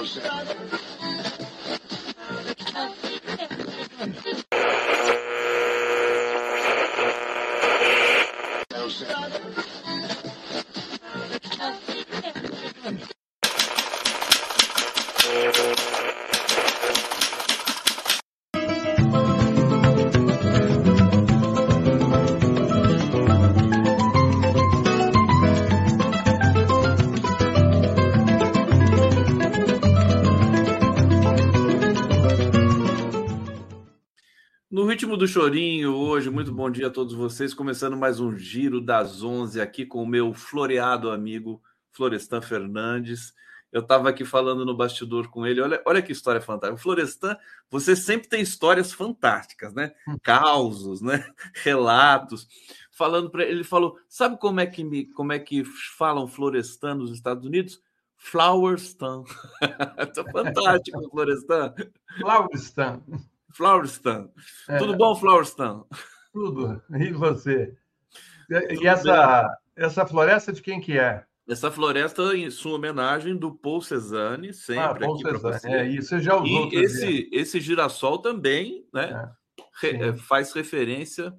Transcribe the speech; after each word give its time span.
knows. 0.00 0.80
Do 35.20 35.28
chorinho 35.28 35.94
hoje, 35.94 36.30
muito 36.30 36.50
bom 36.50 36.70
dia 36.70 36.86
a 36.86 36.90
todos 36.90 37.12
vocês. 37.12 37.52
Começando 37.52 37.94
mais 37.94 38.20
um 38.20 38.38
giro 38.38 38.80
das 38.80 39.22
11 39.22 39.60
aqui 39.60 39.84
com 39.84 40.02
o 40.02 40.06
meu 40.06 40.32
floreado 40.32 41.10
amigo 41.10 41.62
Florestan 41.92 42.40
Fernandes. 42.40 43.34
Eu 43.70 43.82
estava 43.82 44.08
aqui 44.08 44.24
falando 44.24 44.64
no 44.64 44.74
bastidor 44.74 45.28
com 45.28 45.46
ele. 45.46 45.60
Olha, 45.60 45.82
olha 45.84 46.00
que 46.00 46.10
história 46.10 46.40
fantástica. 46.40 46.80
Florestan, 46.80 47.36
você 47.70 47.94
sempre 47.94 48.30
tem 48.30 48.40
histórias 48.40 48.94
fantásticas, 48.94 49.74
né? 49.74 49.92
Hum. 50.08 50.16
Causos, 50.22 51.02
né? 51.02 51.22
Relatos. 51.62 52.48
Falando 52.90 53.28
para 53.28 53.42
ele, 53.42 53.56
ele 53.56 53.64
falou: 53.64 53.98
sabe 54.08 54.38
como 54.38 54.58
é 54.58 54.66
que 54.66 54.82
me, 54.82 55.04
como 55.04 55.34
é 55.34 55.38
que 55.38 55.62
falam 55.98 56.26
Florestan 56.26 56.94
nos 56.94 57.12
Estados 57.12 57.44
Unidos? 57.44 57.78
Flowerstan. 58.16 59.24
fantástico, 60.32 61.10
Florestan. 61.10 61.74
Flowerstan. 62.18 63.02
Florestan. 63.54 64.28
É. 64.68 64.78
Tudo 64.78 64.96
bom, 64.96 65.14
Florestan? 65.14 65.84
Tudo. 66.32 66.82
E 66.90 67.12
você? 67.12 67.76
E, 68.50 68.86
essa, 68.86 69.48
essa 69.76 70.06
floresta 70.06 70.52
de 70.52 70.62
quem 70.62 70.80
que 70.80 70.98
é? 70.98 71.24
Essa 71.48 71.70
floresta 71.70 72.36
em 72.36 72.50
sua 72.50 72.76
homenagem 72.76 73.36
do 73.36 73.52
Paul 73.52 73.82
Cezanne, 73.82 74.52
sempre 74.52 74.84
ah, 74.84 74.94
Paul 74.94 75.14
aqui 75.14 75.22
para 75.22 75.38
você. 75.38 75.68
É, 75.68 75.86
isso 75.88 76.10
você 76.10 76.20
já 76.20 76.36
usou. 76.36 76.72
E 76.72 76.76
esse, 76.76 77.28
esse 77.32 77.60
girassol 77.60 78.18
também 78.18 78.86
né, 78.92 79.32
é, 79.82 79.86
re, 79.88 80.12
faz 80.16 80.52
referência 80.52 81.34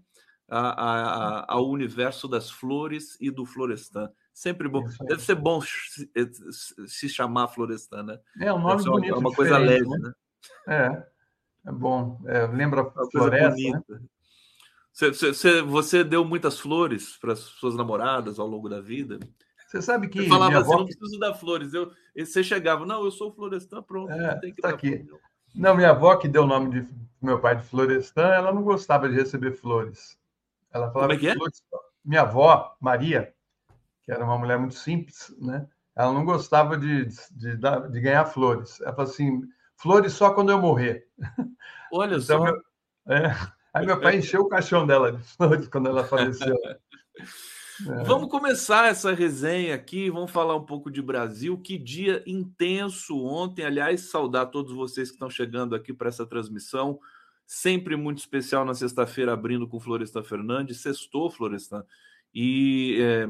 a, 0.50 0.60
a, 0.60 1.46
ao 1.48 1.70
universo 1.70 2.28
das 2.28 2.50
flores 2.52 3.18
e 3.22 3.32
do 3.32 3.46
Florestan. 3.46 4.10
Sempre 4.34 4.68
bom. 4.68 4.84
Deve 5.08 5.22
ser 5.22 5.36
bom 5.36 5.62
se, 5.62 6.10
se 6.88 7.08
chamar 7.08 7.48
Florestan, 7.48 8.04
né? 8.04 8.20
É 8.40 8.52
um 8.52 8.60
nome 8.60 8.84
bonito. 8.84 9.14
É 9.14 9.18
uma 9.18 9.34
coisa 9.34 9.58
leve, 9.58 9.88
né? 9.88 9.98
né? 10.00 10.14
É. 10.68 11.11
É 11.66 11.72
bom. 11.72 12.20
É, 12.26 12.48
lembra 12.48 12.82
a 12.82 13.12
floresta, 13.12 13.56
né? 13.56 13.82
Você, 14.92 15.10
você, 15.12 15.62
você, 15.62 16.04
deu 16.04 16.26
muitas 16.26 16.60
flores 16.60 17.18
para 17.18 17.34
as 17.34 17.40
suas 17.40 17.76
namoradas 17.76 18.40
ao 18.40 18.48
longo 18.48 18.68
da 18.68 18.82
vida? 18.82 19.20
Você 19.68 19.82
sabe 19.82 20.10
que. 20.10 20.24
Você 20.24 20.28
falava 20.28 20.58
assim, 20.58 20.72
avó... 20.72 20.80
não 20.80 20.86
preciso 20.86 21.20
dar 21.20 21.34
flores. 21.34 21.74
Eu, 21.74 21.92
você 22.18 22.44
chegava, 22.44 22.86
não, 22.86 23.04
eu 23.06 23.12
sou 23.12 23.34
Florestan, 23.34 23.82
pronto. 23.82 24.12
É, 24.12 24.36
tem 24.40 24.54
que 24.54 24.62
tá 24.62 24.70
aqui. 24.70 25.04
Flores. 25.04 25.26
Não, 25.56 25.76
minha 25.76 25.92
avó, 25.92 26.16
que 26.16 26.28
deu 26.28 26.44
o 26.44 26.48
nome 26.48 26.82
de 26.82 26.88
meu 27.22 27.40
pai 27.40 27.56
de 27.56 27.64
Florestan, 27.64 28.28
ela 28.28 28.52
não 28.52 28.64
gostava 28.64 29.08
de 29.08 29.16
receber 29.16 29.54
flores. 29.54 30.18
Ela 30.74 30.92
falava 30.92 31.10
Como 31.10 31.14
é 31.14 31.18
que 31.18 31.28
é? 31.28 31.36
Flores... 31.36 31.64
Minha 32.04 32.22
avó, 32.22 32.76
Maria, 32.80 33.34
que 34.04 34.12
era 34.12 34.24
uma 34.24 34.38
mulher 34.38 34.58
muito 34.58 34.76
simples, 34.76 35.34
né? 35.40 35.68
Ela 35.96 36.12
não 36.14 36.26
gostava 36.26 36.78
de, 36.78 37.06
de, 37.06 37.58
de, 37.58 37.90
de 37.92 38.02
ganhar 38.02 38.26
flores. 38.26 38.82
Ela 38.82 38.94
falou 38.94 39.12
assim: 39.12 39.42
flores 39.82 40.14
só 40.14 40.34
quando 40.34 40.52
eu 40.52 40.60
morrer. 40.60 41.08
Olha 41.92 42.16
então, 42.16 42.22
só. 42.22 42.44
Meu, 42.44 42.62
é, 43.08 43.36
aí 43.74 43.86
meu 43.86 44.00
pai 44.00 44.18
encheu 44.18 44.42
o 44.42 44.50
caixão 44.50 44.86
dela 44.86 45.12
de 45.12 45.24
flores 45.24 45.68
quando 45.68 45.90
ela 45.90 46.04
faleceu. 46.04 46.56
É. 46.66 46.78
Vamos 48.06 48.30
começar 48.30 48.90
essa 48.90 49.12
resenha 49.12 49.74
aqui, 49.74 50.08
vamos 50.12 50.30
falar 50.30 50.56
um 50.56 50.64
pouco 50.64 50.92
de 50.92 51.02
Brasil. 51.02 51.58
Que 51.58 51.80
dia 51.80 52.22
intenso 52.28 53.18
ontem. 53.26 53.66
Aliás, 53.66 54.12
saudar 54.12 54.52
todos 54.52 54.72
vocês 54.72 55.10
que 55.10 55.16
estão 55.16 55.32
chegando 55.32 55.74
aqui 55.74 55.92
para 55.92 56.10
essa 56.10 56.24
transmissão. 56.24 57.00
Sempre 57.44 57.96
muito 57.96 58.20
especial 58.20 58.64
na 58.66 58.76
sexta-feira, 58.76 59.34
abrindo 59.34 59.68
com 59.68 59.80
Florestan 59.80 60.24
Fernandes. 60.24 60.82
Sextou, 60.82 61.32
Florestan. 61.32 61.84
E 62.34 63.00
é, 63.02 63.28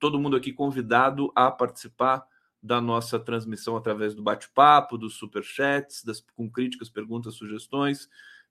todo 0.00 0.18
mundo 0.18 0.36
aqui 0.36 0.52
convidado 0.52 1.30
a 1.34 1.50
participar 1.50 2.26
da 2.64 2.80
nossa 2.80 3.20
transmissão 3.20 3.76
através 3.76 4.14
do 4.14 4.22
bate-papo, 4.22 4.96
dos 4.96 5.16
superchats, 5.16 6.02
das, 6.02 6.24
com 6.34 6.50
críticas, 6.50 6.88
perguntas, 6.88 7.34
sugestões. 7.34 8.08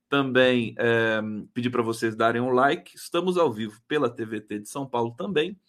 Também 0.08 0.76
é, 0.78 1.20
pedir 1.52 1.72
para 1.72 1.82
vocês 1.82 2.16
darem 2.16 2.40
um 2.40 2.52
like. 2.52 2.96
Estamos 2.96 3.40
ao 3.40 3.52
vivo 3.52 3.82
pela 3.88 4.08
TVT 4.08 4.60
de 4.60 4.70
São 4.70 4.86
Paulo 4.86 5.16
também, 5.18 5.60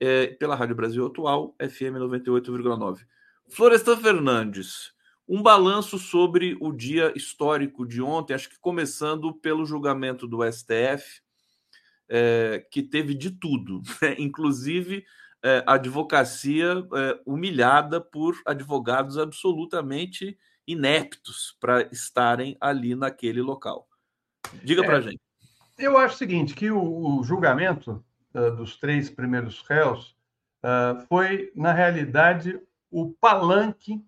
é, 0.00 0.26
pela 0.26 0.56
Rádio 0.56 0.74
Brasil 0.74 1.06
Atual, 1.06 1.54
FM 1.60 1.94
98,9. 2.00 3.06
Florestan 3.48 3.96
Fernandes, 3.98 4.92
um 5.28 5.40
balanço 5.40 5.96
sobre 5.96 6.56
o 6.60 6.72
dia 6.72 7.12
histórico 7.14 7.86
de 7.86 8.02
ontem, 8.02 8.34
acho 8.34 8.50
que 8.50 8.58
começando 8.58 9.32
pelo 9.32 9.64
julgamento 9.64 10.26
do 10.26 10.40
STF, 10.42 11.20
é, 12.08 12.66
que 12.68 12.82
teve 12.82 13.14
de 13.14 13.30
tudo, 13.30 13.80
né? 14.02 14.16
inclusive 14.18 15.04
é, 15.44 15.62
advocacia 15.66 16.72
é, 16.94 17.20
humilhada 17.24 18.00
por 18.00 18.34
advogados 18.44 19.18
absolutamente 19.18 20.36
ineptos 20.66 21.56
para 21.60 21.82
estarem 21.92 22.56
ali 22.60 22.94
naquele 22.94 23.40
local. 23.40 23.88
Diga 24.62 24.82
para 24.82 24.98
é, 24.98 25.02
gente. 25.02 25.20
Eu 25.78 25.96
acho 25.98 26.14
o 26.14 26.18
seguinte, 26.18 26.54
que 26.54 26.70
o, 26.70 27.18
o 27.18 27.22
julgamento 27.22 28.04
uh, 28.34 28.50
dos 28.56 28.76
três 28.76 29.10
primeiros 29.10 29.62
réus 29.68 30.16
uh, 30.64 31.06
foi, 31.06 31.52
na 31.54 31.72
realidade, 31.72 32.58
o 32.90 33.12
palanque 33.12 34.04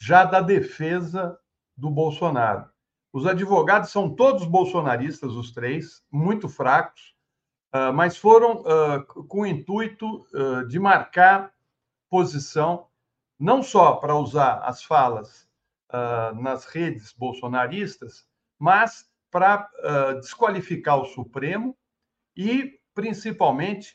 já 0.00 0.24
da 0.24 0.40
defesa 0.40 1.38
do 1.76 1.88
Bolsonaro. 1.88 2.68
Os 3.12 3.26
advogados 3.26 3.90
são 3.90 4.14
todos 4.14 4.44
bolsonaristas, 4.44 5.32
os 5.32 5.52
três, 5.52 6.02
muito 6.10 6.48
fracos, 6.48 7.14
ah, 7.72 7.90
mas 7.90 8.18
foram 8.18 8.60
uh, 8.60 9.02
com 9.26 9.40
o 9.40 9.46
intuito 9.46 10.26
uh, 10.34 10.66
de 10.68 10.78
marcar 10.78 11.50
posição, 12.10 12.86
não 13.38 13.62
só 13.62 13.94
para 13.94 14.14
usar 14.14 14.58
as 14.58 14.84
falas 14.84 15.50
nas 16.40 16.64
redes 16.64 17.12
bolsonaristas, 17.12 18.26
mas 18.58 19.10
para 19.30 19.68
desqualificar 20.22 20.98
o 20.98 21.04
Supremo 21.04 21.76
e, 22.34 22.80
principalmente, 22.94 23.94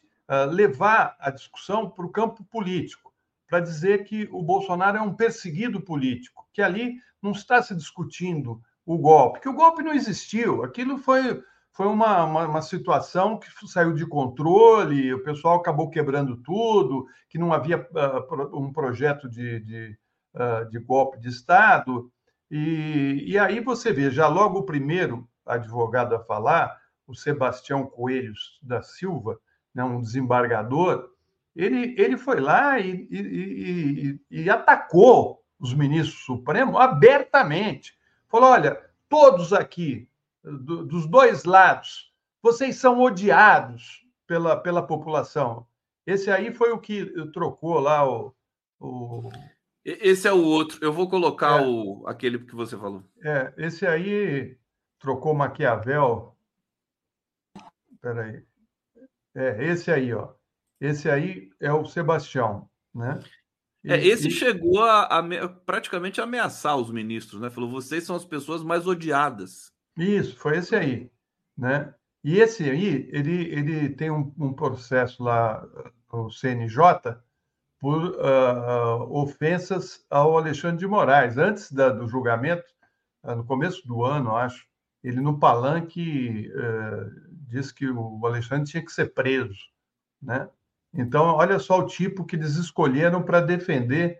levar 0.51 1.15
a 1.19 1.31
discussão 1.31 1.89
para 1.89 2.05
o 2.05 2.11
campo 2.11 2.43
político, 2.43 3.11
para 3.47 3.61
dizer 3.61 4.03
que 4.03 4.29
o 4.31 4.43
Bolsonaro 4.43 4.97
é 4.97 5.01
um 5.01 5.15
perseguido 5.15 5.81
político, 5.81 6.47
que 6.53 6.61
ali 6.61 6.97
não 7.19 7.31
está 7.31 7.63
se 7.63 7.73
discutindo 7.73 8.61
o 8.85 8.99
golpe, 8.99 9.39
que 9.39 9.49
o 9.49 9.55
golpe 9.55 9.81
não 9.81 9.93
existiu, 9.93 10.63
aquilo 10.63 10.99
foi 10.99 11.41
foi 11.77 11.85
uma, 11.85 12.23
uma, 12.23 12.47
uma, 12.47 12.61
situação 12.63 13.37
que 13.37 13.47
saiu 13.67 13.93
de 13.93 14.03
controle, 14.03 15.13
o 15.13 15.23
pessoal 15.23 15.57
acabou 15.57 15.91
quebrando 15.91 16.35
tudo, 16.37 17.05
que 17.29 17.37
não 17.37 17.53
havia 17.53 17.77
uh, 17.77 18.57
um 18.57 18.73
projeto 18.73 19.29
de, 19.29 19.59
de, 19.59 19.97
uh, 20.33 20.67
de, 20.71 20.79
golpe 20.79 21.19
de 21.19 21.29
Estado. 21.29 22.11
E, 22.49 23.25
e 23.27 23.37
aí 23.37 23.59
você 23.59 23.93
vê, 23.93 24.09
já 24.09 24.27
logo 24.27 24.57
o 24.57 24.65
primeiro 24.65 25.29
advogado 25.45 26.15
a 26.15 26.19
falar, 26.19 26.81
o 27.05 27.13
Sebastião 27.13 27.85
Coelhos 27.85 28.59
da 28.63 28.81
Silva, 28.81 29.39
né, 29.71 29.83
um 29.83 30.01
desembargador, 30.01 31.11
ele, 31.55 31.93
ele 31.95 32.17
foi 32.17 32.39
lá 32.39 32.79
e, 32.79 33.07
e, 33.11 34.19
e, 34.31 34.41
e 34.41 34.49
atacou 34.49 35.43
os 35.59 35.75
ministros 35.75 36.25
supremos 36.25 36.75
abertamente. 36.81 37.95
Falou: 38.27 38.49
olha, 38.49 38.81
todos 39.07 39.53
aqui 39.53 40.09
do, 40.59 40.85
dos 40.85 41.07
dois 41.07 41.43
lados, 41.43 42.11
vocês 42.41 42.75
são 42.77 43.01
odiados 43.01 44.05
pela, 44.25 44.55
pela 44.55 44.85
população. 44.85 45.67
Esse 46.05 46.31
aí 46.31 46.53
foi 46.53 46.71
o 46.71 46.79
que 46.79 47.05
trocou 47.31 47.79
lá 47.79 48.07
o. 48.07 48.33
o... 48.79 49.29
Esse 49.83 50.27
é 50.27 50.33
o 50.33 50.43
outro. 50.43 50.77
Eu 50.81 50.91
vou 50.91 51.09
colocar 51.09 51.61
é, 51.61 51.65
o, 51.65 52.05
aquele 52.07 52.39
que 52.39 52.55
você 52.55 52.77
falou. 52.77 53.03
É, 53.21 53.53
esse 53.57 53.85
aí 53.85 54.57
trocou 54.99 55.33
Maquiavel. 55.33 56.35
Espera 57.91 58.23
aí. 58.23 58.43
É, 59.35 59.65
esse 59.65 59.91
aí, 59.91 60.13
ó. 60.13 60.33
Esse 60.79 61.09
aí 61.09 61.49
é 61.59 61.71
o 61.71 61.85
Sebastião, 61.85 62.69
né? 62.93 63.19
É, 63.83 63.89
e, 63.89 63.91
é, 63.91 64.07
esse 64.07 64.27
e... 64.27 64.31
chegou 64.31 64.83
a, 64.83 65.03
a, 65.03 65.49
praticamente 65.49 66.21
ameaçar 66.21 66.77
os 66.77 66.91
ministros, 66.91 67.41
né? 67.41 67.49
Falou: 67.49 67.69
vocês 67.69 68.03
são 68.03 68.15
as 68.15 68.25
pessoas 68.25 68.63
mais 68.63 68.87
odiadas. 68.87 69.73
Isso, 69.97 70.37
foi 70.37 70.57
esse 70.57 70.75
aí, 70.75 71.11
né? 71.57 71.93
E 72.23 72.39
esse 72.39 72.69
aí, 72.69 73.09
ele, 73.11 73.51
ele 73.51 73.89
tem 73.89 74.11
um, 74.11 74.33
um 74.37 74.53
processo 74.53 75.23
lá, 75.23 75.65
o 76.11 76.29
CNJ, 76.29 77.17
por 77.79 78.03
uh, 78.03 79.11
ofensas 79.11 80.05
ao 80.09 80.37
Alexandre 80.37 80.77
de 80.77 80.87
Moraes. 80.87 81.37
Antes 81.37 81.71
da, 81.71 81.89
do 81.89 82.07
julgamento, 82.07 82.65
uh, 83.23 83.35
no 83.35 83.45
começo 83.45 83.87
do 83.87 84.03
ano, 84.03 84.35
acho, 84.35 84.65
ele 85.03 85.21
no 85.21 85.39
palanque 85.39 86.51
uh, 86.51 87.31
disse 87.47 87.73
que 87.73 87.87
o 87.89 88.25
Alexandre 88.25 88.69
tinha 88.69 88.83
que 88.83 88.91
ser 88.91 89.13
preso. 89.13 89.57
Né? 90.21 90.49
Então, 90.93 91.35
olha 91.35 91.59
só 91.59 91.79
o 91.79 91.85
tipo 91.85 92.25
que 92.25 92.35
eles 92.35 92.55
escolheram 92.55 93.21
para 93.23 93.41
defender 93.41 94.19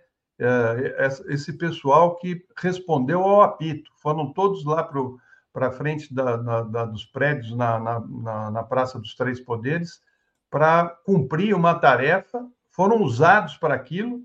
esse 1.30 1.52
pessoal 1.54 2.16
que 2.18 2.46
respondeu 2.56 3.24
ao 3.24 3.42
apito. 3.42 3.90
Foram 3.98 4.32
todos 4.32 4.64
lá 4.64 4.84
para 4.84 5.02
frente 5.72 6.14
da, 6.14 6.38
na, 6.38 6.62
da, 6.62 6.86
dos 6.86 7.06
prédios 7.06 7.56
na, 7.56 7.80
na, 7.80 8.52
na 8.52 8.64
Praça 8.64 9.00
dos 9.00 9.16
Três 9.16 9.40
Poderes 9.40 10.02
para 10.50 10.88
cumprir 11.06 11.54
uma 11.54 11.76
tarefa 11.76 12.48
foram 12.70 13.02
usados 13.02 13.58
para 13.58 13.74
aquilo 13.74 14.22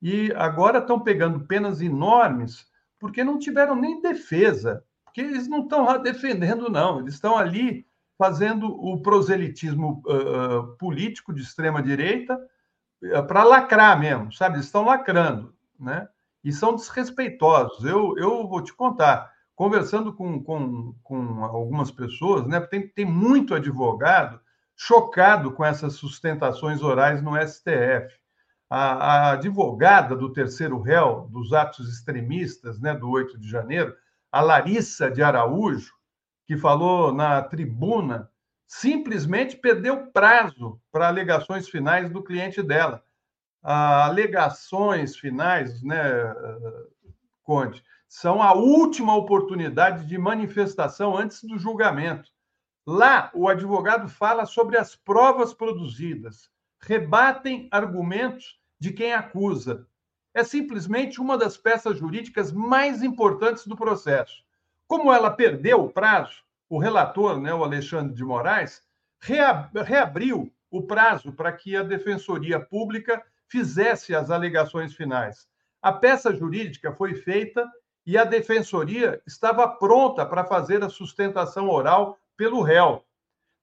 e 0.00 0.32
agora 0.36 0.78
estão 0.78 1.00
pegando 1.00 1.46
penas 1.46 1.80
enormes 1.80 2.66
porque 2.98 3.24
não 3.24 3.38
tiveram 3.38 3.74
nem 3.74 4.00
defesa, 4.00 4.84
porque 5.04 5.20
eles 5.20 5.48
não 5.48 5.62
estão 5.62 5.84
lá 5.84 5.98
defendendo, 5.98 6.70
não, 6.70 7.00
eles 7.00 7.14
estão 7.14 7.36
ali 7.36 7.86
fazendo 8.16 8.68
o 8.68 9.02
proselitismo 9.02 10.02
uh, 10.06 10.76
político 10.78 11.34
de 11.34 11.42
extrema-direita 11.42 12.38
uh, 13.02 13.26
para 13.26 13.44
lacrar 13.44 13.98
mesmo, 13.98 14.32
sabe? 14.32 14.56
Eles 14.56 14.66
estão 14.66 14.84
lacrando, 14.84 15.54
né? 15.78 16.08
E 16.42 16.52
são 16.52 16.74
desrespeitosos. 16.74 17.84
Eu, 17.84 18.16
eu 18.16 18.46
vou 18.48 18.62
te 18.62 18.72
contar, 18.72 19.30
conversando 19.56 20.12
com, 20.12 20.40
com, 20.44 20.94
com 21.02 21.42
algumas 21.42 21.90
pessoas, 21.90 22.46
né? 22.46 22.60
Tem, 22.60 22.86
tem 22.86 23.06
muito 23.06 23.54
advogado 23.54 24.38
chocado 24.76 25.50
com 25.52 25.64
essas 25.64 25.94
sustentações 25.94 26.82
orais 26.82 27.22
no 27.22 27.34
STF. 27.34 28.14
A, 28.68 28.92
a, 28.92 29.32
advogada 29.32 30.14
do 30.14 30.30
terceiro 30.32 30.80
réu 30.80 31.26
dos 31.30 31.54
atos 31.54 31.88
extremistas 31.88 32.78
né, 32.78 32.94
do 32.94 33.08
8 33.08 33.38
de 33.38 33.48
janeiro, 33.48 33.96
a 34.30 34.42
Larissa 34.42 35.10
de 35.10 35.22
Araújo, 35.22 35.94
que 36.46 36.58
falou 36.58 37.12
na 37.12 37.40
tribuna, 37.40 38.28
simplesmente 38.66 39.56
perdeu 39.56 40.08
prazo 40.08 40.78
para 40.92 41.08
alegações 41.08 41.68
finais 41.68 42.10
do 42.10 42.22
cliente 42.22 42.62
dela. 42.62 43.02
alegações 43.62 45.16
finais, 45.16 45.82
né, 45.82 46.34
Conde, 47.42 47.82
são 48.08 48.42
a 48.42 48.52
última 48.52 49.16
oportunidade 49.16 50.06
de 50.06 50.16
manifestação 50.16 51.16
antes 51.16 51.42
do 51.42 51.58
julgamento. 51.58 52.30
Lá, 52.86 53.30
o 53.34 53.48
advogado 53.48 54.08
fala 54.08 54.46
sobre 54.46 54.78
as 54.78 54.94
provas 54.94 55.52
produzidas, 55.52 56.48
rebatem 56.80 57.68
argumentos 57.70 58.60
de 58.78 58.92
quem 58.92 59.12
acusa. 59.12 59.86
É 60.32 60.44
simplesmente 60.44 61.20
uma 61.20 61.36
das 61.36 61.56
peças 61.56 61.98
jurídicas 61.98 62.52
mais 62.52 63.02
importantes 63.02 63.66
do 63.66 63.76
processo. 63.76 64.44
Como 64.86 65.12
ela 65.12 65.30
perdeu 65.30 65.84
o 65.84 65.90
prazo, 65.90 66.44
o 66.68 66.78
relator, 66.78 67.40
né, 67.40 67.52
o 67.52 67.64
Alexandre 67.64 68.14
de 68.14 68.24
Moraes, 68.24 68.82
reabriu 69.20 70.52
o 70.70 70.82
prazo 70.82 71.32
para 71.32 71.50
que 71.52 71.74
a 71.74 71.82
Defensoria 71.82 72.60
Pública 72.60 73.24
fizesse 73.48 74.14
as 74.14 74.30
alegações 74.30 74.94
finais. 74.94 75.48
A 75.80 75.92
peça 75.92 76.34
jurídica 76.34 76.92
foi 76.92 77.14
feita 77.14 77.68
e 78.06 78.16
a 78.16 78.24
Defensoria 78.24 79.20
estava 79.26 79.66
pronta 79.66 80.24
para 80.24 80.44
fazer 80.44 80.84
a 80.84 80.88
sustentação 80.88 81.68
oral 81.68 82.16
pelo 82.36 82.62
réu. 82.62 83.04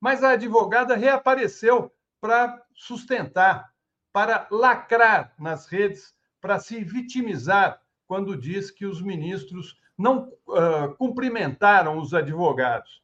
Mas 0.02 0.22
a 0.22 0.32
advogada 0.32 0.96
reapareceu 0.96 1.90
para 2.20 2.62
sustentar, 2.76 3.72
para 4.12 4.46
lacrar 4.52 5.34
nas 5.40 5.68
redes, 5.68 6.14
para 6.42 6.60
se 6.60 6.84
vitimizar 6.84 7.82
quando 8.06 8.36
diz 8.36 8.70
que 8.70 8.86
os 8.86 9.02
ministros 9.02 9.80
não 9.98 10.30
uh, 10.48 10.94
cumprimentaram 10.98 11.98
os 11.98 12.14
advogados. 12.14 13.02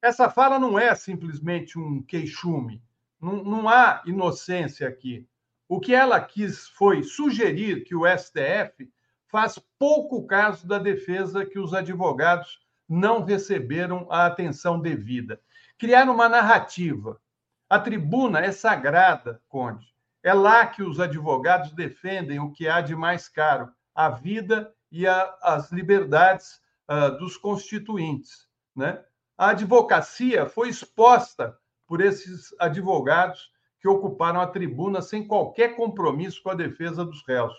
Essa 0.00 0.30
fala 0.30 0.58
não 0.58 0.78
é 0.78 0.94
simplesmente 0.94 1.76
um 1.76 2.00
queixume, 2.00 2.80
não, 3.20 3.42
não 3.42 3.68
há 3.68 4.02
inocência 4.06 4.86
aqui. 4.86 5.26
O 5.68 5.80
que 5.80 5.92
ela 5.92 6.20
quis 6.20 6.68
foi 6.68 7.02
sugerir 7.02 7.82
que 7.82 7.94
o 7.94 8.04
STF 8.06 8.88
faz 9.28 9.58
pouco 9.78 10.26
caso 10.26 10.66
da 10.66 10.78
defesa 10.78 11.44
que 11.44 11.58
os 11.58 11.74
advogados 11.74 12.60
não 12.88 13.24
receberam 13.24 14.06
a 14.10 14.26
atenção 14.26 14.80
devida. 14.80 15.40
Criar 15.78 16.08
uma 16.08 16.28
narrativa. 16.28 17.20
A 17.68 17.78
tribuna 17.78 18.40
é 18.40 18.52
sagrada, 18.52 19.42
Conde. 19.48 19.94
É 20.22 20.32
lá 20.32 20.66
que 20.66 20.82
os 20.82 21.00
advogados 21.00 21.72
defendem 21.72 22.38
o 22.38 22.50
que 22.50 22.68
há 22.68 22.80
de 22.80 22.94
mais 22.94 23.28
caro, 23.28 23.70
a 23.94 24.08
vida 24.08 24.72
e 24.90 25.06
a, 25.06 25.36
as 25.42 25.70
liberdades 25.72 26.60
uh, 26.88 27.16
dos 27.18 27.36
constituintes. 27.36 28.48
Né? 28.74 29.02
A 29.36 29.50
advocacia 29.50 30.46
foi 30.46 30.68
exposta 30.68 31.56
por 31.86 32.00
esses 32.00 32.54
advogados 32.58 33.50
que 33.80 33.88
ocuparam 33.88 34.40
a 34.40 34.46
tribuna 34.46 35.00
sem 35.02 35.26
qualquer 35.26 35.76
compromisso 35.76 36.42
com 36.42 36.50
a 36.50 36.54
defesa 36.54 37.04
dos 37.04 37.24
réus. 37.26 37.54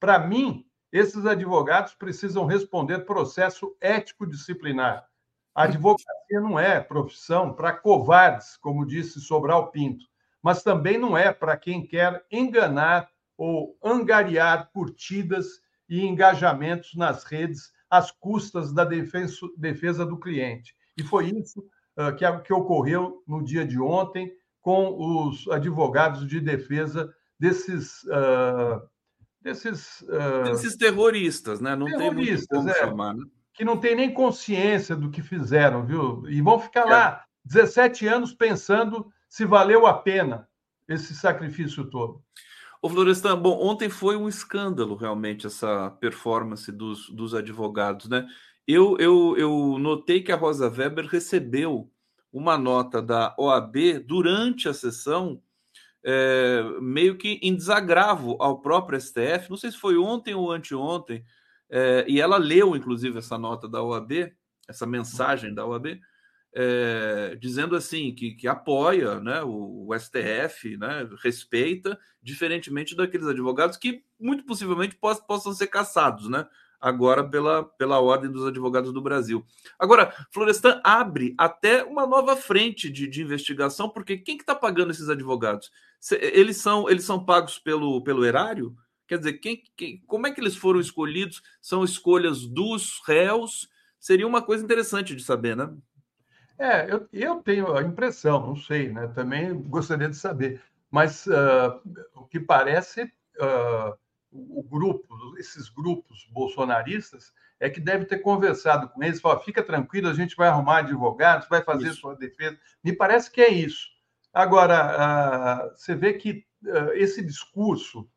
Para 0.00 0.18
mim, 0.18 0.65
esses 0.92 1.26
advogados 1.26 1.94
precisam 1.94 2.46
responder 2.46 3.04
processo 3.04 3.76
ético 3.80 4.26
disciplinar. 4.26 5.06
A 5.54 5.64
advocacia 5.64 6.40
não 6.40 6.58
é 6.60 6.80
profissão 6.80 7.54
para 7.54 7.72
covardes, 7.72 8.56
como 8.58 8.86
disse 8.86 9.20
Sobral 9.20 9.70
Pinto, 9.70 10.04
mas 10.42 10.62
também 10.62 10.98
não 10.98 11.16
é 11.16 11.32
para 11.32 11.56
quem 11.56 11.86
quer 11.86 12.24
enganar 12.30 13.08
ou 13.38 13.76
angariar 13.82 14.70
curtidas 14.72 15.46
e 15.88 16.04
engajamentos 16.04 16.94
nas 16.94 17.24
redes 17.24 17.72
às 17.88 18.10
custas 18.10 18.72
da 18.72 18.84
defesa 18.84 20.04
do 20.04 20.18
cliente. 20.18 20.74
E 20.96 21.02
foi 21.02 21.30
isso 21.30 21.60
uh, 21.96 22.14
que, 22.16 22.24
que 22.40 22.52
ocorreu 22.52 23.22
no 23.26 23.42
dia 23.44 23.66
de 23.66 23.80
ontem 23.80 24.32
com 24.60 24.96
os 24.98 25.48
advogados 25.48 26.26
de 26.26 26.40
defesa 26.40 27.14
desses 27.38 28.02
uh, 28.04 28.82
desses, 29.46 30.00
uh... 30.02 30.42
desses 30.44 30.76
terroristas, 30.76 31.60
né? 31.60 31.76
Não 31.76 31.86
terroristas, 31.86 32.48
tem 32.48 32.62
muito 32.62 32.76
é, 32.76 32.80
chamar, 32.80 33.14
né? 33.14 33.24
que 33.54 33.64
não 33.64 33.78
tem 33.78 33.94
nem 33.94 34.12
consciência 34.12 34.96
do 34.96 35.10
que 35.10 35.22
fizeram, 35.22 35.86
viu? 35.86 36.28
E 36.28 36.42
vão 36.42 36.58
ficar 36.58 36.86
é. 36.86 36.90
lá 36.90 37.24
17 37.44 38.06
anos 38.06 38.34
pensando 38.34 39.06
se 39.28 39.44
valeu 39.44 39.86
a 39.86 39.94
pena 39.94 40.48
esse 40.88 41.14
sacrifício 41.14 41.84
todo. 41.84 42.20
Ô, 42.82 42.88
Florestan, 42.88 43.38
bom, 43.38 43.58
ontem 43.60 43.88
foi 43.88 44.16
um 44.16 44.28
escândalo 44.28 44.94
realmente 44.94 45.46
essa 45.46 45.90
performance 45.90 46.70
dos, 46.70 47.08
dos 47.08 47.34
advogados, 47.34 48.08
né? 48.08 48.26
Eu, 48.66 48.98
eu, 48.98 49.36
eu 49.38 49.78
notei 49.78 50.22
que 50.22 50.32
a 50.32 50.36
Rosa 50.36 50.68
Weber 50.68 51.06
recebeu 51.06 51.90
uma 52.32 52.58
nota 52.58 53.00
da 53.00 53.34
OAB 53.38 54.00
durante 54.04 54.68
a 54.68 54.74
sessão 54.74 55.40
é, 56.04 56.62
meio 56.80 57.16
que 57.16 57.38
em 57.42 57.54
desagravo 57.54 58.36
ao 58.40 58.60
próprio 58.60 59.00
STF. 59.00 59.50
Não 59.50 59.56
sei 59.56 59.70
se 59.70 59.78
foi 59.78 59.96
ontem 59.96 60.34
ou 60.34 60.52
anteontem, 60.52 61.24
é, 61.68 62.04
e 62.08 62.20
ela 62.20 62.36
leu, 62.36 62.76
inclusive, 62.76 63.18
essa 63.18 63.36
nota 63.36 63.68
da 63.68 63.82
OAB, 63.82 64.32
essa 64.68 64.86
mensagem 64.86 65.52
da 65.52 65.66
OAB, 65.66 66.00
é, 66.54 67.36
dizendo 67.38 67.76
assim 67.76 68.14
que, 68.14 68.32
que 68.32 68.48
apoia 68.48 69.20
né, 69.20 69.42
o, 69.42 69.86
o, 69.88 69.98
STF, 69.98 70.76
né, 70.78 71.06
respeita, 71.22 71.98
diferentemente 72.22 72.96
daqueles 72.96 73.26
advogados 73.26 73.76
que 73.76 74.02
muito 74.18 74.44
possivelmente 74.44 74.96
poss, 74.96 75.20
possam 75.20 75.52
ser 75.52 75.66
caçados, 75.66 76.28
né? 76.30 76.46
Agora 76.80 77.22
pela, 77.28 77.64
pela 77.64 78.00
Ordem 78.00 78.30
dos 78.30 78.46
Advogados 78.46 78.92
do 78.92 79.00
Brasil. 79.00 79.44
Agora, 79.78 80.12
Florestan 80.32 80.80
abre 80.84 81.34
até 81.38 81.84
uma 81.84 82.06
nova 82.06 82.36
frente 82.36 82.90
de, 82.90 83.06
de 83.06 83.22
investigação, 83.22 83.88
porque 83.88 84.16
quem 84.16 84.36
que 84.36 84.42
está 84.42 84.54
pagando 84.54 84.90
esses 84.90 85.08
advogados? 85.08 85.70
Eles 86.20 86.58
são, 86.58 86.88
eles 86.88 87.04
são 87.04 87.24
pagos 87.24 87.58
pelo, 87.58 88.02
pelo 88.02 88.24
erário? 88.24 88.76
Quer 89.06 89.18
dizer, 89.18 89.34
quem, 89.34 89.62
quem, 89.76 90.02
como 90.06 90.26
é 90.26 90.32
que 90.32 90.40
eles 90.40 90.56
foram 90.56 90.80
escolhidos? 90.80 91.42
São 91.60 91.84
escolhas 91.84 92.46
dos 92.46 93.00
réus? 93.06 93.68
Seria 93.98 94.26
uma 94.26 94.42
coisa 94.42 94.64
interessante 94.64 95.14
de 95.14 95.22
saber, 95.22 95.56
né? 95.56 95.72
É, 96.58 96.90
eu, 96.92 97.06
eu 97.12 97.42
tenho 97.42 97.76
a 97.76 97.82
impressão, 97.82 98.46
não 98.46 98.56
sei, 98.56 98.88
né? 98.88 99.06
Também 99.08 99.54
gostaria 99.62 100.08
de 100.08 100.16
saber. 100.16 100.62
Mas 100.90 101.26
uh, 101.26 101.80
o 102.14 102.24
que 102.24 102.40
parece, 102.40 103.02
uh, 103.02 103.96
o 104.50 104.62
grupo, 104.62 105.36
esses 105.38 105.68
grupos 105.68 106.26
bolsonaristas, 106.30 107.32
é 107.58 107.70
que 107.70 107.80
deve 107.80 108.04
ter 108.04 108.18
conversado 108.18 108.88
com 108.88 109.02
eles, 109.02 109.20
falar, 109.20 109.40
fica 109.40 109.62
tranquilo, 109.62 110.08
a 110.08 110.14
gente 110.14 110.36
vai 110.36 110.48
arrumar 110.48 110.78
advogados, 110.78 111.48
vai 111.48 111.62
fazer 111.62 111.88
isso. 111.88 112.00
sua 112.00 112.14
defesa. 112.14 112.58
Me 112.84 112.92
parece 112.92 113.30
que 113.30 113.40
é 113.40 113.50
isso. 113.50 113.88
Agora, 114.32 115.72
você 115.74 115.94
vê 115.94 116.12
que 116.12 116.44
esse 116.94 117.24
discurso 117.24 118.08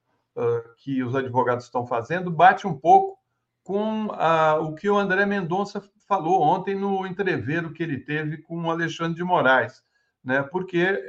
que 0.77 1.01
os 1.03 1.15
advogados 1.15 1.65
estão 1.65 1.87
fazendo 1.87 2.29
bate 2.31 2.67
um 2.67 2.77
pouco 2.77 3.17
com 3.63 4.07
o 4.61 4.73
que 4.75 4.89
o 4.89 4.97
André 4.97 5.25
Mendonça 5.25 5.81
falou 6.07 6.41
ontem 6.41 6.75
no 6.75 7.05
entreveiro 7.05 7.71
que 7.71 7.83
ele 7.83 7.99
teve 7.99 8.37
com 8.39 8.61
o 8.63 8.71
Alexandre 8.71 9.15
de 9.15 9.23
Moraes, 9.23 9.83
né? 10.23 10.41
porque 10.43 11.05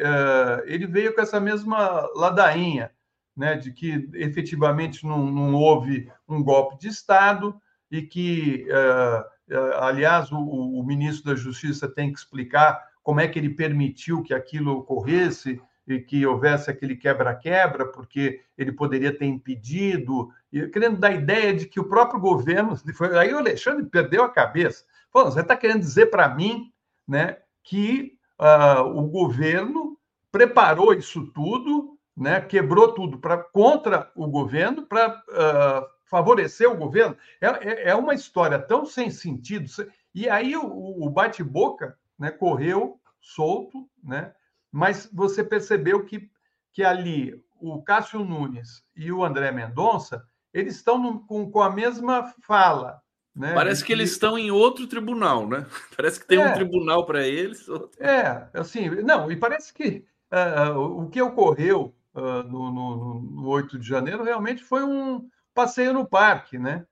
ele 0.67 0.87
veio 0.87 1.15
com 1.15 1.21
essa 1.21 1.41
mesma 1.41 2.09
ladainha 2.15 2.93
né, 3.41 3.57
de 3.57 3.73
que 3.73 4.07
efetivamente 4.13 5.07
não, 5.07 5.33
não 5.33 5.55
houve 5.55 6.13
um 6.29 6.43
golpe 6.43 6.79
de 6.79 6.89
Estado 6.89 7.59
e 7.91 8.03
que, 8.03 8.67
uh, 8.69 9.55
uh, 9.57 9.75
aliás, 9.79 10.31
o, 10.31 10.39
o, 10.39 10.85
ministro 10.85 11.33
da 11.33 11.41
Justiça 11.41 11.89
tem 11.89 12.13
que 12.13 12.19
explicar 12.19 12.79
como 13.03 13.19
é 13.19 13.27
que 13.27 13.39
ele 13.39 13.49
permitiu 13.49 14.23
que 14.23 14.35
aquilo 14.35 14.77
ocorresse 14.77 15.59
e 15.89 15.99
que 16.01 16.27
houvesse 16.27 16.71
aquele 16.71 16.95
quebra-quebra, 16.95 17.87
porque 17.87 18.43
ele 18.59 18.73
poderia 18.73 19.17
ter 19.17 19.25
impedido, 19.25 20.29
e 20.53 20.69
querendo 20.69 20.99
dar 20.99 21.09
a 21.09 21.15
ideia 21.15 21.55
de 21.55 21.65
que 21.65 21.81
o 21.81 21.89
próprio 21.89 22.21
governo. 22.21 22.75
Aí 23.19 23.33
o 23.33 23.39
Alexandre 23.39 23.87
perdeu 23.87 24.23
a 24.23 24.29
cabeça. 24.29 24.85
Falou, 25.11 25.33
você 25.33 25.41
está 25.41 25.57
querendo 25.57 25.81
dizer 25.81 26.11
para 26.11 26.29
mim 26.29 26.71
né, 27.09 27.39
que 27.65 28.19
uh, 28.39 28.83
o 28.83 29.09
governo 29.09 29.99
preparou 30.31 30.93
isso 30.93 31.27
tudo, 31.29 31.99
né, 32.21 32.39
quebrou 32.39 32.93
tudo 32.93 33.19
pra, 33.19 33.39
contra 33.39 34.13
o 34.15 34.27
governo 34.27 34.83
para 34.83 35.09
uh, 35.09 35.87
favorecer 36.05 36.71
o 36.71 36.77
governo. 36.77 37.17
É, 37.41 37.47
é, 37.47 37.89
é, 37.89 37.95
uma 37.95 38.13
história 38.13 38.59
tão 38.59 38.85
sem 38.85 39.11
sentido. 39.11 39.71
E 40.15 40.29
aí 40.29 40.55
o, 40.55 41.03
o 41.03 41.09
bate-boca 41.09 41.97
né, 42.19 42.31
correu 42.31 43.01
solto, 43.19 43.89
né, 44.05 44.35
mas 44.71 45.09
você 45.11 45.43
percebeu 45.43 46.05
que, 46.05 46.31
que 46.75 46.85
ali 46.85 47.43
o 47.59 47.83
Cássio 47.83 48.23
Nunes 48.23 48.85
e 48.95 49.11
o 49.11 49.25
André 49.25 49.51
Mendonça 49.51 50.23
eles 50.53 50.77
estão 50.77 50.99
no, 50.99 51.21
com, 51.21 51.51
com 51.51 51.63
a 51.63 51.71
mesma 51.71 52.35
fala. 52.43 53.01
Né? 53.35 53.55
Parece 53.55 53.83
que 53.83 53.93
eles 53.95 54.11
estão 54.11 54.37
em 54.37 54.51
outro 54.51 54.87
tribunal, 54.87 55.49
né? 55.49 55.65
Parece 55.97 56.21
que 56.21 56.27
tem 56.27 56.39
é, 56.39 56.51
um 56.51 56.53
tribunal 56.53 57.07
para 57.07 57.27
eles. 57.27 57.67
Outro... 57.67 57.91
É, 57.99 58.47
assim, 58.53 58.91
não, 58.91 59.33
e 59.33 59.37
parece 59.37 59.73
que 59.73 60.05
uh, 60.31 60.79
o 60.79 61.09
que 61.09 61.23
ocorreu 61.23 61.95
uh, 62.15 62.43
no, 62.43 62.73
no, 62.73 63.21
no 63.21 63.49
8 63.49 63.79
de 63.79 63.87
janeiro 63.87 64.25
realmente 64.25 64.63
foi 64.63 64.85
um 64.85 65.29
passeio 65.55 65.93
no 65.93 66.07
parque, 66.07 66.59
né? 66.59 66.87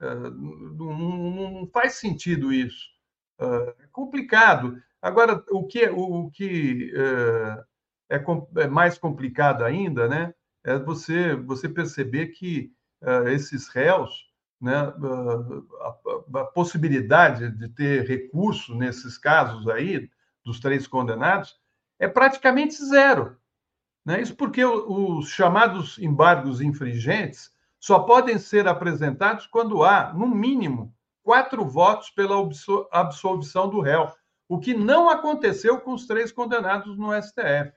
Uh, 0.00 0.30
não, 0.30 0.98
não, 1.52 1.70
faz 1.72 1.94
sentido 1.94 2.52
isso. 2.52 2.88
é 3.40 3.86
complicado. 3.92 4.80
Agora, 5.00 5.44
o 5.50 5.66
que, 5.66 5.86
o, 5.88 6.26
o 6.26 6.30
que 6.30 6.92
é, 8.08 8.22
é, 8.56 8.66
mais 8.66 8.98
complicado 8.98 9.64
ainda, 9.64 10.08
né? 10.08 10.34
É 10.64 10.78
você, 10.78 11.34
você 11.34 11.68
perceber 11.68 12.28
que 12.28 12.72
esses 13.32 13.66
réus, 13.66 14.30
né, 14.60 14.76
a, 14.76 16.40
a, 16.40 16.44
possibilidade 16.44 17.50
de 17.50 17.68
ter 17.68 18.06
recurso 18.06 18.76
nesses 18.76 19.18
casos 19.18 19.66
aí, 19.66 20.08
dos 20.44 20.60
três 20.60 20.86
condenados, 20.86 21.56
é 21.98 22.06
praticamente 22.06 22.76
zero. 22.84 23.36
Né? 24.04 24.20
Isso 24.20 24.34
porque 24.34 24.64
os 24.64 25.28
chamados 25.28 25.98
embargos 25.98 26.60
infringentes 26.60 27.52
só 27.78 28.00
podem 28.00 28.38
ser 28.38 28.68
apresentados 28.68 29.46
quando 29.46 29.82
há, 29.82 30.12
no 30.12 30.26
mínimo, 30.26 30.94
quatro 31.22 31.64
votos 31.64 32.10
pela 32.10 32.36
absolvição 32.90 33.68
do 33.68 33.80
réu, 33.80 34.12
o 34.48 34.58
que 34.58 34.74
não 34.74 35.08
aconteceu 35.08 35.80
com 35.80 35.92
os 35.94 36.06
três 36.06 36.32
condenados 36.32 36.96
no 36.98 37.12
STF. 37.20 37.72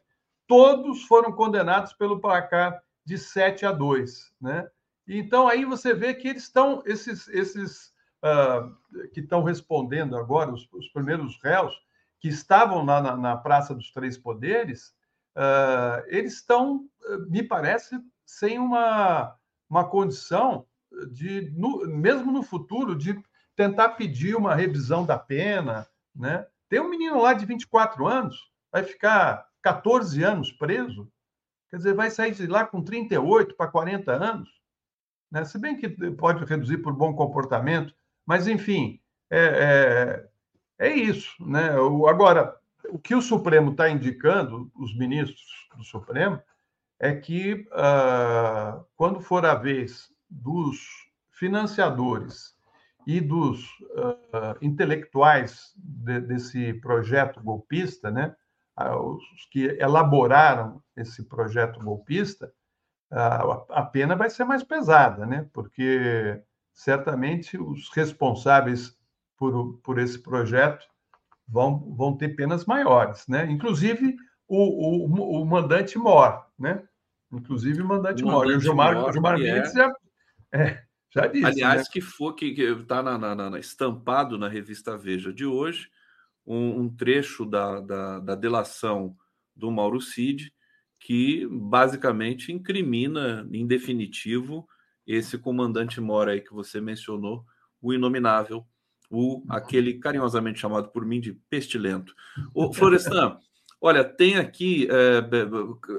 Todos 0.47 1.03
foram 1.03 1.31
condenados 1.31 1.93
pelo 1.93 2.19
placar 2.19 2.81
de 3.05 3.17
7 3.17 3.65
a 3.65 3.71
2. 3.71 4.33
Né? 4.41 4.67
Então, 5.07 5.47
aí 5.47 5.63
você 5.63 5.93
vê 5.93 6.13
que 6.13 6.27
eles 6.27 6.43
estão, 6.43 6.81
esses, 6.85 7.27
esses 7.29 7.93
uh, 8.23 9.07
que 9.13 9.21
estão 9.21 9.43
respondendo 9.43 10.17
agora, 10.17 10.51
os, 10.51 10.67
os 10.73 10.87
primeiros 10.89 11.39
réus, 11.41 11.73
que 12.19 12.27
estavam 12.27 12.83
lá 12.83 13.01
na, 13.01 13.15
na 13.15 13.37
Praça 13.37 13.73
dos 13.73 13.91
Três 13.91 14.17
Poderes, 14.17 14.94
uh, 15.35 16.03
eles 16.07 16.35
estão, 16.35 16.87
me 17.29 17.43
parece, 17.43 17.99
sem 18.25 18.57
uma, 18.59 19.35
uma 19.69 19.87
condição 19.87 20.65
de, 21.11 21.51
no, 21.55 21.87
mesmo 21.87 22.31
no 22.31 22.43
futuro, 22.43 22.95
de 22.95 23.21
tentar 23.55 23.89
pedir 23.89 24.35
uma 24.35 24.55
revisão 24.55 25.05
da 25.05 25.17
pena. 25.17 25.87
Né? 26.15 26.45
Tem 26.69 26.79
um 26.79 26.89
menino 26.89 27.21
lá 27.21 27.33
de 27.33 27.45
24 27.45 28.07
anos, 28.07 28.51
vai 28.71 28.83
ficar 28.83 29.47
14 29.61 30.23
anos 30.23 30.51
preso, 30.51 31.11
quer 31.69 31.77
dizer, 31.77 31.93
vai 31.93 32.09
sair 32.11 32.33
de 32.33 32.47
lá 32.47 32.65
com 32.65 32.81
38 32.81 33.55
para 33.55 33.71
40 33.71 34.11
anos. 34.11 34.49
Né? 35.31 35.43
Se 35.45 35.57
bem 35.57 35.77
que 35.77 35.89
pode 36.11 36.43
reduzir 36.45 36.77
por 36.77 36.93
bom 36.93 37.13
comportamento, 37.13 37.93
mas, 38.25 38.47
enfim, 38.47 38.99
é, 39.29 40.27
é, 40.79 40.87
é 40.87 40.93
isso. 40.93 41.35
Né? 41.45 41.69
Agora, 42.07 42.57
o 42.89 42.99
que 42.99 43.15
o 43.15 43.21
Supremo 43.21 43.71
está 43.71 43.89
indicando, 43.89 44.71
os 44.75 44.95
ministros 44.97 45.67
do 45.75 45.83
Supremo, 45.83 46.41
é 46.99 47.13
que 47.13 47.65
uh, 47.71 48.85
quando 48.95 49.19
for 49.19 49.45
a 49.45 49.55
vez 49.55 50.09
dos 50.29 50.77
financiadores 51.31 52.55
e 53.05 53.19
dos 53.19 53.63
uh, 53.81 54.57
intelectuais 54.61 55.73
de, 55.75 56.21
desse 56.21 56.73
projeto 56.75 57.41
golpista, 57.41 58.09
né, 58.09 58.35
uh, 58.79 58.97
os 58.97 59.45
que 59.51 59.65
elaboraram 59.79 60.81
esse 60.95 61.23
projeto 61.23 61.79
golpista, 61.79 62.51
a 63.69 63.83
pena 63.83 64.15
vai 64.15 64.29
ser 64.29 64.43
mais 64.43 64.63
pesada, 64.63 65.25
né, 65.25 65.47
porque 65.53 66.41
certamente 66.73 67.55
os 67.57 67.87
responsáveis 67.89 68.97
por, 69.37 69.77
por 69.83 69.99
esse 69.99 70.19
projeto 70.19 70.85
vão, 71.47 71.93
vão 71.95 72.17
ter 72.17 72.29
penas 72.29 72.65
maiores, 72.65 73.25
né? 73.27 73.49
Inclusive 73.49 74.15
o, 74.47 75.05
o, 75.05 75.41
o 75.41 75.45
mandante 75.45 75.97
Mor, 75.97 76.45
né? 76.57 76.83
Inclusive 77.31 77.81
o 77.81 77.87
mandante 77.87 78.23
o 78.23 78.27
Mor. 78.27 78.49
E 78.49 78.55
o 78.55 78.59
Gilmar, 78.59 78.95
Mor, 78.95 79.11
Gilmar 79.11 79.37
Mendes 79.37 79.75
é... 79.75 79.77
já, 79.77 79.93
é, 80.53 80.83
já 81.13 81.27
disse. 81.27 81.45
Aliás, 81.45 81.83
né? 81.83 81.87
que 81.91 82.01
foi 82.01 82.33
que 82.33 82.61
está 82.61 83.01
na, 83.01 83.17
na, 83.17 83.35
na, 83.35 83.59
estampado 83.59 84.37
na 84.37 84.47
revista 84.47 84.97
Veja 84.97 85.33
de 85.33 85.45
hoje 85.45 85.89
um, 86.45 86.81
um 86.81 86.95
trecho 86.95 87.45
da, 87.45 87.79
da, 87.79 88.19
da, 88.19 88.35
delação 88.35 89.15
do 89.55 89.71
Mauro 89.71 89.99
Cid, 89.99 90.53
que 90.99 91.47
basicamente 91.47 92.51
incrimina, 92.51 93.47
em 93.51 93.65
definitivo, 93.65 94.67
esse 95.07 95.37
comandante 95.37 95.99
Mora 95.99 96.31
aí 96.31 96.41
que 96.41 96.53
você 96.53 96.79
mencionou, 96.79 97.45
o 97.81 97.93
inominável, 97.93 98.65
o 99.09 99.43
aquele 99.49 99.95
carinhosamente 99.95 100.59
chamado 100.59 100.89
por 100.89 101.05
mim 101.05 101.19
de 101.19 101.33
pestilento. 101.49 102.13
O 102.53 102.71
Florestan, 102.73 103.37
olha, 103.79 104.03
tem 104.03 104.37
aqui 104.37 104.87
é, 104.89 105.21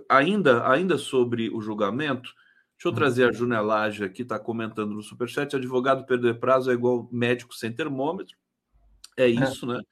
ainda 0.08 0.68
ainda 0.68 0.98
sobre 0.98 1.50
o 1.50 1.60
julgamento. 1.60 2.30
Deixa 2.76 2.88
eu 2.88 2.92
trazer 2.92 3.28
a 3.28 3.32
Junelage 3.32 4.04
aqui, 4.04 4.20
está 4.20 4.38
comentando 4.38 4.92
no 4.92 5.02
Superchat. 5.02 5.56
Advogado 5.56 6.04
perder 6.04 6.38
prazo 6.38 6.70
é 6.70 6.74
igual 6.74 7.08
médico 7.10 7.54
sem 7.54 7.72
termômetro. 7.72 8.36
É, 9.16 9.24
é. 9.24 9.28
isso, 9.28 9.70
é. 9.70 9.76
né? 9.76 9.82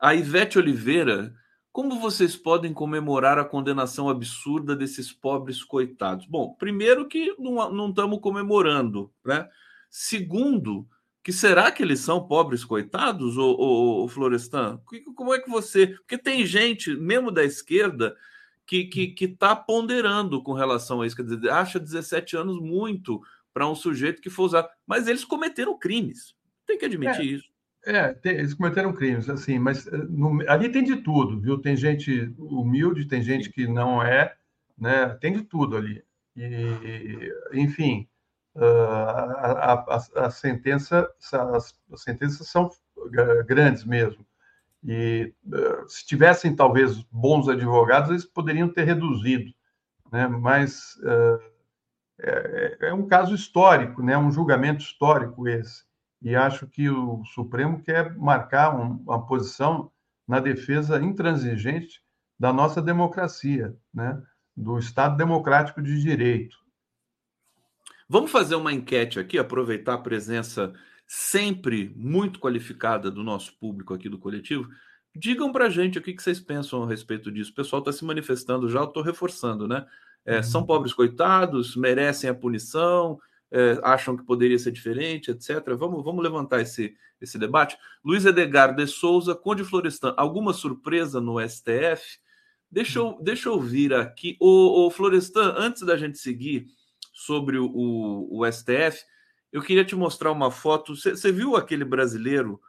A 0.00 0.14
Ivete 0.14 0.58
Oliveira, 0.58 1.32
como 1.70 2.00
vocês 2.00 2.36
podem 2.36 2.74
comemorar 2.74 3.38
a 3.38 3.44
condenação 3.44 4.08
absurda 4.08 4.74
desses 4.74 5.12
pobres 5.12 5.62
coitados? 5.62 6.26
Bom, 6.26 6.54
primeiro 6.54 7.06
que 7.06 7.32
não 7.38 7.88
estamos 7.88 8.20
comemorando, 8.20 9.12
né? 9.24 9.48
Segundo, 9.88 10.88
que 11.22 11.32
será 11.32 11.70
que 11.70 11.82
eles 11.82 12.00
são 12.00 12.26
pobres 12.26 12.64
coitados, 12.64 13.36
o, 13.36 13.52
o, 13.52 14.04
o 14.04 14.08
Florestan? 14.08 14.80
Como 15.14 15.32
é 15.32 15.40
que 15.40 15.48
você. 15.48 15.86
Porque 15.86 16.18
tem 16.18 16.44
gente, 16.44 16.96
mesmo 16.96 17.30
da 17.30 17.44
esquerda, 17.44 18.16
que 18.66 18.78
está 18.78 18.92
que, 18.92 19.06
que 19.08 19.28
tá 19.28 19.54
ponderando 19.54 20.42
com 20.42 20.52
relação 20.52 21.00
a 21.00 21.06
isso, 21.06 21.16
quer 21.16 21.24
dizer, 21.24 21.50
acha 21.50 21.78
17 21.78 22.36
anos 22.36 22.60
muito 22.60 23.20
para 23.54 23.68
um 23.68 23.74
sujeito 23.74 24.20
que 24.20 24.30
for 24.30 24.44
usar. 24.44 24.68
Mas 24.86 25.06
eles 25.06 25.24
cometeram 25.24 25.78
crimes. 25.78 26.34
Tem 26.66 26.78
que 26.78 26.86
admitir 26.86 27.20
é, 27.20 27.24
isso. 27.24 27.48
É, 27.84 28.12
tem, 28.14 28.32
eles 28.34 28.54
cometeram 28.54 28.92
crimes, 28.92 29.28
assim, 29.28 29.58
mas 29.58 29.86
eh, 29.86 29.96
no, 30.08 30.42
ali 30.48 30.70
tem 30.70 30.82
de 30.82 30.96
tudo, 30.96 31.40
viu? 31.40 31.58
Tem 31.58 31.76
gente 31.76 32.32
humilde, 32.38 33.06
tem 33.06 33.22
gente 33.22 33.50
que 33.50 33.66
não 33.66 34.02
é, 34.02 34.34
né? 34.78 35.08
Tem 35.20 35.32
de 35.32 35.42
tudo 35.42 35.76
ali. 35.76 36.02
E, 36.36 37.32
enfim, 37.52 38.08
a, 38.54 39.72
a, 39.72 40.26
a, 40.26 40.30
sentença, 40.30 41.08
as, 41.32 41.74
as 41.92 42.02
sentenças 42.02 42.48
são 42.48 42.70
grandes 43.46 43.84
mesmo. 43.84 44.24
E 44.84 45.32
se 45.88 46.06
tivessem 46.06 46.54
talvez 46.54 47.02
bons 47.04 47.48
advogados, 47.48 48.10
eles 48.10 48.24
poderiam 48.24 48.68
ter 48.68 48.84
reduzido, 48.84 49.52
né? 50.10 50.26
Mas 50.26 50.98
é, 52.18 52.78
é 52.88 52.94
um 52.94 53.06
caso 53.06 53.34
histórico, 53.34 54.02
né? 54.02 54.16
Um 54.18 54.30
julgamento 54.30 54.82
histórico 54.82 55.48
esse. 55.48 55.84
E 56.20 56.36
acho 56.36 56.66
que 56.66 56.88
o 56.88 57.24
Supremo 57.26 57.82
quer 57.82 58.16
marcar 58.16 58.74
um, 58.74 59.02
uma 59.02 59.26
posição 59.26 59.90
na 60.26 60.38
defesa 60.38 61.00
intransigente 61.00 62.00
da 62.38 62.52
nossa 62.52 62.80
democracia, 62.80 63.76
né? 63.92 64.20
Do 64.56 64.78
Estado 64.78 65.16
democrático 65.16 65.82
de 65.82 66.00
direito. 66.00 66.56
Vamos 68.12 68.30
fazer 68.30 68.56
uma 68.56 68.74
enquete 68.74 69.18
aqui, 69.18 69.38
aproveitar 69.38 69.94
a 69.94 69.98
presença 69.98 70.74
sempre 71.06 71.90
muito 71.96 72.38
qualificada 72.38 73.10
do 73.10 73.24
nosso 73.24 73.56
público 73.58 73.94
aqui 73.94 74.06
do 74.06 74.18
coletivo. 74.18 74.68
Digam 75.16 75.50
para 75.50 75.64
a 75.64 75.70
gente 75.70 75.98
o 75.98 76.02
que 76.02 76.14
vocês 76.18 76.38
pensam 76.38 76.82
a 76.82 76.86
respeito 76.86 77.32
disso. 77.32 77.52
O 77.52 77.54
pessoal 77.54 77.80
está 77.80 77.90
se 77.90 78.04
manifestando 78.04 78.68
já, 78.68 78.80
eu 78.80 78.84
estou 78.84 79.02
reforçando, 79.02 79.66
né? 79.66 79.86
É, 80.26 80.36
uhum. 80.36 80.42
São 80.42 80.66
pobres 80.66 80.92
coitados, 80.92 81.74
merecem 81.74 82.28
a 82.28 82.34
punição, 82.34 83.18
é, 83.50 83.80
acham 83.82 84.14
que 84.14 84.26
poderia 84.26 84.58
ser 84.58 84.72
diferente, 84.72 85.30
etc. 85.30 85.74
Vamos, 85.74 86.04
vamos 86.04 86.22
levantar 86.22 86.60
esse, 86.60 86.94
esse 87.18 87.38
debate. 87.38 87.78
Luiz 88.04 88.26
Edgar 88.26 88.76
de 88.76 88.86
Souza, 88.86 89.34
Conde 89.34 89.64
Florestan, 89.64 90.12
alguma 90.18 90.52
surpresa 90.52 91.18
no 91.18 91.40
STF? 91.40 92.18
Deixa 92.70 92.98
eu, 92.98 93.18
deixa 93.22 93.48
eu 93.48 93.58
vir 93.58 93.94
aqui. 93.94 94.36
O 94.38 94.90
Florestan, 94.90 95.54
antes 95.56 95.80
da 95.80 95.96
gente 95.96 96.18
seguir 96.18 96.66
sobre 97.12 97.58
o, 97.58 97.66
o, 97.66 98.40
o 98.40 98.52
STF, 98.52 99.04
eu 99.52 99.60
queria 99.60 99.84
te 99.84 99.94
mostrar 99.94 100.32
uma 100.32 100.50
foto. 100.50 100.96
Você 100.96 101.30
viu 101.30 101.54
aquele 101.54 101.84
brasileiro 101.84 102.60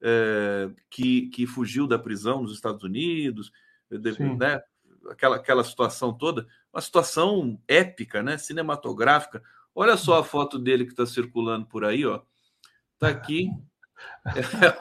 é, 0.00 0.70
que, 0.88 1.28
que 1.28 1.46
fugiu 1.46 1.86
da 1.86 1.98
prisão 1.98 2.42
nos 2.42 2.54
Estados 2.54 2.82
Unidos? 2.82 3.52
Né? 3.90 4.62
Aquela, 5.10 5.36
aquela 5.36 5.62
situação 5.62 6.16
toda. 6.16 6.46
Uma 6.72 6.80
situação 6.80 7.60
épica, 7.68 8.22
né? 8.22 8.38
cinematográfica. 8.38 9.42
Olha 9.74 9.96
só 9.96 10.18
a 10.18 10.24
foto 10.24 10.58
dele 10.58 10.86
que 10.86 10.92
está 10.92 11.04
circulando 11.04 11.66
por 11.66 11.84
aí, 11.84 12.06
ó. 12.06 12.22
Tá 12.98 13.08
aqui. 13.08 13.50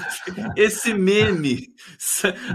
Esse 0.56 0.94
meme, 0.94 1.68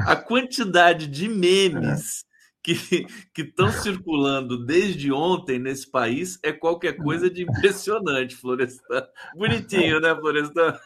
a 0.07 0.15
quantidade 0.15 1.05
de 1.05 1.29
memes 1.29 2.25
que 2.63 3.07
estão 3.37 3.71
circulando 3.71 4.65
desde 4.65 5.11
ontem 5.11 5.59
nesse 5.59 5.89
país 5.89 6.39
é 6.43 6.51
qualquer 6.51 6.97
coisa 6.97 7.29
de 7.29 7.43
impressionante, 7.43 8.35
Florestan. 8.35 9.07
Bonitinho, 9.35 9.99
né, 9.99 10.15
Florestan? 10.15 10.77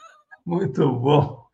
Muito 0.45 0.91
bom. 0.91 1.45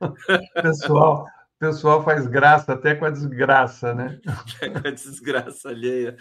Pessoal, 0.54 1.26
pessoal 1.58 2.04
faz 2.04 2.28
graça 2.28 2.74
até 2.74 2.96
com 2.96 3.06
a 3.06 3.10
desgraça, 3.10 3.94
né? 3.94 4.20
Até 4.28 4.70
com 4.70 4.88
a 4.88 4.92
desgraça 4.92 5.70
alheia. 5.70 6.18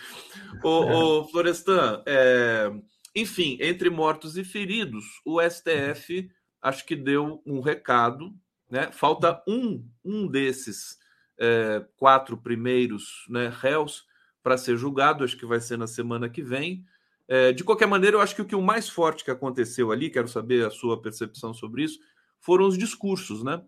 Ô, 0.62 0.84
é. 0.84 0.94
ô 0.94 1.24
Florestan, 1.28 2.02
é, 2.06 2.70
enfim, 3.16 3.58
entre 3.60 3.90
mortos 3.90 4.36
e 4.36 4.44
feridos, 4.44 5.04
o 5.24 5.40
STF 5.40 6.30
acho 6.62 6.86
que 6.86 6.94
deu 6.94 7.42
um 7.46 7.60
recado, 7.60 8.32
né? 8.70 8.90
Falta 8.92 9.42
um, 9.48 9.84
um 10.04 10.28
desses 10.28 10.99
é, 11.40 11.82
quatro 11.96 12.36
primeiros 12.36 13.24
né, 13.28 13.50
réus 13.52 14.04
para 14.42 14.58
ser 14.58 14.76
julgado, 14.76 15.24
acho 15.24 15.36
que 15.36 15.46
vai 15.46 15.60
ser 15.60 15.78
na 15.78 15.86
semana 15.86 16.28
que 16.28 16.42
vem. 16.42 16.84
É, 17.26 17.52
de 17.52 17.64
qualquer 17.64 17.86
maneira, 17.86 18.16
eu 18.16 18.20
acho 18.20 18.34
que 18.34 18.42
o 18.42 18.44
que 18.44 18.56
o 18.56 18.62
mais 18.62 18.88
forte 18.88 19.24
que 19.24 19.30
aconteceu 19.30 19.90
ali, 19.90 20.10
quero 20.10 20.28
saber 20.28 20.66
a 20.66 20.70
sua 20.70 21.00
percepção 21.00 21.54
sobre 21.54 21.84
isso, 21.84 21.98
foram 22.38 22.66
os 22.66 22.76
discursos, 22.76 23.42
né? 23.42 23.62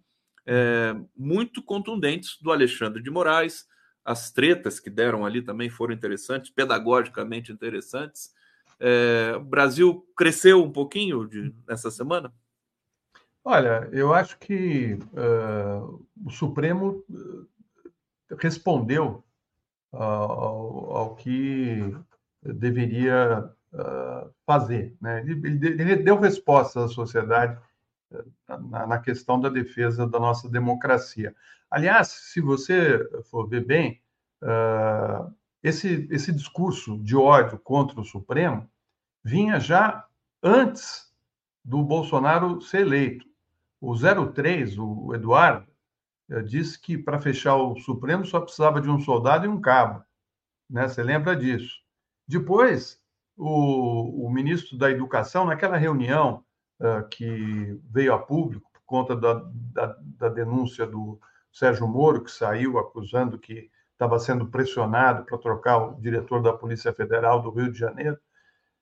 É, 0.45 0.95
muito 1.17 1.63
contundentes 1.63 2.39
do 2.41 2.51
Alexandre 2.51 3.03
de 3.03 3.11
Moraes. 3.11 3.67
As 4.05 4.33
tretas 4.33 4.81
que 4.81 4.91
deram 4.91 5.25
ali 5.25 5.41
também 5.41 5.71
foram 5.71 5.95
interessantes, 5.95 6.51
pedagogicamente 6.51 7.53
interessantes. 7.53 8.35
É, 8.81 9.35
o 9.37 9.45
Brasil 9.45 10.05
cresceu 10.17 10.63
um 10.63 10.73
pouquinho 10.73 11.25
de, 11.29 11.55
nessa 11.69 11.91
semana? 11.91 12.35
Olha, 13.45 13.89
eu 13.93 14.15
acho 14.15 14.39
que 14.39 14.95
uh, 14.95 16.05
o 16.25 16.31
Supremo 16.31 17.05
respondeu 18.39 19.23
ao, 19.93 20.97
ao 20.97 21.15
que 21.17 21.95
deveria 22.43 23.51
uh, 23.73 24.31
fazer. 24.47 24.97
Né? 25.01 25.21
Ele, 25.21 25.67
ele, 25.67 25.97
deu 25.97 26.19
resposta 26.19 26.85
à 26.85 26.89
sociedade 26.89 27.59
na, 28.49 28.87
na, 28.87 28.99
questão 28.99 29.41
da 29.41 29.49
defesa 29.49 30.07
da 30.07 30.19
nossa 30.19 30.49
democracia. 30.49 31.35
Aliás, 31.71 32.09
se 32.09 32.41
você 32.41 32.99
for 33.31 33.49
ver 33.49 33.65
bem, 33.65 34.01
uh, 34.43 35.33
esse, 35.63 36.09
esse 36.11 36.33
discurso 36.33 36.99
de 36.99 37.17
ódio 37.17 37.59
contra 37.59 38.01
o 38.01 38.05
Supremo 38.05 38.69
vinha 39.25 39.61
já 39.61 40.07
antes 40.43 41.13
do 41.65 41.83
Bolsonaro 41.83 42.61
ser 42.61 42.81
eleito. 42.81 43.25
O 43.81 43.95
03, 43.97 44.79
o 44.79 45.15
Eduardo, 45.15 45.72
disse 46.45 46.81
que 46.81 46.97
para 46.97 47.21
fechar 47.21 47.57
o 47.57 47.77
Supremo 47.77 48.25
só 48.25 48.41
precisava 48.41 48.81
de 48.81 48.89
um 48.89 48.99
soldado 49.01 49.47
e 49.47 49.49
um 49.49 49.61
cabo. 49.61 50.05
Né? 50.69 50.89
Você 50.89 51.03
lembra 51.03 51.37
disso? 51.37 51.81
Depois, 52.27 53.01
o, 53.37 54.27
o 54.27 54.31
ministro 54.31 54.79
da 54.79 54.91
Educação, 54.91 55.45
naquela 55.45 55.77
reunião 55.77 56.45
uh, 56.81 57.07
que 57.09 57.79
veio 57.91 58.15
a 58.15 58.19
público 58.19 58.71
por 58.73 58.83
conta 58.87 59.17
da, 59.17 59.43
da, 59.53 59.99
da, 60.01 60.29
denúncia 60.29 60.87
do 60.87 61.21
Sérgio 61.53 61.87
Moro, 61.87 62.25
que 62.25 62.31
saiu 62.31 62.79
acusando 62.79 63.39
que 63.39 63.71
estava 63.93 64.19
sendo 64.19 64.47
pressionado 64.47 65.25
para 65.25 65.39
trocar 65.39 65.79
o 65.79 66.01
diretor 66.01 66.43
da 66.43 66.53
Polícia 66.53 66.93
Federal 66.93 67.43
do 67.43 67.51
Rio 67.51 67.71
de 67.71 67.79
Janeiro 67.79 68.19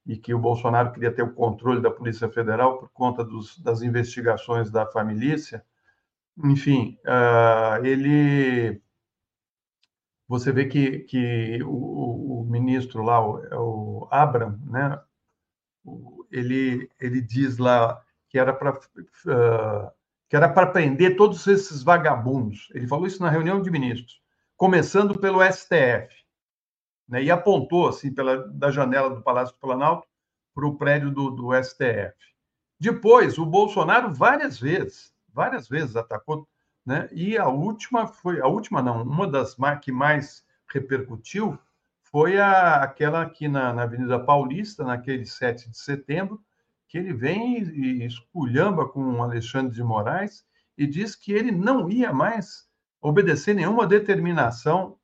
e 0.07 0.16
que 0.16 0.33
o 0.33 0.38
Bolsonaro 0.38 0.92
queria 0.92 1.12
ter 1.12 1.22
o 1.22 1.33
controle 1.33 1.81
da 1.81 1.90
Polícia 1.90 2.29
Federal 2.29 2.79
por 2.79 2.88
conta 2.90 3.24
dos, 3.24 3.59
das 3.59 3.83
investigações 3.83 4.70
da 4.70 4.87
família 4.87 5.62
enfim, 6.38 6.98
uh, 7.06 7.84
ele. 7.84 8.80
Você 10.28 10.52
vê 10.52 10.66
que, 10.66 11.00
que 11.00 11.62
o, 11.64 12.42
o 12.42 12.44
ministro 12.48 13.02
lá, 13.02 13.20
o, 13.20 13.44
é 13.44 13.56
o 13.56 14.08
Abram, 14.10 14.58
né? 14.64 15.00
ele, 16.30 16.88
ele 17.00 17.20
diz 17.20 17.58
lá 17.58 18.02
que 18.28 18.38
era 18.38 18.52
para 18.52 18.72
uh, 18.76 19.90
que 20.28 20.36
era 20.36 20.48
para 20.48 20.68
prender 20.68 21.16
todos 21.16 21.44
esses 21.46 21.82
vagabundos. 21.82 22.68
Ele 22.72 22.86
falou 22.86 23.06
isso 23.06 23.20
na 23.20 23.28
reunião 23.28 23.60
de 23.60 23.70
ministros, 23.70 24.22
começando 24.56 25.18
pelo 25.18 25.42
STF, 25.42 26.08
né? 27.08 27.24
E 27.24 27.30
apontou 27.30 27.88
assim 27.88 28.14
pela 28.14 28.48
da 28.48 28.70
janela 28.70 29.10
do 29.10 29.22
Palácio 29.22 29.54
do 29.54 29.60
Planalto 29.60 30.06
para 30.54 30.66
o 30.66 30.76
prédio 30.76 31.10
do, 31.10 31.30
do 31.30 31.62
STF. 31.62 32.14
Depois, 32.78 33.38
o 33.38 33.44
Bolsonaro 33.44 34.14
várias 34.14 34.58
vezes 34.58 35.12
várias 35.32 35.68
vezes 35.68 35.96
atacou, 35.96 36.46
né? 36.84 37.08
E 37.12 37.36
a 37.38 37.48
última 37.48 38.06
foi 38.06 38.40
a 38.40 38.46
última 38.46 38.82
não, 38.82 39.02
uma 39.02 39.26
das 39.26 39.56
que 39.82 39.92
mais 39.92 40.44
repercutiu 40.72 41.58
foi 42.02 42.38
a, 42.38 42.82
aquela 42.82 43.22
aqui 43.22 43.48
na, 43.48 43.72
na 43.72 43.82
Avenida 43.82 44.18
Paulista, 44.18 44.84
naquele 44.84 45.24
7 45.24 45.70
de 45.70 45.78
setembro, 45.78 46.40
que 46.88 46.98
ele 46.98 47.12
vem 47.12 47.62
e, 47.62 48.04
esculhamba 48.04 48.88
com 48.88 49.22
Alexandre 49.22 49.72
de 49.72 49.82
Moraes 49.82 50.44
e 50.76 50.86
diz 50.86 51.14
que 51.14 51.32
ele 51.32 51.52
não 51.52 51.88
ia 51.88 52.12
mais 52.12 52.68
obedecer 53.00 53.54
nenhuma 53.54 53.86
determinação 53.86 54.96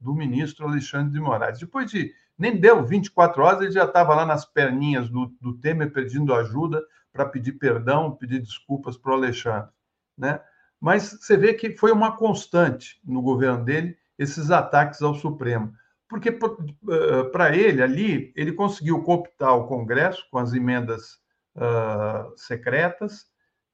do 0.00 0.14
ministro 0.14 0.68
Alexandre 0.68 1.12
de 1.12 1.20
Moraes. 1.20 1.58
Depois 1.58 1.90
de 1.90 2.14
nem 2.38 2.56
deu 2.56 2.84
24 2.84 3.42
horas, 3.42 3.60
ele 3.60 3.72
já 3.72 3.84
estava 3.84 4.14
lá 4.14 4.24
nas 4.24 4.44
perninhas 4.44 5.08
do, 5.08 5.26
do 5.40 5.54
Temer 5.58 5.92
pedindo 5.92 6.34
ajuda 6.34 6.82
para 7.12 7.26
pedir 7.26 7.52
perdão, 7.52 8.16
pedir 8.16 8.40
desculpas 8.40 8.96
para 8.96 9.12
o 9.12 9.14
Alexandre. 9.14 9.70
Né? 10.16 10.40
Mas 10.80 11.10
você 11.10 11.36
vê 11.36 11.54
que 11.54 11.76
foi 11.76 11.92
uma 11.92 12.16
constante 12.16 13.00
no 13.04 13.22
governo 13.22 13.64
dele 13.64 13.96
esses 14.18 14.50
ataques 14.50 15.02
ao 15.02 15.14
Supremo. 15.14 15.72
Porque 16.08 16.30
para 16.30 17.56
eh, 17.56 17.58
ele 17.58 17.82
ali, 17.82 18.32
ele 18.36 18.52
conseguiu 18.52 19.02
cooptar 19.02 19.56
o 19.56 19.66
Congresso 19.66 20.26
com 20.30 20.38
as 20.38 20.52
emendas 20.52 21.18
uh, 21.56 22.36
secretas, 22.36 23.26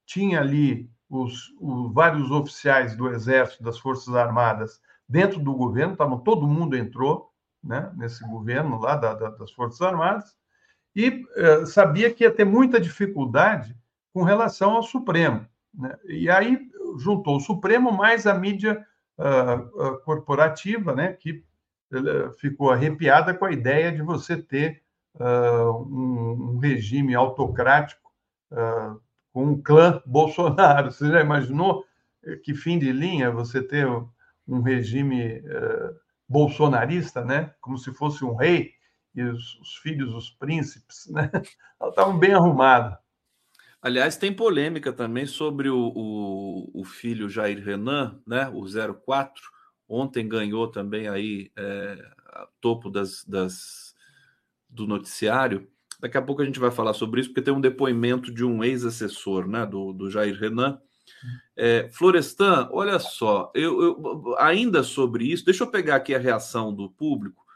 tinha 0.07 0.41
ali 0.41 0.89
os, 1.11 1.53
os, 1.61 1.93
vários 1.93 2.31
oficiais 2.31 2.95
do 2.95 3.09
Exército, 3.09 3.65
das 3.65 3.79
Forças 3.79 4.15
Armadas 4.15 4.81
dentro 5.09 5.41
do 5.41 5.53
governo, 5.55 5.97
tavam, 5.97 6.21
todo 6.21 6.47
mundo 6.47 6.77
entrou 6.77 7.33
né, 7.63 7.91
nesse 7.97 8.23
governo 8.25 8.79
lá 8.79 8.95
da, 8.95 9.15
da, 9.15 9.31
das 9.31 9.51
Forças 9.51 9.81
Armadas, 9.81 10.37
e 10.99 11.11
uh, 11.11 11.65
sabia 11.65 12.13
que 12.13 12.25
ia 12.25 12.31
ter 12.31 12.45
muita 12.45 12.81
dificuldade 12.81 13.77
com 14.13 14.25
relação 14.25 14.73
ao 14.73 14.83
Supremo. 14.83 15.47
Né? 15.73 15.97
E 16.07 16.29
aí 16.29 16.59
juntou 16.99 17.37
o 17.37 17.41
Supremo 17.41 17.93
mais 17.93 18.27
a 18.27 18.35
mídia 18.35 18.85
uh, 19.17 19.81
uh, 19.81 19.99
corporativa, 20.01 20.93
né, 20.97 21.13
que 21.13 21.45
uh, 21.93 22.33
ficou 22.41 22.73
arrepiada 22.73 23.33
com 23.33 23.45
a 23.45 23.53
ideia 23.53 23.93
de 23.93 24.03
você 24.03 24.37
ter 24.37 24.83
um, 25.21 26.55
um, 26.55 26.59
regime 26.59 27.13
autocrático 27.13 28.13
com 29.33 29.45
um 29.47 29.61
clã 29.61 30.01
Bolsonaro. 30.07 30.93
Você 30.93 31.09
já 31.09 31.21
imaginou 31.21 31.85
que 32.45 32.55
fim 32.55 32.79
de 32.79 32.93
linha 32.93 33.29
você 33.29 33.61
ter 33.61 33.85
um 34.47 34.61
regime 34.61 35.43
bolsonarista, 36.29 37.25
né, 37.25 37.53
como 37.61 37.77
se 37.79 37.93
fosse 37.93 38.25
um 38.25 38.37
rei? 38.37 38.78
E 39.19 39.23
os, 39.31 39.59
os 39.61 39.77
filhos, 39.77 40.15
os 40.15 40.31
príncipes, 40.31 41.07
né? 41.11 41.31
estavam 41.89 42.19
bem 42.19 42.35
arrumados. 42.35 42.97
Aliás, 43.81 44.17
tem 44.17 44.33
polêmica 44.33 44.93
também 44.93 45.25
sobre 45.25 45.69
o, 45.69 45.93
o, 45.95 46.81
o, 46.81 46.85
filho 46.85 47.29
Jair 47.29 47.63
Renan, 47.63 48.21
né? 48.27 48.49
O 48.49 48.65
04. 48.95 49.43
Ontem 49.89 50.29
ganhou 50.29 50.69
também 50.69 51.09
aí 51.09 51.51
é, 51.57 51.97
topo 52.61 52.91
das, 52.91 53.25
das, 53.25 53.95
do 54.69 54.87
noticiário. 54.87 55.69
Daqui 56.01 56.19
a 56.19 56.23
pouco 56.23 56.43
a 56.43 56.45
gente 56.45 56.61
vai 56.61 56.71
falar 56.71 56.93
sobre 56.93 57.21
isso, 57.21 57.31
porque 57.31 57.43
tem 57.43 57.55
um 57.55 57.61
depoimento 57.61 58.33
de 58.33 58.45
um 58.45 58.63
ex-assessor 58.63 59.49
né, 59.49 59.65
do, 59.65 59.93
do 59.93 60.11
Jair 60.11 60.39
Renan. 60.39 60.81
É, 61.57 61.89
Florestan, 61.91 62.69
olha 62.71 62.99
só, 62.99 63.51
eu, 63.55 63.83
eu, 63.83 64.37
ainda 64.39 64.85
sobre 64.85 65.25
isso, 65.25 65.45
deixa 65.45 65.65
eu 65.65 65.71
pegar 65.71 65.97
aqui 65.97 66.15
a 66.15 66.19
reação 66.19 66.73
do 66.73 66.91
público 66.91 67.48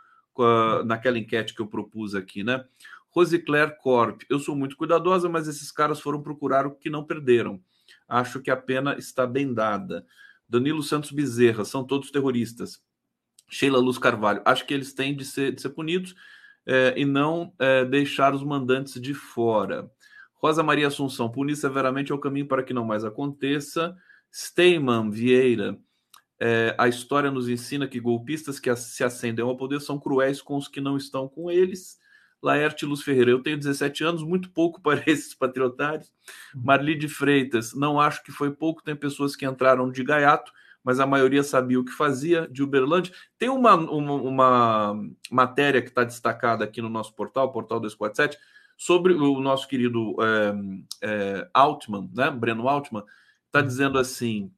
naquela 0.84 1.18
enquete 1.18 1.54
que 1.54 1.60
eu 1.60 1.66
propus 1.66 2.14
aqui, 2.14 2.42
né? 2.42 2.64
Rosicler 3.10 3.76
Corp, 3.76 4.22
eu 4.30 4.38
sou 4.38 4.56
muito 4.56 4.76
cuidadosa, 4.76 5.28
mas 5.28 5.46
esses 5.46 5.70
caras 5.70 6.00
foram 6.00 6.22
procurar 6.22 6.66
o 6.66 6.74
que 6.74 6.88
não 6.88 7.04
perderam. 7.04 7.60
Acho 8.08 8.40
que 8.40 8.50
a 8.50 8.56
pena 8.56 8.96
está 8.96 9.26
bem 9.26 9.52
dada. 9.52 10.06
Danilo 10.48 10.82
Santos 10.82 11.12
Bezerra, 11.12 11.64
são 11.64 11.84
todos 11.84 12.10
terroristas. 12.10 12.82
Sheila 13.48 13.78
Luz 13.78 13.98
Carvalho, 13.98 14.40
acho 14.46 14.66
que 14.66 14.72
eles 14.72 14.94
têm 14.94 15.14
de 15.14 15.26
ser, 15.26 15.52
de 15.52 15.60
ser 15.60 15.70
punidos 15.70 16.14
é, 16.64 16.94
e 16.96 17.04
não 17.04 17.52
é, 17.58 17.84
deixar 17.84 18.34
os 18.34 18.42
mandantes 18.42 19.00
de 19.00 19.12
fora. 19.12 19.90
Rosa 20.34 20.62
Maria 20.62 20.88
Assunção, 20.88 21.30
punir 21.30 21.54
severamente 21.54 22.10
é 22.10 22.14
o 22.14 22.18
caminho 22.18 22.46
para 22.46 22.62
que 22.62 22.72
não 22.72 22.84
mais 22.84 23.04
aconteça. 23.04 23.94
Steyman 24.32 25.10
Vieira, 25.10 25.78
é, 26.44 26.74
a 26.76 26.88
história 26.88 27.30
nos 27.30 27.48
ensina 27.48 27.86
que 27.86 28.00
golpistas 28.00 28.58
que 28.58 28.74
se 28.74 29.04
ascendem 29.04 29.44
ao 29.44 29.56
poder 29.56 29.80
são 29.80 29.96
cruéis 29.96 30.42
com 30.42 30.56
os 30.56 30.66
que 30.66 30.80
não 30.80 30.96
estão 30.96 31.28
com 31.28 31.48
eles. 31.48 32.00
Laerte 32.42 32.84
Luz 32.84 33.00
Ferreira, 33.00 33.30
eu 33.30 33.40
tenho 33.40 33.56
17 33.56 34.02
anos, 34.02 34.24
muito 34.24 34.50
pouco 34.50 34.80
para 34.82 35.04
esses 35.06 35.32
patriotários. 35.34 36.12
Uhum. 36.52 36.62
Marli 36.64 36.96
de 36.96 37.06
Freitas, 37.06 37.72
não 37.72 38.00
acho 38.00 38.24
que 38.24 38.32
foi 38.32 38.50
pouco, 38.50 38.82
tem 38.82 38.96
pessoas 38.96 39.36
que 39.36 39.46
entraram 39.46 39.88
de 39.88 40.02
gaiato, 40.02 40.52
mas 40.82 40.98
a 40.98 41.06
maioria 41.06 41.44
sabia 41.44 41.78
o 41.78 41.84
que 41.84 41.92
fazia, 41.92 42.48
de 42.48 42.60
Uberlândia. 42.60 43.14
Tem 43.38 43.48
uma, 43.48 43.76
uma, 43.76 44.14
uma 44.14 45.10
matéria 45.30 45.80
que 45.80 45.90
está 45.90 46.02
destacada 46.02 46.64
aqui 46.64 46.82
no 46.82 46.88
nosso 46.88 47.14
portal, 47.14 47.52
portal 47.52 47.78
247, 47.78 48.36
sobre 48.76 49.14
o 49.14 49.40
nosso 49.40 49.68
querido 49.68 50.16
é, 50.20 50.54
é, 51.02 51.48
Altman, 51.54 52.10
né? 52.12 52.32
Breno 52.32 52.68
Altman, 52.68 53.04
está 53.46 53.60
uhum. 53.60 53.66
dizendo 53.66 53.96
assim: 53.96 54.50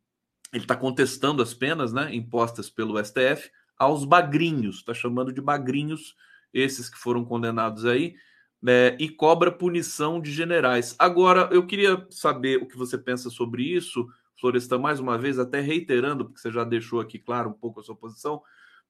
ele 0.54 0.64
está 0.64 0.76
contestando 0.76 1.42
as 1.42 1.52
penas 1.52 1.92
né, 1.92 2.14
impostas 2.14 2.70
pelo 2.70 3.02
STF 3.04 3.50
aos 3.76 4.04
bagrinhos, 4.04 4.76
está 4.76 4.94
chamando 4.94 5.32
de 5.32 5.40
bagrinhos 5.40 6.14
esses 6.52 6.88
que 6.88 6.96
foram 6.96 7.24
condenados 7.24 7.84
aí, 7.84 8.14
né, 8.62 8.96
e 9.00 9.08
cobra 9.08 9.50
punição 9.50 10.20
de 10.20 10.30
generais. 10.30 10.94
Agora, 10.96 11.48
eu 11.50 11.66
queria 11.66 12.06
saber 12.08 12.62
o 12.62 12.66
que 12.66 12.76
você 12.76 12.96
pensa 12.96 13.28
sobre 13.28 13.64
isso, 13.64 14.08
Florestan, 14.40 14.78
mais 14.78 15.00
uma 15.00 15.18
vez, 15.18 15.40
até 15.40 15.60
reiterando, 15.60 16.24
porque 16.24 16.40
você 16.40 16.52
já 16.52 16.62
deixou 16.62 17.00
aqui 17.00 17.18
claro 17.18 17.50
um 17.50 17.54
pouco 17.54 17.80
a 17.80 17.82
sua 17.82 17.96
posição, 17.96 18.40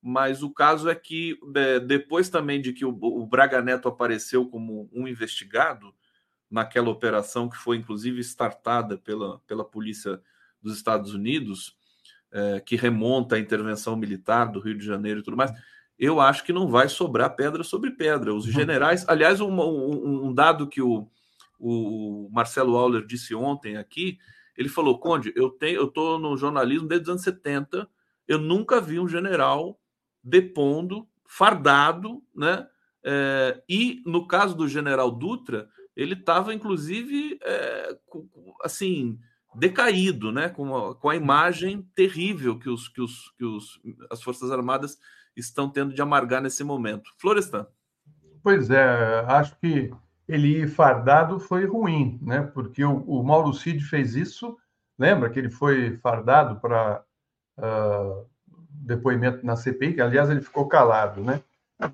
mas 0.03 0.42
o 0.42 0.50
caso 0.50 0.90
é 0.90 0.94
que 0.94 1.38
é, 1.57 1.81
depois 1.81 2.29
também 2.29 2.61
de 2.61 2.74
que 2.74 2.85
o, 2.85 2.90
o 2.90 3.27
Braga 3.27 3.62
Neto 3.62 3.88
apareceu 3.88 4.46
como 4.46 4.87
um 4.92 5.09
investigado 5.09 5.94
naquela 6.50 6.90
operação 6.90 7.48
que 7.48 7.57
foi 7.57 7.79
inclusive 7.79 8.20
startada 8.20 8.98
pela, 8.98 9.38
pela 9.46 9.64
polícia 9.64 10.20
dos 10.64 10.77
Estados 10.77 11.14
Unidos, 11.14 11.77
é, 12.33 12.61
que 12.61 12.74
remonta 12.74 13.37
à 13.37 13.38
intervenção 13.38 13.96
militar 13.96 14.50
do 14.50 14.61
Rio 14.61 14.77
de 14.77 14.85
Janeiro 14.85 15.20
e 15.20 15.22
tudo 15.22 15.37
mais, 15.37 15.53
eu 15.98 16.20
acho 16.20 16.44
que 16.44 16.53
não 16.53 16.68
vai 16.68 16.88
sobrar 16.88 17.37
pedra 17.37 17.62
sobre 17.62 17.92
pedra. 17.92 18.35
Os 18.35 18.46
uhum. 18.46 18.53
generais, 18.53 19.05
aliás, 19.09 19.40
um, 19.40 19.53
um, 19.53 20.27
um 20.27 20.35
dado 20.35 20.68
que 20.68 20.83
o, 20.83 21.09
o 21.59 22.29
Marcelo 22.33 22.77
Auler 22.77 23.07
disse 23.07 23.35
ontem 23.35 23.77
aqui, 23.77 24.18
ele 24.57 24.68
falou, 24.68 24.98
Conde, 24.98 25.33
eu 25.37 25.50
tenho, 25.50 25.77
eu 25.77 25.87
estou 25.87 26.18
no 26.18 26.37
jornalismo 26.37 26.88
desde 26.88 27.05
os 27.05 27.11
anos 27.11 27.22
70, 27.22 27.88
eu 28.27 28.38
nunca 28.38 28.81
vi 28.81 28.98
um 28.98 29.09
general 29.09 29.79
depondo, 30.22 31.07
fardado, 31.27 32.22
né? 32.35 32.66
É, 33.07 33.62
e 33.68 34.03
no 34.07 34.27
caso 34.27 34.57
do 34.57 34.66
general 34.66 35.11
Dutra, 35.11 35.68
ele 35.94 36.14
estava, 36.14 36.55
inclusive, 36.55 37.38
é, 37.42 37.96
assim, 38.62 39.18
decaído, 39.54 40.32
né? 40.32 40.48
Com 40.48 40.76
a, 40.76 40.94
com 40.94 41.08
a 41.08 41.16
imagem 41.16 41.82
terrível 41.94 42.58
que, 42.58 42.68
os, 42.68 42.88
que, 42.88 43.00
os, 43.00 43.30
que 43.38 43.44
os, 43.44 43.80
as 44.10 44.22
Forças 44.22 44.50
Armadas 44.50 44.98
estão 45.36 45.68
tendo 45.68 45.94
de 45.94 46.02
amargar 46.02 46.42
nesse 46.42 46.64
momento. 46.64 47.10
Florestan. 47.18 47.66
Pois 48.42 48.70
é, 48.70 49.24
acho 49.26 49.56
que 49.58 49.90
ele 50.28 50.62
ir 50.62 50.68
fardado 50.68 51.38
foi 51.38 51.66
ruim, 51.66 52.18
né? 52.22 52.42
Porque 52.42 52.84
o, 52.84 52.98
o 52.98 53.22
Mauro 53.22 53.52
Cid 53.52 53.82
fez 53.84 54.14
isso, 54.14 54.56
lembra 54.98 55.30
que 55.30 55.38
ele 55.38 55.50
foi 55.50 55.96
fardado 55.98 56.60
para 56.60 57.02
uh, 57.58 58.26
depoimento 58.70 59.44
na 59.44 59.56
CPI, 59.56 59.94
que 59.94 60.00
aliás 60.00 60.30
ele 60.30 60.40
ficou 60.40 60.68
calado, 60.68 61.22
né? 61.22 61.40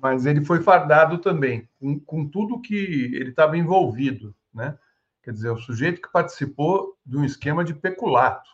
Mas 0.01 0.25
ele 0.25 0.45
foi 0.45 0.61
fardado 0.61 1.17
também, 1.17 1.67
com, 1.79 1.99
com 1.99 2.27
tudo 2.27 2.61
que 2.61 2.75
ele 2.75 3.29
estava 3.31 3.57
envolvido, 3.57 4.35
né? 4.53 4.77
Quer 5.23 5.33
dizer, 5.33 5.49
o 5.49 5.57
sujeito 5.57 6.01
que 6.01 6.11
participou 6.11 6.97
de 7.05 7.17
um 7.17 7.23
esquema 7.23 7.63
de 7.63 7.73
peculato. 7.73 8.49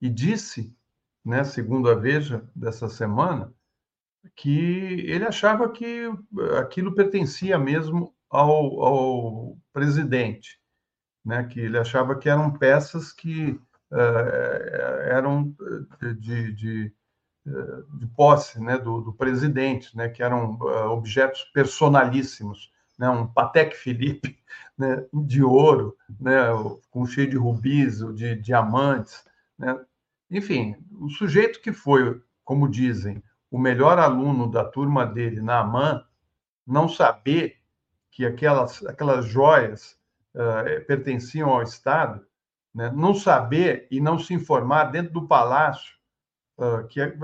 E 0.00 0.08
disse, 0.08 0.74
né, 1.24 1.44
segundo 1.44 1.90
a 1.90 1.94
Veja 1.94 2.48
dessa 2.54 2.88
semana, 2.88 3.52
que 4.36 5.04
ele 5.08 5.24
achava 5.24 5.70
que 5.70 6.10
aquilo 6.58 6.94
pertencia 6.94 7.58
mesmo 7.58 8.14
ao, 8.28 8.82
ao 8.82 9.58
presidente, 9.72 10.60
né, 11.24 11.44
que 11.44 11.60
ele 11.60 11.78
achava 11.78 12.16
que 12.16 12.28
eram 12.28 12.50
peças 12.56 13.12
que 13.12 13.60
uh, 13.90 15.06
eram 15.08 15.54
de, 16.18 16.52
de 16.52 16.94
de 17.94 18.06
posse 18.08 18.60
né, 18.60 18.78
do, 18.78 19.00
do, 19.00 19.12
presidente, 19.12 19.96
né, 19.96 20.08
que 20.08 20.22
eram 20.22 20.56
uh, 20.56 20.90
objetos 20.90 21.44
personalíssimos, 21.54 22.70
né, 23.00 23.08
um 23.08 23.26
Patek 23.26 23.74
Philippe 23.74 24.38
né, 24.76 25.06
de 25.10 25.42
ouro, 25.42 25.96
né, 26.20 26.36
com 26.90 27.06
cheio 27.06 27.30
de 27.30 27.36
rubis, 27.38 28.00
de 28.14 28.36
diamantes. 28.36 29.24
Né. 29.58 29.74
Enfim, 30.30 30.76
o 31.00 31.08
sujeito 31.08 31.62
que 31.62 31.72
foi, 31.72 32.20
como 32.44 32.68
dizem, 32.68 33.22
o 33.50 33.58
melhor 33.58 33.98
aluno 33.98 34.50
da 34.50 34.62
turma 34.62 35.06
dele 35.06 35.40
na 35.40 35.60
AMAN, 35.60 36.04
não 36.66 36.90
saber 36.90 37.56
que 38.10 38.26
aquelas, 38.26 38.84
aquelas 38.84 39.24
joias 39.24 39.98
uh, 40.34 40.84
pertenciam 40.86 41.48
ao 41.48 41.62
Estado, 41.62 42.22
né, 42.74 42.92
não 42.94 43.14
saber 43.14 43.88
e 43.90 43.98
não 43.98 44.18
se 44.18 44.34
informar 44.34 44.84
dentro 44.84 45.14
do 45.14 45.26
palácio 45.26 45.98
Uh, 46.58 46.86
que 46.88 47.00
é, 47.00 47.16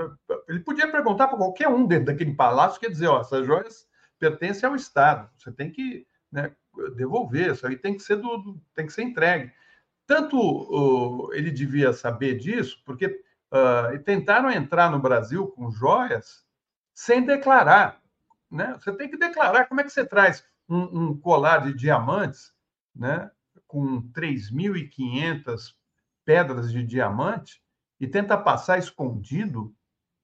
ele 0.49 0.61
podia 0.61 0.91
perguntar 0.91 1.29
para 1.29 1.37
qualquer 1.37 1.69
um 1.69 1.87
dentro 1.87 2.07
daquele 2.07 2.33
palácio, 2.33 2.81
quer 2.81 2.89
dizer, 2.89 3.07
ó, 3.07 3.21
essas 3.21 3.47
joias 3.47 3.87
pertencem 4.19 4.69
ao 4.69 4.77
Estado, 4.77 5.31
você 5.37 5.53
tem 5.53 5.71
que 5.71 6.07
né, 6.31 6.53
devolver, 6.97 7.53
isso 7.53 7.67
aí 7.67 7.77
tem 7.77 7.97
que 7.97 8.03
ser 8.03 8.17
do 8.17 8.61
tem 8.75 8.87
que 8.87 8.93
ser 8.93 9.03
entregue. 9.03 9.53
Tanto 10.07 10.39
uh, 10.39 11.33
ele 11.35 11.51
devia 11.51 11.93
saber 11.93 12.39
disso, 12.39 12.81
porque 12.85 13.07
uh, 13.07 14.03
tentaram 14.05 14.51
entrar 14.51 14.91
no 14.91 15.01
Brasil 15.01 15.49
com 15.49 15.71
joias 15.71 16.45
sem 16.95 17.25
declarar, 17.25 18.01
né? 18.51 18.75
Você 18.75 18.93
tem 18.93 19.11
que 19.11 19.17
declarar. 19.17 19.67
Como 19.67 19.81
é 19.81 19.85
que 19.85 19.91
você 19.91 20.05
traz 20.05 20.45
um, 20.69 21.09
um 21.09 21.19
colar 21.19 21.65
de 21.65 21.75
diamantes, 21.75 22.53
né, 22.95 23.31
com 23.67 24.03
3.500 24.13 25.75
pedras 26.25 26.73
de 26.73 26.83
diamante? 26.85 27.61
e 28.01 28.07
tenta 28.07 28.37
passar 28.37 28.79
escondido 28.79 29.75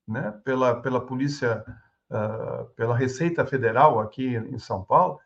né, 0.07 0.31
pela, 0.43 0.81
pela 0.81 1.05
polícia, 1.05 1.63
uh, 2.09 2.65
pela 2.75 2.95
Receita 2.95 3.45
Federal 3.45 3.99
aqui 3.99 4.35
em 4.35 4.59
São 4.59 4.83
Paulo, 4.83 5.19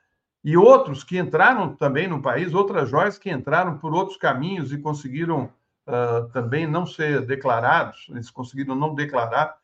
e 0.44 0.56
outros 0.56 1.04
que 1.04 1.18
entraram 1.18 1.76
também 1.76 2.08
no 2.08 2.22
país, 2.22 2.54
outras 2.54 2.90
joias 2.90 3.18
que 3.18 3.30
entraram 3.30 3.78
por 3.78 3.94
outros 3.94 4.18
caminhos 4.18 4.72
e 4.72 4.78
conseguiram 4.78 5.52
uh, 5.88 6.28
também 6.32 6.66
não 6.66 6.86
ser 6.86 7.26
declarados, 7.26 8.08
eles 8.10 8.30
conseguiram 8.30 8.76
não 8.76 8.96
declarar. 8.96 9.58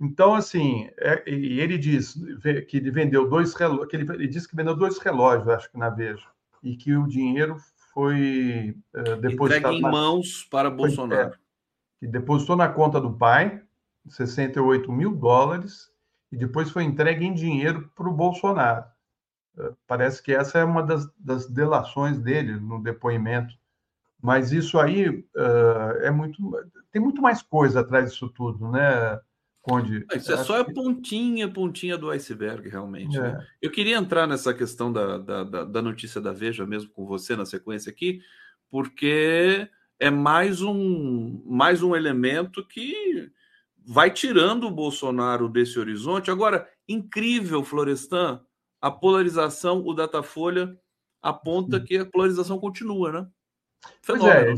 Então, 0.00 0.34
assim, 0.34 0.88
é, 0.96 1.22
ele 1.26 1.76
diz 1.76 2.14
que 2.68 2.76
ele 2.76 2.90
vendeu 2.90 3.28
dois 3.28 3.52
relógios, 3.54 3.88
que 3.88 3.96
ele, 3.96 4.12
ele 4.12 4.28
disse 4.28 4.48
que 4.48 4.56
vendeu 4.56 4.76
dois 4.76 4.96
relógios, 4.98 5.48
acho 5.48 5.70
que 5.70 5.76
na 5.76 5.90
Veja, 5.90 6.26
e 6.62 6.76
que 6.76 6.94
o 6.94 7.06
dinheiro 7.06 7.56
foi 7.92 8.76
uh, 8.94 9.16
depositado. 9.16 9.74
Entregue 9.74 9.76
em 9.76 9.82
mãos 9.82 10.44
para 10.44 10.70
Bolsonaro. 10.70 11.34
É, 11.34 11.38
que 11.98 12.06
depositou 12.06 12.54
na 12.54 12.68
conta 12.68 13.00
do 13.00 13.12
pai 13.12 13.60
68 14.08 14.90
mil 14.92 15.14
dólares 15.14 15.90
e 16.30 16.36
depois 16.36 16.70
foi 16.70 16.84
entregue 16.84 17.24
em 17.24 17.34
dinheiro 17.34 17.90
para 17.94 18.08
o 18.08 18.14
Bolsonaro. 18.14 18.84
Eh, 19.58 19.72
parece 19.86 20.22
que 20.22 20.32
essa 20.32 20.58
é 20.58 20.64
uma 20.64 20.82
das, 20.82 21.08
das, 21.18 21.46
delações 21.48 22.18
dele 22.18 22.54
no 22.58 22.82
depoimento. 22.82 23.54
Mas 24.20 24.50
isso 24.50 24.78
aí 24.80 25.08
uh, 25.08 26.02
é 26.02 26.10
muito. 26.10 26.38
Tem 26.90 27.00
muito 27.00 27.22
mais 27.22 27.40
coisa 27.40 27.80
atrás 27.80 28.10
disso 28.10 28.28
tudo, 28.28 28.68
né, 28.68 29.20
Conde? 29.68 30.06
Isso 30.14 30.32
é 30.32 30.36
só 30.38 30.60
a 30.60 30.64
pontinha, 30.64 31.48
pontinha 31.48 31.98
do 31.98 32.10
iceberg, 32.10 32.68
realmente. 32.68 33.18
Né? 33.18 33.28
É. 33.28 33.32
Né? 33.32 33.46
Eu 33.60 33.70
queria 33.70 33.96
entrar 33.96 34.26
nessa 34.26 34.54
questão 34.54 34.92
da, 34.92 35.18
da, 35.18 35.44
da 35.64 35.82
notícia 35.82 36.20
da 36.20 36.32
Veja 36.32 36.66
mesmo 36.66 36.90
com 36.90 37.06
você 37.06 37.36
na 37.36 37.44
sequência 37.44 37.90
aqui, 37.90 38.20
porque 38.70 39.68
é 40.00 40.10
mais 40.10 40.62
um, 40.62 41.42
mais 41.44 41.82
um 41.82 41.94
elemento 41.94 42.66
que 42.66 43.30
vai 43.90 44.10
tirando 44.10 44.64
o 44.64 44.70
Bolsonaro 44.70 45.48
desse 45.48 45.78
horizonte. 45.78 46.30
Agora, 46.30 46.68
incrível, 46.86 47.64
Florestan, 47.64 48.38
a 48.82 48.90
polarização, 48.90 49.82
o 49.82 49.94
Datafolha 49.94 50.78
aponta 51.22 51.78
Sim. 51.78 51.84
que 51.84 51.96
a 51.96 52.04
polarização 52.04 52.58
continua, 52.58 53.10
né? 53.10 53.26
Fenômeno. 54.02 54.56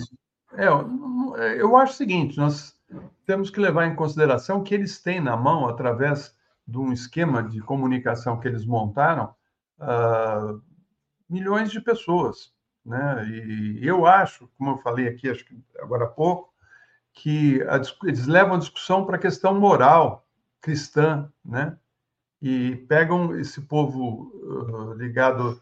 é, 0.53 0.64
é, 0.64 1.62
eu 1.62 1.77
acho 1.77 1.93
o 1.93 1.97
seguinte, 1.97 2.37
nós 2.37 2.77
temos 3.25 3.51
que 3.51 3.61
levar 3.61 3.87
em 3.87 3.95
consideração 3.95 4.64
que 4.64 4.75
eles 4.75 5.01
têm 5.01 5.21
na 5.21 5.37
mão, 5.37 5.69
através 5.69 6.37
de 6.66 6.79
um 6.79 6.93
esquema 6.93 7.40
de 7.40 7.61
comunicação 7.61 8.40
que 8.40 8.49
eles 8.49 8.66
montaram, 8.66 9.33
uh, 9.79 10.61
milhões 11.29 11.71
de 11.71 11.81
pessoas. 11.81 12.53
Né? 12.85 13.29
E 13.29 13.87
eu 13.87 14.07
acho, 14.07 14.51
como 14.59 14.73
eu 14.73 14.79
falei 14.79 15.07
aqui, 15.07 15.31
acho 15.31 15.45
que 15.45 15.57
agora 15.79 16.07
há 16.07 16.09
pouco, 16.09 16.49
que 17.12 17.62
a, 17.62 17.81
eles 18.05 18.27
levam 18.27 18.55
a 18.55 18.59
discussão 18.59 19.05
para 19.05 19.16
a 19.16 19.20
questão 19.20 19.59
moral 19.59 20.27
cristã, 20.61 21.31
né? 21.44 21.77
E 22.40 22.77
pegam 22.88 23.38
esse 23.38 23.61
povo 23.61 24.33
uh, 24.35 24.94
ligado 24.94 25.61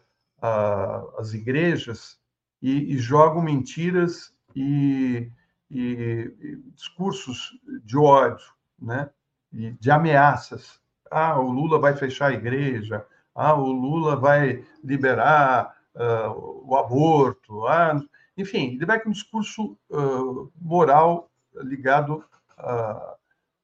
às 1.18 1.34
igrejas 1.34 2.16
e, 2.62 2.94
e, 2.94 2.98
jogam 2.98 3.42
mentiras 3.42 4.32
e, 4.54 5.30
e, 5.68 6.32
e, 6.40 6.56
discursos 6.72 7.58
de 7.84 7.96
ódio, 7.96 8.46
né? 8.80 9.10
E 9.52 9.72
de 9.72 9.90
ameaças. 9.90 10.80
Ah, 11.10 11.40
o 11.40 11.50
Lula 11.50 11.80
vai 11.80 11.96
fechar 11.96 12.28
a 12.28 12.34
igreja. 12.34 13.04
Ah, 13.34 13.54
o 13.54 13.66
Lula 13.66 14.14
vai 14.14 14.64
liberar 14.84 15.74
uh, 15.94 16.62
o 16.64 16.76
aborto. 16.76 17.66
Ah, 17.66 18.00
enfim, 18.36 18.74
ele 18.74 18.86
vai 18.86 19.00
com 19.00 19.08
um 19.08 19.12
discurso 19.12 19.76
uh, 19.90 20.52
moral 20.60 21.28
ligado 21.62 22.24
à, 22.56 23.16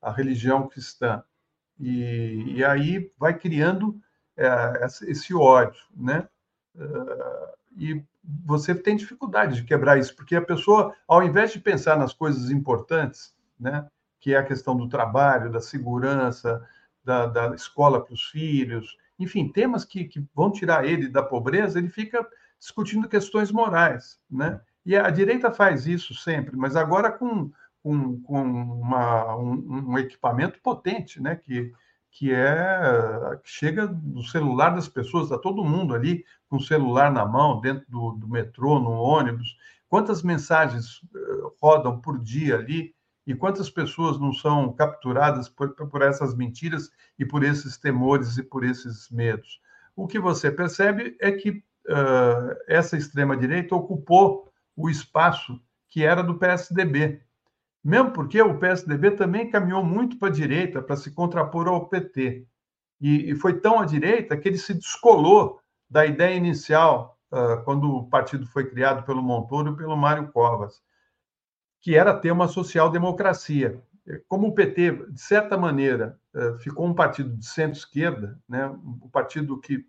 à 0.03 0.11
religião 0.11 0.69
cristã. 0.69 1.23
E, 1.79 2.57
e, 2.57 2.65
aí 2.65 3.11
vai 3.19 3.37
criando 3.37 3.99
é, 4.37 4.87
esse 5.09 5.35
ódio, 5.35 5.83
né? 5.95 6.29
Uh, 6.75 7.55
e 7.77 8.05
você 8.45 8.75
tem 8.75 8.97
dificuldade 8.97 9.57
de 9.57 9.65
quebrar 9.65 9.99
isso, 9.99 10.15
porque 10.15 10.37
a 10.37 10.43
pessoa, 10.43 10.95
ao 11.07 11.23
invés 11.23 11.53
de 11.53 11.61
pensar 11.61 11.99
nas 11.99 12.13
coisas 12.13 12.51
importantes, 12.51 13.35
né, 13.59 13.87
que 14.21 14.35
é 14.35 14.39
a 14.39 14.45
questão 14.45 14.77
do 14.77 14.89
trabalho, 14.89 15.53
da 15.53 15.61
segurança, 15.61 16.67
da, 17.05 17.27
da 17.27 17.55
escola 17.55 18.03
para 18.03 18.15
os 18.15 18.25
filhos, 18.25 18.97
enfim, 19.19 19.49
temas 19.49 19.85
que, 19.85 20.05
que 20.05 20.25
vão 20.35 20.51
tirar 20.51 20.85
ele 20.85 21.09
da 21.09 21.23
pobreza, 21.23 21.79
ele 21.79 21.89
fica 21.89 22.27
discutindo 22.59 23.09
questões 23.09 23.53
morais, 23.53 24.19
né? 24.31 24.61
E 24.87 24.97
a 24.97 25.09
direita 25.11 25.51
faz 25.51 25.87
isso 25.87 26.15
sempre, 26.15 26.57
mas 26.57 26.77
agora 26.77 27.11
com 27.11 27.51
com, 27.85 28.43
uma, 28.43 29.37
um, 29.37 29.91
um, 29.91 29.99
equipamento 29.99 30.59
potente, 30.61 31.21
né? 31.21 31.37
Que, 31.37 31.73
que 32.11 32.33
é 32.33 33.39
que 33.43 33.51
chega 33.51 33.87
do 33.87 34.23
celular 34.23 34.71
das 34.71 34.89
pessoas, 34.89 35.25
está 35.25 35.37
todo 35.37 35.65
mundo 35.65 35.95
ali 35.95 36.25
com 36.49 36.57
o 36.57 36.63
celular 36.63 37.13
na 37.13 37.27
mão, 37.27 37.61
dentro 37.61 37.85
do, 37.89 38.13
do 38.13 38.29
metrô, 38.29 38.79
no 38.79 38.93
ônibus. 38.93 39.57
Quantas 39.89 40.23
mensagens 40.23 41.01
eh, 41.15 41.19
rodam 41.61 42.01
por 42.01 42.19
dia 42.19 42.57
ali 42.57 42.95
e 43.27 43.35
quantas 43.35 43.69
pessoas 43.69 44.19
não 44.19 44.33
são 44.33 44.73
capturadas 44.73 45.49
por, 45.49 45.75
por 45.75 46.03
essas 46.03 46.35
mentiras 46.35 46.91
e 47.19 47.25
por 47.25 47.45
esses 47.45 47.77
temores 47.77 48.39
e 48.39 48.43
por 48.43 48.65
esses 48.65 49.11
medos? 49.11 49.61
O 49.95 50.07
que 50.07 50.19
você 50.19 50.51
percebe 50.51 51.17
é 51.21 51.31
que 51.33 51.51
uh, 51.51 52.57
essa 52.67 52.97
extrema-direita 52.97 53.75
ocupou 53.75 54.53
o 54.77 54.91
espaço 54.91 55.61
que 55.89 56.05
era 56.05 56.23
do 56.23 56.35
PSDB. 56.35 57.23
Mesmo 57.85 58.13
porque 58.13 58.41
o 58.41 58.59
PSDB 58.59 59.11
também 59.11 59.51
caminhou 59.51 59.85
muito 59.85 60.19
para 60.19 60.29
a 60.29 60.33
direita 60.33 60.81
para 60.81 60.97
se 60.97 61.11
contrapor 61.11 61.69
ao 61.69 61.87
PT. 61.87 62.47
E, 62.99 63.31
e, 63.31 63.37
foi 63.37 63.61
tão 63.61 63.79
à 63.79 63.85
direita 63.85 64.37
que 64.39 64.49
ele 64.49 64.57
se 64.57 64.73
descolou 64.73 65.61
da 65.91 66.07
ideia 66.07 66.35
inicial, 66.35 67.19
uh, 67.31 67.63
quando 67.65 67.91
o 67.91 68.09
partido 68.09 68.47
foi 68.47 68.65
criado 68.71 69.05
pelo 69.05 69.23
Montoro 69.23 69.73
e 69.73 69.77
pelo 69.77 69.97
Mário 69.97 70.33
Covas, 70.33 70.83
que 71.83 71.95
era 71.95 72.15
ter 72.15 72.31
uma 72.31 72.49
social-democracia. 72.49 73.83
Como 74.29 74.49
o 74.49 74.55
PT, 74.55 75.11
de 75.11 75.21
certa 75.21 75.59
maneira, 75.59 76.19
uh, 76.35 76.59
ficou 76.61 76.87
um 76.87 76.95
partido 76.95 77.37
de 77.37 77.45
centro-esquerda, 77.45 78.41
né, 78.49 78.67
um 78.67 79.11
partido 79.11 79.61
que 79.61 79.87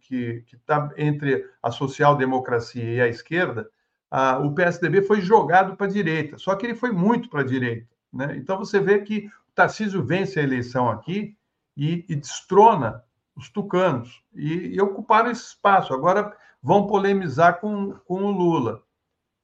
está 0.52 0.92
entre 0.98 1.50
a 1.64 1.72
social-democracia 1.72 2.84
e 2.84 3.00
a 3.00 3.08
esquerda, 3.08 3.70
o 4.44 4.54
PSDB 4.54 5.02
foi 5.02 5.20
jogado 5.20 5.76
para 5.76 5.88
a 5.88 5.90
direita, 5.90 6.38
só 6.38 6.56
que 6.56 6.66
ele 6.66 6.76
foi 6.76 6.92
muito 6.92 7.30
para 7.30 7.42
a 7.42 7.46
direita. 7.46 7.88
Né? 8.14 8.38
Então 8.38 8.58
você 8.58 8.80
vê 8.80 9.00
que 9.00 9.28
o 9.28 9.52
Tarcísio 9.54 10.04
vence 10.04 10.40
a 10.40 10.44
eleição 10.44 10.90
aqui 10.90 11.36
e, 11.76 12.06
e 12.08 12.16
destrona 12.16 13.04
os 13.36 13.50
tucanos 13.50 14.24
e, 14.34 14.76
e, 14.76 14.82
ocuparam 14.82 15.30
esse 15.30 15.48
espaço. 15.48 15.94
Agora 15.94 16.36
vão 16.64 16.88
polemizar 16.88 17.60
com, 17.60 17.92
com 18.06 18.24
o 18.24 18.32
Lula. 18.32 18.82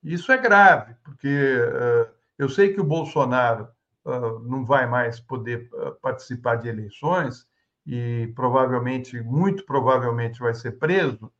Isso 0.02 0.32
é 0.32 0.38
grave, 0.38 0.96
porque 1.04 1.28
uh, 1.28 2.10
eu 2.38 2.50
sei 2.50 2.74
que 2.74 2.80
o 2.80 2.86
Bolsonaro 2.86 3.68
uh, 4.06 4.40
não 4.40 4.66
vai 4.66 4.88
mais 4.88 5.20
poder 5.20 5.70
uh, 5.74 5.92
participar 6.02 6.56
de 6.56 6.70
eleições 6.70 7.46
e 7.86 8.32
provavelmente, 8.36 9.22
muito 9.22 9.66
provavelmente, 9.66 10.40
vai 10.40 10.54
ser 10.54 10.74
preso 10.74 11.32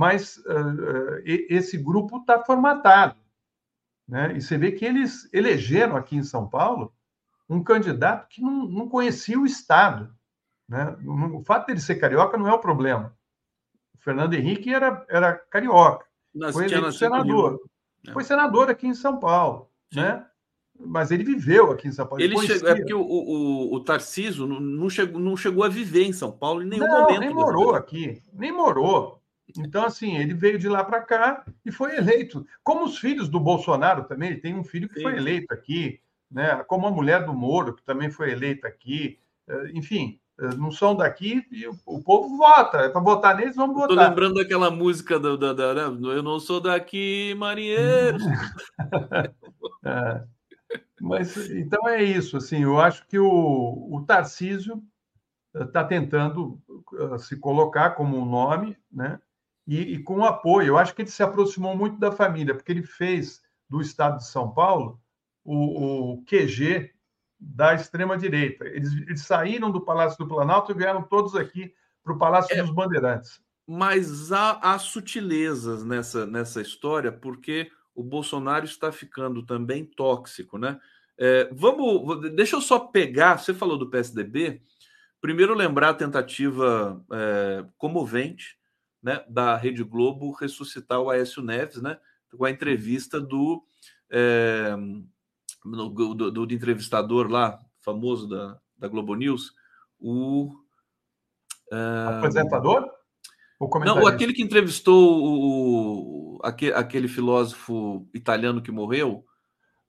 mas 0.00 0.38
uh, 0.38 1.20
esse 1.26 1.76
grupo 1.76 2.16
está 2.16 2.42
formatado. 2.42 3.16
Né? 4.08 4.34
E 4.34 4.40
você 4.40 4.56
vê 4.56 4.72
que 4.72 4.82
eles 4.82 5.28
elegeram 5.30 5.94
aqui 5.94 6.16
em 6.16 6.22
São 6.22 6.48
Paulo 6.48 6.90
um 7.46 7.62
candidato 7.62 8.26
que 8.30 8.40
não, 8.40 8.66
não 8.66 8.88
conhecia 8.88 9.38
o 9.38 9.44
Estado. 9.44 10.10
Né? 10.66 10.96
O 11.04 11.44
fato 11.44 11.66
dele 11.66 11.80
ser 11.80 11.96
carioca 11.96 12.38
não 12.38 12.48
é 12.48 12.52
o 12.54 12.58
problema. 12.58 13.14
O 13.94 13.98
Fernando 13.98 14.32
Henrique 14.32 14.72
era, 14.72 15.04
era 15.06 15.34
carioca. 15.34 16.06
foi 16.50 16.64
eleito 16.64 16.92
senador. 16.92 17.60
É. 18.08 18.12
Foi 18.12 18.24
senador 18.24 18.70
aqui 18.70 18.86
em 18.86 18.94
São 18.94 19.20
Paulo. 19.20 19.68
Né? 19.94 20.24
Mas 20.78 21.10
ele 21.10 21.24
viveu 21.24 21.72
aqui 21.72 21.88
em 21.88 21.92
São 21.92 22.06
Paulo. 22.06 22.24
Ele, 22.24 22.38
ele 22.38 22.46
chegou, 22.46 22.70
é 22.70 22.74
porque 22.74 22.94
o, 22.94 23.02
o, 23.02 23.74
o 23.74 23.84
Tarciso 23.84 24.46
não, 24.46 24.88
chegou, 24.88 25.20
não 25.20 25.36
chegou 25.36 25.62
a 25.62 25.68
viver 25.68 26.04
em 26.04 26.12
São 26.14 26.32
Paulo 26.32 26.62
em 26.62 26.66
nenhum 26.66 26.86
não, 26.86 27.02
momento. 27.02 27.20
Nem 27.20 27.34
morou 27.34 27.74
aqui, 27.74 28.22
nem 28.32 28.50
morou. 28.50 29.19
Então, 29.58 29.84
assim, 29.84 30.16
ele 30.16 30.34
veio 30.34 30.58
de 30.58 30.68
lá 30.68 30.84
para 30.84 31.00
cá 31.00 31.44
e 31.64 31.70
foi 31.70 31.96
eleito. 31.96 32.46
Como 32.62 32.84
os 32.84 32.98
filhos 32.98 33.28
do 33.28 33.40
Bolsonaro 33.40 34.04
também, 34.04 34.30
ele 34.30 34.40
tem 34.40 34.54
um 34.54 34.64
filho 34.64 34.88
que 34.88 34.96
Sim. 34.96 35.02
foi 35.02 35.16
eleito 35.16 35.52
aqui, 35.52 36.00
né? 36.30 36.62
como 36.66 36.86
a 36.86 36.90
mulher 36.90 37.24
do 37.24 37.34
Moro, 37.34 37.74
que 37.74 37.82
também 37.82 38.10
foi 38.10 38.30
eleita 38.30 38.68
aqui. 38.68 39.18
Eh, 39.48 39.70
enfim, 39.74 40.20
eh, 40.38 40.54
não 40.56 40.70
são 40.70 40.94
daqui 40.94 41.44
e 41.50 41.66
o, 41.66 41.74
o 41.86 42.02
povo 42.02 42.36
vota. 42.36 42.78
É 42.78 42.88
para 42.88 43.00
votar 43.00 43.36
neles, 43.36 43.56
vamos 43.56 43.74
votar. 43.74 43.90
Estou 43.90 44.08
lembrando 44.08 44.34
daquela 44.34 44.70
música 44.70 45.18
da, 45.18 45.36
da, 45.36 45.52
da, 45.52 45.74
da, 45.74 45.82
Eu 45.82 46.22
não 46.22 46.38
sou 46.38 46.60
daqui, 46.60 47.34
marinheiro. 47.36 48.18
é. 49.84 50.22
Mas 51.00 51.36
então 51.50 51.88
é 51.88 52.02
isso. 52.02 52.36
Assim, 52.36 52.62
eu 52.62 52.80
acho 52.80 53.06
que 53.06 53.18
o, 53.18 53.88
o 53.90 54.04
Tarcísio 54.06 54.82
está 55.54 55.82
tentando 55.82 56.60
se 57.18 57.36
colocar 57.36 57.90
como 57.90 58.18
um 58.18 58.24
nome, 58.24 58.76
né? 58.92 59.18
E, 59.66 59.94
e 59.94 60.02
com 60.02 60.24
apoio. 60.24 60.68
Eu 60.68 60.78
acho 60.78 60.94
que 60.94 61.02
ele 61.02 61.10
se 61.10 61.22
aproximou 61.22 61.76
muito 61.76 61.98
da 61.98 62.12
família, 62.12 62.54
porque 62.54 62.72
ele 62.72 62.82
fez 62.82 63.40
do 63.68 63.80
Estado 63.80 64.18
de 64.18 64.26
São 64.26 64.52
Paulo 64.52 65.00
o, 65.44 66.14
o 66.14 66.24
QG 66.24 66.90
da 67.38 67.74
extrema-direita. 67.74 68.66
Eles, 68.66 68.92
eles, 68.92 69.22
saíram 69.22 69.70
do 69.70 69.80
Palácio 69.80 70.18
do 70.18 70.28
Planalto 70.28 70.72
e 70.72 70.74
vieram 70.74 71.02
todos 71.02 71.34
aqui 71.34 71.72
para 72.02 72.12
o 72.12 72.18
Palácio 72.18 72.54
é, 72.54 72.60
dos 72.60 72.70
Bandeirantes. 72.70 73.40
Mas 73.66 74.32
há, 74.32 74.58
há 74.60 74.78
sutilezas 74.78 75.84
nessa, 75.84 76.26
nessa 76.26 76.60
história, 76.60 77.10
porque 77.10 77.70
o 77.94 78.02
Bolsonaro 78.02 78.64
está 78.64 78.92
ficando 78.92 79.44
também 79.44 79.84
tóxico, 79.84 80.58
né? 80.58 80.78
É, 81.18 81.48
vamos, 81.52 82.30
deixa 82.34 82.56
eu 82.56 82.60
só 82.60 82.78
pegar. 82.78 83.38
Você 83.38 83.54
falou 83.54 83.78
do 83.78 83.90
PSDB. 83.90 84.62
Primeiro, 85.20 85.54
lembrar 85.54 85.90
a 85.90 85.94
tentativa 85.94 87.02
é, 87.12 87.64
comovente 87.76 88.58
né, 89.02 89.24
da 89.28 89.56
Rede 89.56 89.82
Globo 89.82 90.32
ressuscitar 90.32 91.00
o 91.00 91.10
Aécio 91.10 91.42
Neves, 91.42 91.80
né, 91.80 91.98
com 92.36 92.44
a 92.44 92.50
entrevista 92.50 93.20
do, 93.20 93.64
é, 94.10 94.74
do, 95.64 96.14
do, 96.14 96.30
do, 96.30 96.54
entrevistador 96.54 97.28
lá, 97.28 97.58
famoso 97.80 98.28
da, 98.28 98.58
da 98.76 98.88
Globo 98.88 99.14
News, 99.14 99.52
o. 99.98 100.52
É, 101.72 102.16
Apresentador? 102.16 102.88
Não, 103.84 104.06
aquele 104.06 104.32
que 104.32 104.42
entrevistou 104.42 105.22
o, 105.22 106.36
o, 106.36 106.38
aquele, 106.42 106.72
aquele 106.72 107.08
filósofo 107.08 108.08
italiano 108.14 108.62
que 108.62 108.72
morreu. 108.72 109.24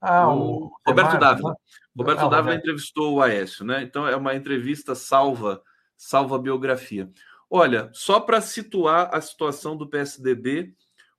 Ah, 0.02 0.28
o, 0.28 0.66
o 0.66 0.72
Roberto 0.86 1.18
Dávila. 1.18 1.52
Né? 1.52 1.56
Roberto 1.96 2.26
ah, 2.26 2.28
Dávila 2.28 2.56
entrevistou 2.56 3.14
o 3.14 3.22
Aécio, 3.22 3.64
né? 3.64 3.82
Então 3.84 4.06
é 4.06 4.16
uma 4.16 4.36
entrevista 4.36 4.94
salva, 4.94 5.62
salva 5.96 6.38
biografia. 6.38 7.10
Olha, 7.54 7.90
só 7.92 8.18
para 8.18 8.40
situar 8.40 9.10
a 9.14 9.20
situação 9.20 9.76
do 9.76 9.86
PSDB, 9.86 10.74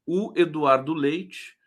o 0.06 0.32
Eduardo 0.34 0.94
Leite, 0.94 1.58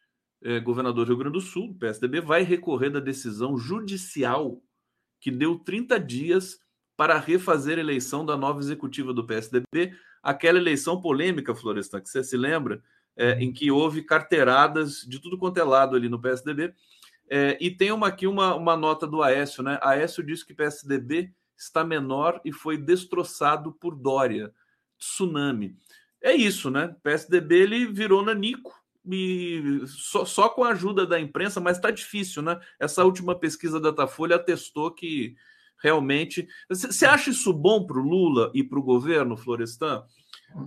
é, 0.44 0.60
governador 0.60 1.06
do 1.06 1.10
Rio 1.10 1.20
Grande 1.20 1.34
do 1.34 1.42
Sul, 1.42 1.68
do 1.68 1.76
PSDB, 1.76 2.20
vai 2.20 2.42
recorrer 2.42 2.90
da 2.90 3.00
decisão 3.00 3.60
judicial 3.60 4.60
que 5.22 5.30
deu 5.30 5.60
30 5.60 6.00
dias 6.00 6.58
para 6.98 7.20
refazer 7.20 7.78
a 7.78 7.82
eleição 7.82 8.26
da 8.26 8.36
nova 8.36 8.60
executiva 8.60 9.14
do 9.14 9.24
PSDB, 9.24 9.94
aquela 10.24 10.58
eleição 10.58 11.00
polêmica, 11.00 11.54
Florestan, 11.54 12.02
que 12.02 12.10
você 12.10 12.24
se 12.24 12.36
lembra, 12.36 12.82
é, 13.16 13.34
em 13.34 13.54
que 13.54 13.70
houve 13.70 14.02
carteiradas 14.02 15.02
de 15.02 15.20
tudo 15.20 15.38
quanto 15.38 15.60
é 15.60 15.64
lado 15.64 15.96
ali 15.96 16.10
no 16.10 16.20
PSDB. 16.20 16.74
É, 17.30 17.56
e 17.62 17.70
tem 17.70 17.92
uma, 17.92 18.08
aqui 18.08 18.26
uma, 18.26 18.56
uma 18.56 18.76
nota 18.76 19.06
do 19.06 19.22
Aécio, 19.22 19.62
né? 19.62 19.78
Aécio 19.84 20.24
disse 20.24 20.44
que 20.44 20.56
PSDB 20.56 21.32
está 21.58 21.84
menor 21.84 22.42
e 22.44 22.52
foi 22.52 22.78
destroçado 22.78 23.72
por 23.72 23.96
Dória, 23.96 24.54
tsunami. 24.98 25.78
É 26.22 26.34
isso, 26.34 26.70
né? 26.70 26.96
PSDB 27.04 27.56
ele 27.56 27.86
virou 27.86 28.24
nanico 28.24 28.74
e 29.08 29.84
só, 29.86 30.26
só 30.26 30.50
com 30.50 30.64
a 30.64 30.70
ajuda 30.70 31.06
da 31.06 31.20
imprensa, 31.20 31.60
mas 31.60 31.78
está 31.78 31.92
difícil, 31.92 32.42
né? 32.42 32.60
Essa 32.80 33.04
última 33.04 33.38
pesquisa 33.38 33.80
da 33.80 33.92
Datafolha 33.92 34.36
atestou 34.38 34.92
que 34.92 35.36
realmente. 35.82 36.48
Você 36.68 37.06
acha 37.06 37.30
isso 37.30 37.54
bom 37.54 37.86
para 37.86 38.00
o 38.00 38.04
Lula 38.04 38.52
e 38.54 38.64
para 38.64 38.80
o 38.80 38.84
governo, 38.84 39.38
Florestan? 39.38 40.04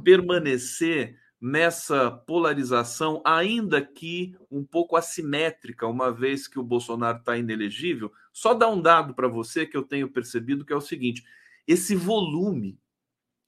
Permanecer 0.04 1.18
nessa 1.40 2.10
polarização, 2.10 3.22
ainda 3.24 3.80
que 3.80 4.36
um 4.50 4.64
pouco 4.64 4.96
assimétrica, 4.96 5.86
uma 5.86 6.12
vez 6.12 6.48
que 6.48 6.58
o 6.58 6.64
Bolsonaro 6.64 7.18
está 7.18 7.36
inelegível? 7.36 8.12
Só 8.38 8.54
dar 8.54 8.68
um 8.68 8.80
dado 8.80 9.14
para 9.14 9.26
você 9.26 9.66
que 9.66 9.76
eu 9.76 9.82
tenho 9.82 10.08
percebido 10.08 10.64
que 10.64 10.72
é 10.72 10.76
o 10.76 10.80
seguinte: 10.80 11.24
esse 11.66 11.96
volume 11.96 12.78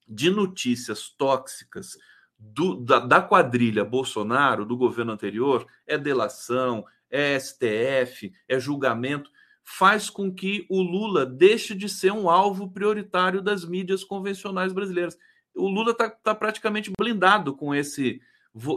de 0.08 0.30
notícias 0.30 1.08
tóxicas 1.10 1.96
do, 2.36 2.74
da, 2.74 2.98
da 2.98 3.22
quadrilha 3.22 3.84
Bolsonaro, 3.84 4.64
do 4.64 4.76
governo 4.76 5.12
anterior, 5.12 5.64
é 5.86 5.96
delação, 5.96 6.84
é 7.08 7.38
STF, 7.38 8.32
é 8.48 8.58
julgamento 8.58 9.30
faz 9.62 10.10
com 10.10 10.34
que 10.34 10.66
o 10.68 10.82
Lula 10.82 11.24
deixe 11.24 11.76
de 11.76 11.88
ser 11.88 12.10
um 12.10 12.28
alvo 12.28 12.68
prioritário 12.68 13.40
das 13.40 13.64
mídias 13.64 14.02
convencionais 14.02 14.72
brasileiras. 14.72 15.16
O 15.54 15.68
Lula 15.68 15.92
está 15.92 16.10
tá 16.10 16.34
praticamente 16.34 16.90
blindado 16.98 17.54
com 17.54 17.72
esse. 17.72 18.20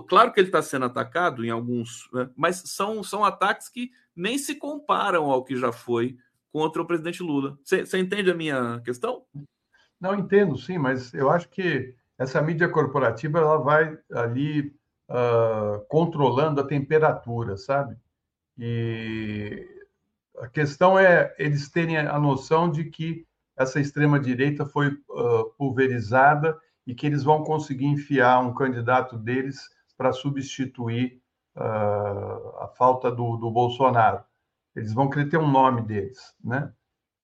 Claro 0.08 0.32
que 0.32 0.40
ele 0.40 0.50
está 0.50 0.62
sendo 0.62 0.86
atacado 0.86 1.44
em 1.44 1.50
alguns, 1.50 2.08
né? 2.14 2.30
mas 2.36 2.58
são, 2.66 3.04
são 3.04 3.26
ataques 3.26 3.68
que 3.68 3.92
nem 4.16 4.38
se 4.38 4.56
comparam 4.56 5.32
ao 5.32 5.44
que 5.44 5.56
já 5.56 5.72
foi 5.72 6.16
contra 6.52 6.82
o 6.82 6.86
presidente 6.86 7.24
Lula. 7.24 7.58
Você 7.64 7.98
entende 7.98 8.30
a 8.30 8.36
minha 8.36 8.80
questão? 8.82 9.26
Não 10.00 10.14
entendo, 10.14 10.58
sim, 10.58 10.78
mas 10.78 11.14
eu 11.14 11.30
acho 11.30 11.50
que 11.50 11.96
essa 12.18 12.42
mídia 12.42 12.70
corporativa 12.70 13.40
ela 13.40 13.58
vai 13.58 13.98
ali 14.12 14.76
uh, 15.10 15.84
controlando 15.88 16.62
a 16.62 16.68
temperatura, 16.68 17.58
sabe? 17.58 17.96
E 18.58 19.68
a 20.38 20.48
questão 20.48 21.00
é 21.00 21.34
eles 21.40 21.70
terem 21.70 21.98
a 21.98 22.20
noção 22.20 22.70
de 22.70 22.86
que 22.86 23.26
essa 23.56 23.80
extrema-direita 23.80 24.66
foi 24.66 24.90
uh, 24.90 25.46
pulverizada 25.58 26.60
e 26.86 26.94
que 26.94 27.06
eles 27.06 27.24
vão 27.24 27.44
conseguir 27.44 27.86
enfiar 27.86 28.40
um 28.40 28.54
candidato 28.54 29.18
deles 29.18 29.62
para 29.98 30.12
substituir 30.12 31.22
uh, 31.56 32.58
a 32.60 32.72
falta 32.78 33.12
do, 33.12 33.38
do, 33.38 33.50
Bolsonaro. 33.52 34.24
Eles 34.76 34.94
vão 34.94 35.10
querer 35.10 35.30
ter 35.30 35.38
um 35.38 35.50
nome 35.50 35.82
deles, 35.82 36.36
né? 36.44 36.74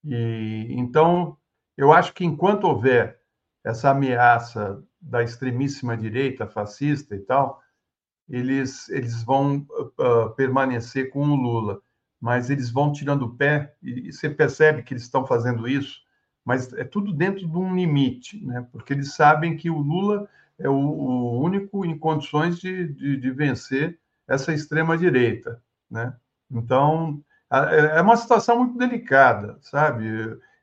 E 0.04 0.67
então 0.69 1.38
eu 1.76 1.91
acho 1.91 2.13
que 2.13 2.24
enquanto 2.24 2.65
houver 2.65 3.19
essa 3.65 3.89
ameaça 3.89 4.82
da 5.02 5.24
extremíssima 5.24 5.98
direita 5.98 6.48
fascista 6.48 7.15
e 7.15 7.19
tal, 7.19 7.62
eles 8.30 8.88
eles 8.89 9.24
vão 9.24 9.65
uh, 10.00 10.30
permanecer 10.36 11.10
com 11.10 11.28
o 11.28 11.36
Lula 11.36 11.82
mas 12.19 12.50
eles 12.50 12.69
vão 12.69 12.91
tirando 12.91 13.24
o 13.24 13.36
pé 13.36 13.74
e 13.82 14.12
você 14.12 14.30
percebe 14.30 14.84
que 14.84 14.93
eles 14.93 15.04
estão 15.04 15.26
fazendo 15.26 15.67
isso, 15.67 16.00
mas 16.50 16.74
é 16.74 16.84
tudo 16.84 17.14
dentro 17.14 17.48
de 17.48 17.56
um 17.56 17.76
limite, 17.76 18.44
né? 18.44 18.66
porque 18.72 18.94
eles 18.94 19.14
sabem 19.14 19.56
que 19.56 19.70
o 19.70 19.78
Lula 19.78 20.28
é 20.58 20.68
o, 20.68 20.74
o 20.74 21.40
único 21.40 21.86
em 21.86 21.96
condições 21.96 22.58
de, 22.58 22.88
de, 22.88 23.18
de 23.18 23.30
vencer 23.30 24.00
essa 24.28 24.52
extrema-direita. 24.52 25.62
Né? 25.92 26.12
Então, 26.50 27.24
é, 27.52 27.98
é 28.00 28.02
uma 28.02 28.18
situação 28.18 28.58
muito 28.58 28.80
delicada, 28.80 29.60
sabe? 29.62 30.08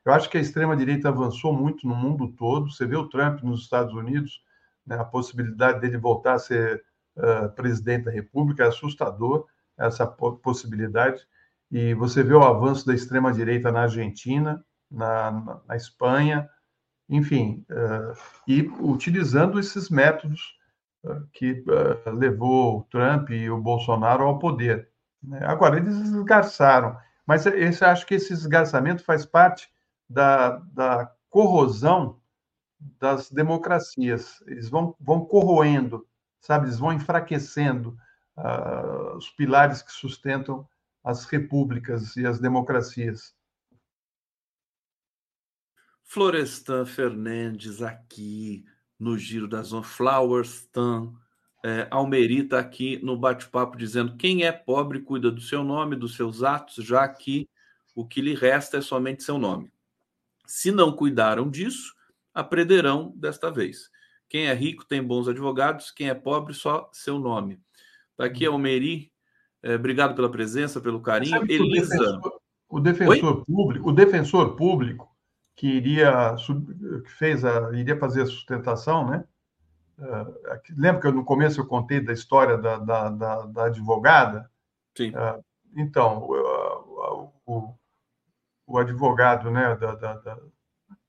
Eu 0.04 0.12
acho 0.12 0.28
que 0.28 0.36
a 0.36 0.40
extrema-direita 0.40 1.08
avançou 1.08 1.52
muito 1.52 1.86
no 1.86 1.94
mundo 1.94 2.32
todo. 2.32 2.68
Você 2.68 2.84
vê 2.84 2.96
o 2.96 3.08
Trump 3.08 3.44
nos 3.44 3.62
Estados 3.62 3.94
Unidos, 3.94 4.42
né? 4.84 4.96
a 4.98 5.04
possibilidade 5.04 5.80
dele 5.80 5.98
voltar 5.98 6.34
a 6.34 6.40
ser 6.40 6.82
uh, 7.16 7.48
presidente 7.54 8.06
da 8.06 8.10
República 8.10 8.64
é 8.64 8.66
assustador, 8.66 9.46
essa 9.78 10.04
possibilidade 10.04 11.24
e 11.70 11.94
você 11.94 12.22
vê 12.22 12.34
o 12.34 12.42
avanço 12.42 12.86
da 12.86 12.94
extrema-direita 12.94 13.72
na 13.72 13.82
Argentina, 13.82 14.64
na, 14.90 15.60
na, 15.66 15.76
Espanha, 15.76 16.48
enfim, 17.08 17.64
uh, 17.70 18.16
e 18.46 18.62
utilizando 18.80 19.58
esses 19.58 19.90
métodos 19.90 20.56
uh, 21.04 21.26
que 21.32 21.64
uh, 21.66 22.10
levou 22.10 22.78
o 22.78 22.82
Trump 22.84 23.30
e 23.30 23.50
o 23.50 23.60
Bolsonaro 23.60 24.24
ao 24.24 24.38
poder. 24.38 24.88
Né? 25.22 25.40
Agora, 25.44 25.76
eles 25.76 25.94
esgarçaram, 25.94 26.96
mas 27.26 27.46
esse, 27.46 27.84
acho 27.84 28.06
que 28.06 28.14
esse 28.14 28.32
esgarçamento 28.32 29.04
faz 29.04 29.24
parte 29.24 29.68
da, 30.08 30.58
da 30.72 31.12
corrosão 31.28 32.20
das 33.00 33.30
democracias. 33.30 34.42
Eles 34.46 34.68
vão, 34.68 34.94
vão 35.00 35.24
corroendo, 35.24 36.06
sabe? 36.40 36.66
Eles 36.66 36.78
vão 36.78 36.92
enfraquecendo 36.92 37.96
os 39.16 39.30
pilares 39.30 39.80
que 39.80 39.90
sustentam 39.90 40.68
as 41.02 41.24
repúblicas 41.24 42.16
e 42.16 42.26
as 42.26 42.38
democracias. 42.38 43.35
Florestan 46.06 46.86
Fernandes 46.86 47.82
aqui 47.82 48.64
no 48.98 49.18
Giro 49.18 49.48
da 49.48 49.62
Zona, 49.62 49.82
Flowerstan, 49.82 51.12
é, 51.64 51.88
Almeri 51.90 52.42
está 52.42 52.60
aqui 52.60 52.98
no 53.02 53.16
bate-papo 53.18 53.76
dizendo 53.76 54.16
quem 54.16 54.44
é 54.44 54.52
pobre 54.52 55.00
cuida 55.00 55.30
do 55.30 55.40
seu 55.40 55.64
nome, 55.64 55.96
dos 55.96 56.14
seus 56.14 56.44
atos, 56.44 56.76
já 56.84 57.06
que 57.08 57.48
o 57.94 58.06
que 58.06 58.20
lhe 58.20 58.34
resta 58.34 58.78
é 58.78 58.80
somente 58.80 59.24
seu 59.24 59.36
nome. 59.36 59.70
Se 60.46 60.70
não 60.70 60.92
cuidaram 60.92 61.50
disso, 61.50 61.92
aprenderão 62.32 63.12
desta 63.16 63.50
vez. 63.50 63.90
Quem 64.28 64.46
é 64.46 64.54
rico 64.54 64.84
tem 64.86 65.02
bons 65.02 65.26
advogados, 65.26 65.90
quem 65.90 66.08
é 66.08 66.14
pobre 66.14 66.54
só 66.54 66.88
seu 66.92 67.18
nome. 67.18 67.60
Está 68.12 68.26
aqui 68.26 68.46
uhum. 68.46 68.54
Almeri 68.54 69.10
é, 69.60 69.74
obrigado 69.74 70.14
pela 70.14 70.30
presença, 70.30 70.80
pelo 70.80 71.00
carinho. 71.00 71.42
Elisa. 71.50 72.20
O 72.68 72.78
defensor, 72.78 72.78
o 72.78 72.80
defensor 72.80 73.44
público, 73.44 73.88
o 73.88 73.92
defensor 73.92 74.56
público 74.56 75.15
que 75.56 75.66
iria 75.66 76.36
que 77.02 77.10
fez 77.10 77.44
a, 77.44 77.72
iria 77.72 77.98
fazer 77.98 78.22
a 78.22 78.26
sustentação, 78.26 79.08
né? 79.08 79.24
Uh, 79.98 80.34
lembra 80.76 81.00
que 81.00 81.06
eu, 81.06 81.12
no 81.12 81.24
começo 81.24 81.58
eu 81.58 81.66
contei 81.66 82.00
da 82.00 82.12
história 82.12 82.58
da, 82.58 82.76
da, 82.76 83.08
da, 83.08 83.46
da 83.46 83.64
advogada? 83.64 84.50
Sim. 84.94 85.10
Uh, 85.10 85.42
então, 85.74 86.28
uh, 86.28 87.32
o, 87.46 87.74
o, 88.66 88.78
advogado, 88.78 89.50
né, 89.50 89.74
da, 89.76 90.38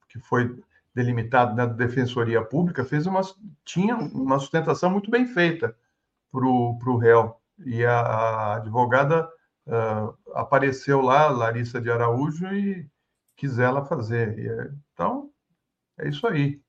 que 0.08 0.18
foi 0.20 0.58
delimitado 0.96 1.54
na 1.54 1.66
Defensoria 1.66 2.42
Pública, 2.42 2.86
fez 2.86 3.06
uma, 3.06 3.20
tinha 3.66 3.98
uma 3.98 4.40
sustentação 4.40 4.90
muito 4.90 5.12
bem 5.12 5.28
feita 5.28 5.76
para 6.32 6.46
o 6.46 6.98
réu 6.98 7.36
e 7.66 7.86
a, 7.86 8.00
a 8.00 8.56
advogada 8.56 9.30
apareceu 10.34 11.02
lá, 11.02 11.28
Larissa 11.28 11.82
de 11.82 11.92
Araújo, 11.92 12.48
e 12.54 12.90
quis 13.38 13.60
ela 13.60 13.86
fazer. 13.86 14.38
E, 14.38 14.76
então, 14.94 15.32
é 15.98 16.10
isso 16.10 16.28
aí. 16.28 16.60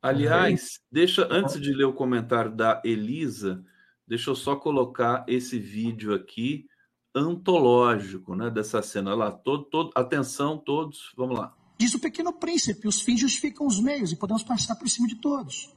Aliás, 0.00 0.80
deixa 0.90 1.28
antes 1.30 1.60
de 1.60 1.72
ler 1.72 1.84
o 1.84 1.92
comentário 1.92 2.50
da 2.50 2.80
Elisa, 2.84 3.64
deixa 4.06 4.30
eu 4.30 4.34
só 4.34 4.56
colocar 4.56 5.24
esse 5.28 5.58
vídeo 5.58 6.14
aqui 6.14 6.66
antológico, 7.14 8.34
né, 8.34 8.50
dessa 8.50 8.82
cena 8.82 9.14
lá. 9.14 9.30
Todo, 9.30 9.64
todo, 9.64 9.90
atenção 9.94 10.58
todos, 10.58 11.12
vamos 11.16 11.38
lá. 11.38 11.54
Diz 11.78 11.94
o 11.94 12.00
Pequeno 12.00 12.32
Príncipe: 12.32 12.88
os 12.88 13.00
fins 13.00 13.20
justificam 13.20 13.66
os 13.66 13.80
meios 13.80 14.12
e 14.12 14.16
podemos 14.16 14.42
passar 14.42 14.76
por 14.76 14.88
cima 14.88 15.06
de 15.06 15.16
todos. 15.16 15.72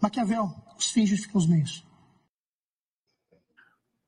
Maquiavel: 0.00 0.50
os 0.76 0.90
fins 0.90 1.08
justificam 1.08 1.40
os 1.40 1.46
meios. 1.46 1.86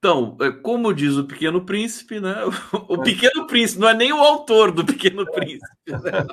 Então, 0.04 0.36
é, 0.42 0.50
como 0.50 0.92
diz 0.92 1.16
o 1.16 1.24
Pequeno 1.24 1.64
Príncipe, 1.64 2.20
né? 2.20 2.34
O 2.90 3.00
Pequeno 3.00 3.46
Príncipe 3.46 3.80
não 3.80 3.88
é 3.88 3.94
nem 3.94 4.12
o 4.12 4.18
autor 4.18 4.70
do 4.70 4.84
Pequeno 4.84 5.24
Príncipe. 5.24 5.66
Né? 5.88 6.26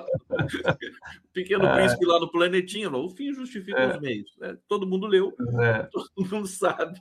O 1.23 1.27
Pequeno 1.31 1.65
é. 1.65 1.75
Príncipe 1.75 2.05
lá 2.05 2.19
no 2.19 2.29
planetinha, 2.29 2.89
o 2.89 3.09
fim 3.11 3.33
justifica 3.33 3.79
é. 3.79 3.95
os 3.95 4.01
meios. 4.01 4.29
Né? 4.37 4.57
Todo 4.67 4.85
mundo 4.85 5.07
leu, 5.07 5.33
é. 5.61 5.83
todo 5.87 6.29
mundo 6.29 6.47
sabe 6.47 6.99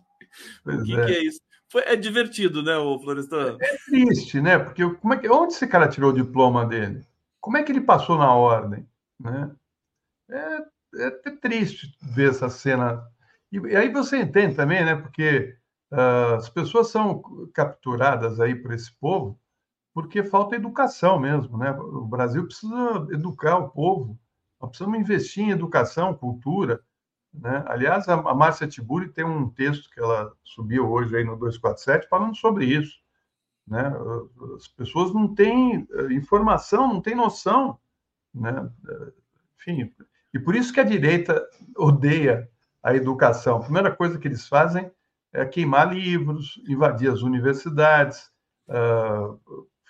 o 0.65 0.85
que 0.85 0.95
é. 0.95 1.07
que 1.07 1.13
é. 1.13 1.25
isso. 1.25 1.41
Foi, 1.69 1.83
é 1.83 1.97
divertido, 1.97 2.63
né, 2.63 2.77
o 2.77 3.01
Florestan? 3.01 3.57
É 3.61 3.77
triste, 3.87 4.41
né? 4.41 4.57
Porque 4.57 4.89
como 4.95 5.15
é 5.15 5.17
que, 5.17 5.29
onde 5.29 5.55
esse 5.55 5.67
cara 5.67 5.89
tirou 5.89 6.11
o 6.11 6.15
diploma 6.15 6.65
dele? 6.65 7.05
Como 7.41 7.57
é 7.57 7.65
que 7.65 7.73
ele 7.73 7.81
passou 7.81 8.17
na 8.17 8.33
ordem? 8.33 8.87
Né? 9.19 9.51
É, 10.31 11.07
é 11.07 11.11
triste 11.43 11.93
ver 12.15 12.31
essa 12.31 12.49
cena. 12.49 13.05
E, 13.51 13.59
e 13.59 13.77
aí 13.77 13.93
você 13.93 14.19
entende 14.19 14.55
também, 14.55 14.85
né? 14.85 14.95
Porque 14.95 15.59
as 15.91 16.49
pessoas 16.49 16.89
são 16.89 17.21
capturadas 17.53 18.41
aí 18.41 18.55
por 18.55 18.73
esse 18.73 18.93
povo 18.93 19.39
porque 19.93 20.23
falta 20.23 20.57
educação 20.57 21.19
mesmo, 21.19 21.57
né? 21.59 21.73
O 21.73 22.07
Brasil 22.07 22.47
precisa 22.47 23.07
educar 23.11 23.59
o 23.59 23.71
povo, 23.71 24.19
nós 24.61 24.71
precisamos 24.71 24.99
investir 24.99 25.45
em 25.45 25.51
educação, 25.51 26.15
cultura, 26.15 26.83
né? 27.33 27.65
Aliás, 27.67 28.09
a, 28.09 28.17
Márcia 28.35 28.69
Tiburi 28.69 29.09
tem 29.09 29.25
um 29.25 29.49
texto 29.51 29.91
que 29.91 30.01
ela 30.01 30.33
subiu 30.45 30.91
hoje 30.91 31.17
aí 31.17 31.25
no 31.25 31.37
247 31.37 32.09
falando 32.09 32.37
sobre 32.37 32.67
isso, 32.67 33.01
né? 33.67 33.93
As 34.57 34.69
pessoas 34.69 35.13
não 35.13 35.35
têm 35.35 35.87
eh, 35.91 36.13
informação, 36.13 36.89
não 36.89 37.01
têm 37.01 37.15
noção 37.15 37.79
Né? 38.35 38.71
Enfim, 39.57 39.93
e 40.33 40.39
por 40.39 40.55
isso 40.55 40.73
que 40.73 40.81
a 40.81 40.85
direita 40.85 41.47
odeia 41.77 42.49
a 42.83 42.95
educação. 42.95 43.59
A 43.59 43.65
primeira 43.65 43.95
coisa 43.95 44.19
que 44.19 44.29
eles 44.29 44.49
fazem 44.49 44.91
é 45.33 45.45
queimar 45.45 45.95
livros, 45.95 46.61
invadir 46.69 47.11
as 47.11 47.23
universidades, 47.23 48.31
uh, 48.69 49.39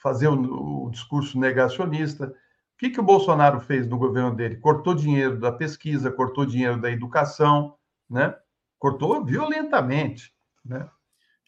fazer 0.02 0.28
o, 0.28 0.86
o, 0.86 0.90
discurso 0.90 1.38
negacionista. 1.38 2.26
O 2.26 2.34
que, 2.78 2.90
que 2.90 3.00
o 3.00 3.04
Bolsonaro 3.04 3.60
fez 3.60 3.86
no 3.86 3.98
governo 3.98 4.34
dele? 4.34 4.56
Cortou 4.56 4.94
dinheiro 4.94 5.38
da 5.38 5.52
pesquisa, 5.52 6.10
cortou 6.10 6.46
dinheiro 6.46 6.80
da 6.80 6.90
educação, 6.90 7.74
né? 8.08 8.34
cortou 8.78 9.24
violentamente. 9.24 10.34
Né? 10.64 10.88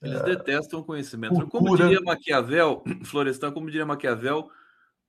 Eles 0.02 0.20
é, 0.20 0.24
detestam 0.24 0.80
o 0.80 0.84
conhecimento. 0.84 1.34
Cultura... 1.34 1.50
Como 1.50 1.76
diria 1.76 2.00
Maquiavel, 2.00 2.82
Florestan, 3.04 3.52
como 3.52 3.66
diria 3.70 3.86
Maquiavel, 3.86 4.50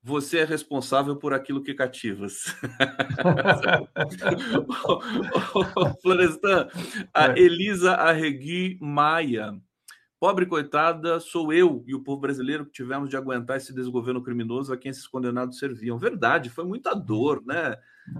você 0.04 0.40
é 0.40 0.44
responsável 0.44 1.16
por 1.16 1.32
aquilo 1.32 1.62
que 1.62 1.72
cativas. 1.72 2.44
Florestan, 6.02 6.68
a 7.14 7.30
é. 7.30 7.38
Elisa 7.38 7.94
Arregui 7.94 8.76
Maia. 8.82 9.58
Pobre 10.20 10.44
coitada, 10.44 11.18
sou 11.20 11.54
eu 11.54 11.82
e 11.86 11.94
o 11.94 12.02
povo 12.02 12.20
brasileiro 12.20 12.66
que 12.66 12.72
tivemos 12.72 13.08
de 13.08 13.16
aguentar 13.16 13.56
esse 13.56 13.74
desgoverno 13.74 14.22
criminoso 14.22 14.74
a 14.74 14.76
quem 14.76 14.90
esses 14.90 15.06
condenados 15.06 15.58
serviam. 15.58 15.98
Verdade, 15.98 16.50
foi 16.50 16.64
muita 16.64 16.94
dor, 16.94 17.42
né? 17.46 17.74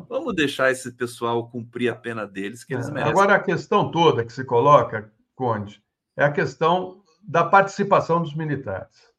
Vamos 0.09 0.35
deixar 0.35 0.70
esse 0.70 0.91
pessoal 0.93 1.51
cumprir 1.51 1.91
a 1.91 1.95
pena 1.95 2.26
deles, 2.26 2.64
que 2.64 2.72
eles 2.72 2.89
é, 2.89 2.93
merecem. 2.93 3.12
Agora, 3.12 3.35
a 3.35 3.41
questão 3.41 3.91
toda 3.91 4.24
que 4.24 4.32
se 4.32 4.45
coloca, 4.45 5.12
Conde, 5.35 5.82
é 6.16 6.24
a 6.24 6.32
questão 6.32 7.03
da 7.22 7.45
participação 7.45 8.22
dos 8.22 8.35
militares. 8.35 9.13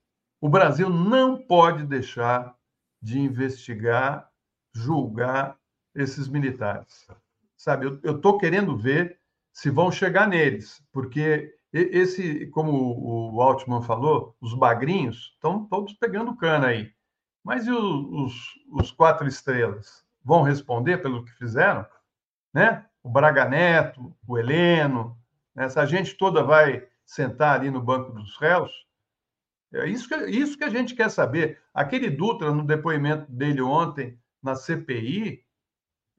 O 0.45 0.47
Brasil 0.47 0.91
não 0.91 1.41
pode 1.41 1.87
deixar 1.87 2.55
de 3.01 3.19
investigar, 3.19 4.29
julgar 4.71 5.57
esses 5.95 6.27
militares. 6.27 7.07
Sabe, 7.57 7.87
eu 8.03 8.15
estou 8.17 8.37
querendo 8.37 8.77
ver 8.77 9.19
se 9.51 9.71
vão 9.71 9.91
chegar 9.91 10.27
neles, 10.27 10.85
porque 10.91 11.57
esse, 11.73 12.45
como 12.51 13.33
o 13.33 13.41
Altman 13.41 13.81
falou, 13.81 14.37
os 14.39 14.53
bagrinhos 14.53 15.31
estão 15.33 15.65
todos 15.65 15.93
pegando 15.93 16.37
cana 16.37 16.67
aí. 16.67 16.93
Mas 17.43 17.65
e 17.65 17.71
os, 17.71 18.35
os 18.71 18.91
quatro 18.91 19.27
estrelas? 19.27 20.05
Vão 20.23 20.43
responder 20.43 20.99
pelo 20.99 21.25
que 21.25 21.31
fizeram? 21.31 21.83
Né? 22.53 22.85
O 23.01 23.09
Braga 23.09 23.45
Neto, 23.45 24.15
o 24.27 24.37
Heleno, 24.37 25.17
essa 25.55 25.87
gente 25.87 26.13
toda 26.13 26.43
vai 26.43 26.87
sentar 27.03 27.59
ali 27.59 27.71
no 27.71 27.81
banco 27.81 28.11
dos 28.11 28.37
réus? 28.37 28.85
É 29.75 29.87
isso 29.87 30.07
que, 30.07 30.15
isso 30.25 30.57
que 30.57 30.63
a 30.63 30.69
gente 30.69 30.95
quer 30.95 31.09
saber. 31.09 31.59
Aquele 31.73 32.09
Dutra, 32.09 32.51
no 32.51 32.63
depoimento 32.63 33.31
dele 33.31 33.61
ontem 33.61 34.17
na 34.41 34.55
CPI, 34.55 35.43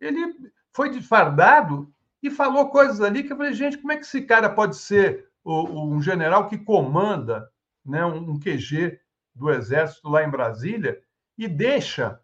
ele 0.00 0.34
foi 0.72 0.90
disfarçado 0.90 1.92
e 2.22 2.30
falou 2.30 2.70
coisas 2.70 3.00
ali 3.00 3.22
que 3.22 3.32
eu 3.32 3.36
falei, 3.36 3.52
gente, 3.52 3.78
como 3.78 3.92
é 3.92 3.96
que 3.96 4.04
esse 4.04 4.22
cara 4.22 4.50
pode 4.50 4.76
ser 4.76 5.28
o, 5.44 5.94
um 5.94 6.02
general 6.02 6.48
que 6.48 6.58
comanda 6.58 7.50
né, 7.84 8.04
um 8.04 8.38
QG 8.38 8.98
do 9.34 9.50
Exército 9.50 10.08
lá 10.08 10.24
em 10.24 10.30
Brasília 10.30 11.00
e 11.38 11.46
deixa 11.46 12.20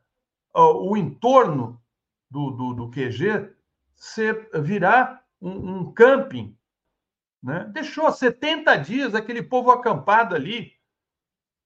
uh, 0.54 0.88
o 0.88 0.96
entorno 0.96 1.80
do, 2.30 2.50
do, 2.50 2.74
do 2.74 2.90
QG 2.90 3.50
ser, 3.94 4.48
virar 4.62 5.22
um, 5.40 5.76
um 5.76 5.92
camping 5.92 6.56
né? 7.42 7.68
Deixou 7.72 8.10
70 8.10 8.76
dias 8.76 9.14
aquele 9.14 9.42
povo 9.42 9.70
acampado 9.70 10.34
ali, 10.34 10.72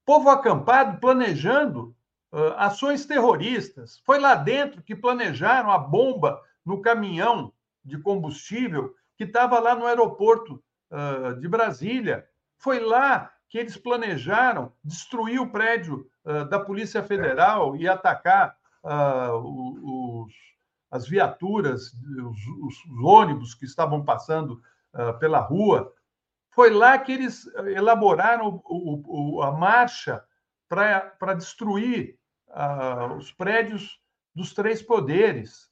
povo 0.07 0.31
acampado 0.31 1.01
planejando 1.01 1.95
uh, 2.33 2.55
ações 2.57 3.05
terroristas. 3.05 4.01
Foi 4.07 4.21
lá 4.21 4.37
dentro 4.37 4.81
que 4.81 4.95
planejaram 4.95 5.71
a 5.71 5.77
bomba 5.77 6.41
no 6.65 6.81
caminhão 6.81 7.53
de 7.85 7.99
combustível 7.99 8.95
que 9.19 9.25
estava 9.25 9.59
lá 9.59 9.75
no 9.75 9.85
aeroporto 9.85 10.63
uh, 10.91 11.39
de 11.41 11.49
Brasília. 11.49 12.25
Foi 12.57 12.79
lá 12.79 13.33
que 13.49 13.59
eles 13.59 13.77
planejaram 13.77 14.73
destruir 14.83 15.41
o 15.41 15.51
prédio 15.51 16.09
uh, 16.25 16.45
da 16.49 16.61
Polícia 16.61 17.03
Federal 17.03 17.77
e 17.77 17.89
atacar 17.89 18.57
os, 19.43 20.33
as 20.89 21.09
viaturas, 21.09 21.93
os, 21.93 22.39
os, 22.63 23.03
ônibus 23.03 23.53
que 23.53 23.65
estavam 23.65 24.05
passando 24.05 24.63
pela 25.19 25.41
rua. 25.41 25.93
Foi 26.57 26.71
lá 26.71 26.99
que 26.99 27.13
eles 27.13 27.47
elaboraram 27.77 28.63
o, 28.65 29.37
o, 29.37 29.43
a 29.43 29.53
marcha 29.53 30.25
para 30.67 31.35
destruir 31.35 32.19
uh, 32.49 33.13
os 33.15 33.31
prédios 33.31 34.01
dos 34.35 34.55
três 34.55 34.81
poderes. 34.81 35.71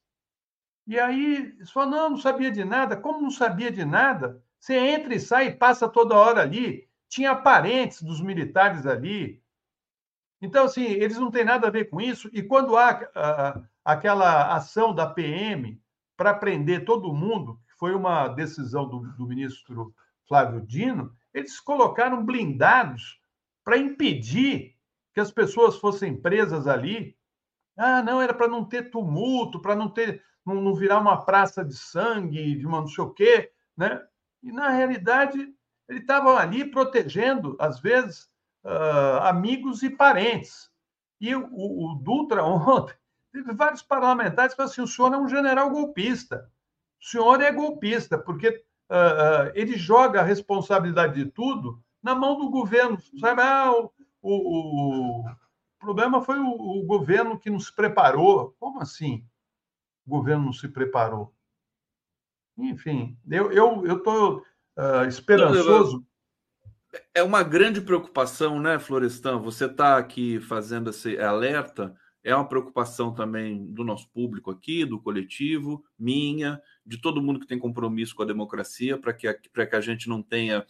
E 0.87 1.01
aí, 1.01 1.55
eles 1.57 1.71
falaram, 1.71 1.91
não, 1.91 2.11
não 2.11 2.17
sabia 2.19 2.51
de 2.51 2.63
nada. 2.67 2.99
Como 2.99 3.23
não 3.23 3.31
sabia 3.31 3.73
de 3.73 3.83
nada? 3.83 4.45
Você 4.61 4.77
entra 4.77 5.15
e 5.15 5.21
sai 5.21 5.47
e 5.47 5.57
passa 5.57 5.89
toda 5.89 6.19
hora 6.19 6.43
ali. 6.43 6.87
Tinha 7.09 7.35
parentes 7.35 8.03
dos 8.03 8.21
militares 8.21 8.85
ali. 8.85 9.43
Então, 10.39 10.67
assim, 10.67 10.85
eles 10.85 11.19
não 11.19 11.31
têm 11.31 11.47
nada 11.47 11.67
a 11.67 11.71
ver 11.71 11.87
com 11.87 11.99
isso. 11.99 12.29
E 12.31 12.43
quando 12.43 12.77
há 12.77 13.01
uh, 13.01 13.67
aquela 13.83 14.55
ação 14.55 14.95
da 14.95 15.07
PM 15.07 15.81
para 16.15 16.35
prender 16.35 16.85
todo 16.85 17.15
mundo, 17.15 17.59
foi 17.79 17.95
uma 17.95 18.29
decisão 18.29 18.87
do, 18.87 19.01
do 19.15 19.27
ministro 19.27 19.95
Flávio 20.27 20.61
Dino, 20.61 21.15
eles 21.33 21.61
colocaram 21.61 22.25
blindados 22.25 23.21
para 23.65 23.79
impedir 23.79 24.77
que 25.13 25.21
as 25.21 25.31
pessoas 25.31 25.77
fossem 25.77 26.17
presas 26.17 26.67
ali. 26.67 27.17
Ah, 27.77 28.03
não, 28.03 28.21
era 28.21 28.35
para 28.35 28.49
não 28.49 28.65
ter 28.65 28.91
tumulto, 28.91 29.61
para 29.61 29.75
não 29.75 29.89
ter 29.89 30.23
não, 30.45 30.57
não, 30.57 30.75
virar 30.75 31.01
uma 31.01 31.25
praça 31.25 31.65
de 31.65 31.75
sangue, 31.75 32.55
de 32.55 32.67
uma 32.67 32.81
não 32.81 32.89
sei 32.89 33.05
o 33.05 33.11
quê, 33.11 33.51
né? 33.77 34.03
E 34.43 34.53
na 34.53 34.69
realidade 34.69 35.55
ele 35.89 36.01
estava 36.01 36.39
ali 36.39 36.65
protegendo, 36.65 37.57
às 37.59 37.81
vezes, 37.81 38.29
uh, 38.65 39.23
amigos 39.23 39.83
e 39.83 39.91
parentes. 39.91 40.71
E 41.21 41.35
o, 41.35 41.49
o 41.53 41.95
Dutra 42.03 42.45
ontem 42.45 42.95
teve 43.33 43.53
vários 43.55 43.83
parlamentares 43.83 44.53
que 44.53 44.57
falaram 44.57 44.73
assim: 44.73 44.83
o 44.83 44.87
senhor 44.87 45.13
é 45.15 45.17
um 45.17 45.29
general 45.29 45.71
golpista 45.71 46.51
o 47.05 47.07
senhor 47.07 47.43
é 47.43 47.53
golpista, 47.53 48.17
porque 48.17 48.65
uh, 48.91 49.49
uh, 49.49 49.53
ele 49.55 49.77
joga 49.77 50.21
a 50.21 50.25
responsabilidade 50.25 51.15
de 51.15 51.31
tudo 51.31 51.83
na 52.03 52.15
mão 52.15 52.39
do 52.39 52.51
governo. 52.51 52.99
Sabe, 53.19 53.43
ah, 53.43 53.73
o, 53.73 53.91
o, 54.23 55.21
o 55.21 55.25
problema 55.79 56.23
foi 56.23 56.39
o, 56.39 56.51
o, 56.51 56.83
governo 56.85 57.39
que 57.39 57.51
nos 57.51 57.71
preparou. 57.71 58.55
Como 58.59 58.81
assim? 58.81 59.27
O 60.07 60.11
governo 60.11 60.47
não 60.47 60.53
se 60.53 60.69
preparou? 60.69 61.35
Enfim, 62.57 63.19
eu 63.29 63.51
estou 63.51 63.85
eu, 63.85 64.47
eu 64.77 65.03
uh, 65.03 65.09
esperançoso. 65.09 66.07
É 67.13 67.23
uma 67.23 67.43
grande 67.43 67.81
preocupação, 67.81 68.61
né, 68.61 68.79
Florestan? 68.79 69.39
Você 69.41 69.65
está 69.65 69.99
aqui 69.99 70.41
fazendo 70.41 70.91
esse 70.91 71.19
alerta 71.19 71.95
é 72.25 72.35
uma 72.35 72.49
preocupação 72.49 73.13
também 73.13 73.67
do 73.67 73.85
nosso 73.85 74.09
público 74.09 74.51
aqui, 74.51 74.87
do 74.87 74.99
coletivo, 74.99 75.85
minha, 75.99 76.61
de 76.85 76.97
todo 76.97 77.21
mundo 77.23 77.39
que 77.39 77.47
tem 77.47 77.59
compromisso 77.59 78.17
com 78.17 78.23
a 78.23 78.27
democracia, 78.27 78.97
para 78.97 79.13
que, 79.13 79.33
que 79.33 79.77
a 79.77 79.81
gente 79.81 80.09
não 80.09 80.23
tenha 80.23 80.65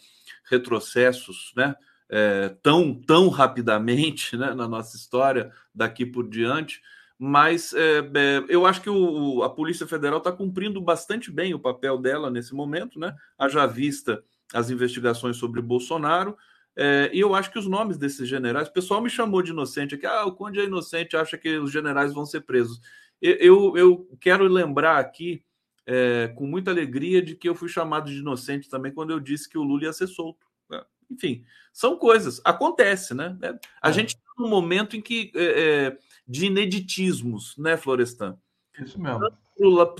retrocessos 0.50 1.52
né, 1.56 1.76
é, 2.10 2.48
tão, 2.60 2.92
tão 2.92 3.28
rapidamente 3.28 4.36
né, 4.36 4.52
na 4.52 4.66
nossa 4.66 4.96
história 4.96 5.52
daqui 5.72 6.04
por 6.04 6.28
diante. 6.28 6.82
Mas 7.16 7.72
é, 7.72 7.98
é, 8.00 8.44
eu 8.48 8.66
acho 8.66 8.82
que 8.82 8.90
o, 8.90 9.44
a 9.44 9.48
Polícia 9.48 9.86
Federal 9.86 10.18
está 10.18 10.32
cumprindo 10.32 10.80
bastante 10.80 11.30
bem 11.30 11.54
o 11.54 11.60
papel 11.60 11.96
dela 11.96 12.28
nesse 12.28 12.52
momento, 12.52 12.98
né? 12.98 13.14
Haja 13.38 13.64
vista 13.66 14.20
as 14.52 14.68
investigações 14.68 15.36
sobre 15.36 15.62
Bolsonaro 15.62 16.36
é, 16.76 17.10
e 17.12 17.20
eu 17.20 17.34
acho 17.34 17.50
que 17.52 17.58
os 17.58 17.66
nomes 17.66 17.96
desses 17.96 18.28
generais, 18.28 18.68
o 18.68 18.72
pessoal 18.72 19.00
me 19.00 19.08
chamou 19.08 19.42
de 19.42 19.52
inocente 19.52 19.94
aqui, 19.94 20.06
ah, 20.06 20.24
o 20.24 20.32
Conde 20.32 20.60
é 20.60 20.64
inocente, 20.64 21.16
acha 21.16 21.38
que 21.38 21.56
os 21.56 21.70
generais 21.70 22.12
vão 22.12 22.26
ser 22.26 22.40
presos. 22.40 22.80
Eu, 23.22 23.36
eu, 23.38 23.76
eu 23.76 24.18
quero 24.20 24.44
lembrar 24.46 24.98
aqui, 24.98 25.44
é, 25.86 26.32
com 26.36 26.46
muita 26.46 26.70
alegria, 26.70 27.22
de 27.22 27.36
que 27.36 27.48
eu 27.48 27.54
fui 27.54 27.68
chamado 27.68 28.10
de 28.10 28.18
inocente 28.18 28.68
também 28.68 28.92
quando 28.92 29.10
eu 29.10 29.20
disse 29.20 29.48
que 29.48 29.58
o 29.58 29.62
Lula 29.62 29.84
ia 29.84 29.92
ser 29.92 30.08
solto. 30.08 30.46
Né? 30.68 30.82
Enfim, 31.10 31.44
são 31.72 31.96
coisas, 31.96 32.40
acontece, 32.44 33.14
né? 33.14 33.36
É, 33.40 33.54
a 33.80 33.90
é. 33.90 33.92
gente 33.92 34.08
está 34.08 34.32
num 34.36 34.48
momento 34.48 34.96
em 34.96 35.00
que 35.00 35.30
é, 35.34 35.44
é, 35.44 35.98
de 36.26 36.46
ineditismos, 36.46 37.56
né, 37.56 37.76
Florestan? 37.76 38.36
Isso 38.78 39.00
mesmo. 39.00 39.20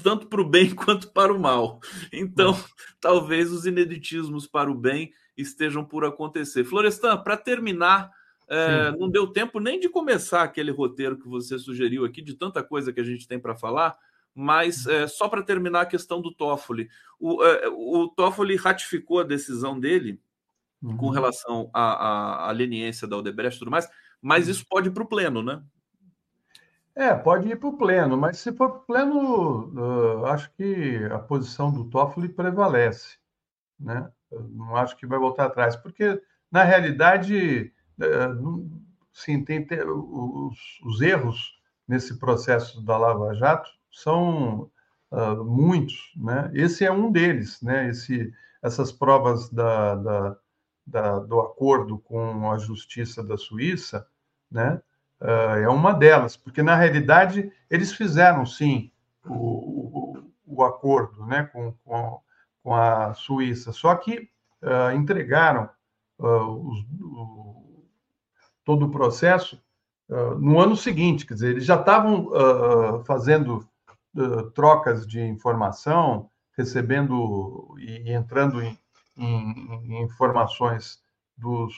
Tanto 0.03 0.27
para 0.27 0.41
o 0.41 0.49
bem 0.49 0.70
quanto 0.75 1.12
para 1.12 1.33
o 1.33 1.39
mal. 1.39 1.81
Então, 2.12 2.59
talvez 3.01 3.53
os 3.53 3.64
ineditismos 3.64 4.49
para 4.49 4.68
o 4.68 4.75
bem 4.75 5.12
estejam 5.37 5.85
por 5.85 6.05
acontecer. 6.05 6.64
Florestan, 6.64 7.16
para 7.18 7.37
terminar, 7.37 8.11
é, 8.49 8.91
não 8.93 9.09
deu 9.09 9.26
tempo 9.26 9.59
nem 9.59 9.80
de 9.80 9.89
começar 9.89 10.43
aquele 10.43 10.70
roteiro 10.70 11.18
que 11.18 11.28
você 11.28 11.59
sugeriu 11.59 12.05
aqui, 12.05 12.22
de 12.22 12.35
tanta 12.35 12.62
coisa 12.62 12.93
que 12.93 13.01
a 13.01 13.05
gente 13.05 13.26
tem 13.26 13.39
para 13.39 13.55
falar, 13.55 13.97
mas 14.35 14.87
é, 14.87 15.07
só 15.07 15.28
para 15.28 15.43
terminar 15.43 15.82
a 15.82 15.87
questão 15.87 16.20
do 16.20 16.32
Toffoli. 16.32 16.89
O, 17.18 17.43
é, 17.43 17.68
o 17.68 18.09
Toffoli 18.09 18.57
ratificou 18.57 19.20
a 19.20 19.24
decisão 19.24 19.78
dele 19.78 20.20
uhum. 20.82 20.97
com 20.97 21.09
relação 21.09 21.70
à, 21.72 21.93
à, 21.93 22.49
à 22.49 22.51
leniência 22.51 23.07
da 23.09 23.16
Odebrecht 23.16 23.57
e 23.57 23.59
tudo 23.61 23.70
mais, 23.70 23.89
mas 24.20 24.49
isso 24.49 24.64
pode 24.68 24.89
ir 24.89 24.93
para 24.93 25.03
o 25.03 25.09
pleno, 25.09 25.43
né? 25.43 25.62
É, 26.97 27.12
pode 27.12 27.49
ir 27.49 27.59
para 27.59 27.68
o 27.68 27.76
pleno, 27.76 28.16
mas 28.16 28.39
se 28.39 28.53
for 28.53 28.70
para 28.70 28.78
o 28.78 28.85
pleno, 28.85 30.20
uh, 30.20 30.26
acho 30.26 30.53
que 30.53 31.05
a 31.11 31.18
posição 31.18 31.72
do 31.72 31.85
Toffoli 31.85 32.28
prevalece. 32.28 33.18
Né? 33.78 34.09
Não 34.31 34.77
acho 34.77 34.97
que 34.97 35.07
vai 35.07 35.18
voltar 35.18 35.47
atrás, 35.47 35.77
porque, 35.77 36.20
na 36.51 36.62
realidade, 36.62 37.72
uh, 37.99 38.81
sim, 39.12 39.45
tem, 39.45 39.64
tem 39.64 39.81
os, 39.83 40.81
os, 40.85 41.01
erros 41.01 41.61
nesse 41.87 42.18
processo 42.18 42.83
da 42.83 42.97
Lava 42.97 43.35
Jato 43.35 43.70
são 43.93 44.70
uh, 45.11 45.45
muitos. 45.45 46.12
Né? 46.16 46.51
Esse 46.55 46.85
é 46.85 46.91
um 46.91 47.11
deles, 47.12 47.61
né? 47.62 47.89
Esse, 47.89 48.33
essas 48.62 48.91
provas 48.91 49.49
da, 49.51 49.95
da, 49.95 50.37
da, 50.87 51.18
do 51.20 51.41
acordo 51.41 51.99
com 51.99 52.51
a 52.51 52.59
Justiça 52.59 53.22
da 53.22 53.37
Suíça, 53.37 54.07
né? 54.51 54.81
uh, 55.20 55.59
é 55.59 55.68
uma 55.68 55.93
delas, 55.93 56.37
porque 56.37 56.62
na 56.62 56.77
realidade 56.77 57.51
eles 57.70 57.93
fizeram 57.93 58.45
sim 58.45 58.91
o, 59.25 59.35
o, 59.35 60.33
o 60.47 60.64
acordo 60.64 61.25
né, 61.27 61.45
com, 61.45 61.72
com, 61.85 62.20
com, 62.65 62.75
a 62.75 63.15
Suíça, 63.15 63.73
só 63.73 63.95
que 63.95 64.29
uh, 64.62 64.97
entregaram 64.97 65.69
uh, 66.19 66.71
os, 66.71 66.85
o, 67.01 67.87
todo 68.65 68.87
o 68.87 68.91
processo 68.91 69.62
no 70.39 70.61
ano 70.61 70.77
seguinte, 70.77 71.25
quer 71.25 71.33
dizer, 71.33 71.51
eles 71.53 71.65
já 71.65 71.81
estavam 71.81 72.31
fazendo 73.07 73.67
trocas 74.55 75.07
de 75.07 75.19
informação, 75.19 76.29
recebendo 76.55 77.75
e 77.79 78.12
entrando 78.12 78.62
em, 78.62 78.79
em, 79.17 79.73
em 79.83 80.03
informações 80.03 81.03
dos 81.39 81.75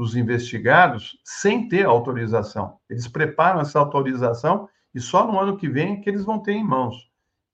dos 0.00 0.16
investigados 0.16 1.18
sem 1.22 1.68
ter 1.68 1.84
autorização. 1.84 2.78
Eles 2.88 3.06
preparam 3.06 3.60
essa 3.60 3.78
autorização 3.78 4.66
e 4.94 5.00
só 5.00 5.26
no 5.26 5.38
ano 5.38 5.58
que 5.58 5.68
vem 5.68 6.00
que 6.00 6.08
eles 6.08 6.24
vão 6.24 6.38
ter 6.38 6.52
em 6.52 6.64
mãos. 6.64 7.09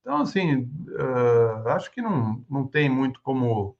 Então, 0.07 0.19
assim, 0.19 0.71
uh, 0.89 1.69
acho 1.71 1.91
que 1.91 2.01
não, 2.01 2.47
não 2.49 2.65
tem 2.65 2.89
muito 2.89 3.21
como 3.23 3.77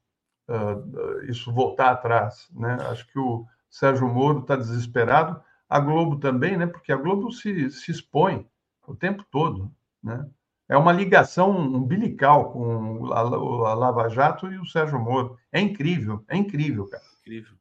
uh, 0.49 1.25
isso 1.31 1.53
voltar 1.53 1.93
atrás. 1.93 2.49
Né? 2.53 2.77
Acho 2.91 3.07
que 3.07 3.17
o 3.17 3.47
Sérgio 3.71 4.09
Moro 4.09 4.41
está 4.41 4.57
desesperado, 4.57 5.41
a 5.69 5.79
Globo 5.79 6.17
também, 6.17 6.57
né? 6.57 6.67
porque 6.67 6.91
a 6.91 6.97
Globo 6.97 7.31
se, 7.31 7.71
se 7.71 7.93
expõe 7.93 8.45
o 8.89 8.93
tempo 8.93 9.25
todo. 9.31 9.73
Né? 10.03 10.29
É 10.69 10.77
uma 10.77 10.91
ligação 10.93 11.57
umbilical 11.57 12.51
com 12.51 13.13
a, 13.13 13.21
a 13.21 13.75
Lava 13.75 14.09
Jato 14.09 14.53
e 14.53 14.59
o 14.59 14.67
Sérgio 14.67 14.99
Moro. 14.99 15.39
É 15.53 15.61
incrível, 15.61 16.25
é 16.27 16.37
incrível, 16.37 16.89
cara. 16.89 17.05
Incrível. 17.21 17.55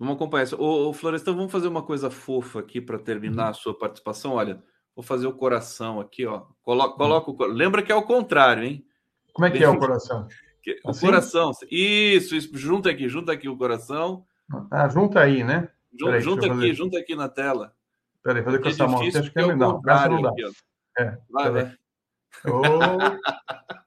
Vamos 0.00 0.16
acompanhar 0.16 0.42
isso. 0.42 0.60
Ô, 0.60 0.88
ô 0.88 0.92
Florestan, 0.92 1.36
vamos 1.36 1.52
fazer 1.52 1.68
uma 1.68 1.84
coisa 1.84 2.10
fofa 2.10 2.58
aqui 2.58 2.80
para 2.80 2.98
terminar 2.98 3.44
uhum. 3.44 3.50
a 3.50 3.54
sua 3.54 3.78
participação. 3.78 4.32
Olha, 4.32 4.60
vou 4.94 5.02
fazer 5.02 5.26
o 5.26 5.32
coração 5.32 6.00
aqui, 6.00 6.26
ó. 6.26 6.42
Coloca, 6.62 6.96
coloca 6.96 7.30
o... 7.30 7.46
Lembra 7.46 7.82
que 7.82 7.92
é 7.92 7.94
o 7.94 8.02
contrário, 8.02 8.64
hein? 8.64 8.86
Como 9.32 9.46
é 9.46 9.50
que 9.50 9.58
Bem... 9.58 9.66
é 9.66 9.70
o 9.70 9.78
coração? 9.78 10.28
O 10.84 10.90
assim? 10.90 11.06
coração. 11.06 11.50
Isso, 11.70 12.36
isso. 12.36 12.56
Junta 12.56 12.90
aqui, 12.90 13.08
junta 13.08 13.32
aqui 13.32 13.48
o 13.48 13.56
coração. 13.56 14.24
Ah, 14.70 14.88
junta 14.88 15.20
aí, 15.20 15.42
né? 15.42 15.68
Junta, 15.98 16.20
junta 16.20 16.46
aqui, 16.46 16.54
fazer... 16.54 16.74
junta 16.74 16.98
aqui 16.98 17.16
na 17.16 17.28
tela. 17.28 17.74
Peraí, 18.22 18.42
fazer 18.42 18.58
com 18.60 18.68
é 18.68 18.70
essa 18.70 18.86
mão. 18.86 19.02
Acho 19.02 19.32
que 19.32 19.38
é 19.38 19.46
legal. 19.46 19.72
Não 19.72 19.82
dá. 19.82 20.04
Aqui, 20.04 20.44
é, 20.98 21.18
vai, 21.30 21.50
vai. 21.50 21.76
Oh. 22.46 22.52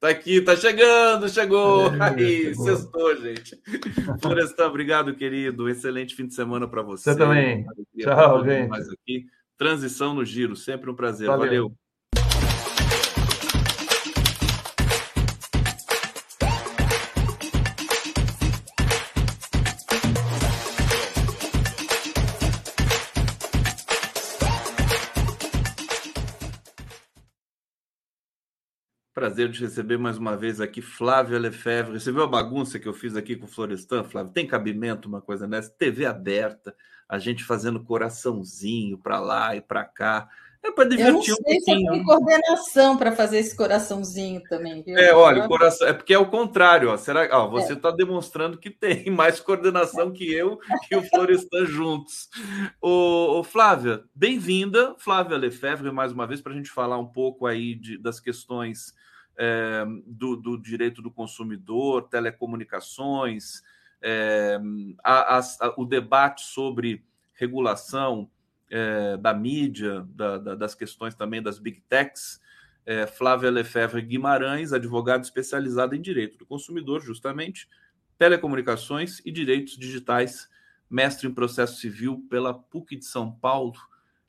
Tá 0.00 0.10
aqui, 0.10 0.40
tá 0.40 0.54
chegando, 0.54 1.28
chegou. 1.28 1.92
É, 1.92 2.02
Aí, 2.04 2.44
chegou. 2.44 2.66
sextou, 2.66 3.16
gente. 3.16 3.60
Florestan, 4.22 4.68
obrigado, 4.68 5.12
querido. 5.12 5.68
Excelente 5.68 6.14
fim 6.14 6.28
de 6.28 6.34
semana 6.34 6.68
para 6.68 6.82
você. 6.82 7.10
Você 7.10 7.18
também. 7.18 7.66
Tchau, 7.98 8.44
gente. 8.44 8.68
Mais 8.68 8.88
aqui. 8.88 9.26
Transição 9.58 10.14
no 10.14 10.24
giro, 10.24 10.54
sempre 10.54 10.88
um 10.88 10.94
prazer. 10.94 11.26
Valeu. 11.26 11.44
Valeu. 11.44 11.76
Prazer 29.12 29.48
de 29.48 29.60
receber 29.60 29.98
mais 29.98 30.16
uma 30.16 30.36
vez 30.36 30.60
aqui 30.60 30.80
Flávia 30.80 31.36
Lefebvre. 31.36 31.98
Você 31.98 32.12
viu 32.12 32.22
a 32.22 32.28
bagunça 32.28 32.78
que 32.78 32.86
eu 32.86 32.94
fiz 32.94 33.16
aqui 33.16 33.34
com 33.34 33.46
o 33.46 33.48
Florestan, 33.48 34.04
Flávio? 34.04 34.32
Tem 34.32 34.46
cabimento 34.46 35.08
uma 35.08 35.20
coisa 35.20 35.48
nessa? 35.48 35.68
TV 35.68 36.06
aberta, 36.06 36.72
a 37.08 37.18
gente 37.18 37.42
fazendo 37.44 37.82
coraçãozinho 37.82 38.98
para 38.98 39.18
lá 39.18 39.56
e 39.56 39.60
para 39.60 39.84
cá. 39.84 40.28
É 40.62 40.72
para 40.72 40.88
divertir 40.88 41.06
eu 41.06 41.12
não 41.14 41.22
sei 41.22 41.34
um 41.34 41.36
pouquinho. 41.36 41.92
Se 41.92 41.92
tem 41.92 42.04
coordenação 42.04 42.96
para 42.96 43.12
fazer 43.12 43.38
esse 43.38 43.56
coraçãozinho 43.56 44.42
também. 44.42 44.82
Viu? 44.82 44.98
É, 44.98 45.14
olha, 45.14 45.44
o 45.44 45.48
coração 45.48 45.86
é 45.86 45.92
porque 45.92 46.12
é 46.12 46.18
o 46.18 46.26
contrário. 46.26 46.90
Ó. 46.90 46.96
Será? 46.96 47.28
Ó, 47.30 47.48
você 47.48 47.74
está 47.74 47.90
é. 47.90 47.96
demonstrando 47.96 48.58
que 48.58 48.68
tem 48.68 49.08
mais 49.10 49.40
coordenação 49.40 50.12
que 50.12 50.30
eu 50.30 50.58
e 50.90 50.96
o 50.96 51.02
Florestan 51.02 51.64
juntos. 51.64 52.28
Ô 52.82 53.42
Flávia, 53.44 54.02
bem-vinda, 54.14 54.94
Flávia 54.98 55.38
Lefebvre, 55.38 55.92
mais 55.92 56.12
uma 56.12 56.26
vez 56.26 56.40
para 56.40 56.52
a 56.52 56.56
gente 56.56 56.70
falar 56.70 56.98
um 56.98 57.06
pouco 57.06 57.46
aí 57.46 57.76
de, 57.76 57.96
das 57.96 58.18
questões 58.18 58.92
é, 59.38 59.84
do, 60.04 60.36
do, 60.36 60.58
direito 60.60 61.00
do 61.00 61.10
consumidor, 61.10 62.08
telecomunicações, 62.08 63.62
é, 64.02 64.58
a, 65.02 65.38
a, 65.38 65.74
o 65.76 65.84
debate 65.84 66.42
sobre 66.42 67.04
regulação 67.34 68.30
é, 68.70 69.16
da 69.16 69.32
mídia, 69.32 70.06
da, 70.10 70.38
da, 70.38 70.54
das 70.54 70.74
questões 70.74 71.14
também 71.14 71.42
das 71.42 71.58
big 71.58 71.80
techs. 71.88 72.40
É, 72.84 73.06
Flávia 73.06 73.50
Lefebvre 73.50 74.00
Guimarães, 74.00 74.72
advogada 74.72 75.22
especializada 75.22 75.94
em 75.94 76.00
direito 76.00 76.38
do 76.38 76.46
consumidor, 76.46 77.02
justamente, 77.02 77.68
telecomunicações 78.16 79.20
e 79.24 79.30
direitos 79.30 79.76
digitais, 79.76 80.48
mestre 80.88 81.28
em 81.28 81.34
processo 81.34 81.78
civil 81.80 82.26
pela 82.30 82.54
PUC 82.54 82.96
de 82.96 83.04
São 83.04 83.30
Paulo 83.30 83.74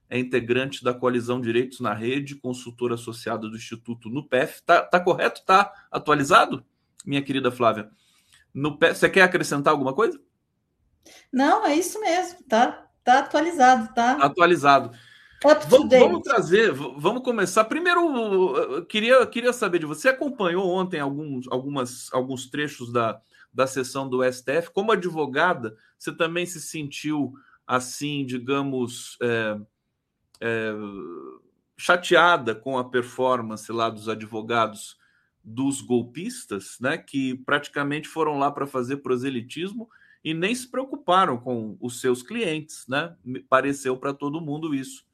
é 0.10 0.18
integrante 0.18 0.84
da 0.84 0.94
Coalizão 0.94 1.40
Direitos 1.40 1.80
na 1.80 1.94
Rede, 1.94 2.36
consultora 2.36 2.96
associada 2.96 3.48
do 3.48 3.56
Instituto 3.56 4.10
NUPEF. 4.10 4.64
Tá, 4.64 4.82
tá 4.82 5.00
correto? 5.00 5.44
Tá 5.46 5.72
atualizado, 5.92 6.66
minha 7.06 7.22
querida 7.22 7.52
Flávia? 7.52 7.92
NUPEF, 8.54 8.98
você 8.98 9.10
quer 9.10 9.22
acrescentar 9.24 9.72
alguma 9.72 9.94
coisa? 9.94 10.20
Não, 11.32 11.66
é 11.66 11.76
isso 11.76 12.00
mesmo, 12.02 12.44
tá, 12.44 12.88
tá 13.04 13.20
atualizado, 13.20 13.94
tá? 13.94 14.14
Atualizado. 14.14 14.92
Vamos, 15.42 15.90
vamos, 15.90 16.22
trazer, 16.22 16.74
vamos 16.74 17.24
começar. 17.24 17.64
Primeiro, 17.64 18.86
queria, 18.88 19.26
queria 19.26 19.54
saber 19.54 19.80
de 19.80 19.86
você. 19.86 20.02
Você 20.02 20.10
acompanhou 20.10 20.68
ontem 20.68 21.00
alguns, 21.00 21.48
algumas, 21.50 22.10
alguns 22.12 22.50
trechos 22.50 22.92
da, 22.92 23.22
da 23.54 23.66
sessão 23.66 24.10
do 24.10 24.22
STF? 24.22 24.70
Como 24.74 24.92
advogada, 24.92 25.78
você 25.98 26.14
também 26.14 26.46
se 26.46 26.60
sentiu 26.60 27.34
assim, 27.66 28.26
digamos, 28.26 29.18
é, 29.22 29.58
é, 30.42 30.74
chateada 31.78 32.54
com 32.54 32.78
a 32.78 32.84
performance 32.84 33.72
lá 33.72 33.90
dos 33.90 34.10
advogados 34.10 34.98
dos 35.44 35.82
golpistas, 35.82 36.78
né, 36.80 36.98
que 36.98 37.36
praticamente 37.46 38.08
foram 38.08 38.38
lá 38.38 38.52
para 38.52 38.68
fazer 38.68 38.98
proselitismo 38.98 39.90
e 40.24 40.34
nem 40.34 40.54
se 40.54 40.70
preocuparam 40.70 41.38
com 41.38 41.78
os 41.80 42.02
seus 42.02 42.22
clientes, 42.22 42.86
né? 42.90 43.16
Pareceu 43.48 43.96
para 43.98 44.14
todo 44.14 44.42
mundo 44.42 44.76
isso. 44.76 45.06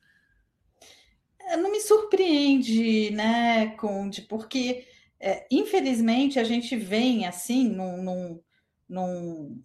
É, 1.39 1.55
não 1.55 1.71
me 1.71 1.79
surpreende, 1.79 3.11
né, 3.11 3.67
Conde, 3.77 4.23
porque 4.23 4.87
é, 5.19 5.45
infelizmente 5.51 6.39
a 6.39 6.43
gente 6.43 6.75
vem 6.75 7.27
assim 7.27 7.69
num, 7.69 8.03
num, 8.03 8.41
num 8.89 9.63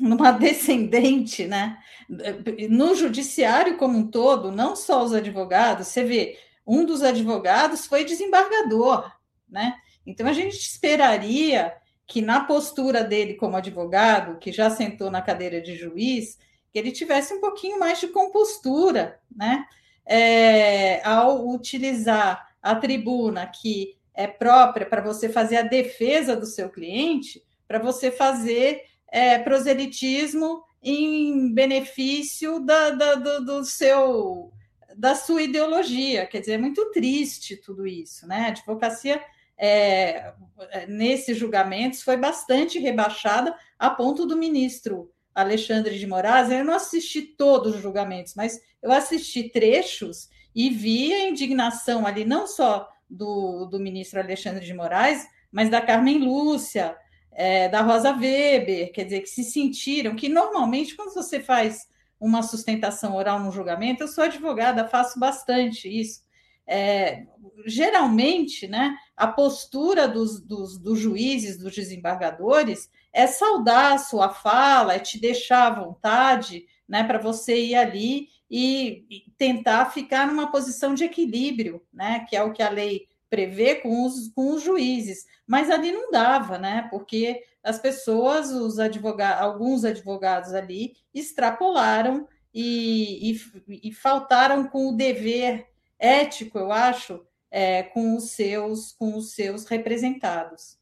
numa 0.00 0.32
descendente, 0.32 1.46
né? 1.46 1.78
No 2.70 2.94
judiciário 2.94 3.76
como 3.76 3.98
um 3.98 4.06
todo, 4.10 4.50
não 4.50 4.74
só 4.74 5.04
os 5.04 5.12
advogados, 5.12 5.88
você 5.88 6.02
vê, 6.02 6.38
um 6.66 6.84
dos 6.84 7.02
advogados 7.02 7.86
foi 7.86 8.04
desembargador, 8.04 9.12
né? 9.48 9.76
Então 10.10 10.26
a 10.26 10.32
gente 10.32 10.56
esperaria 10.56 11.74
que 12.06 12.20
na 12.20 12.40
postura 12.40 13.04
dele 13.04 13.34
como 13.34 13.56
advogado, 13.56 14.38
que 14.38 14.50
já 14.50 14.68
sentou 14.68 15.10
na 15.10 15.22
cadeira 15.22 15.60
de 15.60 15.76
juiz, 15.76 16.38
que 16.72 16.78
ele 16.78 16.90
tivesse 16.90 17.32
um 17.32 17.40
pouquinho 17.40 17.78
mais 17.78 18.00
de 18.00 18.08
compostura, 18.08 19.20
né? 19.34 19.64
É, 20.04 21.06
ao 21.06 21.48
utilizar 21.48 22.48
a 22.60 22.74
tribuna 22.74 23.46
que 23.46 23.96
é 24.12 24.26
própria 24.26 24.84
para 24.84 25.00
você 25.00 25.28
fazer 25.28 25.58
a 25.58 25.62
defesa 25.62 26.34
do 26.34 26.46
seu 26.46 26.68
cliente, 26.68 27.42
para 27.68 27.78
você 27.78 28.10
fazer 28.10 28.82
é, 29.06 29.38
proselitismo 29.38 30.64
em 30.82 31.52
benefício 31.52 32.60
da, 32.60 32.90
da, 32.90 33.14
do, 33.14 33.44
do, 33.44 33.64
seu 33.64 34.52
da 34.96 35.14
sua 35.14 35.42
ideologia. 35.42 36.26
Quer 36.26 36.40
dizer, 36.40 36.52
é 36.52 36.58
muito 36.58 36.90
triste 36.90 37.56
tudo 37.56 37.86
isso, 37.86 38.26
né? 38.26 38.46
A 38.46 38.48
advocacia 38.48 39.22
é, 39.60 40.32
nesses 40.88 41.36
julgamentos 41.36 42.02
foi 42.02 42.16
bastante 42.16 42.78
rebaixada 42.78 43.54
a 43.78 43.90
ponto 43.90 44.24
do 44.24 44.36
ministro 44.36 45.12
Alexandre 45.34 45.98
de 45.98 46.06
Moraes, 46.06 46.50
eu 46.50 46.64
não 46.64 46.74
assisti 46.74 47.22
todos 47.22 47.76
os 47.76 47.82
julgamentos, 47.82 48.34
mas 48.34 48.58
eu 48.82 48.90
assisti 48.90 49.50
trechos 49.50 50.28
e 50.54 50.70
vi 50.70 51.12
a 51.12 51.28
indignação 51.28 52.06
ali, 52.06 52.24
não 52.24 52.46
só 52.46 52.88
do, 53.08 53.66
do 53.66 53.78
ministro 53.78 54.18
Alexandre 54.18 54.64
de 54.64 54.74
Moraes, 54.74 55.26
mas 55.52 55.68
da 55.68 55.80
Carmen 55.80 56.18
Lúcia, 56.18 56.96
é, 57.32 57.68
da 57.68 57.82
Rosa 57.82 58.12
Weber, 58.12 58.92
quer 58.92 59.04
dizer, 59.04 59.20
que 59.20 59.28
se 59.28 59.44
sentiram 59.44 60.16
que 60.16 60.28
normalmente, 60.28 60.96
quando 60.96 61.14
você 61.14 61.38
faz 61.38 61.86
uma 62.18 62.42
sustentação 62.42 63.14
oral 63.14 63.40
no 63.40 63.52
julgamento, 63.52 64.02
eu 64.02 64.08
sou 64.08 64.24
advogada, 64.24 64.88
faço 64.88 65.18
bastante 65.18 65.88
isso. 65.88 66.22
É, 66.72 67.26
geralmente, 67.66 68.68
né, 68.68 68.96
a 69.16 69.26
postura 69.26 70.06
dos, 70.06 70.40
dos, 70.40 70.78
dos, 70.78 70.98
juízes, 71.00 71.58
dos 71.58 71.74
desembargadores, 71.74 72.88
é 73.12 73.26
saudar 73.26 73.94
a 73.94 73.98
sua 73.98 74.30
fala, 74.30 74.94
é 74.94 74.98
te 75.00 75.20
deixar 75.20 75.66
à 75.66 75.80
vontade, 75.84 76.64
né, 76.88 77.02
para 77.02 77.18
você 77.18 77.60
ir 77.60 77.74
ali 77.74 78.28
e, 78.48 79.04
tentar 79.36 79.86
ficar 79.86 80.26
numa 80.26 80.50
posição 80.50 80.94
de 80.94 81.04
equilíbrio, 81.04 81.82
né, 81.92 82.24
que 82.28 82.36
é 82.36 82.42
o 82.42 82.52
que 82.52 82.62
a 82.62 82.70
lei 82.70 83.08
prevê 83.28 83.76
com 83.76 84.06
os, 84.06 84.28
com 84.28 84.54
os 84.54 84.62
juízes. 84.62 85.24
Mas 85.46 85.70
ali 85.70 85.90
não 85.92 86.10
dava, 86.10 86.56
né, 86.56 86.86
porque 86.90 87.42
as 87.64 87.78
pessoas, 87.78 88.50
os 88.50 88.78
advogados, 88.78 89.42
alguns 89.42 89.84
advogados 89.84 90.52
ali 90.52 90.94
extrapolaram 91.12 92.28
e, 92.54 93.32
e, 93.32 93.88
e 93.88 93.92
faltaram 93.92 94.68
com 94.68 94.88
o 94.88 94.96
dever 94.96 95.66
ético, 96.00 96.58
eu 96.58 96.72
acho, 96.72 97.20
é, 97.50 97.82
com 97.82 98.16
os 98.16 98.30
seus 98.30 98.92
com 98.92 99.16
os 99.16 99.34
seus 99.34 99.66
representados. 99.66 100.78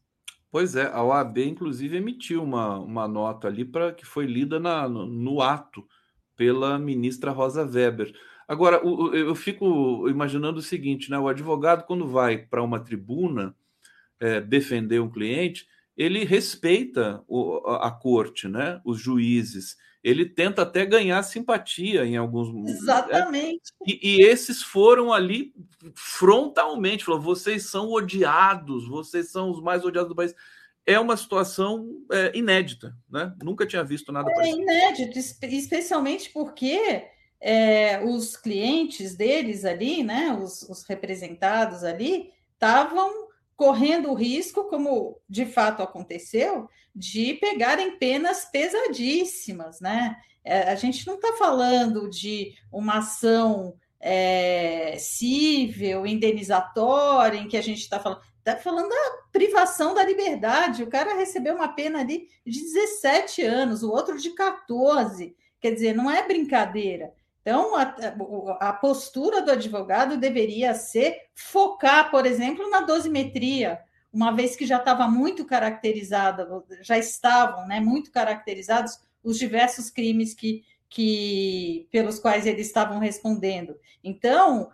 Pois 0.51 0.75
é, 0.75 0.87
a 0.87 1.03
OAB 1.03 1.39
inclusive 1.39 1.97
emitiu 1.97 2.43
uma, 2.43 2.79
uma 2.79 3.07
nota 3.07 3.47
ali 3.47 3.63
para 3.63 3.93
que 3.93 4.05
foi 4.05 4.25
lida 4.25 4.59
na, 4.59 4.87
no, 4.87 5.05
no, 5.05 5.41
ato 5.41 5.87
pela 6.35 6.79
ministra 6.79 7.31
Rosa 7.31 7.63
Weber. 7.63 8.13
Agora, 8.47 8.83
o, 8.83 9.13
eu 9.13 9.35
fico 9.35 10.09
imaginando 10.09 10.59
o 10.59 10.63
seguinte, 10.63 11.11
né? 11.11 11.19
O 11.19 11.27
advogado 11.27 11.85
quando 11.85 12.07
vai 12.07 12.37
para 12.37 12.63
uma 12.63 12.79
tribuna 12.79 13.55
é, 14.19 14.41
defender 14.41 14.99
um 14.99 15.09
cliente, 15.09 15.67
ele 15.95 16.23
respeita 16.23 17.23
o, 17.27 17.57
a 17.67 17.91
corte, 17.91 18.47
né? 18.47 18.81
Os 18.83 18.99
juízes. 18.99 19.77
Ele 20.03 20.25
tenta 20.25 20.61
até 20.61 20.85
ganhar 20.85 21.21
simpatia 21.23 22.05
em 22.05 22.15
alguns? 22.15 22.69
Exatamente. 22.69 23.71
É, 23.85 23.91
e, 23.91 23.99
e, 24.01 24.21
esses 24.21 24.61
foram 24.61 25.11
ali 25.11 25.53
frontalmente, 25.93 27.03
falou: 27.03 27.19
vocês 27.19 27.69
são 27.69 27.91
odiados, 27.91 28.87
vocês 28.87 29.29
são 29.29 29.51
os 29.51 29.61
mais 29.61 29.83
odiados 29.83 30.09
do 30.09 30.15
país. 30.15 30.33
É 30.85 30.99
uma 30.99 31.17
situação 31.17 31.87
é, 32.11 32.31
inédita, 32.35 32.95
né? 33.09 33.33
Nunca 33.43 33.67
tinha 33.67 33.83
visto 33.83 34.11
nada 34.11 34.31
é 34.31 34.33
parecido. 34.33 34.61
É 34.61 34.63
inédito, 34.63 35.19
especialmente 35.19 36.29
porque 36.31 37.05
é, 37.41 38.03
os 38.03 38.37
clientes 38.37 39.15
deles 39.15 39.65
ali, 39.65 40.01
né? 40.01 40.37
Os, 40.41 40.63
os 40.63 40.83
representados 40.83 41.83
ali, 41.83 42.31
estavam 42.53 43.28
correndo 43.59 44.09
o 44.09 44.13
risco, 44.13 44.69
como 44.69 45.19
de 45.29 45.45
fato 45.45 45.83
aconteceu, 45.83 46.69
de 46.95 47.33
pegarem 47.33 47.97
penas 47.97 48.45
pesadíssimas, 48.45 49.81
né? 49.81 50.15
É, 50.45 50.71
a 50.71 50.75
gente 50.75 51.05
não 51.05 51.15
está 51.15 51.33
falando 51.33 52.09
de 52.09 52.55
uma 52.71 52.99
ação 52.99 53.75
é, 53.99 54.95
cível, 54.97 56.07
indenizatória, 56.07 57.37
em 57.37 57.49
que 57.49 57.57
a 57.57 57.61
gente 57.61 57.81
está 57.81 57.99
falando. 57.99 58.21
Está 58.37 58.55
falando 58.55 58.87
da 58.87 59.17
privação 59.33 59.93
da 59.93 60.05
liberdade. 60.05 60.81
O 60.81 60.89
cara 60.89 61.17
recebeu 61.17 61.53
uma 61.53 61.67
pena 61.67 61.99
ali 61.99 62.29
de 62.47 62.61
17 62.61 63.41
anos, 63.41 63.83
o 63.83 63.91
outro 63.91 64.17
de 64.17 64.29
14. 64.29 65.35
Quer 65.59 65.73
dizer, 65.73 65.93
não 65.93 66.09
é 66.09 66.25
brincadeira. 66.25 67.13
Então, 67.41 67.75
a, 67.75 67.81
a, 68.59 68.73
postura 68.73 69.41
do 69.41 69.51
advogado 69.51 70.17
deveria 70.17 70.73
ser 70.73 71.15
focar, 71.33 72.11
por 72.11 72.25
exemplo, 72.25 72.69
na 72.69 72.81
dosimetria, 72.81 73.79
uma 74.11 74.31
vez 74.31 74.55
que 74.55 74.65
já 74.65 74.77
estava 74.77 75.07
muito 75.07 75.45
caracterizada, 75.45 76.47
já 76.81 76.97
estavam 76.97 77.67
né, 77.67 77.79
muito 77.79 78.11
caracterizados 78.11 78.99
os 79.23 79.37
diversos 79.37 79.89
crimes 79.89 80.33
que, 80.33 80.63
que 80.89 81.87
pelos 81.91 82.19
quais 82.19 82.45
eles 82.45 82.67
estavam 82.67 82.99
respondendo. 82.99 83.75
Então, 84.03 84.69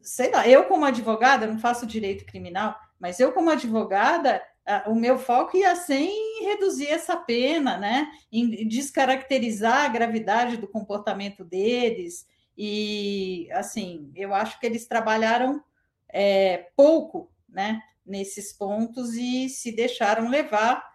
sei 0.00 0.30
lá, 0.30 0.46
eu 0.46 0.64
como 0.64 0.84
advogada, 0.84 1.46
não 1.46 1.58
faço 1.58 1.86
direito 1.86 2.26
criminal, 2.26 2.76
mas 2.98 3.20
eu 3.20 3.32
como 3.32 3.50
advogada, 3.50 4.42
o 4.86 4.94
meu 4.94 5.18
foco 5.18 5.56
ia 5.56 5.74
ser 5.74 5.98
em 6.00 6.44
reduzir 6.44 6.88
essa 6.88 7.16
pena, 7.16 7.76
né? 7.78 8.10
em 8.30 8.66
descaracterizar 8.66 9.84
a 9.84 9.88
gravidade 9.88 10.56
do 10.56 10.68
comportamento 10.68 11.44
deles. 11.44 12.26
E, 12.56 13.48
assim, 13.52 14.10
eu 14.14 14.34
acho 14.34 14.60
que 14.60 14.66
eles 14.66 14.86
trabalharam 14.86 15.62
é, 16.08 16.68
pouco 16.76 17.32
né, 17.48 17.80
nesses 18.04 18.52
pontos 18.52 19.14
e 19.14 19.48
se 19.48 19.72
deixaram 19.72 20.28
levar 20.28 20.92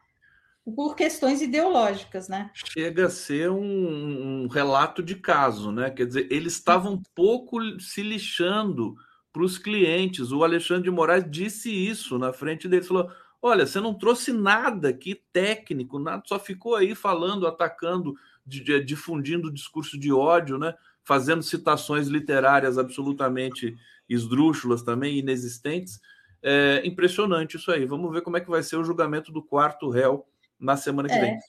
por 0.76 0.96
questões 0.96 1.42
ideológicas, 1.42 2.28
né? 2.28 2.52
Chega 2.54 3.06
a 3.08 3.10
ser 3.10 3.50
um, 3.50 4.44
um 4.44 4.48
relato 4.48 5.02
de 5.02 5.16
caso, 5.16 5.72
né? 5.72 5.90
Quer 5.90 6.06
dizer, 6.06 6.28
eles 6.30 6.54
estavam 6.54 7.02
pouco 7.16 7.58
se 7.80 8.04
lixando 8.04 8.96
para 9.32 9.44
os 9.44 9.58
clientes. 9.58 10.32
O 10.32 10.44
Alexandre 10.44 10.84
de 10.84 10.92
Moraes 10.92 11.26
disse 11.30 11.72
isso 11.72 12.18
na 12.18 12.34
frente 12.34 12.68
deles, 12.68 12.88
falou 12.88 13.10
Olha, 13.42 13.66
você 13.66 13.80
não 13.80 13.94
trouxe 13.94 14.34
nada 14.34 14.90
aqui 14.90 15.22
técnico, 15.32 16.00
nada, 16.00 16.24
só 16.26 16.40
ficou 16.40 16.76
aí 16.76 16.96
falando, 16.96 17.46
atacando, 17.46 18.16
difundindo 18.46 19.54
discurso 19.54 19.98
de 19.98 20.12
ódio, 20.12 20.58
né? 20.58 20.74
Fazendo 21.04 21.44
citações 21.44 22.08
literárias 22.08 22.78
absolutamente 22.78 23.76
esdrúxulas 24.10 24.82
também, 24.82 25.20
inexistentes. 25.20 26.00
É 26.42 26.82
impressionante 26.86 27.58
isso 27.58 27.72
aí. 27.72 27.86
Vamos 27.86 28.12
ver 28.12 28.22
como 28.22 28.38
é 28.38 28.42
que 28.42 28.50
vai 28.50 28.64
ser 28.64 28.78
o 28.78 28.84
julgamento 28.84 29.32
do 29.32 29.44
quarto 29.44 29.90
réu 29.90 30.26
na 30.60 30.76
semana 30.76 31.08
que 31.08 31.16
é, 31.16 31.22
vem. 31.22 31.40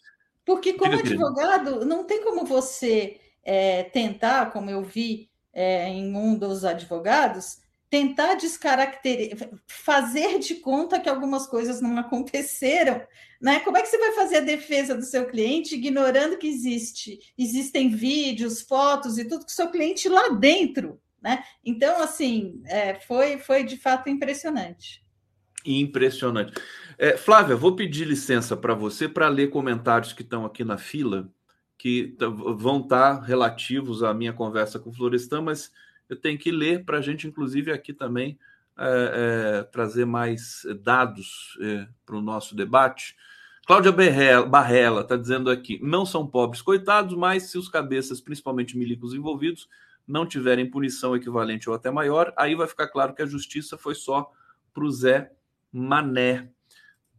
Porque, 0.44 0.74
como 0.74 0.96
Diga, 0.96 1.08
advogado, 1.08 1.64
querido. 1.64 1.86
não 1.86 2.04
tem 2.04 2.22
como 2.22 2.44
você 2.44 3.20
é, 3.44 3.84
tentar, 3.84 4.50
como 4.50 4.70
eu 4.70 4.82
vi 4.82 5.30
é, 5.52 5.88
em 5.88 6.14
um 6.14 6.36
dos 6.36 6.64
advogados, 6.64 7.58
tentar 7.90 8.34
descaracterizar, 8.34 9.48
fazer 9.66 10.38
de 10.38 10.56
conta 10.56 11.00
que 11.00 11.08
algumas 11.08 11.46
coisas 11.46 11.80
não 11.80 11.98
aconteceram, 11.98 13.00
né? 13.40 13.60
Como 13.60 13.76
é 13.76 13.82
que 13.82 13.88
você 13.88 13.98
vai 13.98 14.12
fazer 14.12 14.36
a 14.38 14.40
defesa 14.40 14.94
do 14.94 15.02
seu 15.02 15.26
cliente 15.26 15.74
ignorando 15.74 16.36
que 16.36 16.46
existe, 16.46 17.18
existem 17.36 17.88
vídeos, 17.88 18.60
fotos 18.60 19.18
e 19.18 19.24
tudo 19.24 19.46
que 19.46 19.52
o 19.52 19.54
seu 19.54 19.70
cliente 19.70 20.08
lá 20.08 20.28
dentro, 20.28 21.00
né? 21.22 21.42
Então, 21.64 22.02
assim, 22.02 22.60
é, 22.66 22.94
foi, 23.00 23.38
foi 23.38 23.64
de 23.64 23.76
fato 23.76 24.08
impressionante. 24.08 25.02
Impressionante. 25.64 26.52
É, 26.98 27.16
Flávia, 27.16 27.56
vou 27.56 27.74
pedir 27.74 28.06
licença 28.06 28.56
para 28.56 28.74
você 28.74 29.08
para 29.08 29.28
ler 29.28 29.50
comentários 29.50 30.12
que 30.12 30.22
estão 30.22 30.44
aqui 30.44 30.64
na 30.64 30.78
fila, 30.78 31.30
que 31.76 32.16
vão 32.56 32.80
estar 32.80 33.20
relativos 33.20 34.02
à 34.02 34.12
minha 34.12 34.32
conversa 34.32 34.78
com 34.78 34.90
o 34.90 34.92
Florestan, 34.92 35.42
mas 35.42 35.70
eu 36.08 36.16
tenho 36.16 36.38
que 36.38 36.50
ler 36.50 36.84
para 36.84 36.98
a 36.98 37.02
gente, 37.02 37.26
inclusive, 37.26 37.70
aqui 37.70 37.92
também 37.92 38.38
é, 38.78 39.60
é, 39.60 39.62
trazer 39.64 40.04
mais 40.04 40.62
dados 40.82 41.58
é, 41.60 41.88
para 42.06 42.16
o 42.16 42.22
nosso 42.22 42.54
debate. 42.54 43.16
Cláudia 43.66 43.92
Barrela 44.46 45.02
está 45.02 45.16
dizendo 45.16 45.50
aqui: 45.50 45.78
não 45.82 46.06
são 46.06 46.26
pobres 46.26 46.62
coitados, 46.62 47.14
mas 47.16 47.50
se 47.50 47.58
os 47.58 47.68
cabeças, 47.68 48.20
principalmente 48.20 48.78
milicos 48.78 49.12
envolvidos, 49.12 49.68
não 50.06 50.24
tiverem 50.24 50.70
punição 50.70 51.14
equivalente 51.14 51.68
ou 51.68 51.74
até 51.74 51.90
maior, 51.90 52.32
aí 52.36 52.54
vai 52.54 52.66
ficar 52.66 52.88
claro 52.88 53.14
que 53.14 53.20
a 53.20 53.26
justiça 53.26 53.76
foi 53.76 53.94
só 53.94 54.32
para 54.72 54.84
o 54.84 54.90
Zé 54.90 55.30
Mané. 55.70 56.48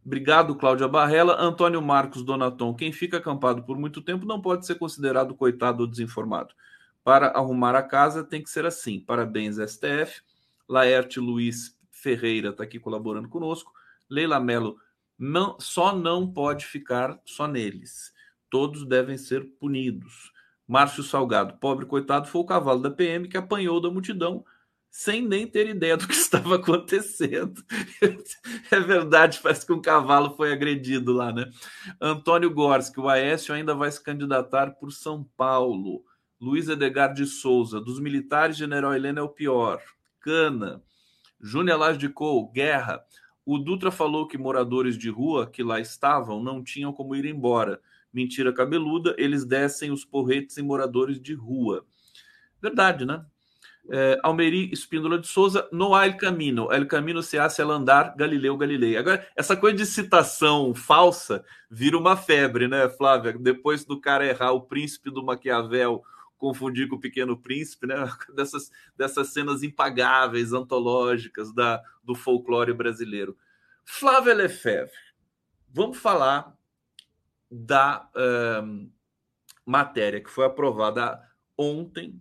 Obrigado, 0.04 0.56
Cláudia 0.56 0.88
Barrela. 0.88 1.40
Antônio 1.40 1.80
Marcos 1.80 2.24
Donaton. 2.24 2.74
Quem 2.74 2.90
fica 2.90 3.18
acampado 3.18 3.62
por 3.62 3.78
muito 3.78 4.00
tempo 4.00 4.26
não 4.26 4.40
pode 4.40 4.66
ser 4.66 4.76
considerado 4.76 5.34
coitado 5.34 5.82
ou 5.82 5.86
desinformado. 5.86 6.54
Para 7.02 7.28
arrumar 7.28 7.74
a 7.74 7.82
casa 7.82 8.22
tem 8.22 8.42
que 8.42 8.50
ser 8.50 8.66
assim. 8.66 9.00
Parabéns, 9.00 9.56
STF. 9.56 10.22
Laerte 10.68 11.18
Luiz 11.18 11.76
Ferreira 11.90 12.50
está 12.50 12.64
aqui 12.64 12.78
colaborando 12.78 13.28
conosco. 13.28 13.72
Leila 14.08 14.40
Mello 14.40 14.76
não, 15.18 15.58
só 15.60 15.94
não 15.94 16.30
pode 16.30 16.66
ficar 16.66 17.20
só 17.24 17.46
neles. 17.46 18.12
Todos 18.48 18.86
devem 18.86 19.18
ser 19.18 19.44
punidos. 19.58 20.32
Márcio 20.66 21.02
Salgado, 21.02 21.58
pobre 21.58 21.84
coitado, 21.84 22.28
foi 22.28 22.40
o 22.40 22.46
cavalo 22.46 22.80
da 22.80 22.90
PM 22.90 23.28
que 23.28 23.36
apanhou 23.36 23.80
da 23.80 23.90
multidão 23.90 24.44
sem 24.90 25.22
nem 25.26 25.46
ter 25.46 25.68
ideia 25.68 25.96
do 25.96 26.06
que 26.06 26.14
estava 26.14 26.56
acontecendo. 26.56 27.62
é 28.70 28.80
verdade, 28.80 29.40
parece 29.42 29.64
que 29.64 29.72
um 29.72 29.80
cavalo 29.80 30.34
foi 30.36 30.52
agredido 30.52 31.12
lá, 31.12 31.32
né? 31.32 31.50
Antônio 32.00 32.52
Gorski, 32.52 32.98
o 32.98 33.08
Aécio 33.08 33.54
ainda 33.54 33.74
vai 33.74 33.90
se 33.90 34.02
candidatar 34.02 34.72
por 34.72 34.90
São 34.90 35.24
Paulo. 35.36 36.04
Luiz 36.40 36.68
Edgar 36.70 37.12
de 37.12 37.26
Souza, 37.26 37.78
dos 37.78 38.00
militares, 38.00 38.56
General 38.56 38.94
Helena 38.94 39.20
é 39.20 39.22
o 39.22 39.28
pior. 39.28 39.82
Cana, 40.20 40.82
Júnior 41.38 41.78
Lage 41.78 41.98
de 41.98 42.08
Cou, 42.08 42.50
Guerra. 42.50 43.04
O 43.44 43.58
Dutra 43.58 43.90
falou 43.90 44.26
que 44.26 44.38
moradores 44.38 44.96
de 44.96 45.10
rua 45.10 45.46
que 45.46 45.62
lá 45.62 45.80
estavam 45.80 46.42
não 46.42 46.64
tinham 46.64 46.94
como 46.94 47.14
ir 47.14 47.26
embora. 47.26 47.78
Mentira 48.10 48.54
Cabeluda, 48.54 49.14
eles 49.18 49.44
descem 49.44 49.90
os 49.90 50.02
porretes 50.02 50.56
em 50.56 50.62
moradores 50.62 51.20
de 51.20 51.34
rua. 51.34 51.84
Verdade, 52.60 53.04
né? 53.04 53.22
É, 53.90 54.18
Almeri 54.22 54.70
Espíndola 54.72 55.18
de 55.18 55.26
Souza, 55.26 55.68
no 55.70 55.94
El 56.00 56.16
Camino. 56.16 56.72
El 56.72 56.86
Camino 56.86 57.22
se 57.22 57.38
hace 57.38 57.60
al 57.60 57.70
andar 57.70 58.14
Galileu 58.16 58.56
Galilei. 58.56 58.96
Agora, 58.96 59.26
essa 59.36 59.56
coisa 59.56 59.76
de 59.76 59.84
citação 59.84 60.74
falsa 60.74 61.44
vira 61.70 61.98
uma 61.98 62.16
febre, 62.16 62.66
né, 62.66 62.88
Flávia? 62.88 63.32
Depois 63.38 63.84
do 63.84 64.00
cara 64.00 64.26
errar 64.26 64.52
o 64.52 64.62
príncipe 64.62 65.10
do 65.10 65.22
Maquiavel, 65.22 66.02
confundir 66.40 66.88
com 66.88 66.96
o 66.96 67.00
Pequeno 67.00 67.38
Príncipe, 67.38 67.86
né? 67.86 67.94
Dessas, 68.34 68.72
dessas 68.96 69.28
cenas 69.28 69.62
impagáveis, 69.62 70.52
antológicas 70.52 71.52
da, 71.52 71.82
do 72.02 72.14
folclore 72.14 72.72
brasileiro. 72.72 73.36
Flávia 73.84 74.34
Lefebvre, 74.34 74.96
vamos 75.68 75.98
falar 75.98 76.56
da 77.50 78.08
uh, 78.14 78.90
matéria 79.66 80.20
que 80.20 80.30
foi 80.30 80.46
aprovada 80.46 81.20
ontem 81.56 82.20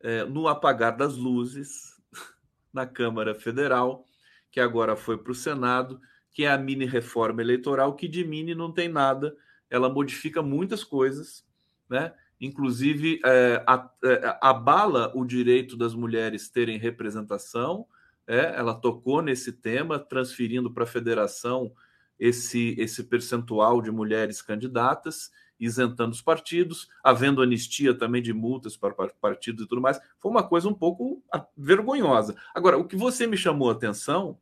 é, 0.00 0.24
no 0.24 0.46
apagar 0.46 0.96
das 0.96 1.16
luzes 1.16 2.00
na 2.72 2.86
Câmara 2.86 3.34
Federal, 3.34 4.06
que 4.50 4.60
agora 4.60 4.94
foi 4.94 5.16
para 5.16 5.32
o 5.32 5.34
Senado, 5.34 6.00
que 6.30 6.44
é 6.44 6.50
a 6.50 6.58
mini 6.58 6.84
reforma 6.84 7.40
eleitoral, 7.40 7.96
que 7.96 8.06
de 8.06 8.24
mini 8.24 8.54
não 8.54 8.72
tem 8.72 8.88
nada, 8.88 9.34
ela 9.70 9.88
modifica 9.88 10.42
muitas 10.42 10.84
coisas, 10.84 11.44
né? 11.88 12.12
Inclusive 12.42 13.20
é, 13.24 13.62
a, 13.66 13.88
é, 14.04 14.38
abala 14.40 15.12
o 15.14 15.24
direito 15.24 15.76
das 15.76 15.94
mulheres 15.94 16.50
terem 16.50 16.76
representação. 16.76 17.86
É, 18.26 18.54
ela 18.56 18.74
tocou 18.74 19.22
nesse 19.22 19.52
tema, 19.52 19.98
transferindo 19.98 20.70
para 20.70 20.84
a 20.84 20.86
federação 20.86 21.72
esse, 22.18 22.74
esse 22.78 23.04
percentual 23.04 23.80
de 23.80 23.90
mulheres 23.90 24.42
candidatas 24.42 25.30
isentando 25.62 26.10
os 26.10 26.20
partidos, 26.20 26.88
havendo 27.04 27.40
anistia 27.40 27.94
também 27.94 28.20
de 28.20 28.32
multas 28.32 28.76
para 28.76 28.92
partidos 29.20 29.64
e 29.64 29.68
tudo 29.68 29.80
mais. 29.80 30.00
Foi 30.18 30.28
uma 30.28 30.42
coisa 30.42 30.68
um 30.68 30.74
pouco 30.74 31.22
vergonhosa. 31.56 32.34
Agora, 32.52 32.76
o 32.76 32.84
que 32.84 32.96
você 32.96 33.28
me 33.28 33.36
chamou 33.36 33.68
a 33.68 33.72
atenção 33.72 34.36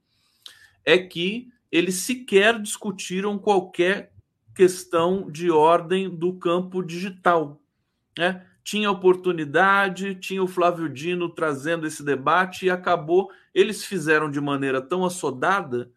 é 0.82 0.96
que 0.96 1.52
eles 1.70 1.96
sequer 1.96 2.58
discutiram 2.58 3.38
qualquer 3.38 4.14
questão 4.54 5.30
de 5.30 5.50
ordem 5.50 6.08
do 6.08 6.32
campo 6.32 6.82
digital. 6.82 7.59
Né? 8.20 8.46
Tinha 8.62 8.90
oportunidade, 8.90 10.14
tinha 10.14 10.42
o 10.42 10.46
Flávio 10.46 10.88
Dino 10.88 11.28
trazendo 11.28 11.86
esse 11.86 12.04
debate 12.04 12.66
e 12.66 12.70
acabou. 12.70 13.30
Eles 13.54 13.84
fizeram 13.84 14.30
de 14.30 14.40
maneira 14.40 14.80
tão 14.80 15.04
assodada 15.04 15.90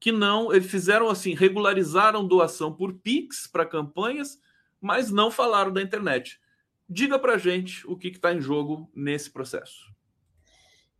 que 0.00 0.12
não, 0.12 0.52
eles 0.52 0.70
fizeram 0.70 1.08
assim, 1.08 1.34
regularizaram 1.34 2.26
doação 2.26 2.72
por 2.72 2.94
Pix 2.94 3.46
para 3.46 3.64
campanhas 3.64 4.38
mas 4.80 5.10
não 5.10 5.30
falaram 5.30 5.72
da 5.72 5.82
internet. 5.82 6.40
Diga 6.88 7.18
para 7.18 7.38
gente 7.38 7.86
o 7.86 7.96
que 7.96 8.08
está 8.08 8.32
em 8.32 8.40
jogo 8.40 8.90
nesse 8.94 9.30
processo. 9.30 9.92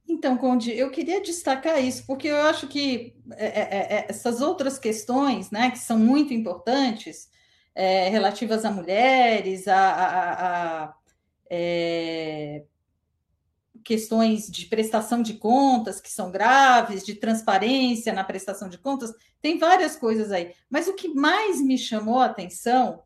Então, 0.07 0.37
Conde, 0.39 0.73
eu 0.73 0.91
queria 0.91 1.23
destacar 1.23 1.83
isso, 1.83 2.07
porque 2.07 2.29
eu 2.29 2.37
acho 2.43 2.67
que 2.67 3.15
é, 3.33 3.47
é, 3.47 3.97
é, 3.97 4.07
essas 4.09 4.41
outras 4.41 4.79
questões, 4.79 5.51
né, 5.51 5.71
que 5.71 5.79
são 5.79 5.99
muito 5.99 6.33
importantes, 6.33 7.29
é, 7.79 8.09
relativas 8.09 8.65
a 8.65 8.73
mulheres, 8.73 9.69
a, 9.69 9.79
a, 9.79 10.85
a 10.85 10.95
é, 11.49 12.65
questões 13.85 14.51
de 14.51 14.67
prestação 14.67 15.23
de 15.23 15.35
contas 15.35 16.01
que 16.01 16.11
são 16.11 16.33
graves, 16.33 17.07
de 17.07 17.15
transparência 17.15 18.13
na 18.13 18.25
prestação 18.25 18.69
de 18.69 18.79
contas, 18.79 19.15
tem 19.41 19.61
várias 19.61 19.95
coisas 19.95 20.33
aí. 20.33 20.53
Mas 20.69 20.89
o 20.89 20.95
que 20.95 21.15
mais 21.15 21.61
me 21.63 21.79
chamou 21.79 22.19
a 22.19 22.25
atenção 22.25 23.01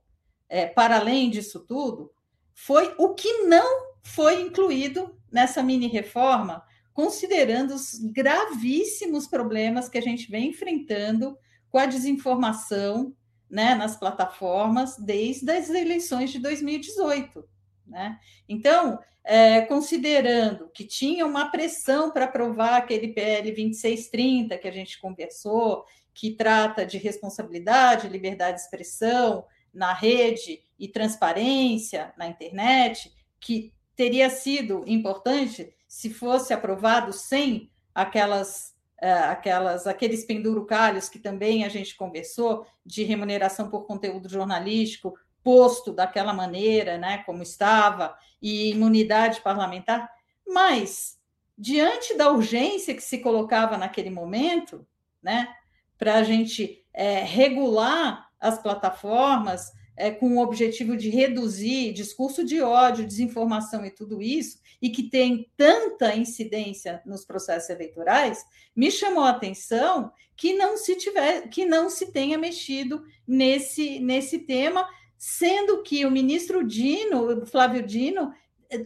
é, 0.48 0.64
para 0.64 0.96
além 0.96 1.28
disso 1.28 1.60
tudo, 1.60 2.10
foi 2.54 2.94
o 2.96 3.12
que 3.12 3.42
não 3.42 3.92
foi 4.02 4.40
incluído 4.40 5.14
nessa 5.30 5.62
mini 5.62 5.86
reforma, 5.86 6.64
considerando 6.94 7.74
os 7.74 7.98
gravíssimos 7.98 9.26
problemas 9.26 9.86
que 9.86 9.98
a 9.98 10.02
gente 10.02 10.30
vem 10.30 10.48
enfrentando 10.48 11.36
com 11.68 11.76
a 11.76 11.84
desinformação 11.84 13.14
né, 13.52 13.74
nas 13.74 13.96
plataformas 13.96 14.96
desde 14.96 15.52
as 15.52 15.68
eleições 15.68 16.30
de 16.30 16.38
2018. 16.38 17.46
Né? 17.86 18.18
Então, 18.48 18.98
é, 19.22 19.60
considerando 19.60 20.70
que 20.70 20.84
tinha 20.84 21.26
uma 21.26 21.50
pressão 21.50 22.10
para 22.10 22.24
aprovar 22.24 22.76
aquele 22.76 23.08
PL 23.08 23.52
2630 23.52 24.56
que 24.56 24.66
a 24.66 24.72
gente 24.72 24.98
conversou, 24.98 25.84
que 26.14 26.30
trata 26.30 26.86
de 26.86 26.96
responsabilidade, 26.96 28.08
liberdade 28.08 28.56
de 28.56 28.62
expressão, 28.62 29.44
na 29.72 29.92
rede 29.92 30.62
e 30.78 30.88
transparência 30.88 32.12
na 32.16 32.26
internet, 32.26 33.12
que 33.38 33.72
teria 33.94 34.30
sido 34.30 34.82
importante 34.86 35.74
se 35.86 36.08
fosse 36.08 36.54
aprovado 36.54 37.12
sem 37.12 37.70
aquelas, 37.94 38.71
aquelas 39.10 39.86
aqueles 39.86 40.24
pendurucalhos 40.24 41.08
que 41.08 41.18
também 41.18 41.64
a 41.64 41.68
gente 41.68 41.96
conversou 41.96 42.64
de 42.86 43.02
remuneração 43.02 43.68
por 43.68 43.86
conteúdo 43.86 44.28
jornalístico 44.28 45.14
posto 45.42 45.92
daquela 45.92 46.32
maneira, 46.32 46.96
né, 46.96 47.18
como 47.26 47.42
estava, 47.42 48.16
e 48.40 48.70
imunidade 48.70 49.40
parlamentar, 49.40 50.08
mas 50.46 51.18
diante 51.58 52.16
da 52.16 52.30
urgência 52.30 52.94
que 52.94 53.02
se 53.02 53.18
colocava 53.18 53.76
naquele 53.76 54.10
momento, 54.10 54.86
né, 55.22 55.52
para 55.98 56.14
a 56.14 56.22
gente 56.22 56.84
é, 56.92 57.20
regular 57.22 58.28
as 58.40 58.60
plataformas 58.60 59.72
é, 59.96 60.10
com 60.10 60.36
o 60.36 60.42
objetivo 60.42 60.96
de 60.96 61.10
reduzir 61.10 61.92
discurso 61.92 62.44
de 62.44 62.60
ódio, 62.60 63.06
desinformação 63.06 63.84
e 63.84 63.90
tudo 63.90 64.22
isso, 64.22 64.58
e 64.80 64.90
que 64.90 65.04
tem 65.04 65.50
tanta 65.56 66.14
incidência 66.16 67.02
nos 67.06 67.24
processos 67.24 67.70
eleitorais, 67.70 68.44
me 68.74 68.90
chamou 68.90 69.24
a 69.24 69.30
atenção 69.30 70.12
que 70.36 70.54
não 70.54 70.76
se 70.76 70.96
tiver, 70.96 71.48
que 71.48 71.64
não 71.64 71.88
se 71.88 72.10
tenha 72.10 72.38
mexido 72.38 73.04
nesse, 73.26 74.00
nesse 74.00 74.40
tema, 74.40 74.88
sendo 75.16 75.82
que 75.82 76.04
o 76.04 76.10
ministro 76.10 76.66
Dino, 76.66 77.46
Flávio 77.46 77.82
Dino, 77.82 78.32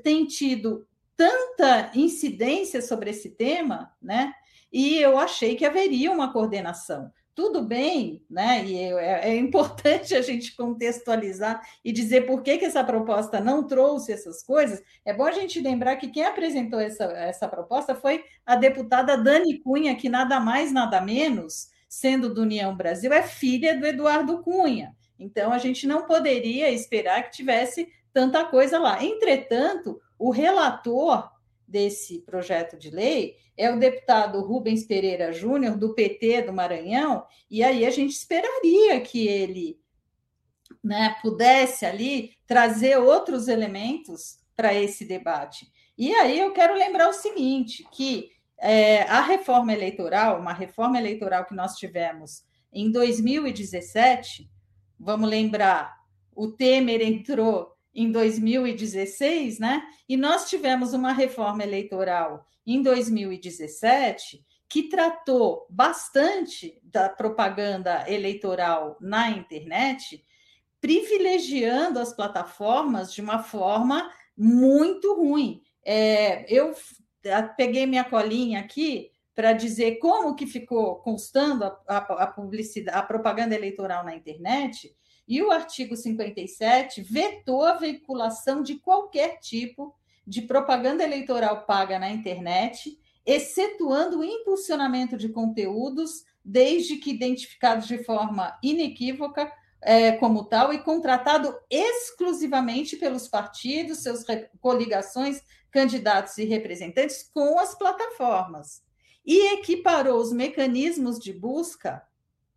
tem 0.02 0.26
tido 0.26 0.86
tanta 1.16 1.90
incidência 1.94 2.82
sobre 2.82 3.10
esse 3.10 3.30
tema, 3.30 3.90
né? 4.02 4.34
E 4.70 4.98
eu 4.98 5.16
achei 5.18 5.56
que 5.56 5.64
haveria 5.64 6.12
uma 6.12 6.32
coordenação 6.32 7.10
tudo 7.36 7.62
bem, 7.62 8.24
né? 8.30 8.64
E 8.64 8.78
é, 8.78 9.28
é, 9.28 9.36
importante 9.36 10.14
a 10.14 10.22
gente 10.22 10.56
contextualizar 10.56 11.60
e 11.84 11.92
dizer 11.92 12.26
por 12.26 12.42
que, 12.42 12.56
que 12.56 12.64
essa 12.64 12.82
proposta 12.82 13.38
não 13.38 13.62
trouxe 13.62 14.10
essas 14.10 14.42
coisas. 14.42 14.82
É 15.04 15.12
bom 15.12 15.26
a 15.26 15.32
gente 15.32 15.60
lembrar 15.60 15.96
que 15.96 16.08
quem 16.08 16.24
apresentou 16.24 16.80
essa, 16.80 17.04
essa 17.04 17.46
proposta 17.46 17.94
foi 17.94 18.24
a 18.46 18.56
deputada 18.56 19.18
Dani 19.18 19.58
Cunha, 19.58 19.94
que 19.94 20.08
nada 20.08 20.40
mais, 20.40 20.72
nada 20.72 20.98
menos, 20.98 21.68
sendo 21.86 22.32
do 22.32 22.40
União 22.40 22.74
Brasil, 22.74 23.12
é 23.12 23.22
filha 23.22 23.78
do 23.78 23.86
Eduardo 23.86 24.42
Cunha. 24.42 24.96
Então, 25.18 25.52
a 25.52 25.58
gente 25.58 25.86
não 25.86 26.06
poderia 26.06 26.70
esperar 26.70 27.22
que 27.24 27.36
tivesse 27.36 27.86
tanta 28.14 28.46
coisa 28.46 28.78
lá. 28.78 29.04
Entretanto, 29.04 30.00
o 30.18 30.30
relator 30.30 31.30
desse 31.66 32.20
projeto 32.20 32.78
de 32.78 32.90
lei 32.90 33.36
é 33.56 33.70
o 33.70 33.78
deputado 33.78 34.40
Rubens 34.40 34.84
Pereira 34.84 35.32
Júnior, 35.32 35.76
do 35.76 35.94
PT 35.94 36.42
do 36.42 36.52
Maranhão, 36.52 37.24
e 37.50 37.62
aí 37.62 37.86
a 37.86 37.90
gente 37.90 38.12
esperaria 38.12 39.00
que 39.00 39.26
ele 39.26 39.80
né, 40.82 41.16
pudesse 41.22 41.86
ali 41.86 42.32
trazer 42.46 42.98
outros 42.98 43.48
elementos 43.48 44.38
para 44.54 44.74
esse 44.74 45.04
debate. 45.04 45.70
E 45.96 46.14
aí 46.14 46.38
eu 46.38 46.52
quero 46.52 46.74
lembrar 46.74 47.08
o 47.08 47.14
seguinte: 47.14 47.86
que 47.92 48.30
é, 48.58 49.02
a 49.02 49.20
reforma 49.20 49.72
eleitoral, 49.72 50.40
uma 50.40 50.52
reforma 50.52 50.98
eleitoral 50.98 51.44
que 51.44 51.54
nós 51.54 51.76
tivemos 51.76 52.44
em 52.72 52.90
2017, 52.90 54.50
vamos 54.98 55.28
lembrar, 55.28 55.96
o 56.34 56.48
Temer 56.48 57.00
entrou 57.00 57.75
em 57.96 58.12
2016, 58.12 59.58
né? 59.58 59.82
E 60.06 60.18
nós 60.18 60.48
tivemos 60.48 60.92
uma 60.92 61.12
reforma 61.12 61.62
eleitoral 61.62 62.46
em 62.66 62.82
2017 62.82 64.44
que 64.68 64.88
tratou 64.88 65.66
bastante 65.70 66.78
da 66.82 67.08
propaganda 67.08 68.04
eleitoral 68.06 68.98
na 69.00 69.30
internet, 69.30 70.22
privilegiando 70.80 71.98
as 71.98 72.12
plataformas 72.12 73.14
de 73.14 73.22
uma 73.22 73.42
forma 73.42 74.10
muito 74.36 75.14
ruim. 75.14 75.62
É, 75.82 76.44
eu 76.54 76.74
peguei 77.56 77.86
minha 77.86 78.04
colinha 78.04 78.60
aqui 78.60 79.10
para 79.34 79.52
dizer 79.52 79.98
como 79.98 80.34
que 80.34 80.46
ficou 80.46 80.96
constando 80.96 81.64
a, 81.64 81.78
a, 81.88 81.96
a 82.24 82.26
publicidade, 82.26 82.98
a 82.98 83.02
propaganda 83.02 83.54
eleitoral 83.54 84.04
na 84.04 84.14
internet. 84.14 84.94
E 85.26 85.42
o 85.42 85.50
artigo 85.50 85.96
57 85.96 87.02
vetou 87.02 87.64
a 87.64 87.74
veiculação 87.74 88.62
de 88.62 88.76
qualquer 88.76 89.40
tipo 89.40 89.94
de 90.26 90.42
propaganda 90.42 91.04
eleitoral 91.04 91.64
paga 91.64 91.98
na 91.98 92.10
internet, 92.10 92.98
excetuando 93.24 94.20
o 94.20 94.24
impulsionamento 94.24 95.16
de 95.16 95.28
conteúdos, 95.28 96.24
desde 96.44 96.96
que 96.96 97.10
identificados 97.10 97.88
de 97.88 98.04
forma 98.04 98.56
inequívoca 98.62 99.52
é, 99.82 100.12
como 100.12 100.44
tal 100.44 100.72
e 100.72 100.78
contratado 100.78 101.56
exclusivamente 101.68 102.96
pelos 102.96 103.28
partidos, 103.28 103.98
seus 103.98 104.24
coligações, 104.60 105.42
candidatos 105.70 106.38
e 106.38 106.44
representantes 106.44 107.28
com 107.34 107.58
as 107.58 107.74
plataformas. 107.76 108.82
E 109.24 109.54
equiparou 109.54 110.20
os 110.20 110.32
mecanismos 110.32 111.18
de 111.18 111.32
busca 111.32 112.02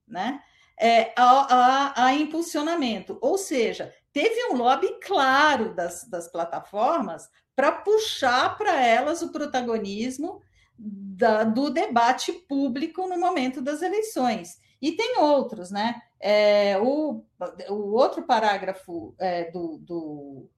né, 0.08 0.42
é, 0.80 1.12
a, 1.16 1.24
a, 1.24 2.06
a, 2.06 2.14
impulsionamento. 2.14 3.18
Ou 3.22 3.38
seja, 3.38 3.94
teve 4.14 4.52
um 4.52 4.56
lobby 4.56 5.00
claro 5.04 5.76
das, 5.76 6.06
das 6.06 6.32
plataformas 6.32 7.30
para 7.56 7.72
puxar 7.72 8.58
para 8.58 8.82
elas 8.84 9.22
o 9.22 9.32
protagonismo 9.32 10.42
da, 10.78 11.44
do 11.44 11.70
debate 11.70 12.32
público 12.32 13.08
no 13.08 13.20
momento 13.20 13.62
das 13.62 13.82
eleições. 13.82 14.58
E 14.82 14.94
tem 14.94 15.20
outros, 15.20 15.70
né? 15.70 16.02
É, 16.22 16.78
o, 16.80 17.24
o 17.70 17.94
outro 17.94 18.24
parágrafo 18.24 19.14
é, 19.20 19.52
do, 19.52 19.78
do, 19.80 20.50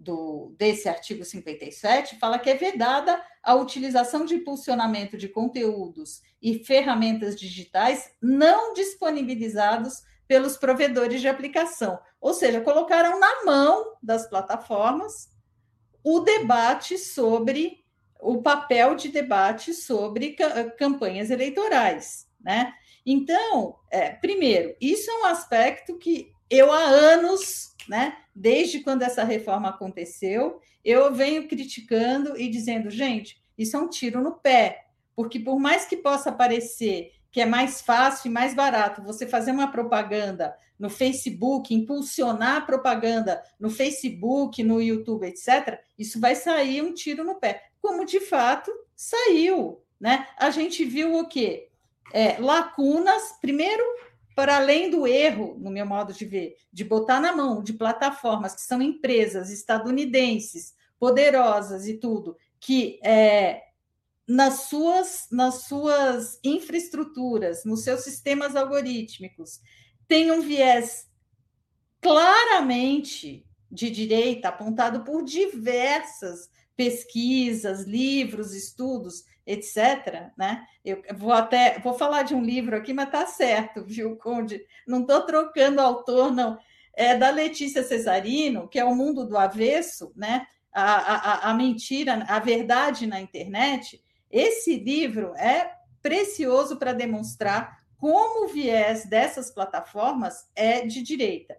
do, 0.00 0.54
desse 0.56 0.88
artigo 0.88 1.24
57 1.24 2.18
fala 2.18 2.38
que 2.38 2.48
é 2.48 2.54
vedada 2.54 3.22
a 3.42 3.54
utilização 3.54 4.24
de 4.24 4.34
impulsionamento 4.34 5.16
de 5.16 5.28
conteúdos 5.28 6.22
e 6.40 6.64
ferramentas 6.64 7.38
digitais 7.38 8.10
não 8.20 8.72
disponibilizados 8.72 10.02
pelos 10.26 10.56
provedores 10.56 11.20
de 11.20 11.28
aplicação. 11.28 11.98
Ou 12.18 12.32
seja, 12.32 12.62
colocaram 12.62 13.20
na 13.20 13.44
mão 13.44 13.96
das 14.02 14.26
plataformas 14.26 15.28
o 16.02 16.20
debate 16.20 16.96
sobre 16.96 17.84
o 18.18 18.40
papel 18.40 18.94
de 18.94 19.08
debate 19.08 19.74
sobre 19.74 20.36
campanhas 20.78 21.30
eleitorais, 21.30 22.26
né? 22.40 22.72
Então, 23.04 23.76
é, 23.90 24.10
primeiro, 24.10 24.74
isso 24.80 25.10
é 25.10 25.20
um 25.20 25.24
aspecto 25.26 25.98
que 25.98 26.32
eu 26.50 26.72
há 26.72 26.82
anos, 26.82 27.74
né, 27.88 28.16
desde 28.34 28.80
quando 28.80 29.02
essa 29.02 29.24
reforma 29.24 29.68
aconteceu, 29.70 30.60
eu 30.84 31.14
venho 31.14 31.48
criticando 31.48 32.36
e 32.36 32.48
dizendo, 32.48 32.90
gente, 32.90 33.40
isso 33.56 33.76
é 33.76 33.80
um 33.80 33.88
tiro 33.88 34.20
no 34.20 34.32
pé, 34.32 34.86
porque 35.14 35.38
por 35.38 35.58
mais 35.58 35.84
que 35.84 35.96
possa 35.96 36.32
parecer 36.32 37.12
que 37.32 37.40
é 37.40 37.46
mais 37.46 37.80
fácil 37.80 38.28
e 38.28 38.32
mais 38.32 38.54
barato 38.54 39.02
você 39.02 39.26
fazer 39.26 39.52
uma 39.52 39.70
propaganda 39.70 40.56
no 40.78 40.90
Facebook, 40.90 41.72
impulsionar 41.72 42.56
a 42.56 42.60
propaganda 42.62 43.40
no 43.58 43.70
Facebook, 43.70 44.62
no 44.64 44.82
YouTube, 44.82 45.26
etc., 45.26 45.78
isso 45.98 46.18
vai 46.18 46.34
sair 46.34 46.82
um 46.82 46.92
tiro 46.92 47.22
no 47.22 47.36
pé, 47.36 47.64
como 47.80 48.04
de 48.04 48.18
fato 48.18 48.72
saiu. 48.96 49.80
Né? 50.00 50.26
A 50.36 50.50
gente 50.50 50.84
viu 50.84 51.18
o 51.18 51.28
quê? 51.28 51.70
é, 52.12 52.36
lacunas, 52.38 53.36
primeiro, 53.40 53.82
para 54.34 54.56
além 54.56 54.90
do 54.90 55.06
erro, 55.06 55.56
no 55.58 55.70
meu 55.70 55.86
modo 55.86 56.12
de 56.12 56.24
ver, 56.24 56.56
de 56.72 56.84
botar 56.84 57.20
na 57.20 57.34
mão 57.34 57.62
de 57.62 57.72
plataformas 57.72 58.54
que 58.54 58.62
são 58.62 58.80
empresas 58.80 59.50
estadunidenses, 59.50 60.74
poderosas 60.98 61.86
e 61.86 61.94
tudo, 61.94 62.36
que 62.58 63.00
é, 63.02 63.62
nas, 64.26 64.68
suas, 64.68 65.26
nas 65.30 65.64
suas 65.64 66.38
infraestruturas, 66.44 67.64
nos 67.64 67.82
seus 67.82 68.00
sistemas 68.00 68.54
algorítmicos, 68.54 69.60
tem 70.06 70.30
um 70.30 70.40
viés 70.40 71.08
claramente 72.00 73.46
de 73.70 73.90
direita, 73.90 74.48
apontado 74.48 75.04
por 75.04 75.22
diversas 75.22 76.48
pesquisas, 76.76 77.82
livros, 77.82 78.54
estudos, 78.54 79.24
etc. 79.50 80.30
Né? 80.36 80.64
Eu 80.84 81.02
vou 81.14 81.32
até 81.32 81.78
vou 81.80 81.94
falar 81.94 82.22
de 82.22 82.34
um 82.34 82.42
livro 82.42 82.76
aqui, 82.76 82.92
mas 82.92 83.10
tá 83.10 83.26
certo, 83.26 83.84
viu, 83.84 84.16
Conde? 84.16 84.64
Não 84.86 85.02
estou 85.02 85.22
trocando 85.22 85.80
autor, 85.80 86.32
não. 86.32 86.58
É 86.94 87.16
da 87.16 87.30
Letícia 87.30 87.82
Cesarino, 87.82 88.68
que 88.68 88.78
é 88.78 88.84
o 88.84 88.94
mundo 88.94 89.26
do 89.26 89.36
avesso, 89.36 90.12
né? 90.14 90.46
A, 90.72 90.92
a, 90.92 91.50
a 91.50 91.54
mentira, 91.54 92.24
a 92.28 92.38
verdade 92.38 93.06
na 93.06 93.20
internet. 93.20 94.00
Esse 94.30 94.76
livro 94.76 95.34
é 95.36 95.72
precioso 96.00 96.76
para 96.76 96.92
demonstrar 96.92 97.80
como 97.96 98.44
o 98.44 98.48
viés 98.48 99.04
dessas 99.04 99.50
plataformas 99.50 100.48
é 100.54 100.86
de 100.86 101.02
direita. 101.02 101.58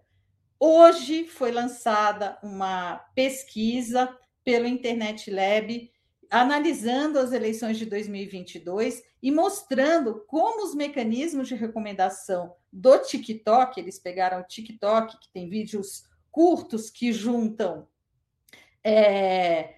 Hoje 0.58 1.26
foi 1.26 1.50
lançada 1.50 2.38
uma 2.42 2.96
pesquisa 3.14 4.16
pelo 4.44 4.66
Internet 4.66 5.30
Lab 5.30 5.90
analisando 6.32 7.18
as 7.18 7.30
eleições 7.30 7.76
de 7.76 7.84
2022 7.84 9.02
e 9.22 9.30
mostrando 9.30 10.24
como 10.26 10.64
os 10.64 10.74
mecanismos 10.74 11.46
de 11.46 11.54
recomendação 11.54 12.54
do 12.72 12.98
TikTok, 12.98 13.78
eles 13.78 13.98
pegaram 13.98 14.40
o 14.40 14.44
TikTok, 14.44 15.20
que 15.20 15.30
tem 15.30 15.46
vídeos 15.50 16.04
curtos 16.30 16.88
que 16.88 17.12
juntam 17.12 17.86
é, 18.82 19.74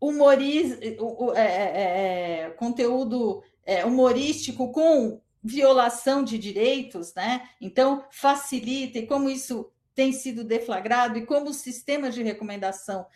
humoriz, 0.00 0.76
é, 0.82 0.96
é, 1.36 2.46
é, 2.46 2.50
conteúdo 2.50 3.40
é, 3.64 3.84
humorístico 3.84 4.72
com 4.72 5.20
violação 5.40 6.24
de 6.24 6.36
direitos, 6.36 7.14
né? 7.14 7.48
Então, 7.60 8.04
facilita 8.10 8.98
e 8.98 9.06
como 9.06 9.30
isso 9.30 9.70
tem 9.94 10.12
sido 10.12 10.44
deflagrado 10.44 11.18
e 11.18 11.26
como 11.26 11.50
os 11.50 11.56
sistemas 11.56 12.14
de 12.14 12.22
recomendação 12.22 13.06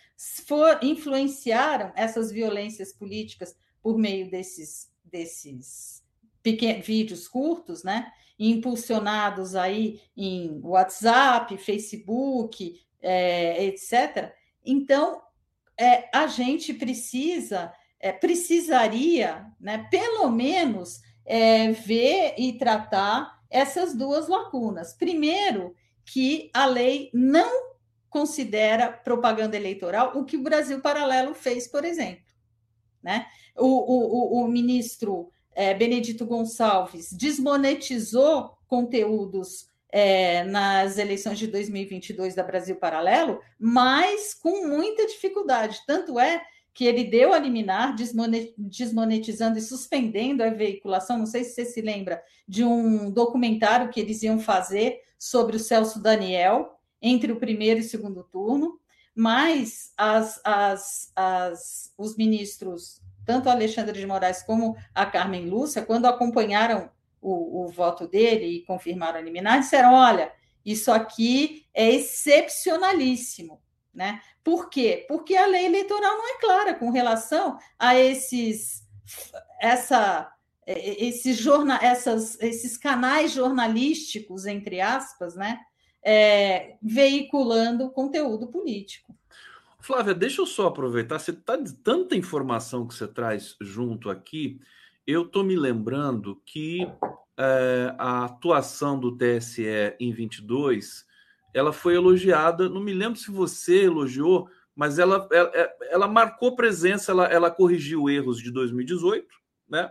for, 0.47 0.79
influenciaram 0.83 1.93
essas 1.95 2.31
violências 2.31 2.93
políticas 2.93 3.57
por 3.83 3.99
meio 3.99 4.31
desses, 4.31 4.91
desses 5.05 6.05
pequenos, 6.43 6.87
vídeos 6.87 7.29
curtos, 7.29 7.83
né? 7.83 8.13
impulsionados 8.39 9.55
aí 9.55 10.01
em 10.17 10.61
WhatsApp, 10.63 11.57
Facebook, 11.57 12.81
é, 13.01 13.65
etc. 13.65 14.35
Então, 14.65 15.23
é, 15.79 16.09
a 16.13 16.27
gente 16.27 16.75
precisa, 16.75 17.73
é, 18.01 18.13
precisaria, 18.13 19.47
né, 19.61 19.87
pelo 19.91 20.29
menos, 20.31 21.01
é, 21.25 21.73
ver 21.73 22.35
e 22.39 22.53
tratar 22.59 23.41
essas 23.51 23.95
duas 23.95 24.29
lacunas. 24.29 24.93
Primeiro, 24.93 25.75
que 26.07 26.51
a 26.55 26.65
lei 26.65 27.11
não 27.13 27.75
considera 28.09 28.91
propaganda 28.91 29.57
eleitoral, 29.57 30.17
o 30.17 30.25
que 30.25 30.37
o 30.37 30.43
Brasil 30.43 30.81
Paralelo 30.81 31.35
fez, 31.35 31.67
por 31.69 31.85
exemplo. 31.85 32.25
Né? 33.03 33.27
O, 33.57 33.67
o, 33.67 34.45
o 34.45 34.49
ministro 34.49 35.31
é, 35.55 35.75
Benedito 35.75 36.25
Gonçalves 36.25 37.13
desmonetizou 37.13 38.57
conteúdos 38.67 39.69
é, 39.91 40.45
nas 40.45 40.99
eleições 40.99 41.39
de 41.39 41.47
2022 41.47 42.35
da 42.35 42.43
Brasil 42.43 42.77
Paralelo, 42.77 43.41
mas 43.59 44.35
com 44.35 44.67
muita 44.67 45.07
dificuldade. 45.07 45.81
Tanto 45.87 46.19
é 46.19 46.43
que 46.77 46.85
ele 46.85 47.05
deu 47.05 47.33
a 47.33 47.39
liminar, 47.39 47.97
desmonetizando 48.59 49.59
e 49.59 49.63
suspendendo 49.63 50.45
a 50.45 50.51
veiculação. 50.51 51.17
Não 51.17 51.25
sei 51.25 51.43
se 51.43 51.55
você 51.55 51.65
se 51.65 51.81
lembra 51.81 52.23
de 52.47 52.63
um 52.63 53.11
documentário 53.11 53.89
que 53.89 53.99
eles 53.99 54.23
iam 54.23 54.39
fazer 54.39 55.01
sobre 55.19 55.57
o 55.57 55.59
Celso 55.59 56.03
Daniel 56.03 56.79
entre 57.01 57.33
o 57.33 57.41
primeiro 57.41 57.81
e 57.81 57.83
o 57.83 57.89
segundo 57.89 58.23
turno, 58.25 58.79
mas 59.15 59.95
as, 59.97 60.39
as, 60.45 61.13
as, 61.17 61.95
os 61.97 62.15
ministros, 62.15 63.01
tanto 63.25 63.49
Alexandre 63.49 63.99
de 63.99 64.07
Moraes 64.07 64.43
como 64.43 64.77
a 64.95 65.07
Carmen 65.07 65.49
Lúcia, 65.49 65.81
quando 65.81 66.05
acompanharam 66.05 66.91
o, 67.23 67.65
o 67.65 67.69
voto 67.69 68.07
dele 68.07 68.45
e 68.45 68.65
confirmaram 68.67 69.19
a 69.19 69.23
liminar, 69.23 69.61
disseram: 69.61 69.95
olha, 69.95 70.31
isso 70.63 70.93
aqui 70.93 71.65
é 71.73 71.91
excepcionalíssimo. 71.91 73.63
Né? 73.97 74.21
Por 74.45 74.69
quê? 74.69 75.07
Porque 75.09 75.35
a 75.35 75.47
lei 75.47 75.65
eleitoral 75.65 76.19
não 76.19 76.37
é 76.37 76.39
clara 76.39 76.75
com 76.75 76.91
relação 76.91 77.59
a 77.79 77.99
esses 77.99 78.85
essa 79.59 80.31
esses, 80.67 81.39
jornal, 81.39 81.79
essas, 81.81 82.41
esses 82.41 82.77
canais 82.77 83.33
jornalísticos, 83.33 84.47
entre 84.47 84.81
aspas, 84.81 85.37
né, 85.37 85.61
é, 86.05 86.77
veiculando 86.83 87.91
conteúdo 87.91 88.49
político. 88.49 89.17
Flávia, 89.79 90.13
deixa 90.13 90.43
eu 90.43 90.47
só 90.47 90.67
aproveitar, 90.67 91.21
você 91.21 91.31
está 91.31 91.57
de 91.57 91.73
tanta 91.73 92.17
informação 92.17 92.87
que 92.87 92.95
você 92.95 93.07
traz 93.07 93.55
junto 93.61 94.11
aqui, 94.11 94.61
eu 95.07 95.23
estou 95.23 95.45
me 95.45 95.55
lembrando 95.55 96.43
que 96.45 96.81
é, 97.39 97.95
a 97.97 98.25
atuação 98.25 98.99
do 98.99 99.17
TSE 99.17 99.95
em 100.01 100.13
22 100.13 101.06
ela 101.57 101.73
foi 101.73 101.95
elogiada. 101.95 102.69
Não 102.69 102.83
me 102.83 102.93
lembro 102.93 103.19
se 103.19 103.31
você 103.31 103.85
elogiou, 103.85 104.47
mas 104.75 104.99
ela, 104.99 105.27
ela, 105.33 105.51
ela 105.91 106.07
marcou 106.07 106.55
presença, 106.55 107.13
ela, 107.13 107.25
ela 107.25 107.51
corrigiu 107.51 108.11
erros 108.11 108.39
de 108.39 108.51
2018, 108.51 109.27
né? 109.67 109.91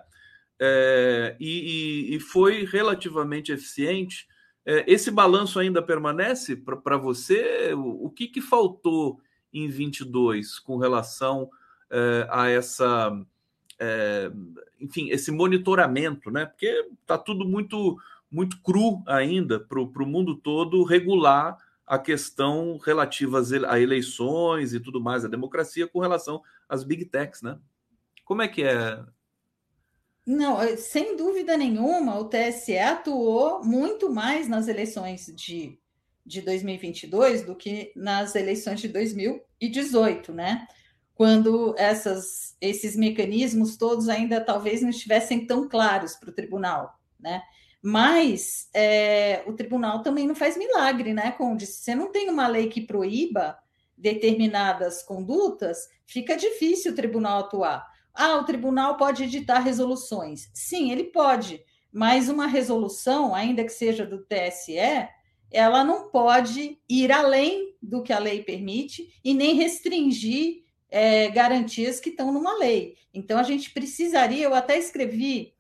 É, 0.60 1.36
e, 1.40 2.16
e, 2.16 2.20
foi 2.20 2.66
relativamente 2.66 3.52
eficiente. 3.52 4.28
É, 4.64 4.86
esse 4.88 5.10
balanço 5.10 5.58
ainda 5.60 5.82
permanece 5.82 6.56
para 6.56 6.98
você? 6.98 7.74
O, 7.74 8.06
o, 8.06 8.10
que, 8.12 8.28
que 8.28 8.42
faltou 8.42 9.20
em 9.52 9.68
22 9.68 10.60
com 10.60 10.78
relação 10.78 11.50
é, 11.90 12.28
a 12.30 12.48
essa, 12.48 13.12
é, 13.80 14.32
enfim, 14.80 15.10
esse 15.10 15.32
monitoramento, 15.32 16.30
né? 16.30 16.46
Porque 16.46 16.88
está 17.02 17.18
tudo 17.18 17.44
muito 17.44 17.98
muito 18.32 18.62
cru 18.62 19.04
ainda 19.08 19.60
para 19.60 19.80
o 19.80 20.06
mundo 20.06 20.36
todo 20.36 20.84
regular 20.84 21.58
a 21.86 22.00
questão 22.00 22.78
relativa 22.78 23.42
a 23.68 23.80
eleições 23.80 24.74
e 24.74 24.80
tudo 24.80 25.00
mais, 25.00 25.24
a 25.24 25.30
democracia 25.30 25.88
com 25.88 26.00
relação 26.00 26.42
às 26.68 26.84
big 26.84 27.06
techs, 27.06 27.42
né? 27.42 27.60
Como 28.24 28.42
é 28.42 28.48
que 28.48 28.64
é? 28.64 29.04
Não, 30.26 30.60
eh, 30.60 30.76
sem 30.78 31.16
dúvida 31.16 31.56
nenhuma, 31.56 32.18
o 32.18 32.26
TSE 32.26 32.78
atuou 32.80 33.64
muito 33.64 34.10
mais 34.10 34.48
nas 34.48 34.68
eleições 34.68 35.32
de, 35.36 35.78
de 36.26 36.42
2022 36.42 37.44
do 37.44 37.56
que 37.56 37.94
nas 37.96 38.34
eleições 38.34 38.82
de 38.82 38.88
2018, 38.88 40.34
né? 40.34 40.68
Quando 41.14 41.76
essas, 41.78 42.58
esses 42.60 42.96
mecanismos 42.96 43.78
todos 43.78 44.10
ainda 44.10 44.42
talvez 44.42 44.82
não 44.82 44.90
estivessem 44.90 45.46
tão 45.46 45.70
claros 45.70 46.16
para 46.16 46.32
o 46.32 46.34
tribunal, 46.34 47.00
né? 47.20 47.44
Mas 47.88 48.68
é, 48.74 49.44
o 49.46 49.54
tribunal 49.54 50.02
também 50.02 50.26
não 50.26 50.34
faz 50.34 50.58
milagre, 50.58 51.14
né, 51.14 51.30
Conde? 51.34 51.68
Se 51.68 51.84
você 51.84 51.94
não 51.94 52.12
tem 52.12 52.32
uma 52.32 52.48
lei 52.48 52.68
que 52.68 52.82
proíba 52.82 53.56
determinadas 53.96 55.04
condutas, 55.04 55.88
fica 56.04 56.36
difícil 56.36 56.94
o 56.94 56.96
tribunal 56.96 57.42
atuar. 57.42 57.88
Ah, 58.12 58.38
o 58.38 58.44
tribunal 58.44 58.98
pode 58.98 59.26
editar 59.26 59.60
resoluções. 59.60 60.50
Sim, 60.52 60.92
ele 60.92 61.04
pode, 61.04 61.64
mas 61.94 62.28
uma 62.28 62.48
resolução, 62.48 63.36
ainda 63.36 63.64
que 63.64 63.70
seja 63.70 64.04
do 64.04 64.26
TSE, 64.26 64.80
ela 65.52 65.84
não 65.84 66.10
pode 66.10 66.80
ir 66.90 67.12
além 67.12 67.76
do 67.80 68.02
que 68.02 68.12
a 68.12 68.18
lei 68.18 68.42
permite 68.42 69.08
e 69.24 69.32
nem 69.32 69.54
restringir 69.54 70.64
é, 70.90 71.30
garantias 71.30 72.00
que 72.00 72.10
estão 72.10 72.34
numa 72.34 72.58
lei. 72.58 72.96
Então, 73.14 73.38
a 73.38 73.44
gente 73.44 73.70
precisaria, 73.70 74.46
eu 74.46 74.56
até 74.56 74.76
escrevi 74.76 75.55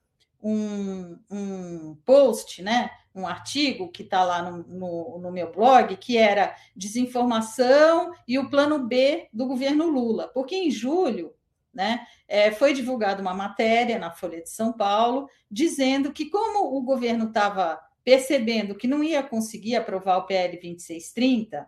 um, 0.47 1.17
um 1.31 1.95
post, 2.05 2.61
né, 2.61 2.91
um 3.15 3.25
artigo 3.25 3.89
que 3.89 4.03
está 4.03 4.23
lá 4.23 4.43
no, 4.43 4.63
no, 4.67 5.19
no, 5.19 5.31
meu 5.31 5.51
blog, 5.51 5.97
que 5.97 6.17
era 6.19 6.55
desinformação 6.75 8.13
e 8.27 8.37
o 8.37 8.47
plano 8.47 8.85
B 8.85 9.27
do 9.33 9.47
governo 9.47 9.87
Lula, 9.87 10.27
porque 10.27 10.55
em 10.55 10.69
julho 10.69 11.33
né, 11.73 12.05
é, 12.27 12.51
foi 12.51 12.73
divulgada 12.73 13.23
uma 13.23 13.33
matéria 13.33 13.97
na 13.97 14.11
Folha 14.11 14.39
de 14.39 14.49
São 14.51 14.71
Paulo 14.71 15.27
dizendo 15.49 16.13
que, 16.13 16.29
como 16.29 16.77
o 16.77 16.81
governo 16.83 17.29
estava 17.29 17.79
percebendo 18.03 18.75
que 18.75 18.87
não 18.87 19.03
ia 19.03 19.23
conseguir 19.23 19.75
aprovar 19.75 20.17
o 20.17 20.27
PL 20.27 20.59
2630 20.61 21.65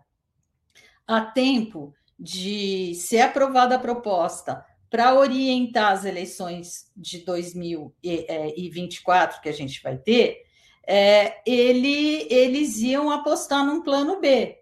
a 1.08 1.22
tempo 1.22 1.96
de 2.20 2.94
ser 2.94 3.22
aprovada 3.22 3.76
a 3.76 3.80
proposta 3.80 4.64
para 4.90 5.16
orientar 5.16 5.92
as 5.92 6.06
eleições 6.06 6.90
de 6.96 7.26
2024 7.26 9.42
que 9.42 9.50
a 9.50 9.54
gente 9.54 9.84
vai 9.84 9.98
ter, 9.98 10.48
é, 10.88 11.42
ele, 11.46 12.26
eles 12.30 12.80
iam 12.80 13.12
apostar 13.12 13.66
num 13.66 13.82
plano 13.82 14.22
B. 14.22 14.58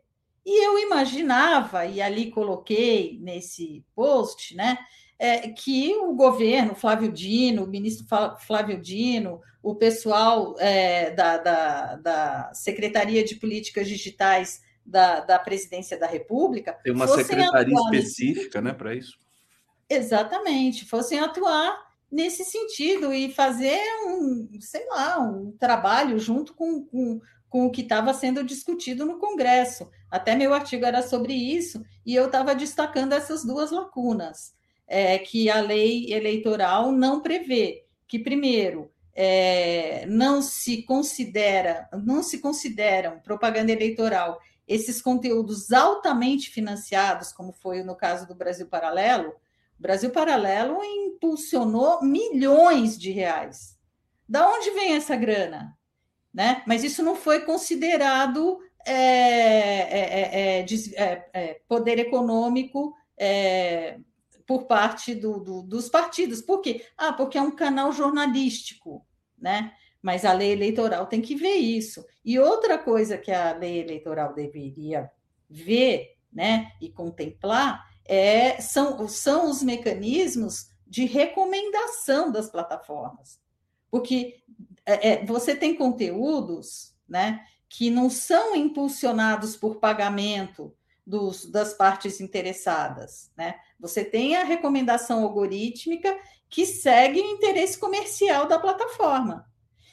E 0.46 0.66
eu 0.66 0.80
imaginava, 0.80 1.86
e 1.86 2.02
ali 2.02 2.32
coloquei 2.32 3.20
nesse 3.22 3.86
post, 3.96 4.56
né, 4.56 4.78
é, 5.18 5.50
que 5.50 5.96
o 5.96 6.14
governo, 6.14 6.76
Flávio 6.76 7.12
Dino, 7.12 7.64
o 7.64 7.68
ministro 7.68 8.06
Flávio 8.40 8.80
Dino, 8.80 9.42
o 9.64 9.76
pessoal 9.76 10.56
é, 10.60 11.12
da, 11.12 11.38
da, 11.38 11.96
da, 11.96 12.52
Secretaria 12.54 13.24
de 13.24 13.36
Políticas 13.36 13.88
Digitais 13.88 14.62
da, 14.86 15.22
da 15.22 15.40
Presidência 15.40 15.98
da 15.98 16.06
República. 16.06 16.74
Tem 16.84 16.94
uma 16.94 17.08
secretaria 17.08 17.74
específica 17.74 18.62
né, 18.62 18.74
para 18.74 18.94
isso? 18.94 19.18
Exatamente, 19.90 20.86
fossem 20.86 21.20
atuar 21.20 21.86
nesse 22.12 22.44
sentido 22.44 23.14
e 23.14 23.32
fazer 23.32 23.80
um, 24.08 24.50
sei 24.60 24.86
lá, 24.88 25.20
um 25.20 25.52
trabalho 25.60 26.18
junto 26.18 26.54
com, 26.54 26.84
com, 26.86 27.20
com 27.50 27.66
o 27.66 27.72
que 27.72 27.82
estava 27.82 28.14
sendo 28.14 28.44
discutido 28.44 29.06
no 29.06 29.20
Congresso. 29.20 29.90
Até 30.10 30.36
meu 30.36 30.54
artigo 30.54 30.86
era 30.86 31.02
sobre 31.02 31.34
isso, 31.34 31.84
e 32.06 32.16
eu 32.16 32.28
estava 32.28 32.56
destacando 32.56 33.14
essas 33.14 33.44
duas 33.44 33.72
lacunas 33.72 34.54
é, 34.88 35.18
que 35.18 35.50
a 35.50 35.60
lei 35.62 36.12
eleitoral 36.14 36.92
não 36.92 37.22
prevê. 37.22 37.84
Que, 38.08 38.20
primeiro, 38.20 38.92
é, 39.14 40.06
não 40.08 40.42
se 40.42 40.84
considera, 40.84 41.90
não 42.04 42.22
se 42.22 42.40
consideram 42.40 43.20
propaganda 43.20 43.72
eleitoral 43.72 44.40
esses 44.68 45.02
conteúdos 45.02 45.72
altamente 45.72 46.50
financiados, 46.50 47.32
como 47.32 47.52
foi 47.52 47.84
no 47.84 47.96
caso 47.96 48.28
do 48.28 48.36
Brasil 48.36 48.68
Paralelo, 48.68 49.34
Brasil 49.78 50.10
Paralelo 50.10 50.84
impulsionou 50.84 52.02
milhões 52.02 52.98
de 52.98 53.12
reais. 53.12 53.78
Da 54.28 54.50
onde 54.50 54.72
vem 54.72 54.94
essa 54.94 55.16
grana? 55.16 55.78
Né? 56.34 56.64
Mas 56.66 56.84
isso 56.84 57.04
não 57.04 57.16
foi 57.16 57.42
considerado 57.42 58.60
é, 58.86 58.94
é, 58.94 60.60
é, 60.60 60.66
é, 60.66 61.30
é 61.34 61.62
poder 61.68 62.00
econômico 62.00 62.94
por 64.46 64.66
parte 64.66 65.16
do, 65.16 65.40
do, 65.40 65.62
dos 65.62 65.90
partidos. 65.90 66.42
Por 66.42 66.62
quê? 66.62 66.86
Ah, 66.98 67.14
porque 67.14 67.38
é 67.38 67.42
um 67.42 67.56
canal 67.56 67.92
jornalístico, 67.92 69.06
né? 69.38 69.74
Mas 70.02 70.24
a 70.24 70.34
lei 70.34 70.52
eleitoral 70.52 71.08
tem 71.08 71.22
que 71.22 71.36
ver 71.36 71.56
isso. 71.56 72.06
E 72.24 72.38
outra 72.38 72.78
coisa 72.78 73.18
que 73.18 73.32
a 73.32 73.54
lei 73.54 73.80
eleitoral 73.80 74.34
deveria 74.34 75.10
ver, 75.50 76.16
né, 76.32 76.72
e 76.82 76.90
contemplar 76.90 77.84
é, 78.06 78.62
são, 78.62 79.08
são 79.08 79.50
os 79.50 79.64
mecanismos 79.64 80.70
de 80.86 81.06
recomendação 81.06 82.32
das 82.32 82.50
plataformas. 82.50 83.40
Porque 83.90 84.38
é, 84.86 85.10
é, 85.10 85.26
você 85.26 85.56
tem 85.56 85.76
conteúdos 85.76 86.94
né, 87.08 87.46
que 87.68 87.90
não 87.90 88.10
são 88.10 88.56
impulsionados 88.56 89.56
por 89.56 89.78
pagamento 89.78 90.74
dos, 91.06 91.46
das 91.46 91.74
partes 91.74 92.22
interessadas. 92.22 93.32
Né? 93.36 93.56
Você 93.80 94.04
tem 94.04 94.36
a 94.36 94.44
recomendação 94.44 95.24
algorítmica 95.24 96.18
que 96.50 96.66
segue 96.66 97.20
o 97.20 97.32
interesse 97.32 97.78
comercial 97.78 98.48
da 98.48 98.60
plataforma. 98.60 99.46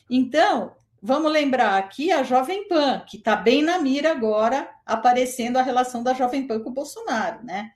Então, 0.09 0.77
vamos 1.01 1.33
lembrar 1.33 1.77
aqui 1.77 2.13
a 2.13 2.23
Jovem 2.23 2.69
Pan, 2.69 3.01
que 3.01 3.17
está 3.17 3.35
bem 3.35 3.63
na 3.63 3.79
mira 3.79 4.13
agora, 4.13 4.71
aparecendo 4.85 5.57
a 5.57 5.63
relação 5.63 6.03
da 6.03 6.15
Jovem 6.15 6.47
Pan 6.47 6.61
com 6.61 6.71
o 6.71 6.75
Bolsonaro, 6.75 7.43
né? 7.45 7.73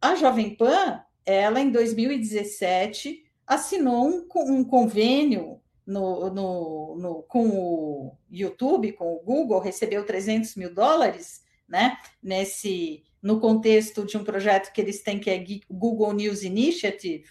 A 0.00 0.14
Jovem 0.14 0.54
Pan, 0.54 1.02
ela 1.26 1.60
em 1.60 1.70
2017 1.70 3.24
assinou 3.46 4.06
um, 4.06 4.26
um 4.46 4.64
convênio 4.64 5.60
no, 5.86 6.30
no, 6.30 6.96
no, 6.98 7.22
com 7.22 7.48
o 7.48 8.16
YouTube, 8.30 8.92
com 8.92 9.14
o 9.14 9.20
Google, 9.20 9.58
recebeu 9.58 10.04
300 10.04 10.54
mil 10.54 10.72
dólares, 10.72 11.42
né? 11.68 11.96
Nesse 12.22 13.02
no 13.22 13.40
contexto 13.40 14.04
de 14.04 14.16
um 14.16 14.22
projeto 14.22 14.72
que 14.72 14.80
eles 14.80 15.02
têm 15.02 15.18
que 15.18 15.30
é 15.30 15.44
Google 15.68 16.12
News 16.12 16.42
Initiative, 16.42 17.24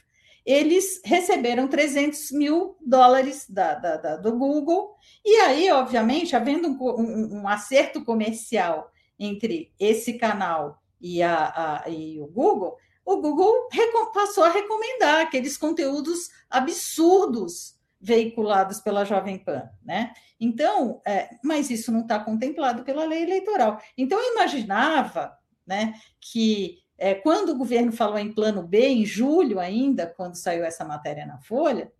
eles 0.45 1.01
receberam 1.03 1.67
300 1.67 2.31
mil 2.31 2.77
dólares 2.85 3.45
da, 3.49 3.75
da, 3.75 3.97
da 3.97 4.15
do 4.17 4.37
Google, 4.37 4.95
e 5.23 5.37
aí, 5.41 5.69
obviamente, 5.71 6.35
havendo 6.35 6.69
um, 6.69 6.77
um, 6.77 7.41
um 7.41 7.47
acerto 7.47 8.03
comercial 8.03 8.91
entre 9.19 9.71
esse 9.79 10.13
canal 10.13 10.81
e, 10.99 11.21
a, 11.21 11.83
a, 11.85 11.89
e 11.89 12.19
o 12.19 12.27
Google, 12.27 12.77
o 13.05 13.21
Google 13.21 13.69
passou 14.13 14.43
a 14.43 14.51
recomendar 14.51 15.21
aqueles 15.21 15.57
conteúdos 15.57 16.29
absurdos 16.49 17.77
veiculados 17.99 18.79
pela 18.79 19.05
Jovem 19.05 19.39
Pan, 19.39 19.69
né? 19.83 20.13
Então, 20.39 21.01
é, 21.05 21.29
mas 21.43 21.69
isso 21.69 21.91
não 21.91 22.01
está 22.01 22.19
contemplado 22.19 22.83
pela 22.83 23.05
lei 23.05 23.23
eleitoral. 23.23 23.81
Então, 23.97 24.19
eu 24.19 24.33
imaginava, 24.33 25.35
né, 25.65 25.95
que 26.19 26.79
é, 26.97 27.15
quando 27.15 27.49
o 27.49 27.57
governo 27.57 27.91
falou 27.91 28.17
em 28.17 28.31
plano 28.31 28.61
B, 28.61 28.87
em 28.87 29.05
julho 29.05 29.59
ainda, 29.59 30.05
quando 30.05 30.35
saiu 30.35 30.63
essa 30.63 30.85
matéria 30.85 31.25
na 31.25 31.39
Folha, 31.39 31.91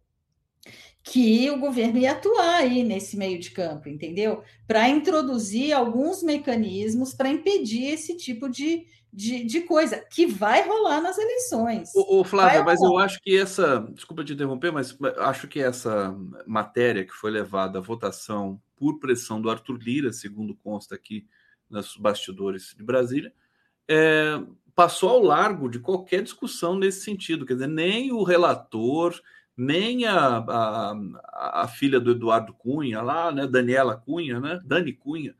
que 1.11 1.49
o 1.49 1.57
governo 1.57 1.99
ia 1.99 2.11
atuar 2.11 2.55
aí 2.55 2.83
nesse 2.83 3.15
meio 3.15 3.39
de 3.39 3.51
campo, 3.51 3.87
entendeu? 3.87 4.43
Para 4.67 4.89
introduzir 4.89 5.71
alguns 5.71 6.21
mecanismos 6.21 7.13
para 7.13 7.29
impedir 7.29 7.85
esse 7.85 8.17
tipo 8.17 8.49
de, 8.49 8.85
de, 9.11 9.45
de, 9.45 9.61
coisa 9.61 10.03
que 10.11 10.25
vai 10.25 10.67
rolar 10.67 11.01
nas 11.01 11.17
eleições. 11.17 11.95
Ô, 11.95 12.19
ô 12.19 12.23
Flávia, 12.25 12.61
mas 12.61 12.81
eu 12.81 12.97
acho 12.97 13.21
que 13.21 13.37
essa. 13.37 13.87
Desculpa 13.93 14.23
te 14.23 14.33
interromper, 14.33 14.71
mas 14.71 14.97
acho 15.19 15.47
que 15.47 15.61
essa 15.61 16.13
matéria 16.45 17.05
que 17.05 17.13
foi 17.13 17.31
levada 17.31 17.79
à 17.79 17.81
votação 17.81 18.61
por 18.75 18.99
pressão 18.99 19.41
do 19.41 19.49
Arthur 19.49 19.79
Lira, 19.81 20.11
segundo 20.11 20.55
consta 20.55 20.95
aqui 20.95 21.25
nos 21.69 21.95
bastidores 21.95 22.75
de 22.77 22.83
Brasília, 22.83 23.33
é, 23.87 24.41
passou 24.75 25.09
ao 25.09 25.21
largo 25.21 25.69
de 25.69 25.79
qualquer 25.79 26.21
discussão 26.21 26.77
nesse 26.77 27.01
sentido. 27.05 27.45
Quer 27.45 27.53
dizer, 27.53 27.67
nem 27.67 28.11
o 28.11 28.23
relator 28.23 29.17
nem 29.57 30.05
a, 30.05 30.37
a, 30.37 31.61
a, 31.63 31.67
filha 31.67 31.99
do 31.99 32.11
Eduardo 32.11 32.53
Cunha 32.53 33.01
lá, 33.01 33.31
né, 33.31 33.47
Daniela 33.47 33.95
Cunha, 33.95 34.39
né, 34.39 34.61
Dani 34.63 34.93
Cunha, 34.93 35.33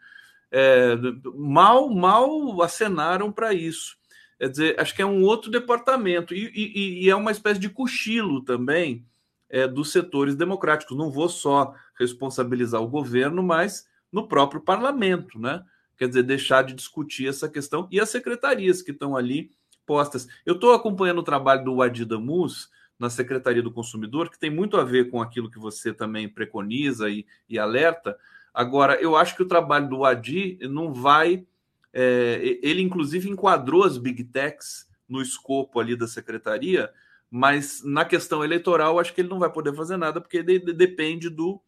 é, 0.51 0.95
mal, 1.36 1.89
mal 1.89 2.61
acenaram 2.63 3.32
para 3.32 3.53
isso. 3.53 3.95
Quer 4.39 4.49
dizer, 4.49 4.80
acho 4.80 4.95
que 4.95 5.01
é 5.01 5.05
um 5.05 5.24
outro 5.24 5.51
departamento 5.51 6.34
e, 6.34 6.51
e, 6.53 7.05
e 7.05 7.09
é 7.09 7.15
uma 7.15 7.32
espécie 7.32 7.59
de 7.59 7.70
cochilo 7.70 8.43
também 8.43 9.05
é, 9.49 9.68
dos 9.68 9.91
setores 9.91 10.36
democráticos. 10.36 10.97
Não 10.97 11.11
vou 11.11 11.30
só 11.30 11.74
responsabilizar 11.97 12.82
o 12.82 12.88
governo, 12.88 13.43
mas 13.43 13.88
no 14.11 14.28
próprio 14.28 14.61
parlamento, 14.61 15.39
né? 15.39 15.63
Quer 15.97 16.07
dizer, 16.07 16.24
deixar 16.24 16.63
de 16.63 16.74
discutir 16.74 17.28
essa 17.28 17.49
questão 17.49 17.88
e 17.91 17.99
as 17.99 18.09
secretarias 18.09 18.84
que 18.84 18.91
estão 18.91 19.15
ali 19.15 19.49
postas. 19.86 20.28
Eu 20.45 20.53
estou 20.53 20.74
acompanhando 20.74 21.20
o 21.20 21.24
trabalho 21.24 21.65
do 21.65 21.82
Adida 21.82 22.20
Mus 22.20 22.70
na 23.00 23.10
Secretaria 23.10 23.62
do 23.62 23.72
Consumidor, 23.72 24.30
que 24.30 24.39
tem 24.39 24.50
muito 24.50 24.78
a 24.78 24.84
ver 24.84 25.10
com 25.10 25.22
aquilo 25.22 25.52
que 25.52 25.60
você 25.60 25.93
também 25.93 26.28
preconiza 26.28 27.10
e, 27.10 27.26
e 27.48 27.60
alerta. 27.60 28.18
Agora, 28.54 28.95
eu 28.95 29.16
acho 29.16 29.36
que 29.36 29.43
o 29.43 29.48
trabalho 29.48 29.88
do 29.88 30.04
Adi 30.04 30.58
não 30.64 30.93
vai. 30.93 31.45
É, 31.93 32.60
ele, 32.62 32.82
inclusive, 32.82 33.30
enquadrou 33.30 33.84
as 33.84 33.98
big 33.98 34.24
techs 34.24 34.88
no 35.08 35.22
escopo 35.22 35.80
ali 35.80 35.95
da 35.95 36.08
secretaria, 36.08 36.91
mas 37.30 37.84
na 37.84 38.04
questão 38.04 38.43
eleitoral, 38.43 39.00
acho 39.00 39.14
que 39.14 39.22
ele 39.22 39.30
não 39.30 39.39
vai 39.39 39.52
poder 39.52 39.74
fazer 39.74 39.98
nada, 39.98 40.20
porque 40.20 40.38
ele 40.38 40.60
depende 40.74 41.30
do, 41.30 41.62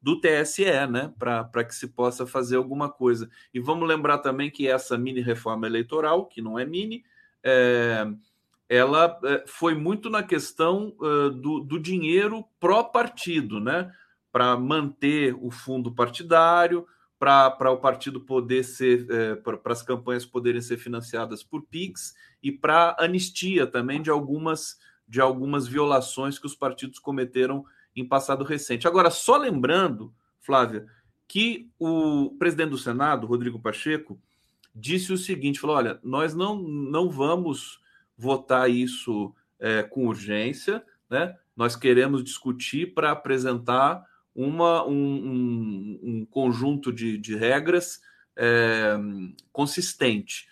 do 0.00 0.20
TSE, 0.20 0.64
né, 0.90 1.12
para 1.18 1.64
que 1.64 1.74
se 1.74 1.88
possa 1.88 2.26
fazer 2.26 2.56
alguma 2.56 2.90
coisa. 2.90 3.30
E 3.54 3.60
vamos 3.60 3.88
lembrar 3.88 4.18
também 4.18 4.50
que 4.50 4.68
essa 4.68 4.98
mini 4.98 5.20
reforma 5.20 5.66
eleitoral, 5.66 6.26
que 6.26 6.42
não 6.42 6.58
é 6.58 6.64
mini, 6.64 7.04
é, 7.42 8.06
ela 8.74 9.20
é, 9.24 9.44
foi 9.46 9.74
muito 9.74 10.08
na 10.08 10.22
questão 10.22 10.96
uh, 10.98 11.28
do, 11.28 11.60
do, 11.60 11.78
dinheiro 11.78 12.42
pró-partido, 12.58 13.60
né, 13.60 13.92
para 14.32 14.56
manter 14.56 15.36
o 15.38 15.50
fundo 15.50 15.92
partidário, 15.92 16.86
para 17.18 17.70
o 17.70 17.76
partido 17.76 18.22
poder 18.22 18.64
ser, 18.64 19.06
é, 19.10 19.34
para 19.34 19.60
as 19.66 19.82
campanhas 19.82 20.24
poderem 20.24 20.62
ser 20.62 20.78
financiadas 20.78 21.42
por 21.42 21.62
PIX 21.62 22.14
e 22.42 22.50
para 22.50 22.96
anistia 22.98 23.66
também 23.66 24.00
de 24.00 24.10
algumas 24.10 24.78
de 25.06 25.20
algumas 25.20 25.68
violações 25.68 26.38
que 26.38 26.46
os 26.46 26.54
partidos 26.54 26.98
cometeram 26.98 27.66
em 27.94 28.08
passado 28.08 28.42
recente. 28.42 28.88
Agora, 28.88 29.10
só 29.10 29.36
lembrando, 29.36 30.14
Flávia, 30.40 30.86
que 31.28 31.70
o 31.78 32.34
presidente 32.38 32.70
do 32.70 32.78
Senado, 32.78 33.26
Rodrigo 33.26 33.60
Pacheco, 33.60 34.18
disse 34.74 35.12
o 35.12 35.18
seguinte: 35.18 35.60
falou, 35.60 35.76
olha, 35.76 36.00
nós 36.02 36.34
não, 36.34 36.56
não 36.56 37.10
vamos 37.10 37.81
votar 38.22 38.70
isso 38.70 39.34
é, 39.58 39.82
com 39.82 40.06
urgência, 40.06 40.82
né? 41.10 41.36
Nós 41.56 41.74
queremos 41.74 42.22
discutir 42.22 42.94
para 42.94 43.10
apresentar 43.10 44.06
uma, 44.34 44.86
um, 44.86 44.92
um, 44.94 46.00
um 46.02 46.26
conjunto 46.26 46.92
de, 46.92 47.18
de 47.18 47.36
regras 47.36 48.00
é, 48.36 48.94
consistente. 49.52 50.46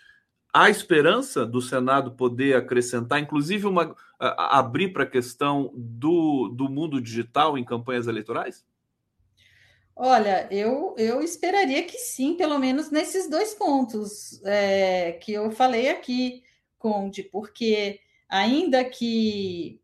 Há 0.53 0.69
esperança 0.69 1.45
do 1.45 1.61
Senado 1.61 2.11
poder 2.11 2.55
acrescentar, 2.57 3.19
inclusive, 3.19 3.65
uma, 3.65 3.95
a, 4.19 4.59
abrir 4.59 4.89
para 4.89 5.03
a 5.03 5.09
questão 5.09 5.71
do, 5.73 6.49
do 6.49 6.69
mundo 6.69 7.01
digital 7.01 7.57
em 7.57 7.63
campanhas 7.63 8.05
eleitorais? 8.05 8.65
Olha, 9.95 10.47
eu, 10.51 10.93
eu 10.97 11.21
esperaria 11.21 11.83
que 11.83 11.97
sim, 11.97 12.35
pelo 12.35 12.59
menos 12.59 12.91
nesses 12.91 13.29
dois 13.29 13.53
pontos 13.53 14.43
é, 14.43 15.13
que 15.13 15.31
eu 15.33 15.51
falei 15.51 15.89
aqui, 15.89 16.43
Conde, 16.81 17.23
porque 17.23 17.99
ainda 18.27 18.83
que 18.83 19.79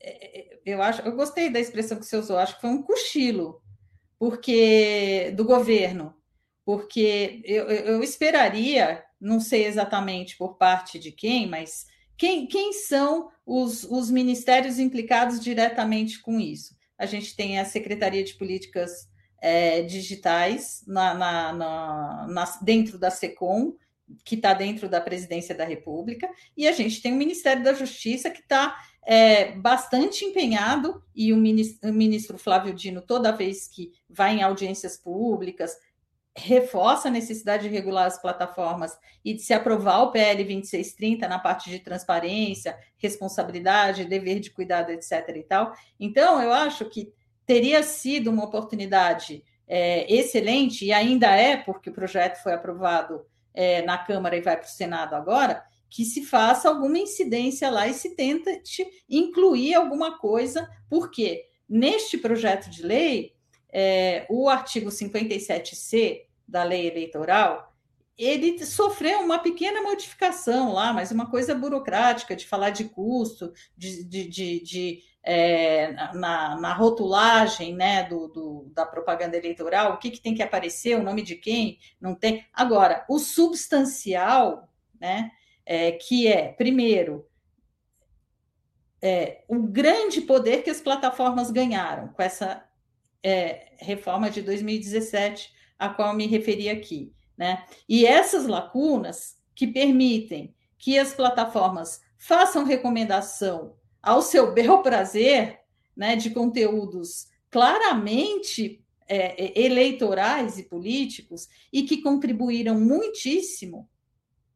é, 0.00 0.58
eu 0.64 0.80
acho, 0.80 1.02
eu 1.02 1.14
gostei 1.14 1.50
da 1.50 1.60
expressão 1.60 1.98
que 1.98 2.06
você 2.06 2.16
usou, 2.16 2.38
acho 2.38 2.54
que 2.54 2.62
foi 2.62 2.70
um 2.70 2.82
cochilo, 2.82 3.60
porque 4.18 5.32
do 5.36 5.44
governo, 5.44 6.14
porque 6.64 7.42
eu, 7.44 7.66
eu 7.68 8.02
esperaria 8.02 9.04
não 9.20 9.40
sei 9.40 9.66
exatamente 9.66 10.36
por 10.36 10.56
parte 10.56 10.98
de 10.98 11.10
quem, 11.10 11.46
mas 11.46 11.86
quem, 12.16 12.46
quem 12.46 12.72
são 12.72 13.30
os, 13.44 13.84
os 13.84 14.10
ministérios 14.10 14.78
implicados 14.78 15.40
diretamente 15.40 16.20
com 16.20 16.38
isso? 16.38 16.76
A 16.96 17.06
gente 17.06 17.34
tem 17.36 17.58
a 17.58 17.64
Secretaria 17.64 18.24
de 18.24 18.34
Políticas 18.34 19.08
é, 19.40 19.82
Digitais 19.82 20.82
na, 20.86 21.14
na, 21.14 21.52
na, 21.52 22.26
na, 22.28 22.44
dentro 22.62 22.98
da 22.98 23.10
SECOM, 23.10 23.74
que 24.24 24.34
está 24.34 24.54
dentro 24.54 24.88
da 24.88 25.00
Presidência 25.00 25.54
da 25.54 25.64
República, 25.64 26.28
e 26.56 26.66
a 26.66 26.72
gente 26.72 27.02
tem 27.02 27.12
o 27.12 27.16
Ministério 27.16 27.62
da 27.62 27.72
Justiça, 27.72 28.30
que 28.30 28.40
está 28.40 28.76
é, 29.06 29.52
bastante 29.52 30.24
empenhado, 30.24 31.02
e 31.14 31.32
o 31.32 31.36
ministro, 31.36 31.90
o 31.90 31.92
ministro 31.92 32.38
Flávio 32.38 32.74
Dino, 32.74 33.02
toda 33.02 33.32
vez 33.32 33.68
que 33.68 33.92
vai 34.08 34.36
em 34.36 34.42
audiências 34.42 34.96
públicas, 34.96 35.76
reforça 36.36 37.08
a 37.08 37.10
necessidade 37.10 37.64
de 37.64 37.74
regular 37.74 38.06
as 38.06 38.20
plataformas 38.20 38.96
e 39.24 39.34
de 39.34 39.42
se 39.42 39.52
aprovar 39.52 40.02
o 40.02 40.12
PL 40.12 40.44
2630 40.44 41.26
na 41.26 41.38
parte 41.38 41.68
de 41.68 41.80
transparência, 41.80 42.78
responsabilidade, 42.96 44.04
dever 44.04 44.38
de 44.38 44.50
cuidado, 44.50 44.90
etc. 44.90 45.12
e 45.36 45.42
tal. 45.42 45.72
Então, 45.98 46.40
eu 46.40 46.52
acho 46.52 46.84
que 46.84 47.12
teria 47.44 47.82
sido 47.82 48.30
uma 48.30 48.44
oportunidade 48.44 49.42
é, 49.66 50.10
excelente, 50.12 50.84
e 50.84 50.92
ainda 50.92 51.34
é, 51.34 51.56
porque 51.56 51.90
o 51.90 51.94
projeto 51.94 52.42
foi 52.42 52.54
aprovado 52.54 53.26
é, 53.58 53.82
na 53.82 53.98
Câmara 53.98 54.36
e 54.36 54.40
vai 54.40 54.56
para 54.56 54.68
o 54.68 54.70
Senado 54.70 55.16
agora, 55.16 55.64
que 55.90 56.04
se 56.04 56.24
faça 56.24 56.68
alguma 56.68 56.96
incidência 56.96 57.68
lá 57.68 57.88
e 57.88 57.92
se 57.92 58.14
tente 58.14 58.86
incluir 59.10 59.74
alguma 59.74 60.16
coisa, 60.16 60.70
porque 60.88 61.44
neste 61.68 62.16
projeto 62.16 62.70
de 62.70 62.84
lei, 62.84 63.34
é, 63.68 64.24
o 64.30 64.48
artigo 64.48 64.90
57C 64.90 66.20
da 66.46 66.62
lei 66.62 66.86
eleitoral, 66.86 67.74
ele 68.16 68.64
sofreu 68.64 69.22
uma 69.22 69.40
pequena 69.40 69.82
modificação 69.82 70.72
lá, 70.72 70.92
mas 70.92 71.10
uma 71.10 71.28
coisa 71.28 71.52
burocrática 71.52 72.36
de 72.36 72.46
falar 72.46 72.70
de 72.70 72.84
custo, 72.84 73.52
de, 73.76 74.04
de, 74.04 74.28
de, 74.28 74.60
de 74.60 75.02
é, 75.30 75.92
na, 76.14 76.58
na, 76.58 76.72
rotulagem 76.72 77.74
né, 77.74 78.02
do, 78.04 78.28
do, 78.28 78.72
da 78.74 78.86
propaganda 78.86 79.36
eleitoral, 79.36 79.92
o 79.92 79.98
que, 79.98 80.10
que 80.10 80.22
tem 80.22 80.34
que 80.34 80.42
aparecer, 80.42 80.96
o 80.96 81.02
nome 81.02 81.20
de 81.20 81.36
quem, 81.36 81.78
não 82.00 82.14
tem. 82.14 82.46
Agora, 82.50 83.04
o 83.10 83.18
substancial, 83.18 84.72
né, 84.98 85.30
é, 85.66 85.92
que 85.92 86.26
é, 86.26 86.48
primeiro, 86.52 87.28
é, 89.02 89.44
o 89.46 89.60
grande 89.64 90.22
poder 90.22 90.62
que 90.62 90.70
as 90.70 90.80
plataformas 90.80 91.50
ganharam 91.50 92.08
com 92.08 92.22
essa 92.22 92.64
é, 93.22 93.72
reforma 93.76 94.30
de 94.30 94.40
2017 94.40 95.52
a 95.78 95.90
qual 95.90 96.14
me 96.14 96.26
referi 96.26 96.70
aqui. 96.70 97.12
Né? 97.36 97.66
E 97.86 98.06
essas 98.06 98.46
lacunas 98.46 99.36
que 99.54 99.66
permitem 99.66 100.54
que 100.78 100.98
as 100.98 101.12
plataformas 101.12 102.00
façam 102.16 102.64
recomendação 102.64 103.76
ao 104.08 104.22
seu 104.22 104.52
bel 104.54 104.82
prazer 104.82 105.60
né, 105.96 106.16
de 106.16 106.30
conteúdos 106.30 107.26
claramente 107.50 108.84
é, 109.06 109.44
é 109.44 109.64
eleitorais 109.64 110.58
e 110.58 110.62
políticos 110.64 111.48
e 111.72 111.82
que 111.82 112.02
contribuíram 112.02 112.78
muitíssimo 112.78 113.88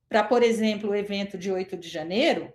para, 0.09 0.22
por 0.22 0.43
exemplo, 0.43 0.90
o 0.90 0.94
evento 0.94 1.39
de 1.39 1.51
8 1.51 1.76
de 1.76 1.89
janeiro, 1.89 2.52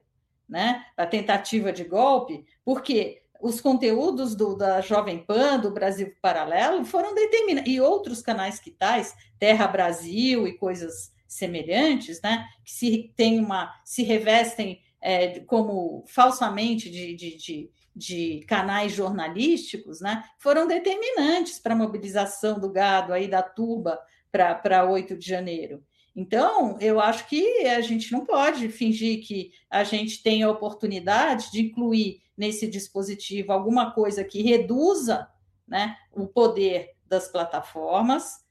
né, 0.47 0.85
a 0.95 1.07
tentativa 1.07 1.73
de 1.73 1.83
golpe, 1.83 2.45
porque 2.63 3.23
os 3.41 3.59
conteúdos 3.59 4.35
do, 4.35 4.55
da 4.55 4.79
Jovem 4.79 5.23
Pan, 5.25 5.59
do 5.59 5.71
Brasil 5.71 6.13
Paralelo, 6.21 6.85
foram 6.85 7.15
determinados, 7.15 7.71
e 7.71 7.81
outros 7.81 8.21
canais 8.21 8.59
que 8.59 8.71
tais, 8.71 9.15
Terra 9.39 9.67
Brasil 9.67 10.47
e 10.47 10.57
coisas 10.57 11.11
semelhantes, 11.27 12.21
né, 12.21 12.47
que 12.63 12.71
se 12.71 13.13
tem 13.15 13.39
uma, 13.39 13.73
se 13.83 14.03
revestem 14.03 14.79
é, 15.07 15.39
como 15.39 16.03
falsamente 16.05 16.89
de, 16.89 17.15
de, 17.15 17.37
de, 17.37 17.71
de, 17.95 18.45
canais 18.45 18.91
jornalísticos, 18.91 20.01
né, 20.01 20.21
foram 20.37 20.67
determinantes 20.67 21.59
para 21.59 21.73
a 21.73 21.77
mobilização 21.77 22.59
do 22.59 22.69
gado 22.69 23.13
aí 23.13 23.25
da 23.25 23.41
turba 23.41 23.97
para 24.29 24.85
8 24.85 25.15
de 25.15 25.25
janeiro. 25.25 25.81
Então, 26.13 26.77
eu 26.81 26.99
acho 26.99 27.25
que 27.29 27.65
a 27.67 27.79
gente 27.79 28.11
não 28.11 28.25
pode 28.25 28.67
fingir 28.67 29.25
que 29.25 29.51
a 29.69 29.85
gente 29.85 30.21
tem 30.21 30.43
a 30.43 30.51
oportunidade 30.51 31.53
de 31.53 31.61
incluir 31.61 32.21
nesse 32.35 32.67
dispositivo 32.67 33.53
alguma 33.53 33.91
coisa 33.91 34.25
que 34.25 34.41
reduza 34.41 35.25
né, 35.65 35.95
o 36.11 36.27
poder 36.27 36.97
das 37.05 37.29
plataformas, 37.29 38.45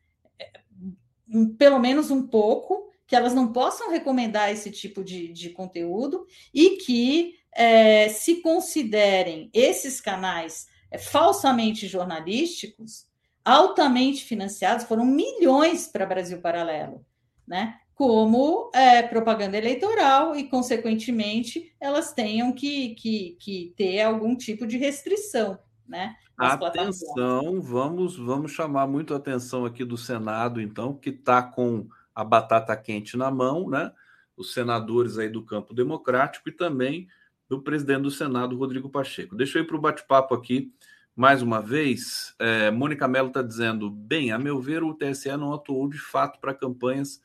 pelo 1.58 1.78
menos 1.78 2.10
um 2.10 2.26
pouco, 2.26 2.90
que 3.06 3.14
elas 3.14 3.34
não 3.34 3.52
possam 3.52 3.90
recomendar 3.90 4.50
esse 4.50 4.70
tipo 4.70 5.04
de, 5.04 5.32
de 5.32 5.50
conteúdo 5.50 6.26
e 6.52 6.76
que 6.78 7.34
é, 7.52 8.08
se 8.08 8.42
considerem 8.42 9.50
esses 9.52 10.00
canais 10.00 10.68
é, 10.90 10.98
falsamente 10.98 11.86
jornalísticos, 11.86 13.06
altamente 13.44 14.24
financiados, 14.24 14.84
foram 14.86 15.04
milhões 15.04 15.86
para 15.86 16.04
Brasil 16.04 16.40
Paralelo 16.40 17.04
né? 17.46 17.78
Como 17.94 18.70
é, 18.74 19.02
propaganda 19.02 19.56
eleitoral 19.56 20.36
e, 20.36 20.48
consequentemente, 20.48 21.72
elas 21.80 22.12
tenham 22.12 22.52
que, 22.52 22.94
que, 22.96 23.36
que 23.40 23.74
ter 23.76 24.02
algum 24.02 24.36
tipo 24.36 24.66
de 24.66 24.76
restrição, 24.76 25.58
né? 25.86 26.14
Atenção, 26.36 27.62
vamos, 27.62 28.18
vamos 28.18 28.52
chamar 28.52 28.86
muito 28.86 29.14
a 29.14 29.16
atenção 29.16 29.64
aqui 29.64 29.82
do 29.84 29.96
Senado, 29.96 30.60
então, 30.60 30.92
que 30.92 31.08
está 31.08 31.42
com 31.42 31.88
a 32.16 32.24
batata 32.24 32.76
quente 32.76 33.16
na 33.16 33.30
mão, 33.30 33.70
né? 33.70 33.92
Os 34.36 34.52
senadores 34.52 35.18
aí 35.18 35.28
do 35.28 35.42
campo 35.42 35.72
democrático 35.72 36.48
e 36.48 36.52
também 36.52 37.06
do 37.48 37.62
presidente 37.62 38.02
do 38.02 38.10
Senado, 38.10 38.56
Rodrigo 38.56 38.90
Pacheco. 38.90 39.36
Deixa 39.36 39.58
eu 39.58 39.62
ir 39.62 39.66
para 39.66 39.76
o 39.76 39.80
bate-papo 39.80 40.34
aqui 40.34 40.72
mais 41.16 41.40
uma 41.40 41.62
vez, 41.62 42.34
é, 42.38 42.70
Mônica 42.70 43.08
Mello 43.08 43.28
está 43.28 43.40
dizendo: 43.40 43.90
bem, 43.90 44.32
a 44.32 44.38
meu 44.38 44.60
ver, 44.60 44.82
o 44.82 44.92
TSE 44.92 45.34
não 45.34 45.54
atuou 45.54 45.88
de 45.88 45.98
fato 45.98 46.38
para 46.38 46.52
campanhas 46.52 47.22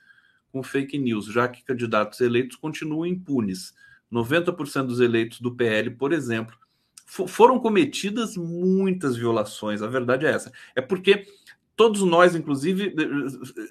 com 0.50 0.64
fake 0.64 0.98
news, 0.98 1.26
já 1.26 1.48
que 1.50 1.62
candidatos 1.62 2.22
eleitos 2.22 2.56
continuam 2.56 3.06
impunes. 3.06 3.74
90% 4.10 4.88
dos 4.88 5.02
eleitos 5.02 5.42
do 5.42 5.54
PL, 5.54 5.92
por 5.92 6.14
exemplo, 6.14 6.58
foram 7.06 7.60
cometidas 7.60 8.38
muitas 8.38 9.18
violações. 9.18 9.82
A 9.82 9.88
verdade 9.88 10.26
é 10.26 10.32
essa. 10.32 10.52
É 10.74 10.82
porque 10.82 11.26
todos 11.76 12.02
nós, 12.02 12.36
inclusive, 12.36 12.94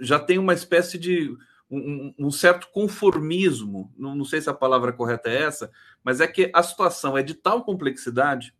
já 0.01 0.19
tem 0.19 0.39
uma 0.39 0.55
espécie 0.55 0.99
de 0.99 1.37
um, 1.71 2.15
um 2.19 2.31
certo 2.31 2.69
conformismo. 2.73 3.93
Não, 3.97 4.15
não 4.15 4.25
sei 4.25 4.41
se 4.41 4.51
a 4.51 4.55
palavra 4.55 4.93
correta 4.93 5.31
é 5.31 5.43
essa, 5.43 5.71
mas 6.03 6.21
é 6.21 6.27
que 6.27 6.51
a 6.55 6.63
situação 6.63 7.17
é 7.17 7.23
de 7.23 7.35
tal 7.35 7.65
complexidade, 7.65 8.55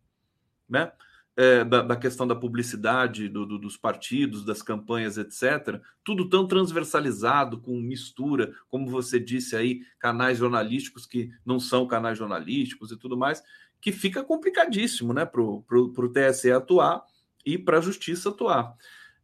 né? 0.67 0.91
é, 1.35 1.63
da, 1.63 1.81
da, 1.81 1.95
questão 1.95 2.27
da 2.27 2.35
publicidade, 2.35 3.29
do, 3.29 3.45
do, 3.45 3.57
dos 3.57 3.77
partidos, 3.77 4.43
das 4.43 4.61
campanhas, 4.61 5.17
etc., 5.17 5.81
tudo 6.03 6.29
tão 6.29 6.45
transversalizado, 6.45 7.59
com 7.59 7.79
mistura, 7.79 8.53
como 8.67 8.87
você 8.87 9.19
disse 9.19 9.55
aí, 9.55 9.81
canais 9.99 10.37
jornalísticos 10.37 11.05
que 11.05 11.31
não 11.45 11.59
são 11.59 11.87
canais 11.87 12.17
jornalísticos 12.17 12.91
e 12.91 12.97
tudo 12.97 13.17
mais, 13.17 13.41
que 13.79 13.91
fica 13.91 14.23
complicadíssimo 14.23 15.13
né, 15.13 15.25
para 15.25 15.41
o 15.41 16.09
TSE 16.09 16.51
atuar 16.51 17.03
e 17.45 17.57
para 17.57 17.77
a 17.77 17.81
justiça 17.81 18.29
atuar. 18.29 18.75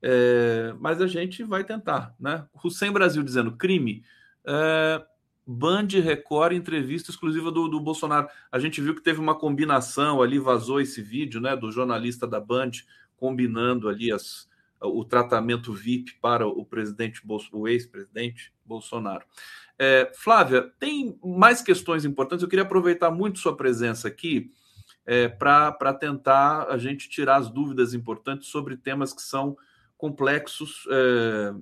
É, 0.02 0.74
mas 0.80 1.02
a 1.02 1.08
gente 1.08 1.44
vai 1.44 1.64
tentar. 1.64 2.16
Né? 2.20 2.46
Hussein 2.64 2.92
Brasil 2.92 3.24
dizendo 3.24 3.56
crime. 3.56 4.04
É, 4.46 5.04
Band 5.46 5.88
Record 6.04 6.54
entrevista 6.54 7.10
exclusiva 7.10 7.50
do, 7.52 7.70
do 7.70 7.80
Bolsonaro. 7.80 8.28
A 8.52 8.60
gente 8.60 8.82
viu 8.82 8.94
que 8.94 9.02
teve 9.02 9.20
uma 9.20 9.34
combinação 9.34 10.22
ali, 10.22 10.38
vazou 10.38 10.82
esse 10.82 11.02
vídeo, 11.02 11.40
né, 11.40 11.56
do 11.56 11.72
jornalista 11.72 12.28
da 12.28 12.40
Band 12.40 12.72
combinando 13.16 13.88
ali 13.88 14.12
as, 14.12 14.50
o 14.82 15.06
tratamento 15.06 15.74
VIP 15.74 16.16
para 16.22 16.46
o 16.46 16.66
presidente, 16.66 17.22
o 17.54 17.68
ex-presidente 17.68 18.54
Bolsonaro. 18.66 19.26
É, 19.80 20.12
Flávia, 20.16 20.72
tem 20.80 21.18
mais 21.24 21.62
questões 21.62 22.04
importantes. 22.04 22.44
Eu 22.44 22.50
queria 22.50 22.66
aproveitar 22.66 23.10
muito 23.10 23.40
sua 23.40 23.56
presença 23.56 24.08
aqui 24.08 24.52
é, 25.06 25.30
para 25.30 25.94
tentar 25.94 26.68
a 26.68 26.78
gente 26.78 27.08
tirar 27.08 27.38
as 27.38 27.50
dúvidas 27.50 27.94
importantes 27.94 28.50
sobre 28.50 28.76
temas 28.76 29.14
que 29.14 29.22
são 29.22 29.58
complexos 29.98 30.88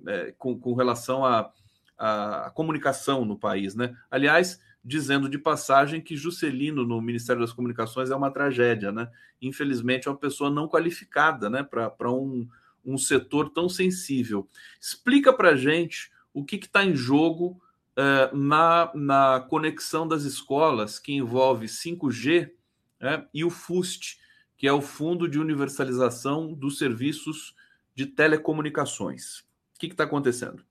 é, 0.08 0.34
com, 0.38 0.60
com 0.60 0.74
relação 0.74 1.26
a 1.26 1.52
a, 1.98 2.48
a 2.48 2.50
comunicação 2.52 3.26
no 3.26 3.38
país, 3.38 3.76
né? 3.76 3.96
Aliás, 4.10 4.60
dizendo 4.84 5.28
de 5.30 5.38
passagem 5.38 6.02
que 6.02 6.16
Juscelino 6.16 6.86
no 6.86 7.02
Ministério 7.02 7.42
das 7.42 7.54
Comunicações 7.54 8.12
é 8.12 8.16
uma 8.16 8.32
tragédia, 8.32 8.92
né? 8.92 9.10
Infelizmente, 9.42 10.08
é 10.08 10.12
uma 10.12 10.18
pessoa 10.18 10.50
não 10.50 10.68
qualificada, 10.68 11.50
né? 11.50 11.64
Para 11.64 12.12
um, 12.12 12.48
um 12.86 12.98
setor 12.98 13.50
tão 13.50 13.68
sensível. 13.68 14.48
Explica 14.80 15.34
para 15.34 15.56
gente 15.56 16.12
o 16.34 16.44
que 16.44 16.58
está 16.58 16.84
em 16.84 16.96
jogo 16.96 17.62
uh, 17.98 18.36
na, 18.36 18.92
na 18.94 19.40
conexão 19.50 20.08
das 20.08 20.24
escolas 20.24 21.00
que 21.00 21.14
envolve 21.14 21.66
5G 21.66 22.52
né? 23.00 23.26
e 23.34 23.44
o 23.46 23.50
FUST, 23.50 24.20
que 24.58 24.68
é 24.68 24.74
o 24.74 24.82
Fundo 24.82 25.28
de 25.28 25.40
Universalização 25.40 26.54
dos 26.54 26.78
Serviços 26.78 27.56
de 27.96 28.06
Telecomunicações. 28.06 29.40
O 29.40 29.80
que 29.80 29.88
está 29.88 30.04
acontecendo? 30.04 30.64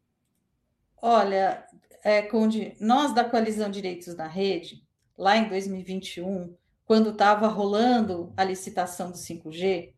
Olha, 1.00 1.66
é, 2.02 2.22
Conde, 2.22 2.76
nós 2.78 3.14
da 3.14 3.24
Coalizão 3.24 3.70
Direitos 3.70 4.14
na 4.14 4.26
Rede, 4.26 4.84
lá 5.16 5.36
em 5.36 5.48
2021, 5.48 6.54
quando 6.84 7.10
estava 7.10 7.48
rolando 7.48 8.32
a 8.36 8.44
licitação 8.44 9.10
do 9.10 9.16
5G, 9.16 9.94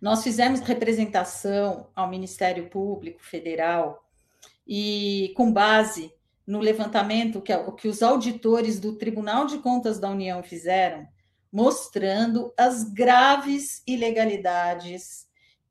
nós 0.00 0.22
fizemos 0.22 0.60
representação 0.60 1.90
ao 1.94 2.08
Ministério 2.08 2.68
Público 2.68 3.22
Federal 3.22 4.06
e, 4.66 5.32
com 5.36 5.52
base 5.52 6.12
no 6.46 6.60
levantamento 6.60 7.42
que, 7.42 7.52
que 7.72 7.88
os 7.88 8.02
auditores 8.02 8.78
do 8.78 8.96
Tribunal 8.96 9.46
de 9.46 9.58
Contas 9.58 9.98
da 9.98 10.08
União 10.08 10.42
fizeram, 10.42 11.06
mostrando 11.50 12.52
as 12.56 12.84
graves 12.84 13.82
ilegalidades 13.86 15.25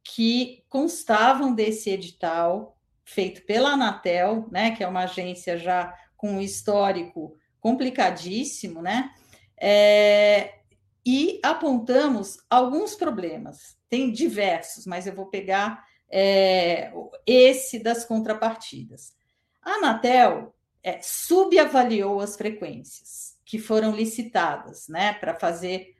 que 0.05 0.63
constavam 0.69 1.53
desse 1.53 1.89
edital 1.89 2.77
feito 3.03 3.41
pela 3.41 3.71
Anatel, 3.71 4.47
né, 4.51 4.71
que 4.71 4.83
é 4.83 4.87
uma 4.87 5.03
agência 5.03 5.57
já 5.57 5.93
com 6.15 6.33
um 6.33 6.41
histórico 6.41 7.35
complicadíssimo, 7.59 8.81
né? 8.81 9.11
É, 9.59 10.59
e 11.05 11.39
apontamos 11.43 12.37
alguns 12.49 12.95
problemas. 12.95 13.77
Tem 13.89 14.11
diversos, 14.11 14.85
mas 14.85 15.07
eu 15.07 15.15
vou 15.15 15.25
pegar 15.25 15.83
é, 16.09 16.91
esse 17.25 17.79
das 17.79 18.05
contrapartidas. 18.05 19.13
A 19.61 19.71
Anatel 19.71 20.55
é, 20.83 20.99
subavaliou 21.01 22.19
as 22.19 22.35
frequências 22.35 23.37
que 23.43 23.57
foram 23.57 23.91
licitadas, 23.95 24.87
né, 24.87 25.13
para 25.13 25.33
fazer 25.33 25.95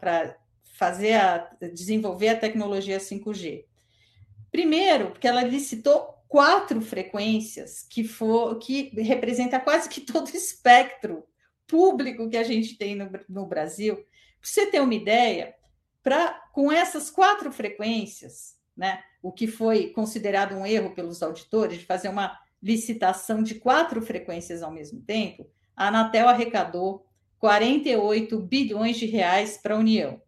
para 0.00 0.36
fazer 0.74 1.14
a, 1.14 1.48
desenvolver 1.72 2.28
a 2.28 2.36
tecnologia 2.36 2.98
5G. 2.98 3.64
Primeiro, 4.50 5.12
porque 5.12 5.26
ela 5.26 5.42
licitou 5.42 6.14
quatro 6.28 6.80
frequências 6.80 7.86
que 7.88 8.02
for 8.02 8.58
que 8.58 8.90
representa 9.00 9.60
quase 9.60 9.88
que 9.88 10.00
todo 10.00 10.28
o 10.28 10.36
espectro 10.36 11.24
público 11.66 12.28
que 12.28 12.36
a 12.36 12.42
gente 12.42 12.76
tem 12.76 12.96
no, 12.96 13.08
no 13.28 13.46
Brasil. 13.46 13.94
Para 13.96 14.04
você 14.42 14.66
ter 14.66 14.80
uma 14.80 14.94
ideia, 14.94 15.54
para 16.02 16.32
com 16.52 16.70
essas 16.70 17.08
quatro 17.08 17.52
frequências, 17.52 18.56
né, 18.76 19.00
o 19.22 19.30
que 19.32 19.46
foi 19.46 19.90
considerado 19.90 20.56
um 20.56 20.66
erro 20.66 20.92
pelos 20.92 21.22
auditores 21.22 21.78
de 21.78 21.86
fazer 21.86 22.08
uma 22.08 22.36
licitação 22.60 23.42
de 23.42 23.54
quatro 23.54 24.02
frequências 24.02 24.62
ao 24.62 24.72
mesmo 24.72 25.00
tempo, 25.02 25.48
a 25.76 25.86
Anatel 25.86 26.28
arrecadou 26.28 27.06
48 27.38 28.40
bilhões 28.40 28.96
de 28.96 29.06
reais 29.06 29.56
para 29.56 29.74
a 29.74 29.78
União. 29.78 30.20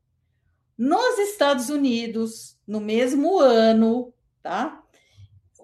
Nos 0.76 1.18
Estados 1.18 1.70
Unidos, 1.70 2.58
no 2.66 2.80
mesmo 2.80 3.38
ano, 3.38 4.12
tá? 4.42 4.82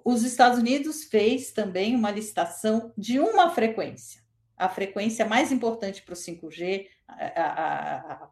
Os 0.02 0.22
Estados 0.22 0.58
Unidos 0.58 1.04
fez 1.04 1.52
também 1.52 1.94
uma 1.94 2.10
licitação 2.10 2.94
de 2.96 3.20
uma 3.20 3.50
frequência, 3.50 4.22
a 4.56 4.70
frequência 4.70 5.26
mais 5.26 5.52
importante 5.52 6.02
para 6.02 6.14
o 6.14 6.16
5G, 6.16 6.86
a, 7.06 8.24
a, 8.24 8.28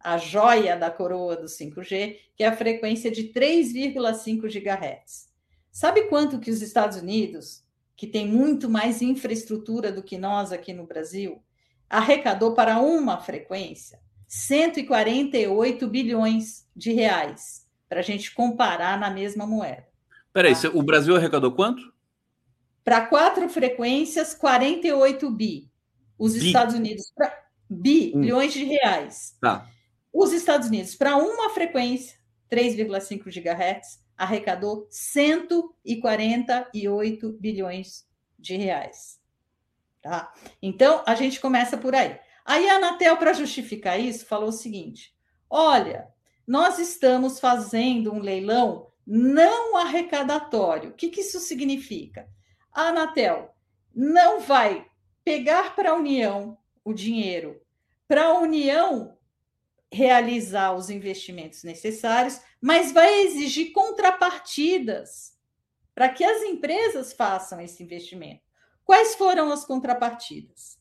a, 0.00 0.18
joia 0.18 0.74
da 0.74 0.90
coroa 0.90 1.36
do 1.36 1.46
5G, 1.46 2.18
que 2.34 2.42
é 2.42 2.46
a 2.46 2.56
frequência 2.56 3.10
de 3.10 3.24
3,5 3.24 4.48
GHz. 4.48 5.28
Sabe 5.70 6.04
quanto 6.04 6.40
que 6.40 6.50
os 6.50 6.62
Estados 6.62 6.96
Unidos, 6.96 7.62
que 7.94 8.06
tem 8.06 8.26
muito 8.26 8.70
mais 8.70 9.02
infraestrutura 9.02 9.92
do 9.92 10.02
que 10.02 10.16
nós 10.16 10.50
aqui 10.50 10.72
no 10.72 10.86
Brasil, 10.86 11.42
arrecadou 11.90 12.54
para 12.54 12.80
uma 12.80 13.20
frequência 13.20 14.00
148 14.36 15.88
bilhões 15.88 16.68
de 16.76 16.92
reais 16.92 17.66
para 17.88 18.00
a 18.00 18.02
gente 18.02 18.34
comparar 18.34 19.00
na 19.00 19.08
mesma 19.08 19.46
moeda. 19.46 19.88
Peraí, 20.32 20.52
tá? 20.54 20.68
o 20.74 20.82
Brasil 20.82 21.14
arrecadou 21.16 21.52
quanto? 21.52 21.94
Para 22.84 23.06
quatro 23.06 23.48
frequências, 23.48 24.34
48 24.34 25.30
bi. 25.30 25.70
Os 26.18 26.34
bi. 26.34 26.48
Estados 26.48 26.74
Unidos, 26.74 27.10
pra, 27.14 27.34
bi, 27.68 28.12
hum. 28.14 28.20
bilhões 28.20 28.52
de 28.52 28.64
reais. 28.64 29.38
Tá. 29.40 29.66
Os 30.12 30.32
Estados 30.32 30.68
Unidos, 30.68 30.94
para 30.94 31.16
uma 31.16 31.48
frequência, 31.50 32.18
3,5 32.50 33.30
GHz, 33.30 34.04
arrecadou 34.16 34.86
148 34.90 37.32
bilhões 37.40 38.06
de 38.38 38.56
reais. 38.56 39.18
Tá? 40.02 40.30
Então, 40.60 41.02
a 41.06 41.14
gente 41.14 41.40
começa 41.40 41.78
por 41.78 41.94
aí. 41.94 42.18
Aí 42.46 42.68
a 42.68 42.76
Anatel, 42.76 43.16
para 43.16 43.32
justificar 43.32 43.98
isso, 43.98 44.24
falou 44.24 44.50
o 44.50 44.52
seguinte: 44.52 45.12
olha, 45.50 46.08
nós 46.46 46.78
estamos 46.78 47.40
fazendo 47.40 48.12
um 48.12 48.20
leilão 48.20 48.92
não 49.04 49.76
arrecadatório. 49.76 50.90
O 50.90 50.92
que, 50.94 51.08
que 51.08 51.22
isso 51.22 51.40
significa? 51.40 52.28
A 52.72 52.88
Anatel 52.88 53.52
não 53.92 54.40
vai 54.40 54.86
pegar 55.24 55.74
para 55.74 55.90
a 55.90 55.94
União 55.94 56.56
o 56.84 56.94
dinheiro, 56.94 57.60
para 58.06 58.26
a 58.26 58.38
União 58.38 59.18
realizar 59.92 60.72
os 60.72 60.88
investimentos 60.88 61.64
necessários, 61.64 62.40
mas 62.60 62.92
vai 62.92 63.22
exigir 63.22 63.72
contrapartidas 63.72 65.36
para 65.94 66.08
que 66.08 66.22
as 66.22 66.42
empresas 66.42 67.12
façam 67.12 67.60
esse 67.60 67.82
investimento. 67.82 68.42
Quais 68.84 69.16
foram 69.16 69.50
as 69.50 69.64
contrapartidas? 69.64 70.78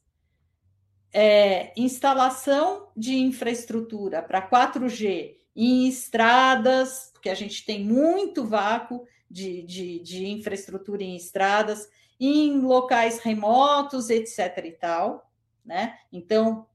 É, 1.13 1.71
instalação 1.77 2.89
de 2.95 3.15
infraestrutura 3.15 4.21
para 4.21 4.47
4G 4.47 5.35
em 5.55 5.87
estradas, 5.87 7.09
porque 7.13 7.29
a 7.29 7.35
gente 7.35 7.65
tem 7.65 7.83
muito 7.83 8.45
vácuo 8.45 9.07
de, 9.31 9.61
de, 9.63 9.99
de 9.99 10.27
infraestrutura 10.27 11.03
em 11.03 11.15
estradas, 11.15 11.87
em 12.19 12.59
locais 12.59 13.19
remotos, 13.19 14.09
etc. 14.09 14.65
e 14.65 14.71
tal, 14.71 15.31
né? 15.65 15.97
Então, 16.11 16.65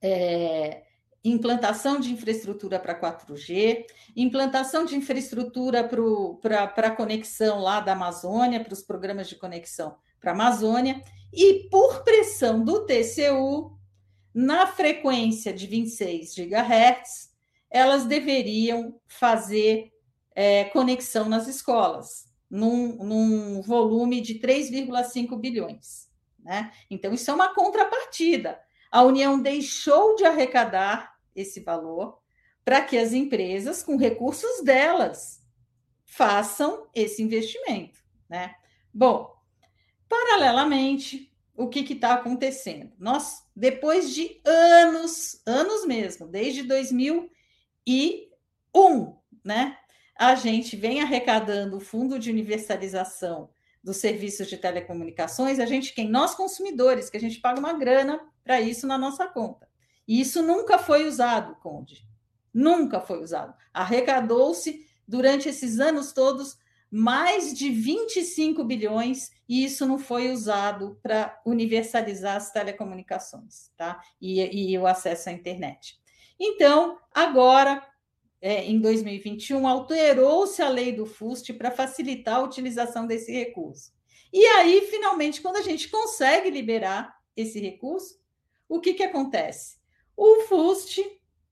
é, 0.00 0.84
implantação 1.24 1.98
de 1.98 2.12
infraestrutura 2.12 2.78
para 2.78 3.00
4G, 3.00 3.86
implantação 4.14 4.84
de 4.84 4.94
infraestrutura 4.94 5.82
para 5.82 6.88
a 6.88 6.90
conexão 6.90 7.60
lá 7.60 7.80
da 7.80 7.92
Amazônia, 7.92 8.62
para 8.62 8.74
os 8.74 8.82
programas 8.82 9.28
de 9.28 9.36
conexão 9.36 9.96
para 10.20 10.32
a 10.32 10.34
Amazônia, 10.34 11.02
e 11.36 11.68
por 11.68 12.02
pressão 12.04 12.64
do 12.64 12.86
TCU, 12.86 13.78
na 14.34 14.66
frequência 14.66 15.52
de 15.52 15.66
26 15.66 16.34
GHz, 16.34 17.32
elas 17.70 18.04
deveriam 18.04 19.00
fazer 19.06 19.92
é, 20.34 20.64
conexão 20.64 21.28
nas 21.28 21.46
escolas, 21.46 22.26
num, 22.50 22.96
num 22.96 23.62
volume 23.62 24.20
de 24.20 24.40
3,5 24.40 25.38
bilhões. 25.38 26.08
Né? 26.38 26.72
Então, 26.90 27.12
isso 27.12 27.30
é 27.30 27.34
uma 27.34 27.54
contrapartida. 27.54 28.60
A 28.90 29.02
União 29.02 29.40
deixou 29.40 30.14
de 30.16 30.24
arrecadar 30.24 31.14
esse 31.34 31.60
valor 31.60 32.18
para 32.64 32.80
que 32.82 32.96
as 32.96 33.12
empresas, 33.12 33.82
com 33.82 33.96
recursos 33.96 34.62
delas, 34.62 35.42
façam 36.04 36.88
esse 36.94 37.22
investimento. 37.22 38.00
Né? 38.28 38.54
Bom, 38.92 39.33
paralelamente, 40.14 41.32
o 41.56 41.68
que 41.68 41.80
está 41.92 42.14
acontecendo? 42.14 42.92
Nós, 42.98 43.44
depois 43.54 44.14
de 44.14 44.40
anos, 44.44 45.40
anos 45.44 45.84
mesmo, 45.84 46.28
desde 46.28 46.62
2001, 46.62 49.16
né? 49.44 49.76
A 50.16 50.36
gente 50.36 50.76
vem 50.76 51.02
arrecadando 51.02 51.78
o 51.78 51.80
fundo 51.80 52.18
de 52.18 52.30
universalização 52.30 53.50
dos 53.82 53.96
serviços 53.96 54.48
de 54.48 54.56
telecomunicações, 54.56 55.58
a 55.58 55.66
gente, 55.66 55.92
quem? 55.92 56.08
Nós 56.08 56.34
consumidores, 56.34 57.10
que 57.10 57.16
a 57.16 57.20
gente 57.20 57.40
paga 57.40 57.58
uma 57.58 57.72
grana 57.72 58.20
para 58.44 58.60
isso 58.60 58.86
na 58.86 58.96
nossa 58.96 59.26
conta. 59.26 59.68
E 60.06 60.20
isso 60.20 60.42
nunca 60.42 60.78
foi 60.78 61.08
usado, 61.08 61.56
Conde. 61.56 62.06
Nunca 62.52 63.00
foi 63.00 63.20
usado. 63.20 63.52
Arrecadou-se 63.72 64.86
durante 65.06 65.48
esses 65.48 65.80
anos 65.80 66.12
todos 66.12 66.56
mais 66.96 67.52
de 67.52 67.70
25 67.70 68.62
bilhões 68.62 69.32
e 69.48 69.64
isso 69.64 69.84
não 69.84 69.98
foi 69.98 70.30
usado 70.30 70.96
para 71.02 71.42
universalizar 71.44 72.36
as 72.36 72.52
telecomunicações, 72.52 73.72
tá? 73.76 74.00
E, 74.20 74.70
e, 74.70 74.78
o 74.78 74.86
acesso 74.86 75.28
à 75.28 75.32
internet. 75.32 75.98
Então, 76.38 76.96
agora, 77.12 77.84
é, 78.40 78.64
em 78.64 78.78
2021, 78.78 79.66
alterou-se 79.66 80.62
a 80.62 80.68
lei 80.68 80.92
do 80.92 81.04
FUST 81.04 81.54
para 81.54 81.72
facilitar 81.72 82.36
a 82.36 82.44
utilização 82.44 83.08
desse 83.08 83.32
recurso. 83.32 83.92
E 84.32 84.46
aí, 84.46 84.86
finalmente, 84.88 85.40
quando 85.40 85.56
a 85.56 85.62
gente 85.62 85.88
consegue 85.88 86.48
liberar 86.48 87.12
esse 87.36 87.58
recurso, 87.58 88.20
o 88.68 88.78
que, 88.78 88.94
que 88.94 89.02
acontece? 89.02 89.78
O 90.16 90.42
FUST, 90.42 91.04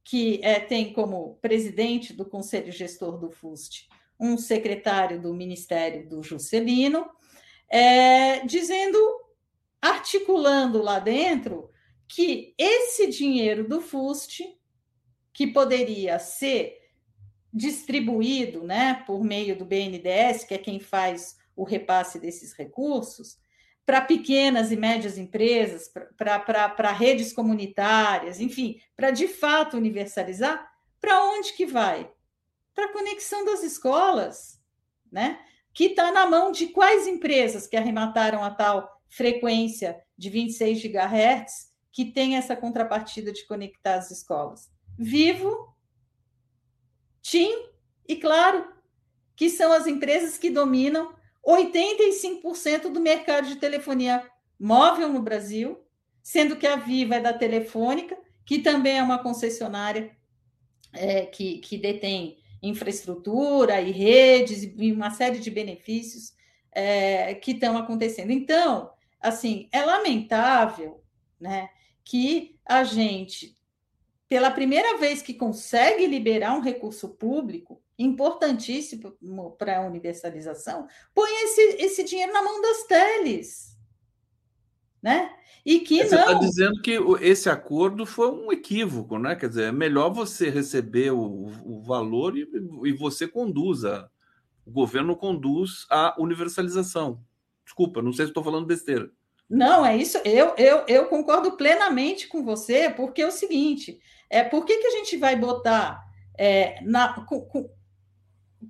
que 0.05 0.39
é, 0.41 0.61
tem 0.61 0.93
como 0.93 1.37
presidente 1.43 2.13
do 2.13 2.25
conselho 2.25 2.71
gestor 2.71 3.19
do 3.19 3.29
FUST 3.29 3.89
um 4.19 4.37
secretário 4.37 5.21
do 5.21 5.35
Ministério 5.35 6.09
do 6.09 6.23
Juscelino, 6.23 7.09
é, 7.69 8.45
dizendo, 8.47 8.99
articulando 9.81 10.83
lá 10.83 10.99
dentro, 10.99 11.71
que 12.07 12.55
esse 12.59 13.09
dinheiro 13.09 13.67
do 13.67 13.81
FUST, 13.81 14.45
que 15.33 15.47
poderia 15.47 16.19
ser 16.19 16.79
distribuído 17.53 18.63
né, 18.63 19.03
por 19.07 19.25
meio 19.25 19.57
do 19.57 19.65
BNDES, 19.65 20.45
que 20.45 20.55
é 20.55 20.59
quem 20.59 20.79
faz 20.79 21.37
o 21.57 21.65
repasse 21.65 22.19
desses 22.19 22.53
recursos, 22.53 23.39
para 23.85 24.01
pequenas 24.01 24.71
e 24.71 24.77
médias 24.77 25.19
empresas, 25.19 25.91
para 26.17 26.93
redes 26.93 27.33
comunitárias, 27.33 28.41
enfim, 28.41 28.81
para 28.97 29.11
de 29.11 29.27
fato 29.27 29.77
universalizar, 29.77 30.71
para 31.01 31.25
onde 31.25 31.53
que 31.55 31.67
vai? 31.67 32.11
Para 32.75 32.87
a 32.87 32.93
conexão 32.93 33.45
das 33.45 33.63
escolas, 33.63 34.61
né? 35.11 35.39
Que 35.73 35.87
está 35.87 36.11
na 36.11 36.27
mão 36.27 36.53
de 36.53 36.69
quais 36.69 37.07
empresas 37.07 37.67
que 37.67 37.77
arremataram 37.77 38.43
a 38.43 38.51
tal 38.51 39.01
frequência 39.09 40.03
de 40.17 40.31
26 40.31 40.83
GHz 40.83 41.73
que 41.91 42.07
tem 42.07 42.37
essa 42.37 42.57
contrapartida 42.57 43.33
de 43.33 43.47
conectar 43.47 43.95
as 43.95 44.11
escolas? 44.11 44.71
Vivo, 44.99 45.75
TIM 47.21 47.53
e 48.09 48.17
Claro, 48.17 48.73
que 49.37 49.51
são 49.51 49.73
as 49.73 49.87
empresas 49.87 50.39
que 50.39 50.51
dominam 50.51 51.15
85% 51.47 52.91
do 52.91 53.01
mercado 53.01 53.49
de 53.49 53.57
telefonia 53.57 54.27
móvel 54.59 55.09
no 55.09 55.21
Brasil, 55.21 55.85
sendo 56.23 56.57
que 56.57 56.67
a 56.67 56.77
Viva 56.77 57.17
é 57.17 57.21
da 57.21 57.33
Telefônica, 57.33 58.17
que 58.47 58.61
também 58.61 58.99
é 58.99 59.03
uma 59.03 59.23
concessionária 59.23 60.17
é, 60.93 61.27
que, 61.27 61.59
que 61.59 61.77
detém 61.77 62.42
infraestrutura 62.63 63.81
e 63.81 63.91
redes 63.91 64.63
e 64.63 64.93
uma 64.93 65.11
série 65.11 65.39
de 65.39 65.51
benefícios 65.51 66.33
é, 66.71 67.35
que 67.35 67.53
estão 67.53 67.77
acontecendo. 67.77 68.31
Então, 68.31 68.91
assim, 69.21 69.69
é 69.73 69.85
lamentável 69.85 71.03
né, 71.41 71.69
que 72.05 72.57
a 72.65 72.85
gente, 72.85 73.57
pela 74.29 74.51
primeira 74.51 74.97
vez 74.99 75.21
que 75.21 75.35
consegue 75.35 76.07
liberar 76.07 76.55
um 76.55 76.61
recurso 76.61 77.09
público, 77.09 77.83
importantíssimo 77.99 79.17
para 79.59 79.79
a 79.79 79.87
universalização, 79.87 80.87
põe 81.15 81.31
esse, 81.45 81.61
esse 81.83 82.05
dinheiro 82.05 82.33
na 82.33 82.43
mão 82.43 82.61
das 82.61 82.85
teles. 82.85 83.72
Né? 85.03 85.31
E 85.65 85.81
que 85.81 85.99
você 86.05 86.15
está 86.15 86.35
dizendo 86.35 86.81
que 86.81 86.99
esse 87.21 87.49
acordo 87.49 88.05
foi 88.05 88.31
um 88.31 88.53
equívoco, 88.53 89.19
né? 89.19 89.37
Quer 89.37 89.49
dizer, 89.49 89.65
é 89.65 89.73
melhor 89.73 90.11
você 90.11 90.49
receber 90.49 91.13
o, 91.13 91.51
o 91.65 91.83
valor 91.83 92.37
e, 92.37 92.49
e 92.85 92.93
você 92.93 93.29
conduza. 93.29 94.11
O 94.67 94.71
governo 94.71 95.17
conduz 95.17 95.87
a 95.91 96.15
universalização. 96.19 97.21
Desculpa, 97.65 98.03
não 98.03 98.13
sei 98.13 98.27
se 98.27 98.31
estou 98.31 98.43
falando 98.43 98.67
besteira. 98.67 99.11
Não, 99.49 99.85
é 99.85 99.97
isso. 99.97 100.19
Eu, 100.25 100.55
eu, 100.57 100.85
eu 100.89 101.07
concordo 101.07 101.53
plenamente 101.57 102.27
com 102.27 102.43
você, 102.43 102.91
porque 102.91 103.23
é 103.23 103.27
o 103.27 103.33
seguinte: 103.33 104.01
é 104.31 104.43
por 104.43 104.65
que, 104.65 104.79
que 104.79 104.87
a 104.87 104.91
gente 104.93 105.17
vai 105.17 105.37
botar 105.37 106.03
é, 106.39 106.83
na, 106.83 107.25
com, 107.25 107.41
com, 107.43 107.71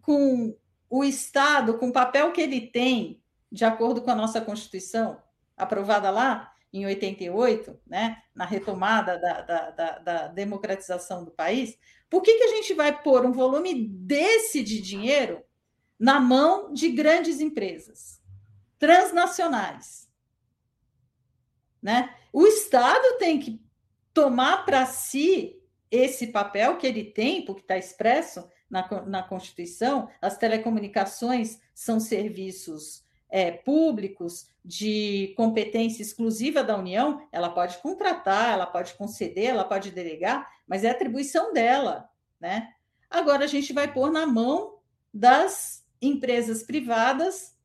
com 0.01 0.57
o 0.91 1.05
Estado, 1.05 1.79
com 1.79 1.89
o 1.89 1.93
papel 1.93 2.33
que 2.33 2.41
ele 2.41 2.61
tem, 2.61 3.23
de 3.51 3.65
acordo 3.65 4.03
com 4.03 4.11
a 4.11 4.15
nossa 4.15 4.41
Constituição, 4.41 5.17
aprovada 5.63 6.11
lá 6.11 6.53
em 6.73 6.87
88, 6.87 7.79
né, 7.87 8.23
na 8.35 8.47
retomada 8.47 9.19
da, 9.19 9.41
da, 9.43 9.71
da, 9.71 9.99
da 9.99 10.29
democratização 10.29 11.25
do 11.25 11.31
país, 11.31 11.77
por 12.09 12.23
que, 12.23 12.35
que 12.35 12.45
a 12.45 12.49
gente 12.49 12.75
vai 12.75 13.03
pôr 13.03 13.27
um 13.27 13.33
volume 13.33 13.89
desse 13.89 14.63
de 14.63 14.81
dinheiro 14.81 15.43
na 15.99 16.19
mão 16.19 16.73
de 16.73 16.91
grandes 16.91 17.41
empresas 17.41 18.21
transnacionais? 18.79 20.09
Né? 21.81 22.15
O 22.33 22.47
Estado 22.47 23.19
tem 23.19 23.39
que 23.39 23.63
tomar 24.15 24.65
para 24.65 24.87
si 24.87 25.61
esse 25.91 26.29
papel 26.29 26.79
que 26.79 26.87
ele 26.87 27.05
tem, 27.05 27.45
porque 27.45 27.61
está 27.61 27.77
expresso 27.77 28.49
na, 28.71 29.03
na 29.03 29.23
Constituição, 29.23 30.09
as 30.21 30.39
telecomunicações 30.39 31.61
são 31.75 32.01
serviços 32.01 33.02
é, 33.33 33.51
públicos 33.51 34.47
de 34.63 35.33
competência 35.39 36.03
exclusiva 36.03 36.63
da 36.63 36.77
União, 36.77 37.27
ela 37.33 37.49
pode 37.49 37.79
contratar, 37.79 38.53
ela 38.53 38.67
pode 38.67 38.93
conceder, 38.93 39.47
ela 39.47 39.65
pode 39.65 39.91
delegar, 39.91 40.47
mas 40.69 40.85
é 40.85 40.91
atribuição 40.91 41.51
dela, 41.51 42.09
né? 42.39 42.69
Agora 43.11 43.45
a 43.45 43.49
gente 43.49 43.73
vai 43.73 43.91
pôr 43.91 44.13
na 44.13 44.27
mão 44.27 44.79
das 45.13 45.83
empresas 46.01 46.63
privadas 46.63 47.57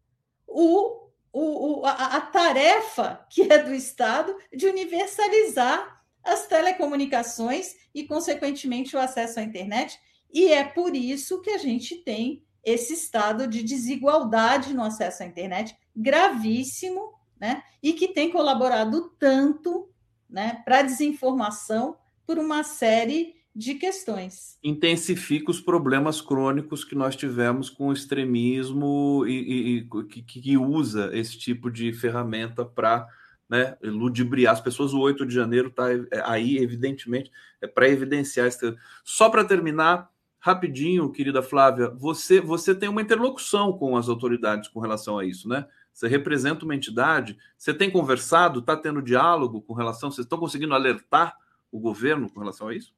o, 0.47 1.09
o, 1.33 1.81
o 1.81 1.85
a, 1.85 2.17
a 2.17 2.21
tarefa 2.21 3.25
que 3.29 3.41
é 3.51 3.61
do 3.61 3.73
Estado 3.73 4.33
de 4.55 4.67
universalizar 4.67 6.01
as 6.23 6.47
telecomunicações 6.47 7.75
e, 7.93 8.05
consequentemente, 8.05 8.95
o 8.95 8.99
acesso 8.99 9.39
à 9.39 9.43
internet 9.43 9.99
e 10.33 10.51
é 10.51 10.63
por 10.63 10.95
isso 10.95 11.41
que 11.41 11.49
a 11.49 11.57
gente 11.57 11.97
tem 11.97 12.43
esse 12.63 12.93
estado 12.93 13.47
de 13.47 13.63
desigualdade 13.63 14.73
no 14.73 14.83
acesso 14.83 15.23
à 15.23 15.25
internet 15.25 15.75
gravíssimo, 15.95 17.13
né? 17.39 17.63
E 17.81 17.93
que 17.93 18.09
tem 18.09 18.31
colaborado 18.31 19.11
tanto, 19.19 19.89
né, 20.29 20.61
para 20.65 20.79
a 20.79 20.83
desinformação 20.83 21.95
por 22.25 22.37
uma 22.37 22.63
série 22.63 23.37
de 23.55 23.73
questões. 23.73 24.59
Intensifica 24.63 25.49
os 25.49 25.59
problemas 25.59 26.21
crônicos 26.21 26.83
que 26.83 26.93
nós 26.93 27.15
tivemos 27.15 27.71
com 27.71 27.87
o 27.87 27.93
extremismo 27.93 29.25
e, 29.25 29.31
e, 29.31 29.77
e 29.77 30.03
que, 30.03 30.21
que, 30.21 30.57
usa 30.57 31.09
esse 31.11 31.39
tipo 31.39 31.71
de 31.71 31.91
ferramenta 31.91 32.63
para 32.63 33.07
né, 33.49 33.75
ludibriar 33.81 34.53
as 34.53 34.61
pessoas. 34.61 34.93
O 34.93 34.99
8 34.99 35.25
de 35.25 35.33
janeiro 35.33 35.69
está 35.69 35.85
aí, 36.25 36.59
evidentemente, 36.59 37.31
é 37.59 37.65
para 37.65 37.89
evidenciar. 37.89 38.45
Esse... 38.45 38.75
Só 39.03 39.27
para 39.27 39.43
terminar, 39.43 40.07
Rapidinho, 40.47 41.11
querida 41.11 41.43
Flávia, 41.43 41.89
você, 41.89 42.39
você 42.39 42.73
tem 42.73 42.87
uma 42.87 43.01
interlocução 43.01 43.77
com 43.77 43.97
as 43.97 44.07
autoridades 44.07 44.69
com 44.69 44.79
relação 44.79 45.19
a 45.19 45.25
isso, 45.25 45.49
né? 45.49 45.67
Você 45.91 46.07
representa 46.07 46.63
uma 46.63 46.73
entidade, 46.73 47.37
você 47.57 47.73
tem 47.73 47.91
conversado, 47.91 48.61
está 48.61 48.77
tendo 48.77 49.01
diálogo 49.01 49.61
com 49.61 49.73
relação, 49.73 50.09
vocês 50.09 50.23
estão 50.23 50.39
conseguindo 50.39 50.73
alertar 50.73 51.35
o 51.69 51.77
governo 51.77 52.31
com 52.31 52.39
relação 52.39 52.69
a 52.69 52.73
isso? 52.73 52.95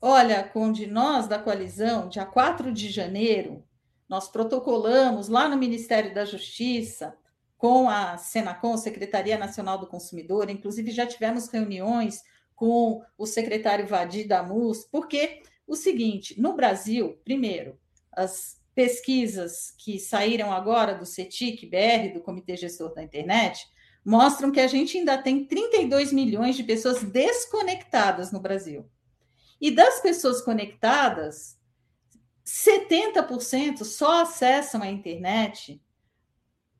Olha, 0.00 0.44
Conde, 0.44 0.86
nós 0.86 1.26
da 1.26 1.40
coalizão, 1.40 2.08
dia 2.08 2.24
4 2.24 2.72
de 2.72 2.88
janeiro, 2.88 3.64
nós 4.08 4.28
protocolamos 4.28 5.26
lá 5.26 5.48
no 5.48 5.56
Ministério 5.56 6.14
da 6.14 6.24
Justiça 6.24 7.16
com 7.58 7.90
a 7.90 8.16
Senacom, 8.16 8.76
Secretaria 8.76 9.36
Nacional 9.36 9.76
do 9.76 9.88
Consumidor, 9.88 10.48
inclusive 10.50 10.92
já 10.92 11.04
tivemos 11.04 11.48
reuniões 11.48 12.22
com 12.54 13.02
o 13.18 13.26
secretário 13.26 13.88
Vadir 13.88 14.28
Damus, 14.28 14.84
porque 14.84 15.42
o 15.66 15.74
seguinte, 15.74 16.40
no 16.40 16.54
Brasil, 16.54 17.20
primeiro, 17.24 17.78
as 18.12 18.56
pesquisas 18.74 19.74
que 19.78 19.98
saíram 19.98 20.52
agora 20.52 20.94
do 20.94 21.06
CETIC 21.06 21.66
BR, 21.66 22.12
do 22.12 22.20
Comitê 22.20 22.56
Gestor 22.56 22.94
da 22.94 23.02
Internet, 23.02 23.66
mostram 24.04 24.52
que 24.52 24.60
a 24.60 24.68
gente 24.68 24.98
ainda 24.98 25.18
tem 25.18 25.44
32 25.44 26.12
milhões 26.12 26.56
de 26.56 26.62
pessoas 26.62 27.02
desconectadas 27.02 28.30
no 28.30 28.38
Brasil. 28.38 28.88
E 29.60 29.70
das 29.70 30.00
pessoas 30.00 30.42
conectadas, 30.42 31.58
70% 32.44 33.82
só 33.82 34.22
acessam 34.22 34.82
a 34.82 34.90
internet 34.90 35.82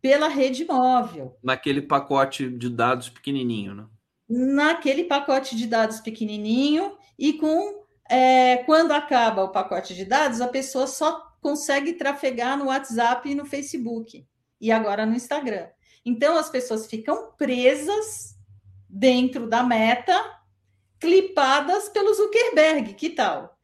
pela 0.01 0.29
rede 0.29 0.65
móvel. 0.65 1.37
Naquele 1.43 1.83
pacote 1.83 2.49
de 2.49 2.71
dados 2.71 3.09
pequenininho, 3.09 3.75
né? 3.75 3.87
Naquele 4.29 5.05
pacote 5.05 5.57
de 5.57 5.67
dados 5.67 6.01
pequenininho 6.01 6.97
e 7.19 7.33
com 7.33 7.76
é, 8.09 8.59
quando 8.65 8.93
acaba 8.93 9.45
o 9.45 9.51
pacote 9.51 9.95
de 9.95 10.05
dados, 10.05 10.41
a 10.41 10.49
pessoa 10.49 10.87
só 10.87 11.33
consegue 11.41 11.95
trafegar 11.95 12.59
no 12.59 12.66
WhatsApp 12.66 13.28
e 13.31 13.35
no 13.35 13.45
Facebook 13.45 14.27
e 14.61 14.73
agora 14.73 15.07
no 15.07 15.15
Instagram. 15.15 15.69
Então 16.05 16.37
as 16.37 16.49
pessoas 16.49 16.87
ficam 16.87 17.33
presas 17.37 18.37
dentro 18.89 19.49
da 19.49 19.62
meta, 19.62 20.15
clipadas 20.99 21.89
pelo 21.89 22.15
Zuckerberg, 22.15 22.95
que 22.95 23.11
tal? 23.11 23.57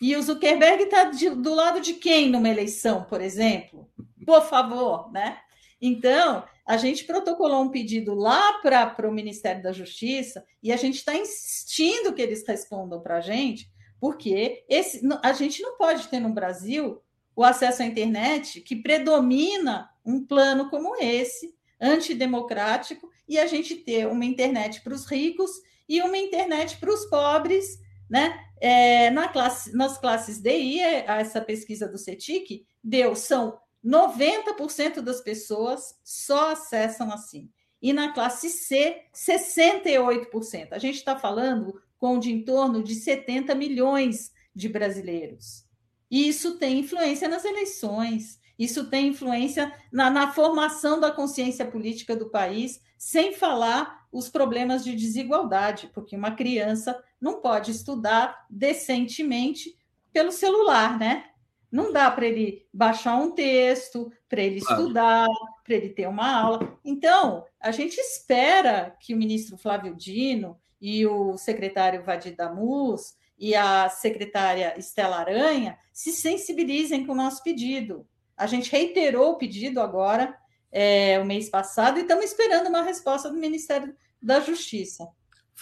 E 0.00 0.16
o 0.16 0.22
Zuckerberg 0.22 0.84
está 0.84 1.04
do 1.04 1.54
lado 1.54 1.80
de 1.80 1.94
quem 1.94 2.30
numa 2.30 2.48
eleição, 2.48 3.04
por 3.04 3.20
exemplo? 3.20 3.88
Por 4.24 4.42
favor, 4.42 5.12
né? 5.12 5.38
Então, 5.80 6.44
a 6.66 6.76
gente 6.76 7.04
protocolou 7.04 7.62
um 7.62 7.70
pedido 7.70 8.14
lá 8.14 8.54
para 8.62 9.08
o 9.08 9.12
Ministério 9.12 9.62
da 9.62 9.72
Justiça 9.72 10.44
e 10.62 10.72
a 10.72 10.76
gente 10.76 10.96
está 10.96 11.14
insistindo 11.14 12.12
que 12.14 12.22
eles 12.22 12.46
respondam 12.46 13.00
para 13.00 13.16
a 13.16 13.20
gente, 13.20 13.70
porque 14.00 14.64
esse, 14.68 15.06
a 15.22 15.32
gente 15.32 15.62
não 15.62 15.76
pode 15.76 16.08
ter 16.08 16.18
no 16.18 16.32
Brasil 16.32 17.02
o 17.36 17.44
acesso 17.44 17.82
à 17.82 17.84
internet 17.84 18.60
que 18.62 18.74
predomina 18.74 19.90
um 20.04 20.24
plano 20.24 20.70
como 20.70 20.96
esse, 20.96 21.54
antidemocrático, 21.80 23.08
e 23.28 23.38
a 23.38 23.46
gente 23.46 23.76
ter 23.76 24.06
uma 24.08 24.24
internet 24.24 24.80
para 24.82 24.94
os 24.94 25.06
ricos 25.06 25.50
e 25.88 26.02
uma 26.02 26.18
internet 26.18 26.78
para 26.78 26.92
os 26.92 27.06
pobres, 27.06 27.78
né? 28.08 28.38
É, 28.60 29.08
na 29.10 29.28
classe, 29.28 29.74
nas 29.74 29.96
classes 29.96 30.40
DI, 30.40 30.80
essa 30.80 31.40
pesquisa 31.40 31.88
do 31.88 31.96
CETIC 31.96 32.66
deu, 32.82 33.14
são 33.14 33.58
90% 33.84 35.00
das 35.00 35.20
pessoas 35.20 35.98
só 36.04 36.52
acessam 36.52 37.10
assim. 37.12 37.48
E 37.80 37.92
na 37.92 38.12
classe 38.12 38.50
C, 38.50 39.02
68%. 39.14 40.68
A 40.72 40.78
gente 40.78 40.96
está 40.96 41.16
falando 41.16 41.80
com 42.00 42.18
de 42.18 42.32
em 42.32 42.42
torno 42.42 42.82
de 42.82 42.94
70 42.94 43.54
milhões 43.54 44.32
de 44.56 44.68
brasileiros. 44.70 45.66
E 46.10 46.26
isso 46.26 46.56
tem 46.56 46.80
influência 46.80 47.28
nas 47.28 47.44
eleições, 47.44 48.40
isso 48.58 48.88
tem 48.88 49.08
influência 49.08 49.72
na, 49.92 50.10
na 50.10 50.32
formação 50.32 50.98
da 50.98 51.12
consciência 51.12 51.64
política 51.64 52.16
do 52.16 52.30
país, 52.30 52.80
sem 52.98 53.34
falar 53.34 54.06
os 54.10 54.28
problemas 54.28 54.82
de 54.82 54.96
desigualdade, 54.96 55.90
porque 55.94 56.16
uma 56.16 56.32
criança 56.32 57.00
não 57.20 57.40
pode 57.40 57.70
estudar 57.70 58.46
decentemente 58.48 59.78
pelo 60.12 60.32
celular, 60.32 60.98
né? 60.98 61.26
Não 61.70 61.92
dá 61.92 62.10
para 62.10 62.26
ele 62.26 62.66
baixar 62.72 63.16
um 63.16 63.30
texto, 63.30 64.10
para 64.28 64.42
ele 64.42 64.60
claro. 64.60 64.82
estudar, 64.82 65.28
para 65.62 65.74
ele 65.74 65.90
ter 65.90 66.08
uma 66.08 66.34
aula. 66.34 66.76
Então, 66.84 67.44
a 67.60 67.70
gente 67.70 67.96
espera 67.98 68.96
que 68.98 69.14
o 69.14 69.16
ministro 69.16 69.56
Flávio 69.56 69.94
Dino 69.94 70.58
e 70.80 71.06
o 71.06 71.36
secretário 71.36 72.02
Vadir 72.02 72.34
Damus 72.34 73.14
e 73.38 73.54
a 73.54 73.88
secretária 73.88 74.74
Estela 74.78 75.18
Aranha 75.18 75.78
se 75.92 76.12
sensibilizem 76.12 77.06
com 77.06 77.12
o 77.12 77.16
nosso 77.16 77.42
pedido. 77.42 78.06
A 78.36 78.46
gente 78.46 78.70
reiterou 78.70 79.32
o 79.32 79.38
pedido 79.38 79.80
agora, 79.80 80.36
é, 80.72 81.18
o 81.18 81.24
mês 81.24 81.48
passado, 81.48 81.98
e 81.98 82.02
estamos 82.02 82.24
esperando 82.24 82.68
uma 82.68 82.82
resposta 82.82 83.28
do 83.28 83.36
Ministério 83.36 83.94
da 84.22 84.40
Justiça. 84.40 85.08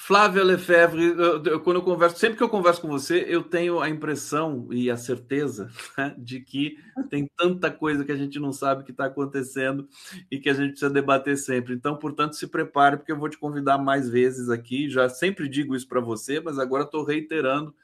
Flávia 0.00 0.44
Lefebvre, 0.44 1.04
eu, 1.04 1.44
eu, 1.44 1.60
quando 1.60 1.78
eu 1.78 1.82
converso, 1.82 2.18
sempre 2.18 2.38
que 2.38 2.42
eu 2.42 2.48
converso 2.48 2.80
com 2.80 2.88
você, 2.88 3.26
eu 3.28 3.42
tenho 3.42 3.80
a 3.80 3.90
impressão 3.90 4.66
e 4.70 4.90
a 4.90 4.96
certeza 4.96 5.68
né, 5.98 6.14
de 6.16 6.40
que 6.40 6.78
tem 7.10 7.28
tanta 7.36 7.70
coisa 7.70 8.04
que 8.04 8.12
a 8.12 8.16
gente 8.16 8.38
não 8.38 8.52
sabe 8.52 8.84
que 8.84 8.92
está 8.92 9.06
acontecendo 9.06 9.86
e 10.30 10.38
que 10.38 10.48
a 10.48 10.54
gente 10.54 10.70
precisa 10.70 10.88
debater 10.88 11.36
sempre. 11.36 11.74
Então, 11.74 11.96
portanto, 11.96 12.36
se 12.36 12.46
prepare, 12.46 12.96
porque 12.96 13.12
eu 13.12 13.18
vou 13.18 13.28
te 13.28 13.36
convidar 13.36 13.76
mais 13.76 14.08
vezes 14.08 14.48
aqui. 14.48 14.88
Já 14.88 15.10
sempre 15.10 15.46
digo 15.46 15.74
isso 15.74 15.86
para 15.86 16.00
você, 16.00 16.40
mas 16.40 16.58
agora 16.58 16.84
estou 16.84 17.04
reiterando. 17.04 17.74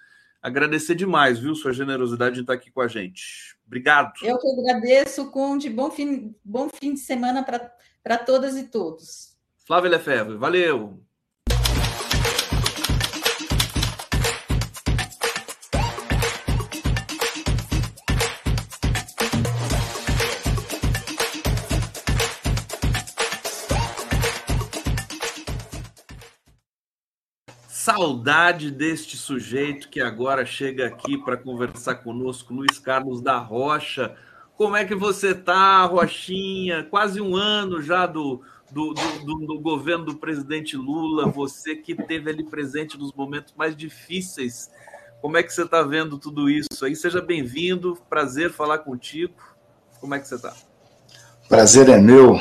Agradecer 0.40 0.94
demais, 0.94 1.38
viu, 1.38 1.54
sua 1.54 1.72
generosidade 1.72 2.36
de 2.36 2.40
estar 2.42 2.54
aqui 2.54 2.70
com 2.70 2.80
a 2.80 2.88
gente. 2.88 3.58
Obrigado. 3.66 4.12
Eu 4.22 4.38
que 4.38 4.48
agradeço, 4.48 5.30
Conde. 5.30 5.68
Bom 5.68 5.90
fim, 5.90 6.34
bom 6.42 6.70
fim 6.70 6.94
de 6.94 7.00
semana 7.00 7.44
para 8.02 8.18
todas 8.18 8.56
e 8.56 8.68
todos. 8.68 9.36
Flávia 9.66 9.90
Lefebvre, 9.90 10.36
valeu. 10.36 11.02
Saudade 27.84 28.70
deste 28.70 29.14
sujeito 29.14 29.90
que 29.90 30.00
agora 30.00 30.46
chega 30.46 30.86
aqui 30.86 31.18
para 31.18 31.36
conversar 31.36 31.96
conosco, 31.96 32.54
Luiz 32.54 32.78
Carlos 32.78 33.20
da 33.20 33.36
Rocha. 33.36 34.16
Como 34.56 34.74
é 34.74 34.86
que 34.86 34.94
você 34.94 35.32
está, 35.32 35.84
Rochinha? 35.84 36.84
Quase 36.84 37.20
um 37.20 37.36
ano 37.36 37.82
já 37.82 38.06
do, 38.06 38.40
do, 38.70 38.94
do, 38.94 39.34
do, 39.46 39.60
governo 39.60 40.06
do 40.06 40.14
presidente 40.16 40.78
Lula, 40.78 41.26
você 41.26 41.76
que 41.76 41.92
esteve 41.92 42.30
ali 42.30 42.42
presente 42.42 42.96
nos 42.96 43.12
momentos 43.12 43.52
mais 43.54 43.76
difíceis. 43.76 44.70
Como 45.20 45.36
é 45.36 45.42
que 45.42 45.52
você 45.52 45.64
está 45.64 45.82
vendo 45.82 46.18
tudo 46.18 46.48
isso 46.48 46.86
aí? 46.86 46.96
Seja 46.96 47.20
bem-vindo, 47.20 47.98
prazer 48.08 48.50
falar 48.50 48.78
contigo. 48.78 49.34
Como 50.00 50.14
é 50.14 50.18
que 50.18 50.26
você 50.26 50.36
está? 50.36 50.54
Prazer 51.50 51.90
é 51.90 52.00
meu, 52.00 52.40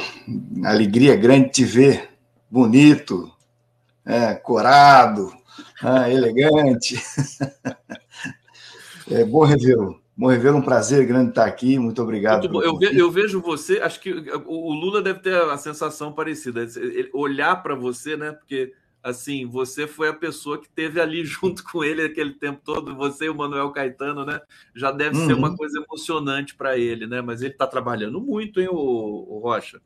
alegria 0.63 1.17
grande 1.17 1.49
te 1.49 1.65
ver, 1.65 2.11
bonito, 2.49 3.32
é, 4.05 4.33
corado, 4.35 5.31
é, 5.83 6.13
elegante. 6.13 7.01
É, 9.11 9.25
bom 9.25 9.43
revê-lo. 9.43 10.01
Bom 10.15 10.27
revê-lo, 10.27 10.59
um 10.59 10.61
prazer 10.61 11.05
grande 11.05 11.29
estar 11.29 11.45
aqui. 11.45 11.77
Muito 11.77 12.01
obrigado. 12.01 12.49
Muito 12.49 12.65
eu, 12.65 12.77
ve, 12.77 12.97
eu, 12.97 13.11
vejo 13.11 13.41
você, 13.41 13.79
acho 13.79 13.99
que 13.99 14.13
o 14.13 14.73
Lula 14.73 15.01
deve 15.01 15.19
ter 15.19 15.35
a 15.35 15.57
sensação 15.57 16.13
parecida. 16.13 16.61
Ele, 16.61 17.09
olhar 17.13 17.61
para 17.61 17.75
você, 17.75 18.15
né? 18.15 18.31
Porque 18.31 18.71
assim, 19.03 19.45
você 19.45 19.85
foi 19.85 20.07
a 20.07 20.13
pessoa 20.13 20.59
que 20.59 20.69
teve 20.69 21.01
ali 21.01 21.25
junto 21.25 21.63
com 21.63 21.83
ele 21.83 22.03
aquele 22.03 22.33
tempo 22.33 22.61
todo, 22.63 22.95
você 22.95 23.25
e 23.25 23.29
o 23.29 23.35
Manuel 23.35 23.71
Caetano, 23.71 24.25
né? 24.25 24.39
Já 24.73 24.91
deve 24.91 25.17
uhum. 25.17 25.27
ser 25.27 25.33
uma 25.33 25.49
uhum. 25.49 25.57
coisa 25.57 25.77
emocionante 25.79 26.55
para 26.55 26.77
ele, 26.77 27.05
né? 27.05 27.21
Mas 27.21 27.41
ele 27.41 27.51
está 27.51 27.67
trabalhando 27.67 28.21
muito, 28.21 28.61
hein, 28.61 28.69
o, 28.71 28.75
o 28.75 29.39
Rocha? 29.39 29.79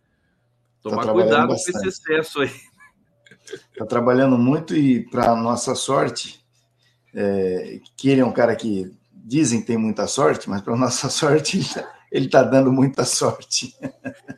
Tá 0.83 0.89
Tomar 0.89 1.05
tá 1.05 1.13
cuidado 1.13 1.47
bastante. 1.47 1.81
com 1.81 1.87
esse 1.87 1.87
excesso 1.87 2.41
aí. 2.41 2.51
Está 3.71 3.85
trabalhando 3.85 4.37
muito 4.37 4.75
e, 4.75 5.03
para 5.09 5.35
nossa 5.35 5.73
sorte, 5.75 6.43
é, 7.13 7.79
que 7.95 8.09
ele 8.09 8.21
é 8.21 8.25
um 8.25 8.31
cara 8.31 8.55
que 8.55 8.91
dizem 9.11 9.61
que 9.61 9.67
tem 9.67 9.77
muita 9.77 10.07
sorte, 10.07 10.49
mas 10.49 10.61
para 10.61 10.75
nossa 10.77 11.09
sorte 11.09 11.59
ele 12.11 12.25
está 12.25 12.43
tá 12.43 12.49
dando 12.49 12.71
muita 12.71 13.05
sorte. 13.05 13.75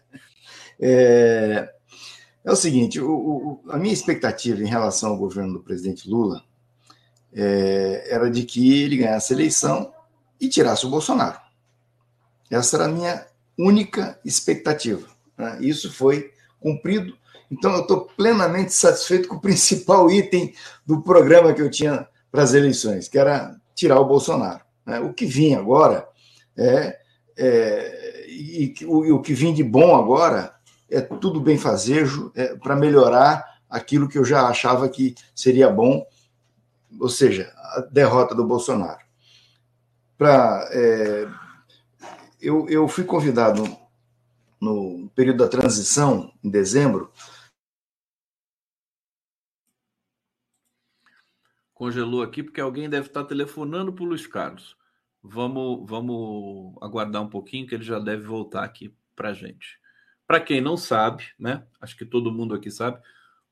É, 0.81 1.69
é 2.41 2.49
o 2.49 2.55
seguinte: 2.55 3.01
o, 3.01 3.11
o, 3.11 3.61
a 3.69 3.77
minha 3.77 3.93
expectativa 3.93 4.63
em 4.63 4.65
relação 4.65 5.09
ao 5.09 5.17
governo 5.17 5.55
do 5.55 5.59
presidente 5.61 6.09
Lula 6.09 6.41
é, 7.33 8.07
era 8.09 8.31
de 8.31 8.43
que 8.43 8.81
ele 8.81 8.95
ganhasse 8.95 9.33
a 9.33 9.35
eleição 9.35 9.93
e 10.39 10.47
tirasse 10.47 10.85
o 10.85 10.89
Bolsonaro. 10.89 11.37
Essa 12.49 12.77
era 12.77 12.85
a 12.85 12.87
minha 12.87 13.27
única 13.57 14.17
expectativa. 14.23 15.05
Né? 15.37 15.57
Isso 15.59 15.91
foi 15.91 16.31
cumprido 16.61 17.18
então, 17.51 17.73
eu 17.73 17.81
estou 17.81 18.01
plenamente 18.15 18.73
satisfeito 18.73 19.27
com 19.27 19.35
o 19.35 19.41
principal 19.41 20.09
item 20.11 20.53
do 20.85 21.01
programa 21.01 21.53
que 21.53 21.61
eu 21.61 21.69
tinha 21.69 22.07
para 22.31 22.43
as 22.43 22.53
eleições, 22.53 23.07
que 23.07 23.17
era 23.17 23.55
tirar 23.73 23.99
o 23.99 24.05
Bolsonaro. 24.05 24.61
Né? 24.85 24.99
O 24.99 25.13
que 25.13 25.25
vinha 25.25 25.59
agora 25.59 26.07
é, 26.57 26.99
é 27.37 28.25
e, 28.27 28.75
o, 28.85 29.05
e, 29.05 29.11
o, 29.11 29.21
que 29.21 29.33
vinha 29.33 29.53
de 29.53 29.63
bom 29.63 29.95
agora 29.95 30.53
é 30.89 31.01
tudo 31.01 31.41
bem 31.41 31.57
fazejo 31.57 32.31
é, 32.35 32.55
para 32.55 32.75
melhorar 32.75 33.43
aquilo 33.69 34.07
que 34.07 34.17
eu 34.17 34.25
já 34.25 34.47
achava 34.47 34.87
que 34.87 35.15
seria 35.35 35.69
bom 35.69 36.05
ou 36.97 37.09
seja, 37.09 37.51
a 37.55 37.81
derrota 37.91 38.33
do 38.33 38.45
Bolsonaro. 38.45 38.99
Pra, 40.17 40.67
é, 40.71 41.27
eu, 42.41 42.67
eu 42.69 42.87
fui 42.87 43.03
convidado 43.03 43.63
no 44.59 45.09
período 45.15 45.37
da 45.37 45.47
transição, 45.47 46.31
em 46.43 46.49
dezembro. 46.49 47.11
Congelou 51.79 52.21
aqui 52.21 52.43
porque 52.43 52.59
alguém 52.59 52.89
deve 52.89 53.07
estar 53.07 53.23
telefonando 53.23 53.93
para 53.93 54.03
o 54.03 54.07
Luiz 54.07 54.27
Carlos. 54.27 54.75
Vamos, 55.23 55.89
vamos 55.89 56.75
aguardar 56.81 57.21
um 57.21 57.29
pouquinho 57.29 57.65
que 57.65 57.73
ele 57.73 57.85
já 57.85 57.97
deve 57.99 58.23
voltar 58.23 58.65
aqui 58.65 58.93
para 59.15 59.29
a 59.29 59.33
gente. 59.33 59.79
Para 60.27 60.41
quem 60.41 60.59
não 60.59 60.75
sabe, 60.75 61.23
né? 61.39 61.63
Acho 61.79 61.95
que 61.95 62.03
todo 62.03 62.33
mundo 62.33 62.53
aqui 62.53 62.69
sabe, 62.69 62.99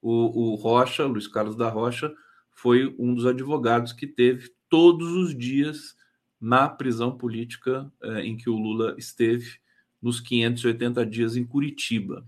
o, 0.02 0.52
o 0.52 0.56
Rocha, 0.56 1.06
Luiz 1.06 1.26
Carlos 1.26 1.56
da 1.56 1.70
Rocha, 1.70 2.14
foi 2.52 2.94
um 3.00 3.16
dos 3.16 3.26
advogados 3.26 3.94
que 3.94 4.06
teve 4.06 4.54
todos 4.68 5.14
os 5.14 5.34
dias 5.34 5.96
na 6.38 6.68
prisão 6.68 7.18
política 7.18 7.90
eh, 8.04 8.26
em 8.26 8.36
que 8.36 8.50
o 8.50 8.58
Lula 8.58 8.94
esteve 8.98 9.58
nos 10.02 10.20
580 10.20 11.06
dias 11.06 11.38
em 11.38 11.46
Curitiba. 11.46 12.28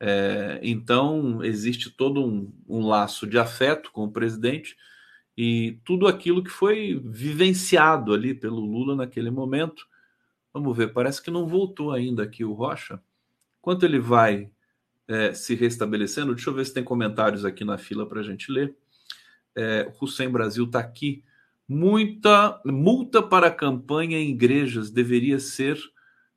É, 0.00 0.58
então, 0.62 1.44
existe 1.44 1.90
todo 1.90 2.24
um, 2.24 2.50
um, 2.66 2.86
laço 2.86 3.26
de 3.26 3.38
afeto 3.38 3.92
com 3.92 4.04
o 4.04 4.10
presidente 4.10 4.74
e 5.36 5.78
tudo 5.84 6.06
aquilo 6.06 6.42
que 6.42 6.50
foi 6.50 7.00
vivenciado 7.04 8.12
ali 8.12 8.34
pelo 8.34 8.60
Lula 8.60 8.94
naquele 8.94 9.30
momento. 9.30 9.86
Vamos 10.52 10.76
ver, 10.76 10.92
parece 10.92 11.22
que 11.22 11.30
não 11.30 11.46
voltou 11.46 11.92
ainda 11.92 12.22
aqui 12.22 12.44
o 12.44 12.52
Rocha. 12.52 13.02
Quanto 13.60 13.84
ele 13.86 13.98
vai 13.98 14.50
é, 15.08 15.32
se 15.32 15.54
restabelecendo? 15.54 16.34
Deixa 16.34 16.50
eu 16.50 16.54
ver 16.54 16.66
se 16.66 16.74
tem 16.74 16.84
comentários 16.84 17.44
aqui 17.44 17.64
na 17.64 17.78
fila 17.78 18.06
para 18.06 18.20
a 18.20 18.22
gente 18.22 18.52
ler. 18.52 18.76
É, 19.56 19.90
Hussein 20.00 20.28
Brasil 20.28 20.64
está 20.64 20.80
aqui. 20.80 21.24
Muita 21.66 22.60
multa 22.64 23.22
para 23.22 23.50
campanha 23.50 24.18
em 24.18 24.30
igrejas 24.30 24.90
deveria 24.90 25.38
ser 25.38 25.78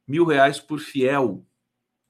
mil 0.07 0.23
reais 0.23 0.59
por 0.59 0.80
fiel. 0.80 1.45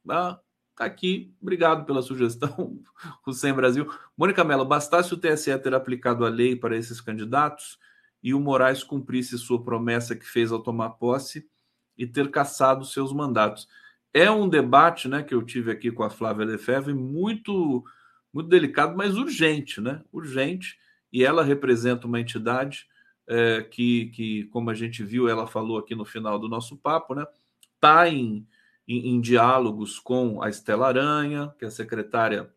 Ah, 0.07 0.39
tá 0.75 0.85
aqui. 0.85 1.33
Obrigado 1.41 1.85
pela 1.85 2.01
sugestão, 2.01 2.79
Hussein 3.25 3.53
Brasil. 3.53 3.89
Mônica 4.17 4.43
Mello, 4.43 4.65
bastasse 4.65 5.13
o 5.13 5.17
TSE 5.17 5.57
ter 5.59 5.73
aplicado 5.73 6.25
a 6.25 6.29
lei 6.29 6.55
para 6.55 6.75
esses 6.75 6.99
candidatos 7.01 7.77
e 8.21 8.33
o 8.33 8.39
Moraes 8.39 8.83
cumprisse 8.83 9.37
sua 9.37 9.63
promessa 9.63 10.15
que 10.15 10.25
fez 10.25 10.51
ao 10.51 10.61
tomar 10.61 10.91
posse 10.91 11.47
e 11.97 12.05
ter 12.05 12.29
cassado 12.31 12.83
seus 12.85 13.13
mandatos. 13.13 13.67
É 14.13 14.29
um 14.31 14.47
debate 14.47 15.07
né, 15.07 15.23
que 15.23 15.33
eu 15.33 15.43
tive 15.43 15.71
aqui 15.71 15.91
com 15.91 16.03
a 16.03 16.09
Flávia 16.09 16.45
Lefebvre 16.45 16.93
muito, 16.93 17.83
muito 18.33 18.49
delicado, 18.49 18.95
mas 18.95 19.17
urgente, 19.17 19.81
né? 19.81 20.01
Urgente. 20.11 20.77
E 21.11 21.23
ela 21.23 21.43
representa 21.43 22.07
uma 22.07 22.19
entidade 22.19 22.87
é, 23.27 23.61
que, 23.61 24.07
que, 24.07 24.45
como 24.45 24.69
a 24.69 24.73
gente 24.73 25.03
viu, 25.03 25.27
ela 25.27 25.47
falou 25.47 25.77
aqui 25.77 25.95
no 25.95 26.05
final 26.05 26.39
do 26.39 26.49
nosso 26.49 26.77
papo, 26.77 27.13
né? 27.13 27.25
está 27.85 28.09
em, 28.09 28.45
em, 28.87 29.09
em, 29.09 29.21
diálogos 29.21 29.99
com 29.99 30.41
a 30.41 30.49
Estela 30.49 30.87
Aranha, 30.87 31.53
que 31.57 31.65
é 31.65 31.67
a 31.67 31.71
secretária 31.71 32.53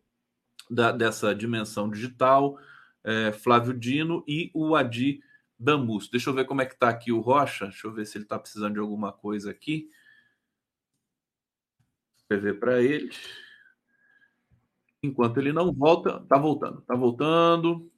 da, 0.69 0.91
dessa 0.91 1.33
dimensão 1.33 1.89
digital, 1.89 2.57
é, 3.03 3.31
Flávio 3.31 3.73
Dino 3.73 4.23
e 4.27 4.51
o 4.53 4.75
Adi 4.75 5.21
Damus. 5.57 6.09
Deixa 6.09 6.29
eu 6.29 6.33
ver 6.33 6.45
como 6.45 6.61
é 6.61 6.65
que 6.65 6.73
está 6.73 6.89
aqui 6.89 7.11
o 7.11 7.19
Rocha, 7.19 7.65
deixa 7.65 7.87
eu 7.87 7.93
ver 7.93 8.05
se 8.05 8.17
ele 8.17 8.25
está 8.25 8.37
precisando 8.37 8.73
de 8.73 8.79
alguma 8.79 9.11
coisa 9.11 9.49
aqui. 9.49 9.89
Escrever 12.17 12.59
para 12.59 12.81
ele. 12.81 13.11
Enquanto 15.01 15.37
ele 15.37 15.51
não 15.51 15.73
volta, 15.73 16.19
tá 16.27 16.37
voltando, 16.37 16.81
tá 16.81 16.93
voltando. 16.93 17.89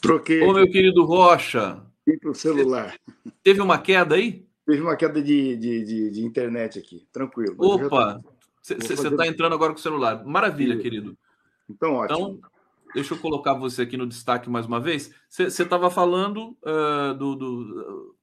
Troquei. 0.00 0.42
Ô, 0.42 0.52
meu 0.52 0.68
querido 0.68 1.04
Rocha. 1.04 1.80
E 2.06 2.16
para 2.18 2.30
o 2.30 2.34
celular. 2.34 2.98
Teve 3.42 3.60
uma 3.60 3.78
queda 3.78 4.16
aí? 4.16 4.44
Teve 4.66 4.80
uma 4.80 4.96
queda 4.96 5.20
de, 5.20 5.56
de, 5.56 5.84
de, 5.84 6.10
de 6.10 6.24
internet 6.24 6.78
aqui, 6.78 7.06
tranquilo. 7.12 7.56
Opa! 7.58 8.20
Você 8.62 8.74
está 8.74 8.96
fazer... 8.96 9.26
entrando 9.26 9.54
agora 9.54 9.72
com 9.72 9.78
o 9.78 9.82
celular. 9.82 10.24
Maravilha, 10.24 10.76
Sim. 10.76 10.82
querido. 10.82 11.18
Então, 11.68 11.94
ótimo. 11.94 12.38
Então, 12.38 12.50
deixa 12.94 13.14
eu 13.14 13.18
colocar 13.18 13.54
você 13.54 13.82
aqui 13.82 13.96
no 13.96 14.06
destaque 14.06 14.48
mais 14.48 14.66
uma 14.66 14.80
vez. 14.80 15.12
Você 15.28 15.46
estava 15.62 15.90
falando 15.90 16.56
uh, 16.62 17.14
do, 17.14 17.34
do. 17.34 18.16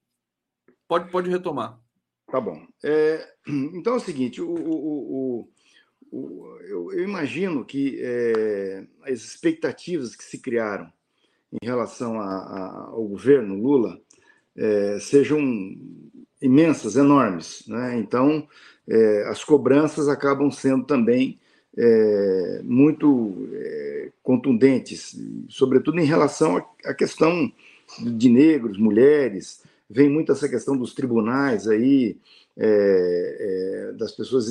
Pode, 0.87 1.11
pode 1.11 1.29
retomar. 1.29 1.77
Tá 2.31 2.39
bom. 2.39 2.65
É, 2.83 3.33
então 3.73 3.93
é 3.93 3.97
o 3.97 4.01
seguinte: 4.01 4.41
o, 4.41 4.49
o, 4.49 5.49
o, 6.11 6.57
eu, 6.61 6.93
eu, 6.93 7.03
imagino 7.03 7.65
que 7.65 7.99
é, 8.01 8.87
as 9.03 9.19
expectativas 9.19 10.15
que 10.15 10.23
se 10.23 10.39
criaram 10.39 10.91
em 11.61 11.65
relação 11.65 12.19
a, 12.19 12.25
a, 12.25 12.85
ao 12.91 13.07
governo 13.07 13.55
Lula 13.55 13.99
é, 14.55 14.99
sejam 14.99 15.41
imensas, 16.41 16.95
enormes. 16.95 17.63
Né? 17.67 17.97
Então, 17.97 18.47
é, 18.87 19.27
as 19.27 19.43
cobranças 19.43 20.07
acabam 20.07 20.49
sendo 20.51 20.85
também 20.85 21.39
é, 21.77 22.61
muito 22.63 23.49
é, 23.53 24.09
contundentes, 24.23 25.15
sobretudo 25.47 25.99
em 25.99 26.05
relação 26.05 26.63
à 26.85 26.93
questão 26.93 27.51
de 27.99 28.29
negros, 28.29 28.77
mulheres. 28.77 29.63
Vem 29.89 30.09
muito 30.09 30.31
essa 30.31 30.47
questão 30.47 30.77
dos 30.77 30.93
tribunais 30.93 31.67
aí, 31.67 32.17
é, 32.57 33.89
é, 33.89 33.93
das 33.93 34.11
pessoas 34.11 34.47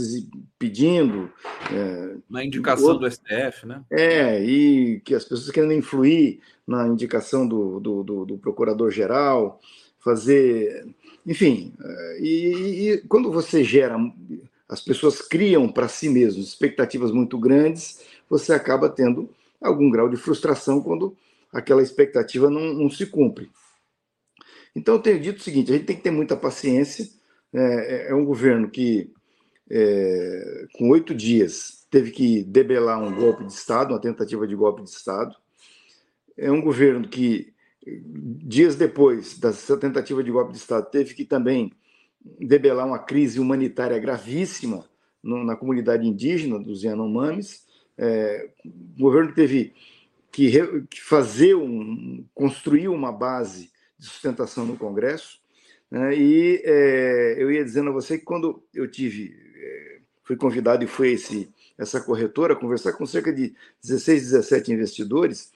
pedindo. 0.58 1.30
É, 1.72 2.16
na 2.28 2.44
indicação 2.44 2.88
outro, 2.88 3.08
do 3.08 3.10
STF, 3.10 3.66
né? 3.66 3.82
É, 3.90 4.42
e 4.42 5.00
que 5.00 5.14
as 5.14 5.24
pessoas 5.24 5.50
querendo 5.50 5.74
influir 5.74 6.40
na 6.66 6.86
indicação 6.88 7.46
do, 7.46 7.78
do, 7.78 8.02
do, 8.02 8.24
do 8.24 8.38
procurador-geral, 8.38 9.60
fazer 10.10 10.86
enfim, 11.28 11.74
eh, 11.78 12.18
e, 12.22 12.90
e 12.92 12.98
quando 13.02 13.30
você 13.30 13.62
gera, 13.62 13.98
as 14.66 14.80
pessoas 14.80 15.20
criam 15.20 15.70
para 15.70 15.86
si 15.86 16.08
mesmas 16.08 16.46
expectativas 16.46 17.12
muito 17.12 17.38
grandes, 17.38 18.02
você 18.30 18.54
acaba 18.54 18.88
tendo 18.88 19.28
algum 19.60 19.90
grau 19.90 20.08
de 20.08 20.16
frustração 20.16 20.80
quando 20.80 21.14
aquela 21.52 21.82
expectativa 21.82 22.48
não, 22.48 22.72
não 22.72 22.90
se 22.90 23.04
cumpre. 23.04 23.50
Então, 24.74 24.94
eu 24.94 25.02
tenho 25.02 25.20
dito 25.20 25.40
o 25.40 25.42
seguinte: 25.42 25.70
a 25.70 25.74
gente 25.74 25.86
tem 25.86 25.96
que 25.96 26.02
ter 26.02 26.10
muita 26.10 26.34
paciência. 26.34 27.06
É, 27.52 28.08
é 28.10 28.14
um 28.14 28.24
governo 28.24 28.70
que, 28.70 29.12
é, 29.70 30.66
com 30.72 30.88
oito 30.88 31.14
dias, 31.14 31.86
teve 31.90 32.10
que 32.10 32.42
debelar 32.42 33.02
um 33.02 33.14
golpe 33.14 33.44
de 33.44 33.52
Estado, 33.52 33.92
uma 33.92 34.00
tentativa 34.00 34.46
de 34.46 34.56
golpe 34.56 34.82
de 34.82 34.88
Estado. 34.88 35.34
É 36.38 36.50
um 36.50 36.62
governo 36.62 37.06
que 37.06 37.52
dias 38.04 38.76
depois 38.76 39.38
dessa 39.38 39.76
tentativa 39.76 40.22
de 40.22 40.30
golpe 40.30 40.52
de 40.52 40.58
Estado, 40.58 40.90
teve 40.90 41.14
que 41.14 41.24
também 41.24 41.72
debelar 42.40 42.86
uma 42.86 42.98
crise 42.98 43.40
humanitária 43.40 43.98
gravíssima 43.98 44.84
no, 45.22 45.44
na 45.44 45.56
comunidade 45.56 46.06
indígena 46.06 46.58
dos 46.58 46.82
Yanomamis. 46.82 47.66
É, 47.96 48.50
o 48.64 49.02
governo 49.02 49.32
teve 49.32 49.72
que, 50.30 50.48
re, 50.48 50.82
que, 50.88 51.00
fazer 51.00 51.54
um, 51.54 52.24
construir 52.34 52.88
uma 52.88 53.12
base 53.12 53.70
de 53.98 54.06
sustentação 54.06 54.64
no 54.64 54.76
Congresso. 54.76 55.40
Né, 55.90 56.16
e 56.16 56.62
é, 56.64 57.36
eu 57.38 57.50
ia 57.50 57.64
dizendo 57.64 57.90
a 57.90 57.92
você 57.92 58.18
que 58.18 58.24
quando 58.24 58.62
eu 58.74 58.90
tive, 58.90 59.34
é, 59.56 60.00
fui 60.22 60.36
convidado 60.36 60.84
e 60.84 60.86
foi 60.86 61.12
esse, 61.12 61.52
essa 61.76 62.00
corretora 62.00 62.54
conversar 62.54 62.92
com 62.92 63.06
cerca 63.06 63.32
de 63.32 63.54
16, 63.82 64.30
17 64.30 64.72
investidores, 64.72 65.50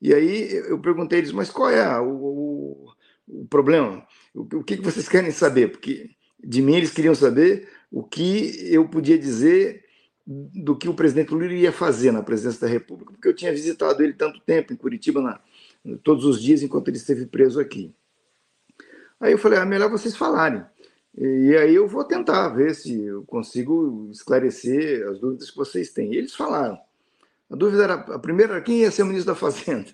e 0.00 0.14
aí 0.14 0.52
eu 0.68 0.78
perguntei 0.78 1.18
eles, 1.18 1.32
mas 1.32 1.50
qual 1.50 1.70
é 1.70 2.00
o, 2.00 2.08
o, 2.08 2.92
o 3.28 3.46
problema? 3.46 4.06
O, 4.34 4.42
o, 4.42 4.64
que 4.64 4.76
vocês 4.76 5.08
querem 5.08 5.30
saber? 5.30 5.70
Porque 5.70 6.10
de 6.42 6.60
mim 6.62 6.76
eles 6.76 6.92
queriam 6.92 7.14
saber 7.14 7.68
o 7.90 8.02
que 8.02 8.72
eu 8.72 8.88
podia 8.88 9.18
dizer 9.18 9.84
do 10.26 10.76
que 10.76 10.88
o 10.88 10.94
presidente 10.94 11.32
Lula 11.32 11.52
ia 11.52 11.72
fazer 11.72 12.10
na 12.10 12.22
presidência 12.22 12.60
da 12.60 12.66
República, 12.66 13.12
porque 13.12 13.28
eu 13.28 13.34
tinha 13.34 13.52
visitado 13.52 14.02
ele 14.02 14.12
tanto 14.12 14.40
tempo 14.40 14.72
em 14.72 14.76
Curitiba, 14.76 15.20
na, 15.20 15.40
todos 16.02 16.24
os 16.24 16.42
dias, 16.42 16.62
enquanto 16.62 16.88
ele 16.88 16.96
esteve 16.96 17.26
preso 17.26 17.60
aqui. 17.60 17.94
Aí 19.20 19.32
eu 19.32 19.38
falei, 19.38 19.58
ah, 19.58 19.64
melhor 19.64 19.90
vocês 19.90 20.16
falarem. 20.16 20.64
E 21.16 21.56
aí 21.56 21.74
eu 21.74 21.88
vou 21.88 22.04
tentar 22.04 22.48
ver 22.50 22.74
se 22.74 23.02
eu 23.04 23.24
consigo 23.24 24.08
esclarecer 24.10 25.08
as 25.08 25.18
dúvidas 25.18 25.50
que 25.50 25.56
vocês 25.56 25.90
têm. 25.90 26.12
E 26.12 26.16
eles 26.16 26.34
falaram. 26.34 26.78
A 27.50 27.56
dúvida 27.56 27.84
era, 27.84 27.94
a 27.94 28.18
primeira 28.18 28.54
era 28.54 28.62
quem 28.62 28.80
ia 28.80 28.90
ser 28.90 29.02
o 29.02 29.06
ministro 29.06 29.32
da 29.32 29.38
Fazenda. 29.38 29.90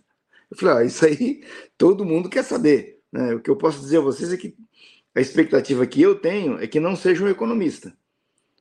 Eu 0.51 0.57
falei, 0.57 0.75
ah, 0.75 0.85
isso 0.85 1.05
aí 1.05 1.45
todo 1.79 2.05
mundo 2.05 2.29
quer 2.29 2.45
saber. 2.45 2.99
Né? 3.11 3.35
O 3.35 3.41
que 3.41 3.51
eu 3.51 3.57
posso 3.57 3.81
dizer 3.81 3.99
a 3.99 4.03
vocês 4.03 4.33
é 4.33 4.37
que 4.37 4.55
a 5.15 5.21
expectativa 5.21 5.87
que 5.87 6.01
eu 6.01 6.15
tenho 6.15 6.59
é 6.59 6.67
que 6.67 6.81
não 6.81 6.97
seja 6.97 7.25
um 7.25 7.29
economista. 7.29 7.93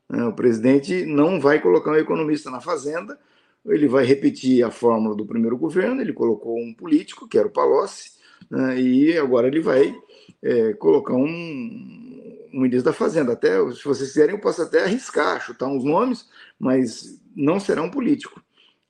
Né? 0.10 0.24
O 0.26 0.34
presidente 0.34 1.06
não 1.06 1.40
vai 1.40 1.62
colocar 1.62 1.92
um 1.92 1.96
economista 1.96 2.52
na 2.52 2.60
Fazenda, 2.60 3.20
ele 3.66 3.88
vai 3.88 4.06
repetir 4.06 4.64
a 4.64 4.72
fórmula 4.72 5.16
do 5.16 5.26
primeiro 5.26 5.58
governo, 5.58 6.02
ele 6.02 6.14
colocou 6.14 6.58
um 6.58 6.74
político, 6.74 7.28
que 7.28 7.38
era 7.38 7.48
o 7.48 7.52
Palocci, 7.52 8.12
né? 8.50 8.80
e 8.80 9.18
agora 9.18 9.48
ele 9.48 9.62
vai 9.62 9.96
é, 10.42 10.74
colocar 10.74 11.14
um, 11.14 12.48
um 12.54 12.62
ministro 12.62 12.92
da 12.92 12.94
Fazenda. 12.94 13.34
Até, 13.34 13.58
se 13.72 13.84
vocês 13.84 14.10
quiserem, 14.10 14.36
eu 14.36 14.42
posso 14.42 14.62
até 14.62 14.84
arriscar, 14.84 15.42
chutar 15.42 15.68
uns 15.68 15.84
nomes, 15.84 16.28
mas 16.60 17.22
não 17.36 17.60
será 17.60 17.82
um 17.82 17.92
político. 17.92 18.42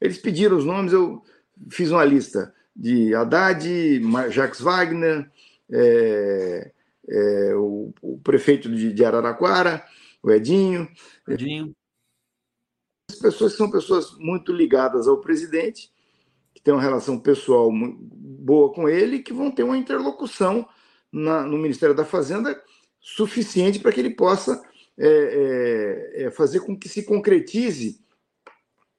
Eles 0.02 0.18
pediram 0.18 0.57
os 0.57 0.65
nomes, 0.65 0.91
eu 0.91 1.23
fiz 1.69 1.91
uma 1.91 2.03
lista. 2.03 2.53
de 2.76 3.14
Haddad, 3.14 4.02
Jacques 4.32 4.61
Wagner, 4.61 5.30
é, 5.69 6.72
é, 7.07 7.56
o, 7.56 7.94
o, 8.02 8.18
prefeito 8.19 8.69
de, 8.69 8.91
de, 8.91 9.06
Araraquara, 9.06 9.86
o 10.23 10.32
Edinho. 10.32 10.90
Edinho. 11.28 11.76
As 13.10 13.18
pessoas 13.18 13.53
são 13.53 13.69
pessoas 13.69 14.18
muito 14.18 14.52
ligadas 14.52 15.07
ao 15.07 15.19
presidente, 15.19 15.91
que 16.53 16.61
têm 16.61 16.73
uma 16.73 16.82
relação 16.82 17.19
pessoal 17.19 17.69
boa 17.72 18.73
com 18.73 18.90
ele, 18.90 19.19
que 19.19 19.34
vão 19.34 19.52
ter 19.52 19.64
uma 19.64 19.78
interlocução 19.78 20.68
na, 21.11 21.44
no 21.44 21.57
Ministério 21.57 21.94
da 21.94 22.06
Fazenda 22.06 22.60
suficiente 22.99 23.80
para 23.80 23.91
que 23.91 23.99
ele 23.99 24.11
possa 24.11 24.61
é, 24.98 25.07
é, 25.07 26.23
é, 26.23 26.32
fazer 26.32 26.61
com 26.61 26.78
que 26.78 26.88
se 26.88 27.03
concretize 27.03 27.99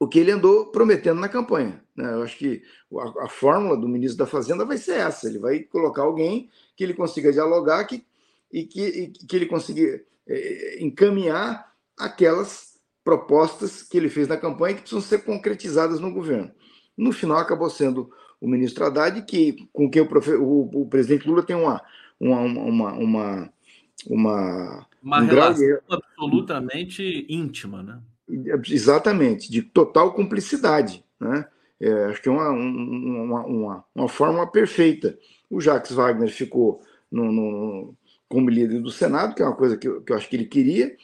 o 0.03 0.09
que 0.09 0.19
ele 0.19 0.33
andou 0.33 0.67
prometendo 0.67 1.21
na 1.21 1.29
campanha. 1.29 1.81
Né? 1.95 2.13
Eu 2.13 2.25
acho 2.25 2.37
que 2.37 2.61
a, 2.93 3.25
a, 3.25 3.29
fórmula 3.29 3.77
do 3.77 3.89
ministro 3.89 4.19
da 4.19 4.27
Fazenda 4.27 4.65
vai 4.65 4.77
ser 4.77 4.99
essa: 4.99 5.29
ele 5.29 5.39
vai 5.39 5.61
colocar 5.61 6.03
alguém 6.03 6.51
que 6.77 6.83
ele 6.83 6.93
consiga 6.93 7.33
dialogar 7.33 7.85
que, 7.85 8.05
e, 8.53 8.65
que, 8.65 8.83
e 8.83 9.09
que 9.13 9.37
ele 9.37 9.47
consiga 9.47 10.03
é, 10.27 10.83
encaminhar 10.83 11.73
aquelas 11.97 12.81
propostas 13.05 13.85
que 13.85 13.97
ele 13.97 14.09
fez 14.09 14.27
na 14.27 14.37
campanha 14.37 14.75
que 14.75 14.81
precisam 14.81 15.01
ser 15.01 15.25
concretizadas 15.25 16.01
no 16.01 16.13
governo. 16.13 16.51
No 16.97 17.13
final, 17.13 17.39
acabou 17.39 17.71
sendo 17.71 18.11
o 18.41 18.49
ministro 18.49 18.85
Haddad, 18.85 19.23
que, 19.23 19.69
com 19.73 19.89
quem 19.89 20.03
o, 20.03 20.09
o, 20.41 20.83
o 20.83 20.89
presidente 20.89 21.29
Lula 21.29 21.45
tem 21.45 21.55
uma, 21.55 21.81
uma, 22.19 22.41
uma, 22.41 22.93
uma, 22.93 23.53
uma, 24.05 24.87
uma 25.01 25.21
um 25.21 25.27
relação 25.27 25.65
de... 25.65 25.79
absolutamente 25.89 27.25
íntima, 27.29 27.85
né? 27.85 28.01
Exatamente, 28.29 29.51
de 29.51 29.63
total 29.63 30.15
cumplicidade. 30.15 31.05
Né? 31.21 31.47
É, 31.81 32.05
acho 32.05 32.23
que 32.23 32.29
é 32.29 32.33
uma, 32.33 32.51
uma, 32.51 33.47
uma, 33.47 33.85
uma 33.95 34.09
forma 34.09 34.47
perfeita. 34.47 35.19
O 35.51 35.61
Jacques 35.61 35.93
Wagner 35.93 36.31
ficou 36.31 36.81
no, 37.11 37.31
no, 37.31 37.95
como 38.29 38.49
líder 38.49 38.81
do 38.81 38.91
Senado, 38.91 39.35
que 39.35 39.43
é 39.43 39.45
uma 39.45 39.57
coisa 39.57 39.77
que 39.77 39.87
eu, 39.87 40.01
que 40.01 40.13
eu 40.13 40.17
acho 40.17 40.29
que 40.29 40.37
ele 40.37 40.47
queria, 40.47 40.97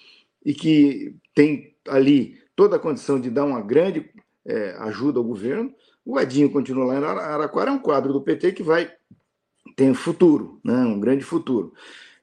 e 0.45 0.55
que 0.55 1.15
tem 1.35 1.75
ali 1.89 2.39
toda 2.57 2.77
a 2.77 2.81
condição 2.81 3.21
de 3.21 3.31
dar 3.31 3.45
uma 3.45 3.61
grande 3.61 4.11
é, 4.47 4.71
ajuda 4.79 5.19
ao 5.19 5.25
governo. 5.25 5.75
O 6.05 6.19
Edinho 6.19 6.51
continua 6.51 6.87
lá 6.87 6.95
em 6.95 7.05
Araquara, 7.05 7.71
é 7.71 7.73
um 7.73 7.79
quadro 7.79 8.13
do 8.13 8.23
PT 8.23 8.53
que 8.53 8.63
vai 8.63 8.91
ter 9.77 9.91
um 9.91 9.95
futuro, 9.95 10.61
né? 10.65 10.75
um 10.75 10.99
grande 10.99 11.23
futuro. 11.25 11.73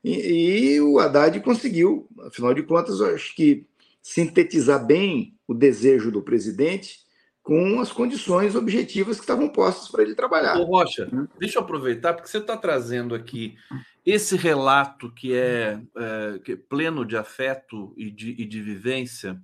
E, 0.04 0.74
e 0.74 0.82
o 0.82 1.00
Haddad 1.00 1.40
conseguiu, 1.42 2.08
afinal 2.26 2.54
de 2.54 2.64
contas, 2.64 3.02
acho 3.02 3.36
que 3.36 3.66
sintetizar 4.06 4.86
bem 4.86 5.36
o 5.48 5.54
desejo 5.56 6.12
do 6.12 6.22
presidente 6.22 7.00
com 7.42 7.80
as 7.80 7.92
condições 7.92 8.56
objetivas 8.56 9.18
que 9.18 9.24
estavam 9.24 9.50
postas 9.50 9.90
para 9.90 10.04
ele 10.04 10.14
trabalhar. 10.14 10.60
Ô 10.60 10.64
Rocha, 10.64 11.10
hum? 11.12 11.28
deixa 11.40 11.58
eu 11.58 11.64
aproveitar, 11.64 12.14
porque 12.14 12.30
você 12.30 12.38
está 12.38 12.56
trazendo 12.56 13.16
aqui 13.16 13.58
esse 14.06 14.38
relato 14.38 15.12
que 15.12 15.34
é, 15.34 15.82
é, 15.98 16.40
que 16.44 16.52
é 16.52 16.56
pleno 16.56 17.04
de 17.04 17.18
afeto 17.18 17.96
e 17.98 18.12
de, 18.12 18.30
e 18.40 18.46
de 18.46 18.62
vivência 18.62 19.42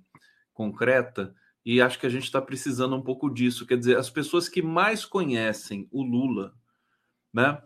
concreta, 0.54 1.34
e 1.66 1.80
acho 1.80 1.98
que 1.98 2.06
a 2.06 2.10
gente 2.10 2.24
está 2.24 2.40
precisando 2.40 2.94
um 2.94 3.02
pouco 3.02 3.28
disso. 3.28 3.66
Quer 3.66 3.78
dizer, 3.78 3.96
as 3.96 4.10
pessoas 4.10 4.48
que 4.48 4.62
mais 4.62 5.04
conhecem 5.04 5.88
o 5.90 6.04
Lula, 6.04 6.54
né, 7.34 7.60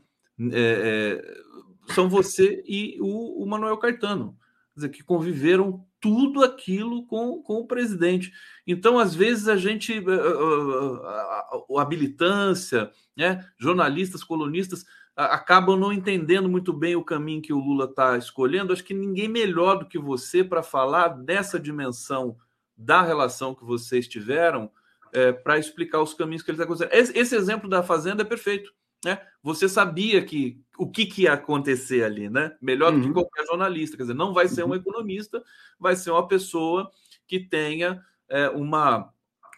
é, 0.51 1.20
é, 1.20 1.93
são 1.93 2.09
você 2.09 2.64
e 2.66 2.97
o, 3.02 3.43
o 3.43 3.47
Manuel 3.47 3.77
Caetano, 3.77 4.35
quer 4.73 4.81
dizer, 4.81 4.89
que 4.89 5.05
conviveram 5.05 5.86
tudo 6.07 6.45
aquilo 6.45 7.07
com, 7.07 7.43
com 7.43 7.55
o 7.61 7.66
presidente. 7.66 8.33
Então, 8.66 8.99
às 8.99 9.15
vezes, 9.15 9.49
a 9.49 9.57
gente, 9.57 9.93
a, 9.93 10.12
a, 10.12 11.78
a 11.78 11.83
habilitância, 11.83 12.91
né, 13.16 13.45
jornalistas, 13.59 14.23
colunistas, 14.23 14.85
acabam 15.16 15.78
não 15.78 15.93
entendendo 15.93 16.49
muito 16.49 16.73
bem 16.73 16.95
o 16.95 17.05
caminho 17.05 17.41
que 17.41 17.53
o 17.53 17.59
Lula 17.59 17.87
está 17.87 18.19
escolhendo. 18.19 18.73
Acho 18.73 18.85
que 18.85 18.93
ninguém 18.95 19.28
melhor 19.28 19.78
do 19.78 19.87
que 19.87 19.99
você 19.99 20.45
para 20.45 20.62
falar 20.62 21.09
dessa 21.09 21.59
dimensão 21.59 22.37
da 22.77 23.01
relação 23.01 23.55
que 23.55 23.65
vocês 23.65 24.07
tiveram 24.07 24.70
é, 25.12 25.33
para 25.33 25.59
explicar 25.59 26.03
os 26.03 26.12
caminhos 26.12 26.43
que 26.43 26.51
ele 26.51 26.57
está 26.57 26.66
considerando. 26.66 26.95
Esse, 26.95 27.19
esse 27.19 27.35
exemplo 27.35 27.69
da 27.69 27.83
Fazenda 27.83 28.23
é 28.23 28.24
perfeito. 28.24 28.73
Né? 29.07 29.20
Você 29.41 29.69
sabia 29.69 30.20
que 30.24 30.61
o 30.77 30.91
que, 30.91 31.07
que 31.07 31.23
ia 31.23 31.35
acontecer 31.35 32.03
ali, 32.03 32.28
né? 32.28 32.57
Melhor 32.61 32.91
do 32.91 33.01
que 33.01 33.07
uhum. 33.07 33.12
qualquer 33.12 33.47
jornalista. 33.47 33.97
Quer 33.97 34.03
dizer, 34.03 34.15
não 34.15 34.35
vai 34.35 34.49
ser 34.49 34.65
um 34.65 34.70
uhum. 34.70 34.74
economista, 34.74 35.41
vai 35.78 35.95
ser 35.95 36.11
uma 36.11 36.27
pessoa 36.27 36.91
que 37.24 37.39
tenha 37.39 38.03
é, 38.28 38.49
uma, 38.49 39.09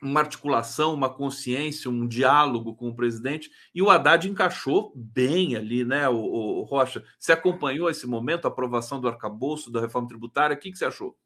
uma 0.02 0.20
articulação, 0.20 0.92
uma 0.92 1.08
consciência, 1.08 1.90
um 1.90 2.06
diálogo 2.06 2.74
com 2.74 2.90
o 2.90 2.94
presidente. 2.94 3.50
E 3.74 3.80
o 3.80 3.88
Haddad 3.88 4.28
encaixou 4.28 4.92
bem 4.94 5.56
ali, 5.56 5.82
né, 5.82 6.06
o, 6.10 6.16
o 6.16 6.62
Rocha? 6.64 7.02
Você 7.18 7.32
acompanhou 7.32 7.88
esse 7.88 8.06
momento, 8.06 8.44
a 8.44 8.48
aprovação 8.48 9.00
do 9.00 9.08
arcabouço, 9.08 9.72
da 9.72 9.80
reforma 9.80 10.08
tributária? 10.08 10.54
O 10.54 10.60
que, 10.60 10.70
que 10.70 10.76
você 10.76 10.84
achou? 10.84 11.16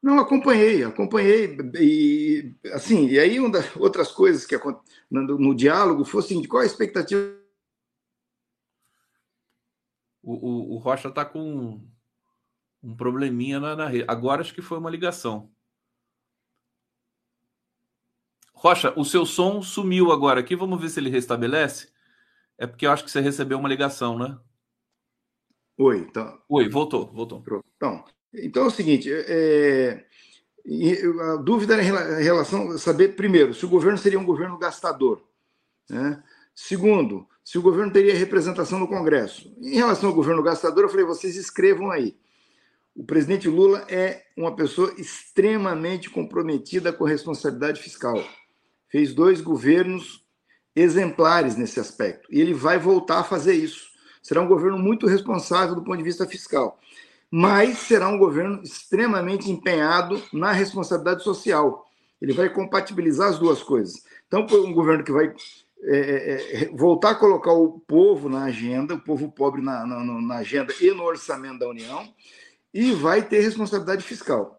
Não, 0.00 0.20
acompanhei, 0.20 0.84
acompanhei. 0.84 1.58
E, 1.80 2.54
assim, 2.72 3.08
e 3.08 3.18
aí, 3.18 3.40
uma 3.40 3.50
das 3.50 3.74
outras 3.74 4.12
coisas 4.12 4.46
que 4.46 4.56
no, 5.10 5.22
no 5.38 5.54
diálogo 5.56 6.04
foi 6.04 6.20
assim, 6.20 6.40
qual 6.44 6.62
a 6.62 6.66
expectativa 6.66 7.42
o, 10.24 10.32
o, 10.32 10.74
o 10.74 10.78
Rocha 10.78 11.08
está 11.08 11.24
com 11.24 11.80
um 12.82 12.96
probleminha 12.96 13.60
na, 13.60 13.76
na 13.76 13.86
rede. 13.86 14.04
Agora 14.08 14.40
acho 14.40 14.54
que 14.54 14.62
foi 14.62 14.78
uma 14.78 14.90
ligação. 14.90 15.50
Rocha, 18.52 18.92
o 18.96 19.04
seu 19.04 19.26
som 19.26 19.62
sumiu 19.62 20.10
agora 20.10 20.40
aqui. 20.40 20.56
Vamos 20.56 20.80
ver 20.80 20.88
se 20.88 20.98
ele 20.98 21.10
restabelece. 21.10 21.92
É 22.56 22.66
porque 22.66 22.86
eu 22.86 22.90
acho 22.90 23.04
que 23.04 23.10
você 23.10 23.20
recebeu 23.20 23.58
uma 23.58 23.68
ligação, 23.68 24.18
né? 24.18 24.38
Oi, 25.76 25.98
então. 25.98 26.40
Oi, 26.48 26.68
voltou, 26.68 27.12
voltou. 27.12 27.42
Então, 27.76 28.04
então 28.32 28.64
é 28.64 28.66
o 28.66 28.70
seguinte: 28.70 29.10
é, 29.12 30.06
a 31.20 31.36
dúvida 31.36 31.82
em 31.82 32.22
relação 32.22 32.70
a 32.70 32.78
saber, 32.78 33.16
primeiro, 33.16 33.52
se 33.52 33.66
o 33.66 33.68
governo 33.68 33.98
seria 33.98 34.18
um 34.18 34.24
governo 34.24 34.56
gastador. 34.56 35.22
Né? 35.90 36.22
Segundo, 36.54 37.28
se 37.44 37.58
o 37.58 37.62
governo 37.62 37.92
teria 37.92 38.16
representação 38.16 38.78
no 38.78 38.88
Congresso. 38.88 39.54
Em 39.60 39.76
relação 39.76 40.08
ao 40.08 40.14
governo 40.14 40.42
gastador, 40.42 40.84
eu 40.84 40.88
falei, 40.88 41.04
vocês 41.04 41.36
escrevam 41.36 41.90
aí. 41.90 42.16
O 42.96 43.04
presidente 43.04 43.48
Lula 43.48 43.84
é 43.88 44.22
uma 44.34 44.56
pessoa 44.56 44.94
extremamente 44.96 46.08
comprometida 46.08 46.90
com 46.90 47.04
a 47.04 47.08
responsabilidade 47.08 47.82
fiscal. 47.82 48.24
Fez 48.88 49.12
dois 49.12 49.42
governos 49.42 50.24
exemplares 50.74 51.54
nesse 51.56 51.78
aspecto. 51.78 52.26
E 52.32 52.40
ele 52.40 52.54
vai 52.54 52.78
voltar 52.78 53.20
a 53.20 53.24
fazer 53.24 53.54
isso. 53.54 53.88
Será 54.22 54.40
um 54.40 54.48
governo 54.48 54.78
muito 54.78 55.06
responsável 55.06 55.74
do 55.74 55.84
ponto 55.84 55.98
de 55.98 56.02
vista 56.02 56.26
fiscal. 56.26 56.80
Mas 57.30 57.78
será 57.78 58.08
um 58.08 58.16
governo 58.16 58.62
extremamente 58.62 59.50
empenhado 59.50 60.22
na 60.32 60.52
responsabilidade 60.52 61.22
social. 61.22 61.84
Ele 62.22 62.32
vai 62.32 62.48
compatibilizar 62.48 63.28
as 63.28 63.38
duas 63.38 63.62
coisas. 63.62 64.02
Então, 64.26 64.46
um 64.64 64.72
governo 64.72 65.04
que 65.04 65.12
vai 65.12 65.34
é, 65.86 65.98
é, 65.98 66.62
é, 66.62 66.68
voltar 66.72 67.10
a 67.10 67.14
colocar 67.14 67.52
o 67.52 67.78
povo 67.80 68.28
na 68.28 68.44
agenda, 68.44 68.94
o 68.94 69.00
povo 69.00 69.30
pobre 69.30 69.60
na, 69.60 69.86
na, 69.86 70.02
na, 70.02 70.36
agenda 70.36 70.72
e 70.80 70.90
no 70.90 71.02
orçamento 71.02 71.58
da 71.58 71.68
União, 71.68 72.08
e 72.72 72.92
vai 72.92 73.22
ter 73.22 73.40
responsabilidade 73.40 74.02
fiscal. 74.02 74.58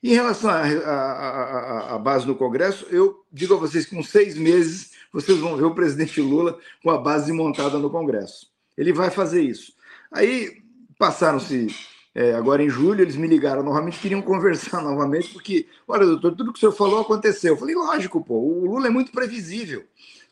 Em 0.00 0.14
relação 0.14 0.48
à 0.48 1.98
base 1.98 2.24
no 2.24 2.36
Congresso, 2.36 2.86
eu 2.88 3.24
digo 3.32 3.54
a 3.54 3.56
vocês 3.56 3.84
que 3.84 3.96
com 3.96 4.02
seis 4.02 4.38
meses 4.38 4.92
vocês 5.12 5.38
vão 5.38 5.56
ver 5.56 5.64
o 5.64 5.74
presidente 5.74 6.20
Lula 6.20 6.56
com 6.84 6.90
a 6.90 6.98
base 6.98 7.32
montada 7.32 7.78
no 7.78 7.90
Congresso. 7.90 8.46
Ele 8.76 8.92
vai 8.92 9.10
fazer 9.10 9.42
isso. 9.42 9.72
Aí 10.12 10.62
passaram-se 10.96 11.66
é, 12.14 12.32
agora 12.34 12.62
em 12.62 12.68
julho, 12.68 13.02
eles 13.02 13.16
me 13.16 13.26
ligaram 13.26 13.62
novamente, 13.62 13.98
queriam 13.98 14.22
conversar 14.22 14.82
novamente, 14.82 15.32
porque, 15.32 15.66
olha, 15.86 16.06
doutor, 16.06 16.34
tudo 16.34 16.52
que 16.52 16.58
o 16.58 16.60
senhor 16.60 16.72
falou 16.72 17.00
aconteceu. 17.00 17.54
Eu 17.54 17.56
falei, 17.56 17.74
lógico, 17.74 18.22
pô, 18.24 18.34
o 18.34 18.66
Lula 18.66 18.86
é 18.86 18.90
muito 18.90 19.12
previsível. 19.12 19.84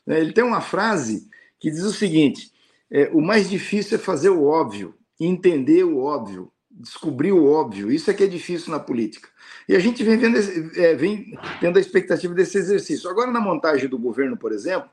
Né? 0.06 0.20
Ele 0.20 0.32
tem 0.32 0.44
uma 0.44 0.60
frase 0.60 1.28
que 1.58 1.70
diz 1.70 1.82
o 1.82 1.92
seguinte: 1.92 2.52
é, 2.90 3.08
o 3.12 3.20
mais 3.20 3.50
difícil 3.50 3.96
é 3.96 4.00
fazer 4.00 4.30
o 4.30 4.44
óbvio, 4.44 4.94
entender 5.18 5.84
o 5.84 5.98
óbvio, 5.98 6.52
descobrir 6.70 7.32
o 7.32 7.46
óbvio. 7.46 7.90
Isso 7.90 8.10
é 8.10 8.14
que 8.14 8.22
é 8.22 8.28
difícil 8.28 8.70
na 8.70 8.78
política. 8.78 9.28
E 9.68 9.74
a 9.74 9.80
gente 9.80 10.04
vem 10.04 10.16
vendo, 10.16 10.38
é, 10.78 10.94
vem 10.94 11.36
tendo 11.60 11.78
a 11.78 11.80
expectativa 11.80 12.32
desse 12.32 12.56
exercício. 12.56 13.10
Agora, 13.10 13.30
na 13.30 13.40
montagem 13.40 13.88
do 13.88 13.98
governo, 13.98 14.36
por 14.36 14.52
exemplo, 14.52 14.88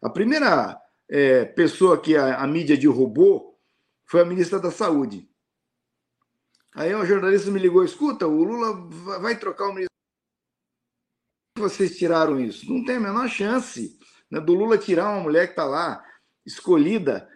a 0.00 0.08
primeira 0.08 0.80
é, 1.08 1.44
pessoa 1.44 2.00
que 2.00 2.16
a, 2.16 2.36
a 2.36 2.46
mídia 2.46 2.76
derrubou 2.76 3.58
foi 4.06 4.20
a 4.20 4.24
ministra 4.24 4.60
da 4.60 4.70
Saúde. 4.70 5.28
Aí 6.76 6.94
um 6.94 7.06
jornalista 7.06 7.50
me 7.50 7.58
ligou: 7.58 7.84
escuta, 7.84 8.26
o 8.26 8.44
Lula 8.44 8.88
vai 9.20 9.36
trocar 9.36 9.66
o 9.66 9.72
ministro. 9.72 9.88
Vocês 11.56 11.96
tiraram 11.96 12.40
isso? 12.40 12.68
Não 12.68 12.84
tem 12.84 12.96
a 12.96 13.00
menor 13.00 13.28
chance 13.28 13.96
né, 14.34 14.40
do 14.40 14.52
Lula 14.52 14.76
tirar 14.76 15.10
uma 15.10 15.20
mulher 15.20 15.46
que 15.46 15.52
está 15.52 15.64
lá, 15.64 16.02
escolhida, 16.44 17.28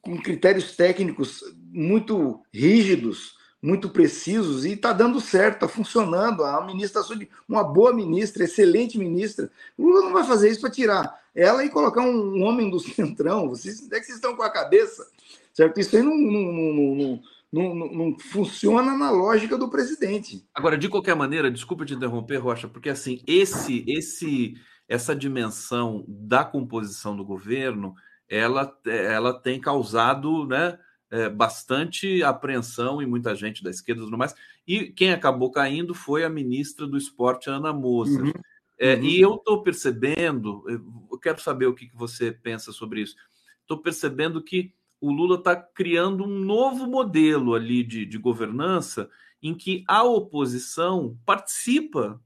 com 0.00 0.16
critérios 0.16 0.74
técnicos 0.74 1.42
muito 1.70 2.40
rígidos, 2.52 3.34
muito 3.62 3.90
precisos, 3.90 4.64
e 4.64 4.72
está 4.72 4.92
dando 4.92 5.20
certo, 5.20 5.54
está 5.54 5.68
funcionando. 5.68 6.44
A 6.44 6.64
ministra, 6.64 7.02
uma 7.46 7.62
boa 7.62 7.92
ministra, 7.92 8.44
excelente 8.44 8.98
ministra. 8.98 9.50
O 9.76 9.84
Lula 9.84 10.02
não 10.02 10.12
vai 10.14 10.24
fazer 10.24 10.48
isso 10.50 10.62
para 10.62 10.70
tirar. 10.70 11.20
ela 11.34 11.62
e 11.62 11.68
colocar 11.68 12.00
um, 12.00 12.42
homem 12.42 12.70
do 12.70 12.80
centrão. 12.80 13.50
Vocês, 13.50 13.82
onde 13.82 13.94
é 13.94 14.00
que 14.00 14.06
vocês 14.06 14.16
estão 14.16 14.34
com 14.34 14.42
a 14.42 14.50
cabeça? 14.50 15.06
Certo? 15.52 15.78
Isso 15.78 15.94
aí 15.94 16.02
não, 16.02 16.16
não, 16.16 17.20
não, 17.52 17.88
não, 17.88 18.18
funciona 18.18 18.96
na 18.96 19.10
lógica 19.10 19.58
do 19.58 19.68
presidente. 19.68 20.42
Agora, 20.54 20.78
de 20.78 20.88
qualquer 20.88 21.14
maneira, 21.14 21.50
desculpa 21.50 21.84
te 21.84 21.94
interromper, 21.94 22.38
Rocha, 22.38 22.66
porque 22.66 22.88
assim, 22.88 23.22
esse, 23.26 23.84
esse, 23.86 24.54
essa 24.88 25.14
dimensão 25.14 26.04
da 26.06 26.44
composição 26.44 27.16
do 27.16 27.24
governo, 27.24 27.94
ela, 28.28 28.76
ela 28.86 29.32
tem 29.32 29.60
causado, 29.60 30.46
né? 30.46 30.78
É, 31.08 31.28
bastante 31.28 32.20
apreensão 32.24 33.00
em 33.00 33.06
muita 33.06 33.32
gente 33.32 33.62
da 33.62 33.70
esquerda 33.70 34.02
e 34.02 34.04
tudo 34.04 34.18
mais. 34.18 34.34
E 34.66 34.86
quem 34.86 35.12
acabou 35.12 35.52
caindo 35.52 35.94
foi 35.94 36.24
a 36.24 36.28
ministra 36.28 36.84
do 36.84 36.98
Esporte, 36.98 37.48
Ana 37.48 37.72
Moser. 37.72 38.24
Uhum. 38.24 38.32
É, 38.76 38.96
uhum. 38.96 39.02
E 39.04 39.20
eu 39.20 39.34
estou 39.36 39.62
percebendo, 39.62 40.64
eu 40.68 41.18
quero 41.18 41.40
saber 41.40 41.66
o 41.66 41.74
que, 41.74 41.86
que 41.86 41.96
você 41.96 42.32
pensa 42.32 42.72
sobre 42.72 43.02
isso. 43.02 43.14
Estou 43.62 43.78
percebendo 43.78 44.42
que 44.42 44.72
o 45.00 45.12
Lula 45.12 45.36
está 45.36 45.54
criando 45.54 46.24
um 46.24 46.40
novo 46.40 46.86
modelo 46.86 47.54
ali 47.54 47.82
de, 47.82 48.04
de, 48.04 48.18
governança 48.18 49.08
em 49.42 49.54
que 49.54 49.84
a 49.86 50.02
oposição 50.02 51.18
participa 51.24 52.20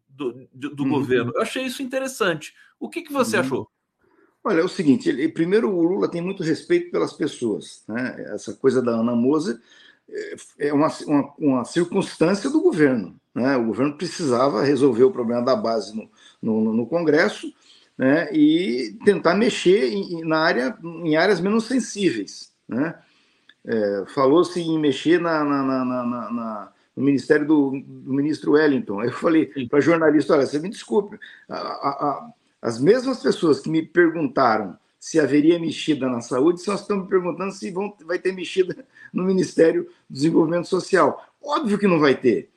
do, 0.52 0.70
do, 0.70 0.82
uhum. 0.82 0.90
governo. 0.90 1.32
Eu 1.34 1.42
achei 1.42 1.64
isso 1.64 1.82
interessante. 1.82 2.54
O 2.78 2.88
que, 2.88 3.02
que 3.02 3.12
você 3.12 3.36
uhum. 3.36 3.42
achou? 3.42 3.70
Olha, 4.44 4.60
é 4.60 4.64
o 4.64 4.68
seguinte: 4.68 5.08
ele, 5.08 5.28
primeiro, 5.28 5.70
o 5.70 5.82
Lula 5.82 6.10
tem 6.10 6.20
muito 6.20 6.42
respeito 6.42 6.90
pelas 6.90 7.12
pessoas. 7.12 7.82
Né? 7.88 8.26
Essa 8.34 8.52
coisa 8.54 8.82
da 8.82 8.92
Ana 8.92 9.14
Moser 9.14 9.58
é, 10.08 10.36
é 10.68 10.72
uma, 10.72 10.88
uma, 11.06 11.34
uma 11.38 11.64
circunstância 11.64 12.50
do 12.50 12.60
governo. 12.60 13.18
Né? 13.34 13.56
O 13.56 13.66
governo 13.66 13.96
precisava 13.96 14.62
resolver 14.62 15.04
o 15.04 15.12
problema 15.12 15.42
da 15.42 15.56
base 15.56 15.96
no, 15.96 16.10
no, 16.42 16.72
no 16.72 16.86
Congresso 16.86 17.52
né? 17.96 18.32
e 18.32 18.96
tentar 19.04 19.34
mexer 19.34 19.92
em, 19.92 20.24
na 20.24 20.38
área, 20.38 20.76
em 20.82 21.16
áreas 21.16 21.40
menos 21.40 21.64
sensíveis. 21.64 22.52
Né? 22.68 22.94
É, 23.64 24.04
Falou-se 24.14 24.60
em 24.60 24.78
mexer 24.78 25.20
na, 25.20 25.44
na, 25.44 25.62
na, 25.62 26.04
na, 26.04 26.72
no 27.00 27.06
ministério 27.06 27.46
do, 27.46 27.70
do, 27.84 28.12
ministro 28.12 28.52
Wellington. 28.52 29.00
Aí 29.00 29.08
eu 29.08 29.14
falei 29.14 29.46
para 29.68 29.80
jornalista: 29.80 30.34
olha, 30.34 30.46
você 30.46 30.58
me 30.58 30.68
desculpe, 30.68 31.18
a, 31.48 31.56
a, 31.56 31.88
a, 31.88 32.32
as 32.62 32.80
mesmas 32.80 33.22
pessoas 33.22 33.60
que 33.60 33.70
me 33.70 33.82
perguntaram 33.82 34.78
se 34.98 35.18
haveria 35.18 35.58
mexida 35.58 36.08
na 36.08 36.20
saúde 36.20 36.60
são 36.60 36.74
as 36.74 36.80
que 36.80 36.84
estão 36.84 37.02
me 37.02 37.08
perguntando 37.08 37.52
se 37.52 37.70
vão, 37.70 37.96
vai 38.04 38.18
ter 38.18 38.32
mexida 38.32 38.84
no 39.12 39.24
Ministério 39.24 39.84
do 39.84 40.14
Desenvolvimento 40.14 40.68
Social. 40.68 41.26
Óbvio 41.42 41.78
que 41.78 41.86
não 41.86 41.98
vai 41.98 42.14
ter. 42.14 42.50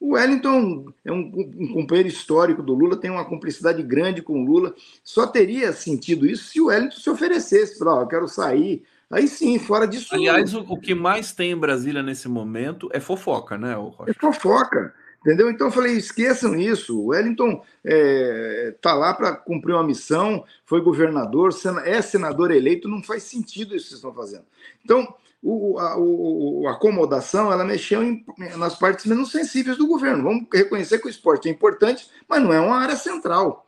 O 0.00 0.14
Wellington 0.14 0.92
é 1.04 1.12
um, 1.12 1.32
um, 1.56 1.72
companheiro 1.72 2.08
histórico 2.08 2.62
do 2.62 2.74
Lula, 2.74 2.96
tem 2.96 3.10
uma 3.10 3.24
cumplicidade 3.24 3.80
grande 3.82 4.20
com 4.20 4.42
o 4.42 4.44
Lula. 4.44 4.74
Só 5.04 5.26
teria 5.26 5.72
sentido 5.72 6.26
isso 6.26 6.50
se 6.50 6.60
o 6.60 6.66
Wellington 6.66 6.98
se 6.98 7.08
oferecesse 7.08 7.78
para, 7.78 8.02
eu 8.02 8.06
quero 8.08 8.28
sair. 8.28 8.82
Aí 9.10 9.28
sim, 9.28 9.58
fora 9.58 9.86
disso. 9.86 10.14
Aliás, 10.14 10.54
o, 10.54 10.60
o, 10.60 10.78
que 10.78 10.94
mais 10.94 11.32
tem 11.32 11.52
em 11.52 11.56
Brasília 11.56 12.02
nesse 12.02 12.28
momento 12.28 12.88
é 12.92 13.00
fofoca, 13.00 13.56
né, 13.56 13.74
É 14.06 14.12
fofoca. 14.14 14.94
Entendeu? 15.20 15.50
Então 15.50 15.68
eu 15.68 15.72
falei, 15.72 15.96
esqueçam 15.96 16.54
isso. 16.54 17.00
O 17.00 17.06
Wellington 17.06 17.62
está 17.82 17.84
é, 17.84 18.74
tá 18.80 18.94
lá 18.94 19.14
para 19.14 19.34
cumprir 19.34 19.72
uma 19.72 19.82
missão, 19.82 20.44
foi 20.66 20.82
governador, 20.82 21.50
é 21.84 22.02
senador 22.02 22.50
eleito, 22.50 22.88
não 22.88 23.02
faz 23.02 23.22
sentido 23.22 23.74
isso 23.74 23.84
que 23.84 23.90
vocês 23.90 23.98
estão 23.98 24.12
fazendo. 24.12 24.44
Então, 24.84 25.14
o, 25.42 25.78
a, 25.78 25.96
o, 25.98 26.68
a 26.68 26.72
acomodação 26.72 27.50
ela 27.50 27.64
mexeu 27.64 28.02
em, 28.02 28.24
nas 28.56 28.74
partes 28.74 29.06
menos 29.06 29.30
sensíveis 29.30 29.78
do 29.78 29.86
governo. 29.86 30.24
Vamos 30.24 30.46
reconhecer 30.52 30.98
que 30.98 31.06
o 31.06 31.10
esporte 31.10 31.48
é 31.48 31.52
importante, 31.52 32.08
mas 32.28 32.42
não 32.42 32.52
é 32.52 32.60
uma 32.60 32.76
área 32.76 32.96
central. 32.96 33.66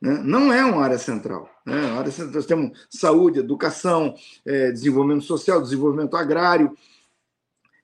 Né? 0.00 0.20
Não 0.22 0.52
é 0.52 0.64
uma 0.64 0.82
área 0.82 0.98
central. 0.98 1.48
Né? 1.68 1.90
área 1.90 2.10
central, 2.10 2.34
nós 2.34 2.46
temos 2.46 2.86
saúde, 2.88 3.40
educação, 3.40 4.14
é, 4.46 4.72
desenvolvimento 4.72 5.24
social, 5.24 5.60
desenvolvimento 5.60 6.16
agrário. 6.16 6.74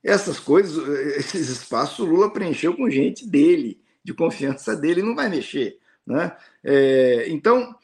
Essas 0.03 0.41
coisas, 0.41 0.77
esses 1.19 1.51
espaços, 1.51 1.99
o 1.99 2.07
Lula 2.07 2.33
preencheu 2.33 2.75
com 2.75 2.89
gente 2.89 3.29
dele, 3.29 3.79
de 4.03 4.15
confiança 4.15 4.75
dele, 4.75 5.03
não 5.03 5.15
vai 5.15 5.29
mexer. 5.29 5.79
Né? 6.07 6.35
É, 6.63 7.27
então, 7.29 7.75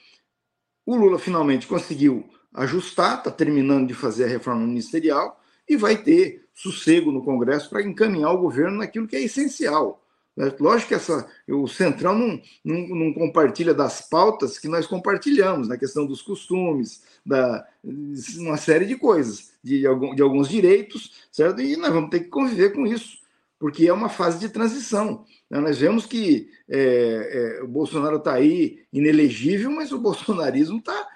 o 0.86 0.97
Lula 0.97 1.18
finalmente 1.18 1.66
conseguiu 1.66 2.28
ajustar, 2.55 3.18
está 3.18 3.31
terminando 3.31 3.89
de 3.89 3.94
fazer 3.94 4.24
a 4.24 4.28
reforma 4.28 4.66
ministerial 4.66 5.39
e 5.68 5.77
vai 5.77 5.97
ter 5.97 6.47
sossego 6.55 7.12
no 7.12 7.22
Congresso 7.22 7.68
para 7.68 7.82
encaminhar 7.82 8.32
o 8.32 8.40
governo 8.40 8.78
naquilo 8.78 9.06
que 9.06 9.16
é 9.16 9.22
essencial. 9.22 10.02
Né? 10.40 10.50
Lógico 10.58 10.88
que 10.88 10.94
essa, 10.94 11.28
o 11.46 11.68
Centrão 11.68 12.16
não, 12.16 12.40
não, 12.64 12.88
não, 12.88 13.12
compartilha 13.12 13.74
das 13.74 14.08
pautas 14.08 14.58
que 14.58 14.68
nós 14.68 14.86
compartilhamos, 14.86 15.68
na 15.68 15.76
questão 15.76 16.06
dos 16.06 16.22
costumes, 16.22 17.02
da, 17.24 17.66
uma 18.38 18.56
série 18.56 18.86
de 18.86 18.96
coisas, 18.96 19.52
de, 19.62 19.80
de 19.80 20.22
alguns 20.22 20.48
direitos, 20.48 21.26
certo? 21.30 21.60
E 21.60 21.76
nós 21.76 21.92
vamos 21.92 22.08
ter 22.08 22.20
que 22.20 22.30
conviver 22.30 22.70
com 22.72 22.86
isso, 22.86 23.18
porque 23.58 23.86
é 23.86 23.92
uma 23.92 24.08
fase 24.08 24.38
de 24.38 24.48
transição. 24.48 25.26
Né? 25.50 25.60
Nós 25.60 25.76
vemos 25.76 26.06
que 26.06 26.48
é, 26.70 27.58
é, 27.58 27.62
o 27.62 27.68
Bolsonaro 27.68 28.16
está 28.16 28.32
aí 28.32 28.82
inelegível, 28.90 29.70
mas 29.70 29.92
o 29.92 29.98
bolsonarismo 29.98 30.78
está 30.78 31.06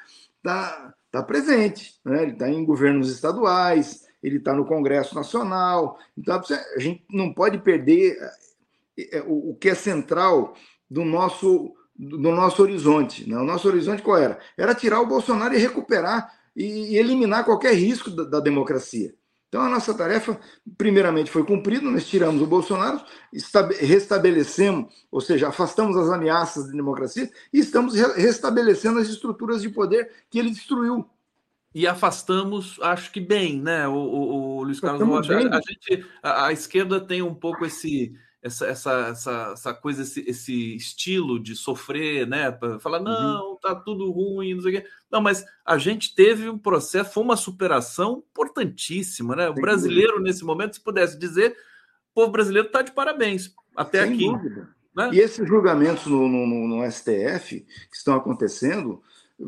tá, 0.42 0.94
está 1.06 1.22
presente, 1.22 1.94
né? 2.04 2.24
ele 2.24 2.32
está 2.32 2.50
em 2.50 2.62
governos 2.62 3.10
estaduais, 3.10 4.04
ele 4.22 4.36
está 4.36 4.54
no 4.54 4.66
Congresso 4.66 5.14
Nacional. 5.14 5.98
Então, 6.14 6.38
a 6.76 6.78
gente 6.78 7.02
não 7.10 7.32
pode 7.32 7.56
perder 7.58 8.18
o 9.26 9.54
que 9.56 9.70
é 9.70 9.74
central 9.74 10.54
do 10.90 11.04
nosso, 11.04 11.72
do 11.96 12.30
nosso 12.30 12.62
horizonte. 12.62 13.28
Né? 13.28 13.36
O 13.36 13.44
nosso 13.44 13.68
horizonte 13.68 14.02
qual 14.02 14.18
era? 14.18 14.38
Era 14.56 14.74
tirar 14.74 15.00
o 15.00 15.06
Bolsonaro 15.06 15.54
e 15.54 15.58
recuperar 15.58 16.32
e 16.56 16.96
eliminar 16.96 17.44
qualquer 17.44 17.74
risco 17.74 18.10
da, 18.10 18.24
da 18.24 18.40
democracia. 18.40 19.14
Então, 19.54 19.62
a 19.62 19.68
nossa 19.68 19.94
tarefa, 19.94 20.36
primeiramente, 20.76 21.30
foi 21.30 21.44
cumprida, 21.44 21.88
nós 21.88 22.08
tiramos 22.08 22.42
o 22.42 22.46
Bolsonaro, 22.46 23.00
restabelecemos, 23.78 24.92
ou 25.12 25.20
seja, 25.20 25.46
afastamos 25.46 25.96
as 25.96 26.10
ameaças 26.10 26.66
da 26.66 26.72
democracia 26.72 27.30
e 27.52 27.60
estamos 27.60 27.94
restabelecendo 27.94 28.98
as 28.98 29.08
estruturas 29.08 29.62
de 29.62 29.68
poder 29.68 30.10
que 30.28 30.40
ele 30.40 30.50
destruiu. 30.50 31.08
E 31.72 31.86
afastamos, 31.86 32.80
acho 32.82 33.12
que 33.12 33.20
bem, 33.20 33.60
né, 33.60 33.86
o, 33.86 33.92
o, 33.92 34.56
o 34.56 34.62
Luiz 34.64 34.80
Carlos 34.80 35.06
Rocha? 35.06 35.36
A, 35.36 35.60
gente, 35.60 36.04
a, 36.20 36.46
a 36.46 36.52
esquerda 36.52 37.00
tem 37.00 37.22
um 37.22 37.34
pouco 37.34 37.64
esse 37.64 38.12
essa, 38.44 38.66
essa, 38.66 38.92
essa, 39.08 39.50
essa 39.54 39.74
coisa, 39.74 40.02
esse, 40.02 40.22
esse, 40.28 40.76
estilo 40.76 41.42
de 41.42 41.56
sofrer, 41.56 42.26
né? 42.26 42.50
Para 42.50 42.78
falar, 42.78 42.98
uhum. 42.98 43.04
não, 43.04 43.50
uhum. 43.52 43.56
tá 43.56 43.74
tudo 43.74 44.10
ruim, 44.10 44.52
não 44.52 44.60
sei 44.60 44.76
o 44.76 44.82
quê. 44.82 44.88
Não, 45.10 45.22
mas 45.22 45.46
a 45.64 45.78
gente 45.78 46.14
teve 46.14 46.46
um 46.50 46.58
processo, 46.58 47.10
foi 47.10 47.24
uma 47.24 47.38
superação 47.38 48.22
importantíssima, 48.30 49.34
né? 49.34 49.48
O 49.48 49.54
brasileiro, 49.54 50.20
nesse 50.20 50.44
momento, 50.44 50.74
se 50.74 50.80
pudesse 50.80 51.18
dizer, 51.18 51.52
o 52.12 52.14
povo 52.14 52.32
brasileiro 52.32 52.66
está 52.66 52.82
de 52.82 52.92
parabéns 52.92 53.54
até 53.74 54.02
Sem 54.02 54.12
aqui. 54.12 54.28
Né? 54.94 55.10
E 55.14 55.20
esses 55.20 55.48
julgamentos 55.48 56.04
no, 56.04 56.28
no, 56.28 56.68
no, 56.68 56.92
STF 56.92 57.60
que 57.90 57.96
estão 57.96 58.14
acontecendo 58.14 59.02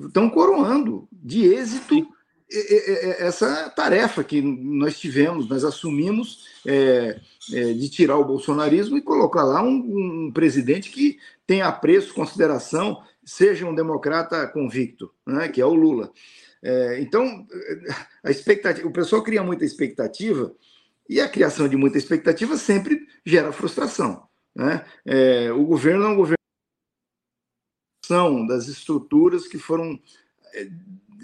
estão 0.06 0.28
coroando 0.30 1.06
de 1.12 1.44
êxito 1.44 1.94
Sim 1.96 2.15
essa 2.48 3.68
tarefa 3.70 4.22
que 4.22 4.40
nós 4.40 4.98
tivemos, 4.98 5.48
nós 5.48 5.64
assumimos 5.64 6.46
é, 6.64 7.20
é, 7.52 7.72
de 7.72 7.88
tirar 7.88 8.16
o 8.18 8.24
bolsonarismo 8.24 8.96
e 8.96 9.02
colocar 9.02 9.42
lá 9.42 9.62
um, 9.62 10.26
um, 10.26 10.32
presidente 10.32 10.90
que 10.90 11.18
tenha 11.46 11.66
apreço, 11.66 12.14
consideração, 12.14 13.02
seja 13.24 13.66
um 13.66 13.74
democrata 13.74 14.46
convicto, 14.46 15.12
né, 15.26 15.48
que 15.48 15.60
é 15.60 15.66
o 15.66 15.74
Lula. 15.74 16.12
É, 16.62 17.00
então, 17.00 17.46
a 18.24 18.30
expectativa, 18.30 18.86
o 18.86 18.92
pessoal 18.92 19.22
cria 19.22 19.42
muita 19.42 19.64
expectativa 19.64 20.54
e 21.08 21.20
a 21.20 21.28
criação 21.28 21.68
de 21.68 21.76
muita 21.76 21.98
expectativa 21.98 22.56
sempre 22.56 23.06
gera 23.24 23.52
frustração. 23.52 24.26
Né? 24.54 24.84
É, 25.04 25.52
o 25.52 25.64
governo 25.64 26.04
é 26.04 26.08
um 26.08 26.16
governo 26.16 26.36
das 28.46 28.68
estruturas 28.68 29.48
que 29.48 29.58
foram 29.58 29.98
é, 30.54 30.68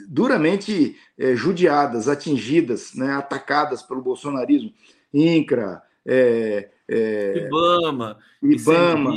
duramente 0.08 0.96
é, 1.18 1.34
judiadas, 1.34 2.08
atingidas, 2.08 2.94
né, 2.94 3.12
atacadas 3.12 3.82
pelo 3.82 4.02
bolsonarismo. 4.02 4.72
INCRA, 5.12 5.82
é, 6.06 6.70
é, 6.88 7.46
IBAMA, 7.46 8.18
IBAMA 8.42 9.12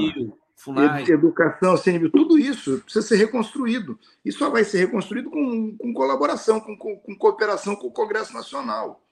ICMBio, 0.73 1.14
educação, 1.14 1.77
CNBio, 1.77 2.10
tudo 2.10 2.38
isso 2.38 2.80
precisa 2.80 3.06
ser 3.06 3.18
reconstruído. 3.18 3.99
E 4.23 4.31
só 4.31 4.49
vai 4.49 4.64
ser 4.64 4.80
reconstruído 4.80 5.30
com, 5.30 5.77
com 5.77 5.93
colaboração, 5.93 6.60
com, 6.60 6.76
com, 6.77 6.97
com, 6.97 7.15
cooperação 7.15 7.76
com 7.76 7.88
o 7.88 7.91
Congresso 7.91 8.34
Nacional. 8.34 9.03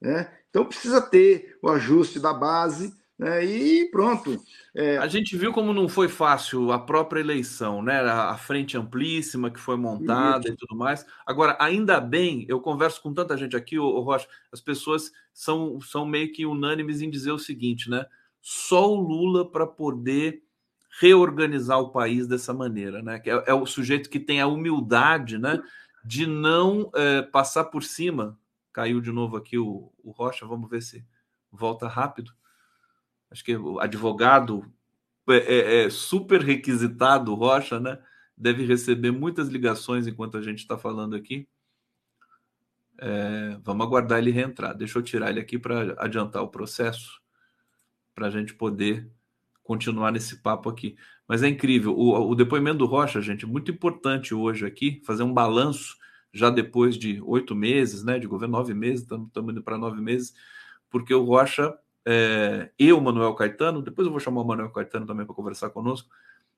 Né? 0.00 0.28
Então 0.50 0.64
precisa 0.64 1.00
ter 1.00 1.56
o 1.62 1.68
ajuste 1.68 2.18
da 2.18 2.32
base, 2.32 2.94
né? 3.18 3.44
E 3.44 3.90
pronto. 3.90 4.42
É... 4.74 4.98
A 4.98 5.06
gente 5.06 5.36
viu 5.36 5.52
como 5.52 5.72
não 5.72 5.88
foi 5.88 6.08
fácil 6.08 6.70
a 6.72 6.78
própria 6.78 7.20
eleição, 7.20 7.82
né? 7.82 8.00
A 8.00 8.36
frente 8.36 8.76
amplíssima 8.76 9.50
que 9.50 9.60
foi 9.60 9.76
montada 9.76 10.46
Isso. 10.46 10.54
e 10.54 10.56
tudo 10.56 10.76
mais. 10.76 11.06
Agora, 11.26 11.56
ainda 11.58 12.00
bem, 12.00 12.44
eu 12.48 12.60
converso 12.60 13.02
com 13.02 13.14
tanta 13.14 13.36
gente 13.36 13.56
aqui, 13.56 13.78
o 13.78 14.00
Rocha, 14.00 14.28
as 14.52 14.60
pessoas 14.60 15.10
são, 15.32 15.80
são 15.80 16.06
meio 16.06 16.32
que 16.32 16.46
unânimes 16.46 17.00
em 17.00 17.10
dizer 17.10 17.32
o 17.32 17.38
seguinte, 17.38 17.88
né? 17.88 18.06
Só 18.42 18.90
o 18.90 19.00
Lula 19.00 19.50
para 19.50 19.66
poder 19.66 20.42
reorganizar 21.00 21.78
o 21.78 21.90
país 21.90 22.26
dessa 22.26 22.54
maneira, 22.54 23.02
né? 23.02 23.20
É, 23.24 23.50
é 23.50 23.54
o 23.54 23.66
sujeito 23.66 24.08
que 24.08 24.20
tem 24.20 24.40
a 24.40 24.46
humildade, 24.46 25.38
né, 25.38 25.62
de 26.04 26.26
não 26.26 26.90
é, 26.94 27.22
passar 27.22 27.64
por 27.64 27.82
cima. 27.82 28.38
Caiu 28.72 29.00
de 29.00 29.10
novo 29.10 29.36
aqui 29.36 29.58
o, 29.58 29.92
o 30.02 30.10
Rocha, 30.10 30.46
vamos 30.46 30.70
ver 30.70 30.82
se 30.82 31.04
volta 31.50 31.88
rápido. 31.88 32.32
Acho 33.30 33.44
que 33.44 33.56
o 33.56 33.80
advogado 33.80 34.64
é, 35.28 35.36
é, 35.36 35.84
é 35.84 35.90
super 35.90 36.40
requisitado, 36.40 37.34
Rocha, 37.34 37.80
né? 37.80 37.98
Deve 38.36 38.64
receber 38.64 39.10
muitas 39.10 39.48
ligações 39.48 40.06
enquanto 40.06 40.36
a 40.36 40.42
gente 40.42 40.58
está 40.58 40.76
falando 40.76 41.16
aqui. 41.16 41.48
É, 42.98 43.58
vamos 43.62 43.86
aguardar 43.86 44.18
ele 44.18 44.30
reentrar. 44.30 44.76
Deixa 44.76 44.98
eu 44.98 45.02
tirar 45.02 45.30
ele 45.30 45.40
aqui 45.40 45.58
para 45.58 45.94
adiantar 45.98 46.42
o 46.42 46.48
processo, 46.48 47.20
para 48.14 48.26
a 48.26 48.30
gente 48.30 48.54
poder 48.54 49.10
continuar 49.62 50.12
nesse 50.12 50.36
papo 50.42 50.68
aqui. 50.68 50.96
Mas 51.26 51.42
é 51.42 51.48
incrível. 51.48 51.96
O, 51.96 52.30
o 52.30 52.34
depoimento 52.34 52.78
do 52.78 52.86
Rocha, 52.86 53.20
gente, 53.20 53.44
muito 53.44 53.70
importante 53.70 54.34
hoje 54.34 54.64
aqui, 54.64 55.02
fazer 55.04 55.24
um 55.24 55.34
balanço 55.34 55.96
já 56.32 56.50
depois 56.50 56.96
de 56.96 57.20
oito 57.22 57.54
meses, 57.54 58.04
né? 58.04 58.18
De 58.18 58.26
governo, 58.26 58.56
nove 58.56 58.74
meses, 58.74 59.02
estamos 59.02 59.30
indo 59.34 59.62
para 59.62 59.78
nove 59.78 60.00
meses, 60.00 60.34
porque 60.90 61.12
o 61.12 61.24
Rocha, 61.24 61.76
é, 62.06 62.70
eu, 62.78 63.00
Manuel 63.00 63.34
Caetano, 63.34 63.82
depois 63.82 64.06
eu 64.06 64.12
vou 64.12 64.20
chamar 64.20 64.42
o 64.42 64.44
Manuel 64.44 64.70
Caetano 64.70 65.06
também 65.06 65.26
para 65.26 65.34
conversar 65.34 65.70
conosco, 65.70 66.08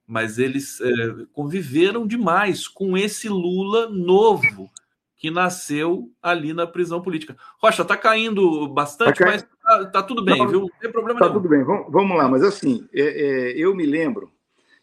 mas 0.06 0.38
eles 0.38 0.78
é, 0.80 1.26
conviveram 1.32 2.06
demais 2.06 2.68
com 2.68 2.96
esse 2.96 3.28
Lula 3.28 3.88
novo 3.88 4.70
que 5.16 5.30
nasceu 5.30 6.10
ali 6.22 6.52
na 6.52 6.66
prisão 6.66 7.00
política. 7.00 7.36
Rocha, 7.60 7.82
está 7.82 7.96
caindo 7.96 8.68
bastante, 8.68 9.18
tá 9.18 9.26
mas 9.26 9.42
tá, 9.62 9.86
tá, 9.86 10.02
tudo 10.02 10.22
bem, 10.22 10.38
não, 10.38 10.48
viu? 10.48 10.60
Não 10.60 10.68
tem 10.80 10.92
problema 10.92 11.18
tá 11.18 11.26
nenhum. 11.26 11.40
tudo 11.40 11.48
bem, 11.48 11.64
vamos, 11.64 11.90
vamos 11.90 12.16
lá, 12.16 12.28
mas 12.28 12.42
assim, 12.42 12.86
é, 12.92 13.02
é, 13.02 13.52
eu 13.56 13.74
me 13.74 13.86
lembro, 13.86 14.30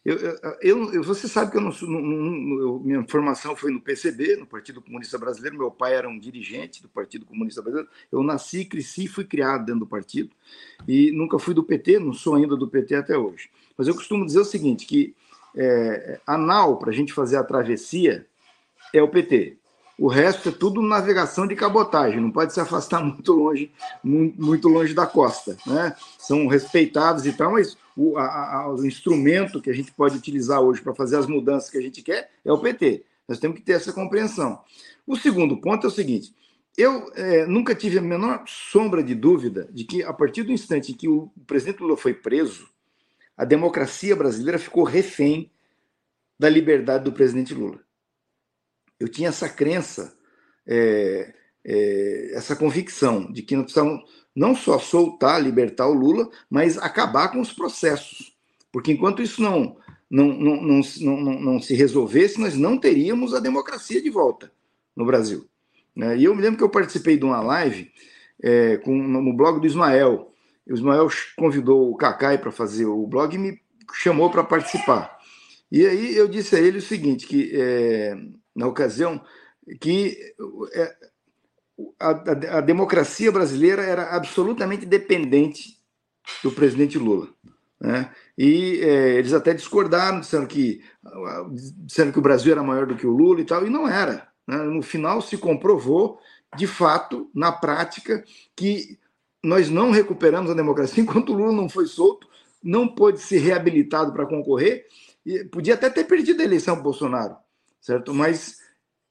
eu, 0.05 0.17
eu, 0.61 0.93
eu, 0.93 1.03
você 1.03 1.27
sabe 1.27 1.49
que 1.49 1.57
eu 1.57 1.61
não, 1.61 1.71
não, 1.81 2.01
não, 2.01 2.79
minha 2.79 3.03
formação 3.07 3.55
foi 3.55 3.71
no 3.71 3.81
PCB, 3.81 4.35
no 4.35 4.45
Partido 4.45 4.79
Comunista 4.79 5.17
Brasileiro, 5.17 5.57
meu 5.57 5.71
pai 5.71 5.95
era 5.95 6.07
um 6.07 6.19
dirigente 6.19 6.79
do 6.79 6.87
Partido 6.87 7.25
Comunista 7.25 7.59
Brasileiro, 7.59 7.89
eu 8.11 8.21
nasci, 8.21 8.65
cresci, 8.65 9.07
fui 9.07 9.25
criado 9.25 9.65
dentro 9.65 9.79
do 9.79 9.87
partido, 9.87 10.29
e 10.87 11.11
nunca 11.11 11.39
fui 11.39 11.55
do 11.55 11.63
PT, 11.63 11.97
não 11.97 12.13
sou 12.13 12.35
ainda 12.35 12.55
do 12.55 12.67
PT 12.67 12.93
até 12.93 13.17
hoje. 13.17 13.49
Mas 13.75 13.87
eu 13.87 13.95
costumo 13.95 14.23
dizer 14.23 14.39
o 14.39 14.45
seguinte, 14.45 14.85
que 14.85 15.15
é, 15.55 16.19
a 16.27 16.37
nau, 16.37 16.77
para 16.77 16.91
a 16.91 16.93
gente 16.93 17.11
fazer 17.11 17.37
a 17.37 17.43
travessia, 17.43 18.27
é 18.93 19.01
o 19.01 19.09
PT. 19.09 19.57
O 19.97 20.07
resto 20.07 20.49
é 20.49 20.51
tudo 20.51 20.81
navegação 20.81 21.47
de 21.47 21.55
cabotagem, 21.55 22.19
não 22.19 22.29
pode 22.29 22.53
se 22.53 22.59
afastar 22.59 23.01
muito 23.03 23.33
longe, 23.33 23.71
muito 24.03 24.67
longe 24.67 24.93
da 24.93 25.07
costa. 25.07 25.57
Né? 25.65 25.95
São 26.19 26.45
respeitados 26.45 27.25
e 27.25 27.33
tal, 27.33 27.53
mas 27.53 27.75
o, 27.95 28.17
a, 28.17 28.61
a, 28.61 28.73
o 28.73 28.85
instrumento 28.85 29.61
que 29.61 29.69
a 29.69 29.73
gente 29.73 29.91
pode 29.91 30.17
utilizar 30.17 30.61
hoje 30.61 30.81
para 30.81 30.93
fazer 30.93 31.17
as 31.17 31.27
mudanças 31.27 31.69
que 31.69 31.77
a 31.77 31.81
gente 31.81 32.01
quer 32.01 32.29
é 32.43 32.51
o 32.51 32.59
PT. 32.59 33.03
Nós 33.27 33.39
temos 33.39 33.57
que 33.57 33.63
ter 33.63 33.73
essa 33.73 33.93
compreensão. 33.93 34.61
O 35.07 35.15
segundo 35.15 35.57
ponto 35.57 35.85
é 35.85 35.89
o 35.89 35.93
seguinte: 35.93 36.33
eu 36.77 37.11
é, 37.15 37.45
nunca 37.45 37.73
tive 37.73 37.97
a 37.97 38.01
menor 38.01 38.43
sombra 38.47 39.03
de 39.03 39.15
dúvida 39.15 39.67
de 39.71 39.83
que, 39.83 40.03
a 40.03 40.13
partir 40.13 40.43
do 40.43 40.51
instante 40.51 40.91
em 40.91 40.95
que 40.95 41.07
o 41.07 41.31
presidente 41.47 41.81
Lula 41.81 41.97
foi 41.97 42.13
preso, 42.13 42.67
a 43.37 43.45
democracia 43.45 44.15
brasileira 44.15 44.59
ficou 44.59 44.83
refém 44.83 45.51
da 46.37 46.49
liberdade 46.49 47.05
do 47.05 47.13
presidente 47.13 47.53
Lula 47.53 47.85
eu 48.99 49.07
tinha 49.07 49.29
essa 49.29 49.49
crença, 49.49 50.17
é, 50.65 51.33
é, 51.63 52.31
essa 52.33 52.55
convicção 52.55 53.31
de 53.31 53.41
que 53.41 53.55
nós 53.55 53.65
precisamos 53.65 54.03
não 54.35 54.55
só 54.55 54.77
soltar, 54.77 55.41
libertar 55.41 55.87
o 55.87 55.93
Lula, 55.93 56.29
mas 56.49 56.77
acabar 56.77 57.29
com 57.29 57.39
os 57.39 57.53
processos. 57.53 58.35
Porque 58.71 58.91
enquanto 58.91 59.21
isso 59.21 59.41
não, 59.41 59.77
não, 60.09 60.27
não, 60.27 60.61
não, 60.61 60.81
não, 61.01 61.39
não 61.39 61.61
se 61.61 61.73
resolvesse, 61.73 62.39
nós 62.39 62.55
não 62.55 62.77
teríamos 62.77 63.33
a 63.33 63.39
democracia 63.39 64.01
de 64.01 64.09
volta 64.09 64.51
no 64.95 65.05
Brasil. 65.05 65.47
Né? 65.95 66.17
E 66.17 66.25
eu 66.25 66.35
me 66.35 66.41
lembro 66.41 66.57
que 66.57 66.63
eu 66.63 66.69
participei 66.69 67.17
de 67.17 67.23
uma 67.23 67.39
live 67.39 67.89
é, 68.43 68.77
com, 68.77 68.95
no 68.95 69.33
blog 69.33 69.61
do 69.61 69.67
Ismael. 69.67 70.31
O 70.67 70.73
Ismael 70.73 71.07
convidou 71.37 71.91
o 71.91 71.95
Cacai 71.95 72.37
para 72.37 72.51
fazer 72.51 72.85
o 72.85 73.07
blog 73.07 73.33
e 73.33 73.37
me 73.37 73.61
chamou 73.93 74.29
para 74.29 74.43
participar. 74.43 75.17
E 75.71 75.85
aí 75.85 76.15
eu 76.15 76.27
disse 76.27 76.55
a 76.55 76.59
ele 76.59 76.79
o 76.79 76.81
seguinte, 76.81 77.25
que 77.25 77.51
é, 77.53 78.15
na 78.55 78.67
ocasião, 78.67 79.21
que 79.79 80.17
é, 80.73 80.95
a, 81.99 82.09
a, 82.09 82.57
a 82.57 82.61
democracia 82.61 83.31
brasileira 83.31 83.83
era 83.83 84.15
absolutamente 84.15 84.85
dependente 84.85 85.77
do 86.43 86.51
presidente 86.51 86.97
Lula. 86.97 87.27
Né? 87.79 88.11
E 88.37 88.79
é, 88.81 89.15
eles 89.15 89.33
até 89.33 89.53
discordaram, 89.53 90.19
disseram 90.19 90.45
que, 90.45 90.81
disseram 91.83 92.11
que 92.11 92.19
o 92.19 92.21
Brasil 92.21 92.51
era 92.51 92.63
maior 92.63 92.85
do 92.85 92.95
que 92.95 93.05
o 93.05 93.11
Lula 93.11 93.41
e 93.41 93.45
tal, 93.45 93.65
e 93.65 93.69
não 93.69 93.87
era. 93.87 94.27
Né? 94.47 94.57
No 94.57 94.81
final 94.81 95.21
se 95.21 95.37
comprovou, 95.37 96.19
de 96.55 96.67
fato, 96.67 97.29
na 97.33 97.51
prática, 97.51 98.23
que 98.55 98.97
nós 99.43 99.69
não 99.69 99.91
recuperamos 99.91 100.49
a 100.49 100.55
democracia 100.55 101.01
enquanto 101.03 101.33
o 101.33 101.37
Lula 101.37 101.51
não 101.51 101.69
foi 101.69 101.85
solto, 101.85 102.27
não 102.63 102.87
pôde 102.87 103.19
ser 103.19 103.39
reabilitado 103.39 104.11
para 104.11 104.25
concorrer, 104.25 104.85
e 105.25 105.43
podia 105.45 105.73
até 105.73 105.89
ter 105.89 106.05
perdido 106.05 106.41
a 106.41 106.45
eleição 106.45 106.81
Bolsonaro 106.81 107.35
certo? 107.85 108.13
Mas 108.15 108.57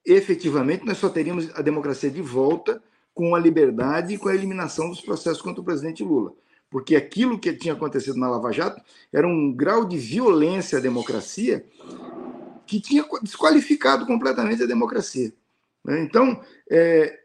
efetivamente 0.04 0.84
nós 0.84 0.98
só 0.98 1.08
teríamos 1.08 1.48
a 1.54 1.62
democracia 1.62 2.10
de 2.10 2.20
volta 2.20 2.82
com 3.14 3.34
a 3.34 3.38
liberdade 3.38 4.14
e 4.14 4.18
com 4.18 4.28
a 4.28 4.34
eliminação 4.34 4.88
dos 4.88 5.00
processos 5.00 5.40
contra 5.40 5.60
o 5.60 5.64
presidente 5.64 6.02
Lula. 6.02 6.32
Porque 6.68 6.96
aquilo 6.96 7.38
que 7.38 7.52
tinha 7.52 7.74
acontecido 7.74 8.18
na 8.18 8.28
Lava 8.28 8.50
Jato 8.52 8.82
era 9.12 9.26
um 9.26 9.52
grau 9.52 9.84
de 9.84 9.96
violência 9.96 10.78
à 10.78 10.80
democracia 10.80 11.64
que 12.66 12.80
tinha 12.80 13.06
desqualificado 13.22 14.06
completamente 14.06 14.62
a 14.62 14.66
democracia. 14.66 15.32
Né? 15.84 16.02
Então, 16.02 16.40
é, 16.68 17.20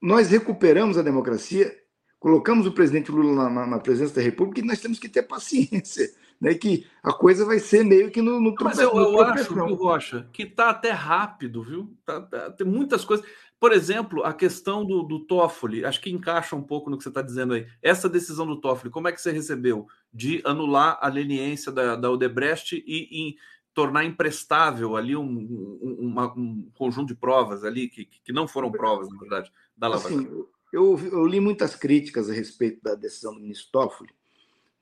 nós 0.00 0.28
recuperamos 0.28 0.98
a 0.98 1.02
democracia, 1.02 1.74
colocamos 2.18 2.66
o 2.66 2.72
presidente 2.72 3.10
Lula 3.10 3.44
na, 3.44 3.50
na, 3.50 3.66
na 3.66 3.78
presidência 3.78 4.16
da 4.16 4.22
República 4.22 4.60
e 4.60 4.66
nós 4.66 4.80
temos 4.80 4.98
que 4.98 5.08
ter 5.08 5.22
paciência 5.22 6.12
né, 6.40 6.54
que 6.54 6.86
a 7.02 7.12
coisa 7.12 7.44
vai 7.44 7.58
ser 7.58 7.84
meio 7.84 8.10
que 8.10 8.22
no, 8.22 8.40
no 8.40 8.54
Mas 8.60 8.78
eu, 8.78 8.94
eu 8.96 9.20
acho, 9.22 9.54
viu, 9.54 9.74
Rocha, 9.74 10.28
que 10.32 10.44
está 10.44 10.70
até 10.70 10.90
rápido, 10.90 11.62
viu? 11.62 11.96
Tá, 12.04 12.20
tá, 12.20 12.50
tem 12.52 12.66
muitas 12.66 13.04
coisas. 13.04 13.26
Por 13.58 13.72
exemplo, 13.72 14.22
a 14.22 14.32
questão 14.32 14.84
do, 14.84 15.02
do 15.02 15.20
Toffoli, 15.20 15.84
acho 15.84 16.00
que 16.00 16.10
encaixa 16.10 16.54
um 16.54 16.62
pouco 16.62 16.88
no 16.88 16.96
que 16.96 17.02
você 17.02 17.08
está 17.08 17.22
dizendo 17.22 17.54
aí. 17.54 17.66
Essa 17.82 18.08
decisão 18.08 18.46
do 18.46 18.60
Toffoli, 18.60 18.90
como 18.90 19.08
é 19.08 19.12
que 19.12 19.20
você 19.20 19.32
recebeu? 19.32 19.86
De 20.12 20.40
anular 20.44 20.96
a 21.00 21.08
leniência 21.08 21.72
da, 21.72 21.96
da 21.96 22.10
Odebrecht 22.10 22.76
e, 22.86 23.08
e 23.10 23.36
tornar 23.74 24.04
imprestável 24.04 24.96
ali 24.96 25.16
um, 25.16 25.22
um, 25.22 25.96
uma, 26.00 26.32
um, 26.36 26.70
conjunto 26.74 27.08
de 27.08 27.14
provas 27.14 27.64
ali, 27.64 27.88
que, 27.88 28.06
que 28.06 28.32
não 28.32 28.46
foram 28.46 28.70
provas, 28.70 29.08
na 29.08 29.18
verdade, 29.18 29.52
da 29.76 29.88
Lava 29.88 30.08
assim, 30.08 30.28
eu, 30.72 30.98
eu, 30.98 31.24
li 31.24 31.40
muitas 31.40 31.76
críticas 31.76 32.28
a 32.28 32.32
respeito 32.32 32.82
da 32.82 32.94
decisão 32.94 33.32
do 33.32 33.40
ministro 33.40 33.70
Toffoli, 33.70 34.10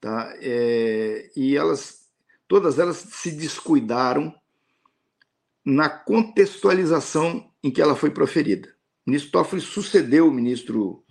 tá? 0.06 0.32
É, 0.40 1.32
e 1.34 1.56
elas, 1.56 2.06
todas 2.46 2.78
elas 2.78 2.96
se 2.96 3.32
descuidaram 3.32 4.32
na 5.64 5.88
contextualização 5.88 7.50
em 7.60 7.72
que 7.72 7.82
ela 7.82 7.96
foi 7.96 8.10
proferida. 8.10 8.68
O 9.04 9.10
ministro 9.10 9.32
Toffoli 9.32 9.60
sucedeu 9.60 10.28
o 10.28 10.32
ministro 10.32 11.04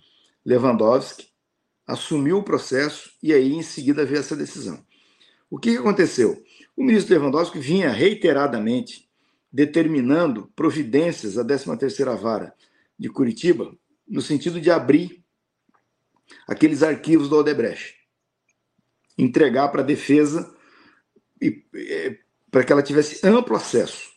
Lewandowski, 0.46 1.28
assumiu 1.86 2.38
o 2.38 2.42
processo 2.42 3.10
e 3.22 3.34
aí 3.34 3.52
em 3.52 3.62
seguida 3.62 4.06
veio 4.06 4.20
essa 4.20 4.34
decisão. 4.34 4.82
O 5.50 5.58
que 5.58 5.76
aconteceu? 5.76 6.42
O 6.74 6.82
ministro 6.82 7.14
Lewandowski 7.18 7.58
vinha 7.58 7.90
reiteradamente 7.90 9.10
determinando 9.52 10.50
providências 10.56 11.36
à 11.36 11.44
13ª 11.44 12.16
Vara 12.16 12.54
de 12.98 13.10
Curitiba 13.10 13.76
no 14.08 14.22
sentido 14.22 14.58
de 14.58 14.70
abrir 14.70 15.22
aqueles 16.48 16.82
arquivos 16.82 17.28
do 17.28 17.36
Odebrecht 17.36 17.95
entregar 19.16 19.68
para 19.68 19.82
a 19.82 19.84
defesa 19.84 20.54
é, 21.42 22.18
para 22.50 22.64
que 22.64 22.72
ela 22.72 22.82
tivesse 22.82 23.26
amplo 23.26 23.56
acesso. 23.56 24.10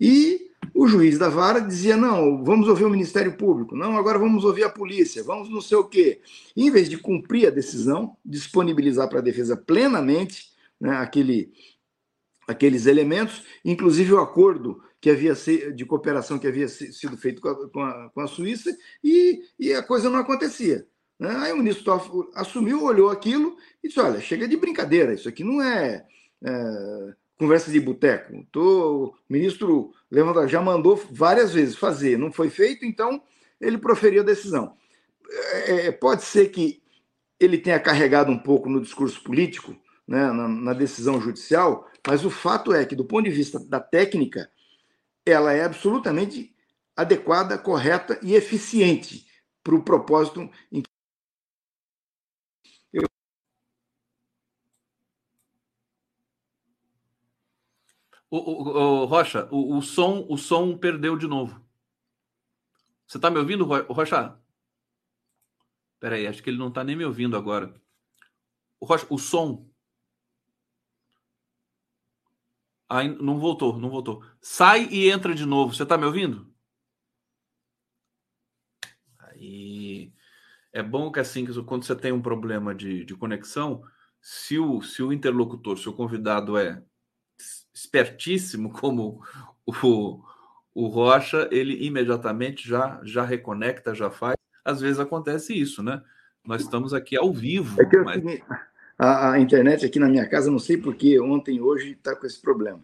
E 0.00 0.50
o 0.74 0.86
juiz 0.86 1.18
da 1.18 1.28
vara 1.28 1.60
dizia: 1.60 1.96
não, 1.96 2.44
vamos 2.44 2.68
ouvir 2.68 2.84
o 2.84 2.90
Ministério 2.90 3.36
Público, 3.36 3.76
não, 3.76 3.96
agora 3.96 4.18
vamos 4.18 4.44
ouvir 4.44 4.64
a 4.64 4.70
polícia, 4.70 5.22
vamos 5.22 5.48
não 5.48 5.60
sei 5.60 5.76
o 5.76 5.84
quê. 5.84 6.20
E, 6.56 6.66
em 6.66 6.70
vez 6.70 6.88
de 6.88 6.98
cumprir 6.98 7.46
a 7.46 7.50
decisão, 7.50 8.16
disponibilizar 8.24 9.08
para 9.08 9.20
a 9.20 9.22
defesa 9.22 9.56
plenamente 9.56 10.50
né, 10.80 10.96
aquele, 10.96 11.52
aqueles 12.46 12.86
elementos, 12.86 13.44
inclusive 13.64 14.12
o 14.12 14.20
acordo 14.20 14.82
que 15.00 15.10
havia 15.10 15.34
de 15.72 15.84
cooperação 15.84 16.38
que 16.38 16.46
havia 16.46 16.68
sido 16.68 17.16
feito 17.16 17.40
com 17.40 17.48
a, 17.48 17.68
com 17.70 17.80
a, 17.80 18.10
com 18.10 18.20
a 18.20 18.26
Suíça, 18.26 18.76
e, 19.04 19.42
e 19.58 19.72
a 19.72 19.82
coisa 19.82 20.10
não 20.10 20.18
acontecia. 20.18 20.86
Né? 21.18 21.30
Aí 21.30 21.52
o 21.52 21.56
ministro 21.56 21.84
Toffoli 21.84 22.28
assumiu, 22.34 22.82
olhou 22.82 23.10
aquilo 23.10 23.56
e 23.82 23.88
disse: 23.88 24.00
olha, 24.00 24.20
chega 24.20 24.46
de 24.46 24.56
brincadeira, 24.56 25.14
isso 25.14 25.28
aqui 25.28 25.42
não 25.42 25.62
é, 25.62 26.04
é 26.44 27.14
conversa 27.38 27.70
de 27.70 27.80
boteco. 27.80 28.46
O 28.56 29.14
ministro 29.28 29.92
já 30.48 30.60
mandou 30.60 30.96
várias 31.10 31.52
vezes 31.52 31.76
fazer, 31.76 32.18
não 32.18 32.32
foi 32.32 32.50
feito, 32.50 32.84
então 32.84 33.22
ele 33.60 33.78
proferiu 33.78 34.22
a 34.22 34.24
decisão. 34.26 34.76
É, 35.28 35.86
é, 35.86 35.92
pode 35.92 36.22
ser 36.22 36.48
que 36.50 36.82
ele 37.38 37.58
tenha 37.58 37.80
carregado 37.80 38.30
um 38.30 38.38
pouco 38.38 38.68
no 38.68 38.80
discurso 38.80 39.22
político 39.22 39.76
né, 40.06 40.30
na, 40.32 40.48
na, 40.48 40.72
decisão 40.72 41.20
judicial, 41.20 41.90
mas 42.06 42.24
o 42.24 42.30
fato 42.30 42.72
é 42.72 42.84
que, 42.84 42.94
do 42.94 43.04
ponto 43.04 43.24
de 43.24 43.30
vista 43.30 43.58
da 43.58 43.80
técnica, 43.80 44.48
ela 45.24 45.52
é 45.52 45.64
absolutamente 45.64 46.54
adequada, 46.96 47.58
correta 47.58 48.18
e 48.22 48.34
eficiente 48.34 49.26
para 49.62 49.74
o 49.74 49.82
propósito 49.82 50.48
em 50.72 50.80
que. 50.80 50.95
O, 58.30 58.38
o, 58.38 59.02
o, 59.02 59.04
Rocha, 59.04 59.48
o, 59.50 59.76
o, 59.76 59.82
som, 59.82 60.26
o 60.28 60.36
som 60.36 60.76
perdeu 60.76 61.16
de 61.16 61.26
novo. 61.26 61.64
Você 63.06 63.18
está 63.18 63.30
me 63.30 63.38
ouvindo, 63.38 63.64
Rocha? 63.64 64.36
Peraí, 66.00 66.26
acho 66.26 66.42
que 66.42 66.50
ele 66.50 66.58
não 66.58 66.68
está 66.68 66.82
nem 66.82 66.96
me 66.96 67.04
ouvindo 67.04 67.36
agora. 67.36 67.74
O, 68.80 68.86
Rocha, 68.86 69.06
o 69.08 69.18
som. 69.18 69.70
Aí, 72.88 73.08
não 73.08 73.38
voltou, 73.38 73.78
não 73.78 73.90
voltou. 73.90 74.24
Sai 74.40 74.86
e 74.86 75.10
entra 75.10 75.34
de 75.34 75.44
novo. 75.44 75.74
Você 75.74 75.82
está 75.84 75.96
me 75.96 76.04
ouvindo? 76.04 76.52
Aí 79.18 80.12
é 80.72 80.82
bom 80.82 81.10
que 81.10 81.20
assim, 81.20 81.46
quando 81.64 81.84
você 81.84 81.96
tem 81.96 82.12
um 82.12 82.22
problema 82.22 82.74
de, 82.74 83.04
de 83.04 83.14
conexão, 83.16 83.82
se 84.20 84.58
o, 84.58 84.82
se 84.82 85.02
o 85.02 85.12
interlocutor, 85.12 85.78
se 85.78 85.88
o 85.88 85.92
convidado 85.92 86.56
é 86.58 86.84
espertíssimo 87.76 88.70
como 88.70 89.20
o, 89.66 90.20
o 90.74 90.86
Rocha, 90.86 91.46
ele 91.52 91.86
imediatamente 91.86 92.66
já, 92.66 92.98
já 93.04 93.22
reconecta, 93.22 93.94
já 93.94 94.10
faz. 94.10 94.36
Às 94.64 94.80
vezes 94.80 94.98
acontece 94.98 95.52
isso, 95.52 95.82
né? 95.82 96.02
Nós 96.44 96.62
estamos 96.62 96.94
aqui 96.94 97.16
ao 97.16 97.32
vivo. 97.32 97.80
É 97.80 97.84
que 97.84 97.98
mas... 97.98 98.22
a, 98.98 99.32
a, 99.32 99.40
internet 99.40 99.84
aqui 99.84 99.98
na 99.98 100.08
minha 100.08 100.26
casa, 100.26 100.50
não 100.50 100.58
sei 100.58 100.78
porquê, 100.78 101.20
ontem 101.20 101.60
hoje 101.60 101.92
está 101.92 102.16
com 102.16 102.26
esse 102.26 102.40
problema. 102.40 102.80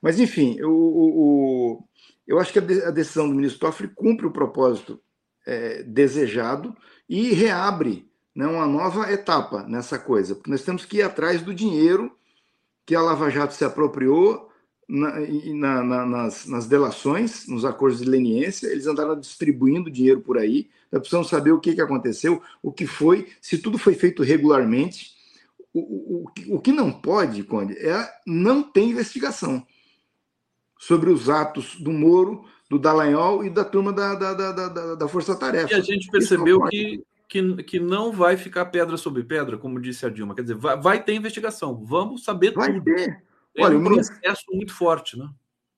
Mas, 0.00 0.20
enfim, 0.20 0.60
o, 0.62 0.70
o, 0.70 1.84
eu 2.26 2.38
acho 2.38 2.52
que 2.52 2.58
a, 2.58 2.90
decisão 2.90 3.28
do 3.28 3.34
ministro 3.34 3.60
Toffoli 3.60 3.90
cumpre 3.94 4.26
o 4.26 4.32
propósito 4.32 5.00
é, 5.44 5.82
desejado 5.82 6.76
e 7.08 7.32
reabre 7.32 8.08
né, 8.34 8.46
uma 8.46 8.66
nova 8.66 9.10
etapa 9.12 9.64
nessa 9.64 9.98
coisa, 9.98 10.34
porque 10.34 10.50
nós 10.50 10.62
temos 10.62 10.84
que 10.84 10.98
ir 10.98 11.02
atrás 11.02 11.42
do 11.42 11.52
dinheiro 11.52 12.16
que 12.86 12.94
a 12.94 13.02
Lava 13.02 13.30
Jato 13.30 13.54
se 13.54 13.64
apropriou 13.64 14.50
na, 14.88 15.20
na, 15.20 15.82
na, 15.82 16.06
nas, 16.06 16.46
nas, 16.46 16.66
delações, 16.66 17.46
nos 17.46 17.64
acordos 17.64 18.00
de 18.00 18.04
leniência, 18.04 18.66
eles 18.66 18.86
andaram 18.86 19.18
distribuindo 19.18 19.90
dinheiro 19.90 20.20
por 20.20 20.36
aí. 20.36 20.68
Nós 20.90 21.00
precisamos 21.00 21.28
saber 21.28 21.52
o 21.52 21.60
que, 21.60 21.74
que 21.74 21.80
aconteceu, 21.80 22.42
o 22.62 22.72
que 22.72 22.86
foi, 22.86 23.28
se 23.40 23.58
tudo 23.58 23.78
foi 23.78 23.94
feito 23.94 24.22
regularmente. 24.22 25.12
O, 25.72 26.24
o, 26.50 26.56
o 26.56 26.60
que 26.60 26.70
não 26.70 26.92
pode, 26.92 27.42
Conde, 27.44 27.74
é 27.78 28.06
não 28.26 28.62
ter 28.62 28.82
investigação 28.82 29.66
sobre 30.78 31.08
os 31.10 31.30
atos 31.30 31.76
do 31.80 31.92
Moro, 31.92 32.44
do 32.68 32.78
Dallagnol 32.78 33.44
e 33.44 33.50
da 33.50 33.64
turma 33.64 33.92
da, 33.92 34.14
da, 34.14 34.34
da, 34.34 34.68
da, 34.68 34.94
da 34.96 35.08
Força 35.08 35.34
Tarefa. 35.34 35.72
E 35.72 35.76
a 35.76 35.80
gente 35.80 36.10
percebeu 36.10 36.60
que 36.64 37.02
que, 37.32 37.62
que 37.62 37.80
não 37.80 38.12
vai 38.12 38.36
ficar 38.36 38.66
pedra 38.66 38.98
sobre 38.98 39.24
pedra, 39.24 39.56
como 39.56 39.80
disse 39.80 40.04
a 40.04 40.10
Dilma. 40.10 40.34
Quer 40.34 40.42
dizer, 40.42 40.54
vai, 40.54 40.78
vai 40.78 41.02
ter 41.02 41.14
investigação. 41.14 41.82
Vamos 41.82 42.24
saber 42.24 42.52
vai 42.52 42.74
tudo. 42.74 42.84
Ter. 42.84 43.22
É 43.56 43.64
Olha, 43.64 43.78
um 43.78 43.84
processo 43.84 44.20
ministro, 44.20 44.54
muito 44.54 44.74
forte, 44.74 45.18
né? 45.18 45.30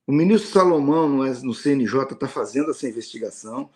O 0.04 0.12
ministro 0.12 0.50
Salomão, 0.50 1.08
no, 1.08 1.24
no 1.24 1.54
CNJ, 1.54 2.00
está 2.10 2.26
fazendo 2.26 2.72
essa 2.72 2.88
investigação. 2.88 3.70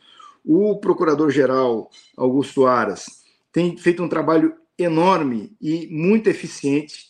O 0.45 0.77
procurador-geral 0.81 1.89
Augusto 2.17 2.67
Aras 2.67 3.23
tem 3.53 3.77
feito 3.77 4.03
um 4.03 4.09
trabalho 4.09 4.57
enorme 4.77 5.57
e 5.61 5.87
muito 5.87 6.27
eficiente 6.29 7.07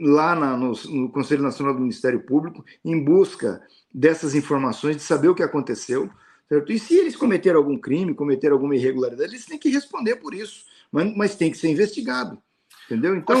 lá 0.00 0.34
na, 0.34 0.56
no, 0.56 0.72
no 0.72 1.10
Conselho 1.10 1.42
Nacional 1.42 1.74
do 1.74 1.80
Ministério 1.80 2.20
Público, 2.20 2.64
em 2.82 3.04
busca 3.04 3.62
dessas 3.92 4.34
informações, 4.34 4.96
de 4.96 5.02
saber 5.02 5.28
o 5.28 5.34
que 5.34 5.42
aconteceu. 5.42 6.10
Certo? 6.48 6.72
E 6.72 6.78
se 6.78 6.94
eles 6.94 7.16
cometeram 7.16 7.58
algum 7.58 7.76
crime, 7.76 8.14
cometeram 8.14 8.54
alguma 8.54 8.76
irregularidade, 8.76 9.32
eles 9.32 9.46
têm 9.46 9.58
que 9.58 9.68
responder 9.68 10.16
por 10.16 10.32
isso, 10.32 10.64
mas, 10.92 11.16
mas 11.16 11.34
tem 11.34 11.50
que 11.50 11.58
ser 11.58 11.68
investigado. 11.68 12.40
Entendeu? 12.86 13.16
Então. 13.16 13.36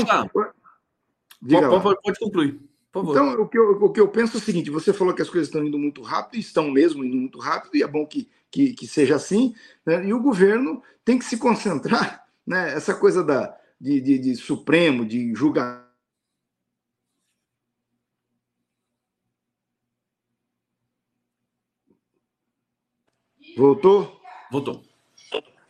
Diga 1.40 1.68
pode, 1.80 2.00
pode 2.02 2.18
concluir. 2.18 2.60
Então, 2.88 3.34
o 3.34 3.46
que, 3.46 3.58
eu, 3.58 3.70
o 3.72 3.92
que 3.92 4.00
eu 4.00 4.08
penso 4.08 4.36
é 4.36 4.40
o 4.40 4.42
seguinte: 4.42 4.70
você 4.70 4.92
falou 4.92 5.14
que 5.14 5.22
as 5.22 5.28
coisas 5.28 5.48
estão 5.48 5.64
indo 5.64 5.78
muito 5.78 6.02
rápido, 6.02 6.40
estão 6.40 6.70
mesmo 6.70 7.04
indo 7.04 7.16
muito 7.16 7.38
rápido, 7.38 7.76
e 7.76 7.82
é 7.82 7.86
bom 7.86 8.06
que, 8.06 8.28
que, 8.50 8.72
que 8.72 8.86
seja 8.86 9.16
assim, 9.16 9.54
né? 9.84 10.06
e 10.06 10.14
o 10.14 10.22
governo 10.22 10.82
tem 11.04 11.18
que 11.18 11.24
se 11.24 11.36
concentrar, 11.36 12.24
né? 12.46 12.72
essa 12.72 12.94
coisa 12.94 13.22
da, 13.22 13.54
de, 13.78 14.00
de, 14.00 14.18
de 14.18 14.34
Supremo, 14.34 15.04
de 15.04 15.34
julgamento 15.34 15.85
Voltou? 23.56 24.20
Voltou. 24.50 24.82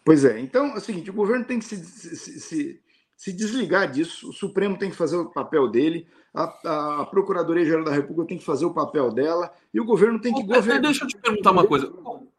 Pois 0.04 0.24
é. 0.24 0.40
Então, 0.40 0.66
é 0.66 0.76
o 0.76 0.80
seguinte: 0.80 1.10
o 1.10 1.14
governo 1.14 1.44
tem 1.44 1.58
que 1.58 1.64
se, 1.64 1.76
se, 1.84 2.40
se, 2.40 2.80
se 3.16 3.32
desligar 3.32 3.90
disso, 3.90 4.30
o 4.30 4.32
Supremo 4.32 4.76
tem 4.76 4.90
que 4.90 4.96
fazer 4.96 5.16
o 5.16 5.30
papel 5.30 5.68
dele, 5.68 6.06
a, 6.34 7.00
a 7.00 7.06
Procuradoria-Geral 7.06 7.84
da 7.84 7.92
República 7.92 8.28
tem 8.28 8.38
que 8.38 8.44
fazer 8.44 8.64
o 8.66 8.74
papel 8.74 9.10
dela, 9.12 9.52
e 9.72 9.80
o 9.80 9.84
governo 9.84 10.20
tem 10.20 10.34
que 10.34 10.42
governar. 10.42 10.82
Deixa 10.82 11.04
eu 11.04 11.08
te 11.08 11.16
perguntar 11.16 11.52
uma 11.52 11.66
coisa. 11.66 11.92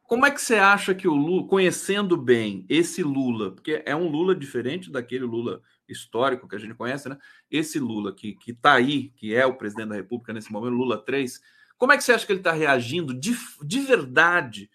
Como 0.04 0.26
é 0.26 0.32
que 0.32 0.42
você 0.42 0.56
acha 0.56 0.96
que 0.96 1.08
o 1.08 1.14
Lula, 1.14 1.48
conhecendo 1.48 2.16
bem 2.16 2.66
esse 2.70 3.04
Lula, 3.04 3.52
porque 3.52 3.84
é 3.86 3.94
um 3.94 4.08
Lula 4.08 4.34
diferente 4.34 4.90
daquele 4.90 5.26
Lula 5.26 5.62
histórico 5.88 6.48
que 6.48 6.56
a 6.56 6.60
gente 6.60 6.76
conhece, 6.76 7.10
né? 7.10 7.18
Esse 7.52 7.80
Lula 7.80 8.14
que 8.14 8.38
está 8.48 8.74
aí, 8.74 9.10
que 9.18 9.36
é 9.36 9.46
o 9.46 9.56
presidente 9.56 9.90
da 9.90 9.96
República 9.96 10.32
nesse 10.32 10.52
momento, 10.52 10.76
Lula 10.76 10.98
3, 10.98 11.42
como 11.78 11.92
é 11.92 11.98
que 11.98 12.04
você 12.04 12.14
acha 12.14 12.26
que 12.26 12.32
ele 12.32 12.40
está 12.40 12.54
reagindo 12.54 13.14
de, 13.14 13.36
de 13.62 13.80
verdade 13.82 14.70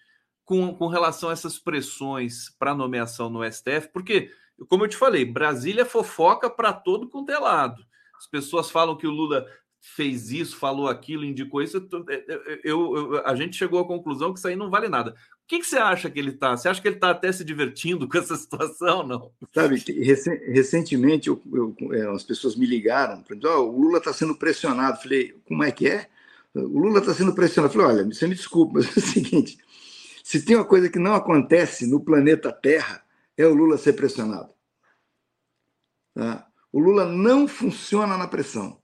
com, 0.45 0.73
com 0.73 0.87
relação 0.87 1.29
a 1.29 1.33
essas 1.33 1.57
pressões 1.57 2.49
para 2.59 2.75
nomeação 2.75 3.29
no 3.29 3.43
STF, 3.49 3.89
porque, 3.93 4.31
como 4.67 4.83
eu 4.83 4.89
te 4.89 4.97
falei, 4.97 5.25
Brasília 5.25 5.85
fofoca 5.85 6.49
para 6.49 6.73
todo 6.73 7.09
quanto 7.09 7.31
é 7.31 7.39
lado. 7.39 7.83
As 8.17 8.27
pessoas 8.27 8.69
falam 8.69 8.97
que 8.97 9.07
o 9.07 9.11
Lula 9.11 9.45
fez 9.83 10.31
isso, 10.31 10.55
falou 10.55 10.87
aquilo, 10.87 11.25
indicou 11.25 11.61
isso. 11.61 11.77
Eu, 11.77 12.05
eu, 12.63 12.95
eu, 12.95 13.27
a 13.27 13.35
gente 13.35 13.57
chegou 13.57 13.81
à 13.81 13.85
conclusão 13.85 14.31
que 14.31 14.39
isso 14.39 14.47
aí 14.47 14.55
não 14.55 14.69
vale 14.69 14.87
nada. 14.87 15.11
O 15.11 15.47
que, 15.47 15.59
que 15.59 15.65
você 15.65 15.77
acha 15.77 16.09
que 16.09 16.17
ele 16.17 16.29
está? 16.29 16.55
Você 16.55 16.69
acha 16.69 16.81
que 16.81 16.87
ele 16.87 16.95
está 16.95 17.09
até 17.09 17.29
se 17.31 17.43
divertindo 17.43 18.07
com 18.09 18.17
essa 18.17 18.35
situação, 18.37 19.05
não? 19.05 19.29
Sabe, 19.53 19.83
recentemente 20.47 21.29
é, 21.29 22.07
as 22.07 22.23
pessoas 22.23 22.55
me 22.55 22.65
ligaram, 22.65 23.23
oh, 23.29 23.47
o 23.47 23.81
Lula 23.81 23.97
está 23.97 24.13
sendo 24.13 24.35
pressionado. 24.35 25.01
Falei, 25.01 25.35
como 25.45 25.63
é 25.63 25.71
que 25.71 25.87
é? 25.87 26.07
O 26.55 26.79
Lula 26.79 26.99
está 26.99 27.13
sendo 27.13 27.35
pressionado. 27.35 27.73
Falei, 27.73 27.87
olha, 27.87 28.05
você 28.05 28.25
me 28.25 28.35
desculpa, 28.35 28.75
mas 28.75 28.85
é 28.85 28.99
o 28.99 29.03
seguinte, 29.03 29.57
se 30.23 30.43
tem 30.43 30.55
uma 30.55 30.65
coisa 30.65 30.89
que 30.89 30.97
não 30.97 31.13
acontece 31.13 31.85
no 31.85 31.99
planeta 31.99 32.49
Terra, 32.49 33.03
é 33.37 33.45
o 33.45 33.53
Lula 33.53 33.77
ser 33.77 33.91
pressionado. 33.93 34.49
Tá? 36.15 36.47
O 36.71 36.79
Lula 36.79 37.05
não 37.05 37.45
funciona 37.45 38.17
na 38.17 38.27
pressão. 38.27 38.81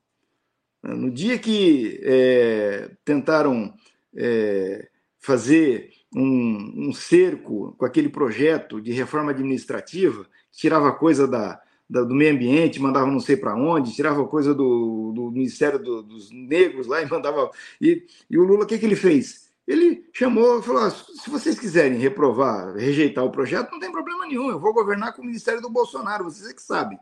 No 0.83 1.09
dia 1.09 1.39
que 1.39 1.99
é, 2.03 2.91
tentaram 3.05 3.73
é, 4.15 4.89
fazer 5.17 5.91
um, 6.13 6.87
um, 6.89 6.93
cerco 6.93 7.73
com 7.77 7.85
aquele 7.85 8.09
projeto 8.09 8.81
de 8.81 8.91
reforma 8.91 9.31
administrativa, 9.31 10.27
tirava 10.51 10.91
coisa 10.91 11.27
da, 11.27 11.61
da, 11.89 12.03
do 12.03 12.13
meio 12.13 12.33
ambiente, 12.33 12.81
mandava 12.81 13.07
não 13.07 13.19
sei 13.19 13.37
para 13.37 13.55
onde, 13.55 13.95
tirava 13.95 14.25
coisa 14.27 14.53
do, 14.53 15.13
do 15.13 15.31
Ministério 15.31 15.79
do, 15.79 16.03
dos 16.03 16.31
Negros 16.31 16.87
lá 16.87 17.01
e 17.01 17.07
mandava. 17.09 17.49
E, 17.79 18.05
e 18.29 18.37
o 18.37 18.43
Lula, 18.43 18.63
o 18.65 18.67
que, 18.67 18.77
que 18.77 18.85
ele 18.85 18.95
fez? 18.95 19.48
Ele 19.69 20.09
chamou 20.11 20.63
falou: 20.63 20.81
ah, 20.81 20.89
se 20.89 21.29
vocês 21.29 21.59
quiserem 21.59 21.99
reprovar, 21.99 22.73
rejeitar 22.73 23.23
o 23.23 23.29
projeto, 23.29 23.69
não 23.71 23.79
tem 23.79 23.91
problema 23.91 24.25
nenhum, 24.25 24.49
eu 24.49 24.59
vou 24.59 24.73
governar 24.73 25.13
com 25.13 25.21
o 25.21 25.25
Ministério 25.25 25.61
do 25.61 25.69
Bolsonaro, 25.69 26.23
vocês 26.23 26.49
é 26.49 26.53
que 26.55 26.61
sabem. 26.61 26.99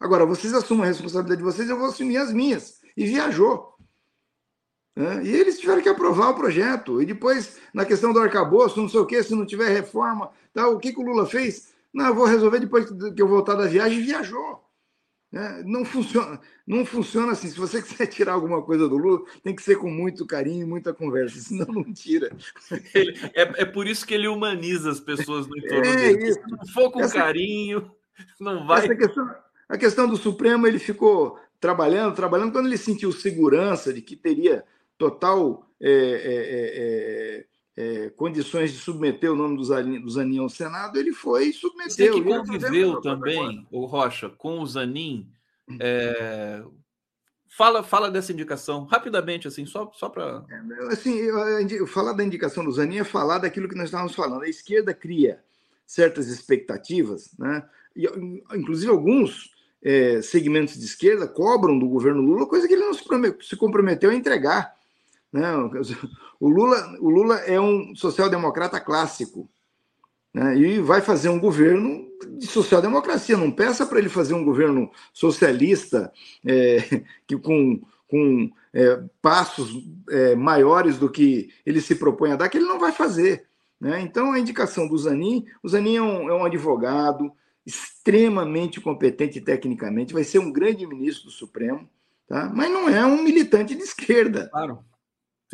Agora, 0.00 0.26
vocês 0.26 0.52
assumam 0.52 0.82
a 0.82 0.88
responsabilidade 0.88 1.38
de 1.38 1.44
vocês, 1.44 1.70
eu 1.70 1.78
vou 1.78 1.86
assumir 1.86 2.16
as 2.16 2.32
minhas. 2.32 2.80
E 2.96 3.06
viajou. 3.06 3.74
E 5.22 5.28
eles 5.28 5.60
tiveram 5.60 5.82
que 5.82 5.88
aprovar 5.88 6.30
o 6.30 6.34
projeto. 6.34 7.00
E 7.00 7.06
depois, 7.06 7.58
na 7.72 7.84
questão 7.84 8.12
do 8.12 8.18
arcabouço, 8.18 8.80
não 8.80 8.88
sei 8.88 8.98
o 8.98 9.06
quê, 9.06 9.22
se 9.22 9.34
não 9.34 9.46
tiver 9.46 9.68
reforma, 9.68 10.32
tal, 10.52 10.74
o 10.74 10.80
que, 10.80 10.92
que 10.92 11.00
o 11.00 11.04
Lula 11.04 11.26
fez? 11.26 11.72
Não, 11.92 12.08
eu 12.08 12.14
vou 12.14 12.26
resolver 12.26 12.58
depois 12.58 12.86
que 12.90 13.22
eu 13.22 13.28
voltar 13.28 13.54
da 13.54 13.66
viagem, 13.66 14.00
e 14.00 14.02
viajou. 14.02 14.64
É, 15.34 15.64
não 15.64 15.84
funciona, 15.84 16.40
não 16.64 16.86
funciona 16.86 17.32
assim. 17.32 17.48
Se 17.48 17.58
você 17.58 17.82
quiser 17.82 18.06
tirar 18.06 18.34
alguma 18.34 18.62
coisa 18.62 18.88
do 18.88 18.96
Lula, 18.96 19.22
tem 19.42 19.54
que 19.54 19.62
ser 19.62 19.76
com 19.76 19.90
muito 19.90 20.24
carinho 20.24 20.62
e 20.62 20.68
muita 20.68 20.94
conversa, 20.94 21.40
senão 21.40 21.66
não 21.66 21.92
tira. 21.92 22.30
Ele, 22.94 23.18
é, 23.34 23.62
é 23.62 23.64
por 23.64 23.88
isso 23.88 24.06
que 24.06 24.14
ele 24.14 24.28
humaniza 24.28 24.90
as 24.90 25.00
pessoas 25.00 25.48
no 25.48 25.58
entorno 25.58 25.86
é 25.86 25.96
dele. 25.96 26.28
Isso. 26.28 26.40
Se 26.40 26.50
não 26.50 26.66
for 26.68 26.92
com 26.92 27.00
essa, 27.00 27.14
carinho, 27.14 27.90
não 28.38 28.64
vai. 28.64 28.86
Questão, 28.96 29.34
a 29.68 29.76
questão 29.76 30.08
do 30.08 30.16
Supremo, 30.16 30.68
ele 30.68 30.78
ficou 30.78 31.36
trabalhando, 31.58 32.14
trabalhando, 32.14 32.52
quando 32.52 32.66
ele 32.66 32.78
sentiu 32.78 33.10
segurança 33.10 33.92
de 33.92 34.00
que 34.00 34.14
teria 34.14 34.62
total 34.96 35.68
é, 35.80 35.90
é, 35.90 37.46
é, 37.76 38.10
condições 38.10 38.72
de 38.72 38.78
submeter 38.78 39.32
o 39.32 39.36
nome 39.36 39.56
do 39.56 40.10
Zanin 40.10 40.38
ao 40.38 40.48
Senado, 40.48 40.98
ele 40.98 41.12
foi 41.12 41.46
e 41.46 41.52
submeteu. 41.52 42.14
Você 42.14 42.20
que 42.20 42.22
conviveu 42.22 43.00
também, 43.00 43.66
o 43.70 43.84
Rocha, 43.84 44.28
com 44.28 44.60
o 44.60 44.66
Zanin 44.66 45.28
É, 45.80 46.62
fala, 47.48 47.82
fala 47.82 48.10
dessa 48.10 48.32
indicação, 48.32 48.84
rapidamente, 48.84 49.48
assim, 49.48 49.66
só, 49.66 49.90
só 49.94 50.08
para. 50.08 50.44
É, 50.48 50.92
assim, 50.92 51.14
eu, 51.14 51.86
falar 51.86 52.12
da 52.12 52.24
indicação 52.24 52.64
do 52.64 52.72
Zanin 52.72 52.98
é 52.98 53.04
falar 53.04 53.38
daquilo 53.38 53.68
que 53.68 53.76
nós 53.76 53.86
estávamos 53.86 54.14
falando. 54.14 54.42
A 54.42 54.48
esquerda 54.48 54.92
cria 54.92 55.42
certas 55.86 56.28
expectativas, 56.28 57.34
né? 57.38 57.66
E, 57.96 58.06
inclusive 58.54 58.90
alguns 58.90 59.52
é, 59.82 60.20
segmentos 60.22 60.78
de 60.78 60.84
esquerda 60.84 61.28
cobram 61.28 61.78
do 61.78 61.88
governo 61.88 62.20
Lula 62.20 62.46
coisa 62.46 62.66
que 62.66 62.74
ele 62.74 62.84
não 62.84 62.94
se, 62.94 63.04
se 63.42 63.56
comprometeu 63.56 64.10
a 64.10 64.14
entregar. 64.14 64.74
Né? 65.34 65.52
O, 66.38 66.48
Lula, 66.48 66.96
o 67.00 67.10
Lula 67.10 67.38
é 67.38 67.60
um 67.60 67.92
social-democrata 67.96 68.78
clássico 68.78 69.50
né? 70.32 70.56
e 70.56 70.78
vai 70.78 71.00
fazer 71.00 71.28
um 71.28 71.40
governo 71.40 72.06
de 72.38 72.46
social-democracia. 72.46 73.36
Não 73.36 73.50
peça 73.50 73.84
para 73.84 73.98
ele 73.98 74.08
fazer 74.08 74.34
um 74.34 74.44
governo 74.44 74.92
socialista 75.12 76.12
é, 76.46 77.02
que 77.26 77.36
com, 77.36 77.82
com 78.06 78.48
é, 78.72 79.02
passos 79.20 79.84
é, 80.08 80.36
maiores 80.36 80.98
do 80.98 81.10
que 81.10 81.50
ele 81.66 81.80
se 81.80 81.96
propõe 81.96 82.30
a 82.30 82.36
dar, 82.36 82.48
que 82.48 82.56
ele 82.56 82.68
não 82.68 82.78
vai 82.78 82.92
fazer. 82.92 83.44
Né? 83.80 84.02
Então, 84.02 84.30
a 84.30 84.38
indicação 84.38 84.86
do 84.86 84.96
Zanin, 84.96 85.46
o 85.64 85.68
Zanin 85.68 85.96
é 85.96 86.02
um, 86.02 86.30
é 86.30 86.34
um 86.34 86.44
advogado 86.44 87.32
extremamente 87.66 88.80
competente 88.80 89.40
tecnicamente, 89.40 90.14
vai 90.14 90.22
ser 90.22 90.38
um 90.38 90.52
grande 90.52 90.86
ministro 90.86 91.24
do 91.24 91.32
Supremo, 91.32 91.88
tá? 92.28 92.52
mas 92.54 92.70
não 92.70 92.88
é 92.88 93.04
um 93.04 93.20
militante 93.20 93.74
de 93.74 93.82
esquerda. 93.82 94.48
Claro. 94.52 94.84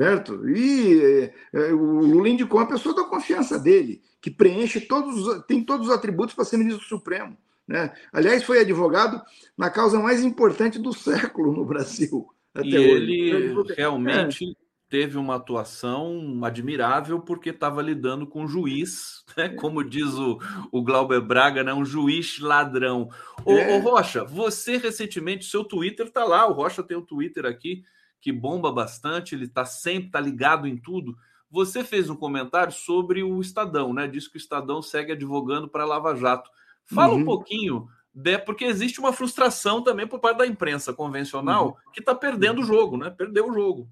Certo? 0.00 0.48
E 0.48 1.30
é, 1.52 1.74
o 1.74 2.00
Lula 2.00 2.30
indicou 2.30 2.58
uma 2.58 2.66
pessoa 2.66 2.94
da 2.94 3.04
confiança 3.04 3.58
dele, 3.58 4.00
que 4.18 4.30
preenche 4.30 4.80
todos, 4.80 5.44
tem 5.44 5.62
todos 5.62 5.88
os 5.88 5.92
atributos 5.92 6.34
para 6.34 6.46
ser 6.46 6.56
ministro 6.56 6.86
Supremo. 6.86 7.36
Né? 7.68 7.92
Aliás, 8.10 8.42
foi 8.42 8.60
advogado 8.60 9.20
na 9.58 9.68
causa 9.68 9.98
mais 10.00 10.24
importante 10.24 10.78
do 10.78 10.94
século 10.94 11.52
no 11.52 11.66
Brasil. 11.66 12.26
Até 12.54 12.66
e 12.66 12.78
hoje. 12.78 12.90
ele 12.90 13.50
então, 13.50 13.64
realmente 13.76 14.44
é 14.46 14.70
teve 14.88 15.18
uma 15.18 15.36
atuação 15.36 16.40
admirável 16.42 17.20
porque 17.20 17.50
estava 17.50 17.82
lidando 17.82 18.26
com 18.26 18.44
um 18.44 18.48
juiz, 18.48 19.22
né? 19.36 19.50
como 19.50 19.84
diz 19.84 20.14
o, 20.14 20.38
o 20.72 20.82
Glauber 20.82 21.20
Braga, 21.20 21.62
né? 21.62 21.74
um 21.74 21.84
juiz 21.84 22.40
ladrão. 22.40 23.10
Ô, 23.44 23.52
é. 23.52 23.76
ô 23.76 23.80
Rocha, 23.80 24.24
você 24.24 24.78
recentemente, 24.78 25.44
seu 25.44 25.62
Twitter 25.62 26.06
está 26.06 26.24
lá, 26.24 26.48
o 26.48 26.54
Rocha 26.54 26.82
tem 26.82 26.96
um 26.96 27.04
Twitter 27.04 27.44
aqui 27.44 27.84
que 28.20 28.32
bomba 28.32 28.70
bastante, 28.70 29.34
ele 29.34 29.46
está 29.46 29.64
sempre 29.64 30.10
tá 30.10 30.20
ligado 30.20 30.66
em 30.66 30.76
tudo. 30.76 31.16
Você 31.50 31.82
fez 31.82 32.08
um 32.08 32.16
comentário 32.16 32.72
sobre 32.72 33.22
o 33.22 33.40
Estadão, 33.40 33.92
né? 33.92 34.06
Diz 34.06 34.28
que 34.28 34.36
o 34.36 34.38
Estadão 34.38 34.80
segue 34.82 35.12
advogando 35.12 35.68
para 35.68 35.84
Lava 35.84 36.14
Jato. 36.14 36.50
Fala 36.84 37.14
uhum. 37.14 37.20
um 37.20 37.24
pouquinho, 37.24 37.88
de, 38.12 38.38
porque 38.38 38.64
existe 38.64 39.00
uma 39.00 39.12
frustração 39.12 39.82
também 39.82 40.06
por 40.06 40.20
parte 40.20 40.38
da 40.38 40.46
imprensa 40.46 40.92
convencional 40.92 41.68
uhum. 41.68 41.92
que 41.92 42.00
está 42.00 42.14
perdendo 42.14 42.60
o 42.60 42.64
jogo, 42.64 42.96
né? 42.96 43.10
Perdeu 43.10 43.48
o 43.48 43.54
jogo. 43.54 43.88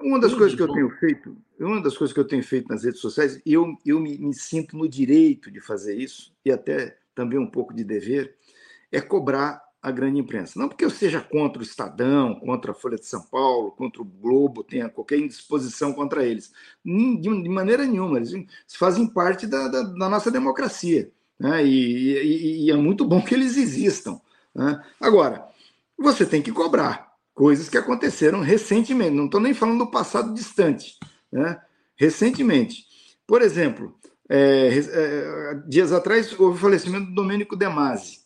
Uma 0.00 0.20
das 0.20 0.32
coisas 0.32 0.54
que 0.54 0.62
eu 0.62 0.72
tenho 0.72 0.90
feito, 0.98 1.36
uma 1.58 1.82
das 1.82 1.96
coisas 1.96 2.14
que 2.14 2.20
eu 2.20 2.26
tenho 2.26 2.44
feito 2.44 2.68
nas 2.68 2.84
redes 2.84 3.00
sociais, 3.00 3.42
e 3.44 3.52
eu, 3.52 3.76
eu 3.84 3.98
me, 3.98 4.16
me, 4.18 4.32
sinto 4.32 4.76
no 4.76 4.88
direito 4.88 5.50
de 5.50 5.60
fazer 5.60 5.96
isso, 5.96 6.32
e 6.44 6.52
até 6.52 6.96
também 7.12 7.38
um 7.38 7.50
pouco 7.50 7.74
de 7.74 7.82
dever, 7.82 8.36
é 8.92 9.00
cobrar 9.00 9.63
a 9.84 9.90
grande 9.90 10.18
imprensa. 10.18 10.58
Não 10.58 10.66
porque 10.66 10.82
eu 10.82 10.88
seja 10.88 11.20
contra 11.20 11.60
o 11.60 11.62
Estadão, 11.62 12.36
contra 12.36 12.72
a 12.72 12.74
Folha 12.74 12.96
de 12.96 13.04
São 13.04 13.20
Paulo, 13.20 13.70
contra 13.72 14.00
o 14.00 14.04
Globo, 14.04 14.64
tenha 14.64 14.88
qualquer 14.88 15.18
indisposição 15.18 15.92
contra 15.92 16.24
eles. 16.24 16.50
De, 16.82 17.28
maneira 17.50 17.84
nenhuma, 17.84 18.16
eles 18.16 18.32
fazem 18.78 19.06
parte 19.06 19.46
da, 19.46 19.68
da, 19.68 19.82
da 19.82 20.08
nossa 20.08 20.30
democracia. 20.30 21.12
Né? 21.38 21.66
E, 21.66 22.16
e, 22.16 22.64
e, 22.64 22.70
é 22.70 22.76
muito 22.76 23.04
bom 23.04 23.20
que 23.20 23.34
eles 23.34 23.58
existam. 23.58 24.18
Né? 24.54 24.82
Agora, 24.98 25.46
você 25.98 26.24
tem 26.24 26.40
que 26.40 26.50
cobrar 26.50 27.12
coisas 27.34 27.68
que 27.68 27.76
aconteceram 27.76 28.40
recentemente, 28.40 29.10
não 29.10 29.26
estou 29.26 29.40
nem 29.40 29.52
falando 29.52 29.80
do 29.80 29.90
passado 29.90 30.32
distante, 30.32 30.98
né? 31.30 31.60
recentemente. 31.94 32.86
Por 33.26 33.42
exemplo, 33.42 33.94
é, 34.30 34.78
é, 34.78 35.54
dias 35.68 35.92
atrás 35.92 36.32
houve 36.40 36.56
o 36.56 36.60
falecimento 36.60 37.08
do 37.08 37.14
Domênico 37.14 37.54
De 37.54 37.68
Masi. 37.68 38.23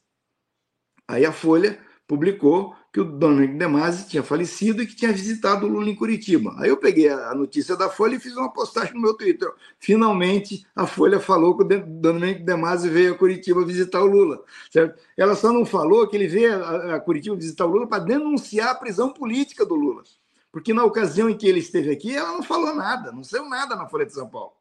Aí 1.09 1.24
a 1.24 1.32
Folha 1.32 1.78
publicou 2.06 2.76
que 2.93 3.01
o 3.01 3.05
Domenico 3.05 3.59
De 3.59 3.66
Masi 3.66 4.09
tinha 4.09 4.22
falecido 4.22 4.82
e 4.82 4.86
que 4.86 4.94
tinha 4.94 5.12
visitado 5.12 5.66
o 5.66 5.68
Lula 5.68 5.90
em 5.90 5.94
Curitiba. 5.94 6.55
Aí 6.59 6.68
eu 6.68 6.76
peguei 6.76 7.09
a 7.09 7.35
notícia 7.35 7.76
da 7.76 7.89
Folha 7.89 8.16
e 8.16 8.20
fiz 8.20 8.36
uma 8.36 8.52
postagem 8.52 8.94
no 8.94 9.01
meu 9.01 9.14
Twitter. 9.14 9.48
Finalmente, 9.78 10.66
a 10.74 10.86
Folha 10.86 11.20
falou 11.20 11.56
que 11.56 11.64
o 11.64 11.86
Domenico 11.86 12.44
De 12.44 12.56
Masi 12.56 12.89
veio 12.89 13.14
a 13.14 13.18
Curitiba 13.18 13.64
visitar 13.64 14.01
o 14.02 14.06
Lula. 14.06 14.43
Certo? 14.70 15.01
Ela 15.16 15.35
só 15.35 15.52
não 15.52 15.66
falou 15.66 16.09
que 16.09 16.16
ele 16.16 16.28
veio 16.28 16.64
a 16.64 16.98
Curitiba 17.01 17.36
visitar 17.36 17.66
o 17.66 17.70
Lula 17.70 17.86
para 17.86 18.05
denunciar 18.05 18.70
a 18.70 18.74
prisão 18.74 19.12
política 19.12 19.64
do 19.64 19.74
Lula. 19.74 20.02
Porque 20.51 20.72
na 20.72 20.85
ocasião 20.85 21.28
em 21.28 21.36
que 21.36 21.47
ele 21.47 21.60
esteve 21.60 21.90
aqui, 21.90 22.16
ela 22.16 22.32
não 22.32 22.43
falou 22.43 22.74
nada, 22.74 23.12
não 23.12 23.22
saiu 23.22 23.48
nada 23.48 23.76
na 23.76 23.86
Folha 23.86 24.06
de 24.06 24.14
São 24.14 24.28
Paulo. 24.28 24.52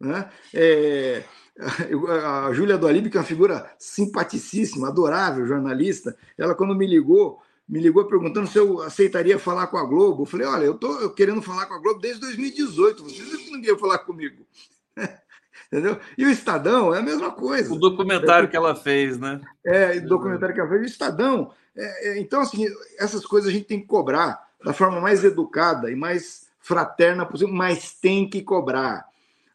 Né? 0.00 0.30
É, 0.54 1.22
a 2.46 2.52
Júlia 2.52 2.78
Dualib, 2.78 3.10
que 3.10 3.16
é 3.16 3.20
uma 3.20 3.26
figura 3.26 3.70
simpaticíssima, 3.78 4.88
adorável, 4.88 5.46
jornalista, 5.46 6.16
ela 6.36 6.54
quando 6.54 6.74
me 6.74 6.86
ligou, 6.86 7.40
me 7.68 7.80
ligou 7.80 8.06
perguntando 8.06 8.46
se 8.46 8.58
eu 8.58 8.82
aceitaria 8.82 9.38
falar 9.38 9.66
com 9.66 9.76
a 9.76 9.84
Globo. 9.84 10.22
Eu 10.22 10.26
falei, 10.26 10.46
olha, 10.46 10.64
eu 10.64 10.74
estou 10.74 11.10
querendo 11.10 11.42
falar 11.42 11.66
com 11.66 11.74
a 11.74 11.78
Globo 11.78 12.00
desde 12.00 12.20
2018, 12.22 13.04
vocês 13.04 13.50
não 13.50 13.60
queriam 13.60 13.78
falar 13.78 13.98
comigo. 13.98 14.46
Entendeu? 15.72 16.00
E 16.18 16.24
o 16.24 16.30
Estadão 16.30 16.92
é 16.92 16.98
a 16.98 17.02
mesma 17.02 17.30
coisa. 17.30 17.72
O 17.72 17.78
documentário 17.78 18.46
é, 18.46 18.50
que 18.50 18.56
ela 18.56 18.74
fez, 18.74 19.18
né? 19.18 19.40
É, 19.64 19.98
o 19.98 20.08
documentário 20.08 20.52
que 20.52 20.60
ela 20.60 20.68
fez, 20.68 20.82
o 20.82 20.86
Estadão. 20.86 21.52
É, 21.76 22.08
é, 22.08 22.20
então, 22.20 22.40
assim, 22.40 22.66
essas 22.98 23.24
coisas 23.24 23.48
a 23.48 23.52
gente 23.52 23.66
tem 23.66 23.80
que 23.80 23.86
cobrar 23.86 24.48
da 24.64 24.72
forma 24.72 25.00
mais 25.00 25.22
educada 25.22 25.90
e 25.90 25.94
mais 25.94 26.48
fraterna 26.58 27.24
possível, 27.24 27.54
mas 27.54 27.94
tem 27.94 28.28
que 28.28 28.42
cobrar. 28.42 29.09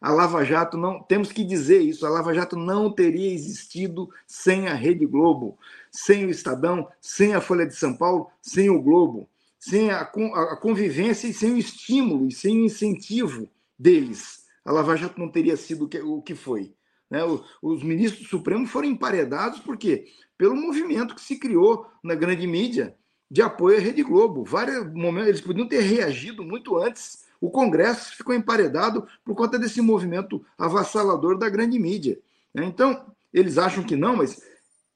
A 0.05 0.11
Lava 0.11 0.45
Jato 0.45 0.77
não, 0.77 1.01
temos 1.01 1.31
que 1.31 1.43
dizer 1.43 1.81
isso, 1.81 2.05
a 2.05 2.09
Lava 2.11 2.31
Jato 2.31 2.55
não 2.55 2.91
teria 2.91 3.33
existido 3.33 4.07
sem 4.27 4.67
a 4.67 4.75
Rede 4.75 5.03
Globo 5.03 5.57
sem 5.89 6.27
o 6.27 6.29
Estadão, 6.29 6.87
sem 7.01 7.33
a 7.33 7.41
Folha 7.41 7.65
de 7.65 7.75
São 7.75 7.91
Paulo, 7.97 8.29
sem 8.39 8.69
o 8.69 8.79
Globo, 8.79 9.27
sem 9.57 9.89
a, 9.89 10.01
a 10.01 10.57
convivência 10.57 11.27
e 11.27 11.33
sem 11.33 11.53
o 11.53 11.57
estímulo 11.57 12.27
e 12.27 12.31
sem 12.31 12.61
o 12.61 12.65
incentivo 12.65 13.49
deles. 13.79 14.45
A 14.63 14.71
Lava 14.71 14.95
Jato 14.95 15.19
não 15.19 15.27
teria 15.27 15.57
sido 15.57 15.89
o 16.03 16.21
que 16.21 16.35
foi. 16.35 16.75
Né? 17.09 17.21
Os 17.59 17.81
ministros 17.81 18.25
do 18.25 18.29
Supremo 18.29 18.67
foram 18.67 18.87
emparedados 18.87 19.59
por 19.59 19.75
quê? 19.75 20.05
Pelo 20.37 20.55
movimento 20.55 21.15
que 21.15 21.21
se 21.21 21.39
criou 21.39 21.87
na 22.03 22.13
grande 22.13 22.45
mídia 22.45 22.95
de 23.31 23.41
apoio 23.41 23.77
à 23.77 23.81
Rede 23.81 24.03
Globo. 24.03 24.43
Vários 24.43 24.85
momentos, 24.93 25.29
eles 25.29 25.41
podiam 25.41 25.67
ter 25.67 25.81
reagido 25.81 26.43
muito 26.43 26.77
antes. 26.77 27.24
O 27.39 27.49
Congresso 27.49 28.15
ficou 28.15 28.33
emparedado 28.33 29.07
por 29.23 29.35
conta 29.35 29.59
desse 29.59 29.81
movimento 29.81 30.43
avassalador 30.57 31.37
da 31.37 31.49
grande 31.49 31.77
mídia. 31.79 32.19
Né? 32.53 32.65
Então, 32.65 33.05
eles 33.33 33.57
acham 33.57 33.83
que 33.83 33.95
não, 33.95 34.15
mas 34.15 34.41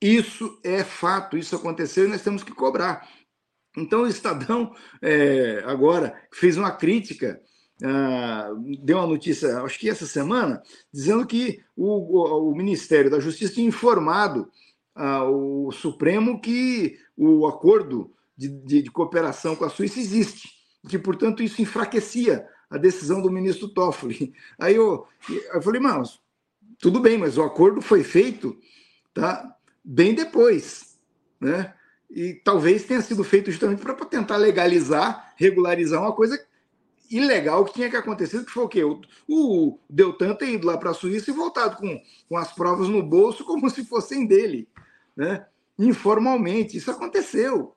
isso 0.01 0.59
é 0.63 0.83
fato, 0.83 1.37
isso 1.37 1.55
aconteceu 1.55 2.05
e 2.05 2.09
nós 2.09 2.21
temos 2.21 2.43
que 2.43 2.53
cobrar. 2.53 3.07
Então, 3.77 4.03
o 4.03 4.07
Estadão, 4.07 4.73
é, 5.01 5.63
agora, 5.65 6.15
fez 6.33 6.57
uma 6.57 6.71
crítica, 6.71 7.41
ah, 7.83 8.51
deu 8.81 8.97
uma 8.97 9.07
notícia, 9.07 9.61
acho 9.61 9.79
que 9.79 9.89
essa 9.89 10.05
semana, 10.05 10.61
dizendo 10.91 11.25
que 11.25 11.61
o, 11.75 12.17
o, 12.17 12.51
o 12.51 12.55
Ministério 12.55 13.09
da 13.09 13.19
Justiça 13.19 13.53
tinha 13.53 13.67
informado 13.67 14.49
ah, 14.95 15.23
o 15.23 15.71
Supremo 15.71 16.41
que 16.41 16.97
o 17.15 17.47
acordo 17.47 18.11
de, 18.35 18.49
de, 18.49 18.81
de, 18.81 18.91
cooperação 18.91 19.55
com 19.55 19.65
a 19.65 19.69
Suíça 19.69 19.99
existe, 19.99 20.49
que, 20.87 20.97
portanto, 20.97 21.43
isso 21.43 21.61
enfraquecia 21.61 22.47
a 22.69 22.77
decisão 22.77 23.21
do 23.21 23.31
ministro 23.31 23.67
Toffoli. 23.67 24.33
Aí 24.57 24.75
eu, 24.75 25.07
eu 25.53 25.61
falei, 25.61 25.81
mas 25.81 26.19
tudo 26.79 26.99
bem, 26.99 27.17
mas 27.17 27.37
o 27.37 27.43
acordo 27.43 27.81
foi 27.81 28.03
feito 28.03 28.57
tá, 29.13 29.55
bem 29.83 30.13
depois, 30.13 30.97
né? 31.39 31.73
E 32.09 32.33
talvez 32.33 32.85
tenha 32.85 33.01
sido 33.01 33.23
feito 33.23 33.51
justamente 33.51 33.81
para 33.81 33.93
tentar 34.05 34.37
legalizar, 34.37 35.33
regularizar 35.37 36.01
uma 36.01 36.13
coisa 36.13 36.43
ilegal 37.09 37.65
que 37.65 37.73
tinha 37.73 37.89
que 37.89 37.95
acontecer, 37.95 38.43
que 38.43 38.51
foi 38.51 38.63
o 38.63 38.69
quê? 38.69 38.83
O, 38.83 39.01
o 39.27 39.79
Deltan 39.89 40.33
ter 40.35 40.49
ido 40.53 40.65
lá 40.65 40.77
para 40.77 40.91
a 40.91 40.93
Suíça 40.93 41.29
e 41.29 41.33
voltado 41.33 41.77
com, 41.77 42.01
com 42.27 42.37
as 42.37 42.51
provas 42.53 42.87
no 42.87 43.03
bolso 43.03 43.43
como 43.45 43.69
se 43.69 43.85
fossem 43.85 44.25
dele, 44.25 44.67
né? 45.15 45.45
Informalmente, 45.77 46.77
isso 46.77 46.91
aconteceu. 46.91 47.75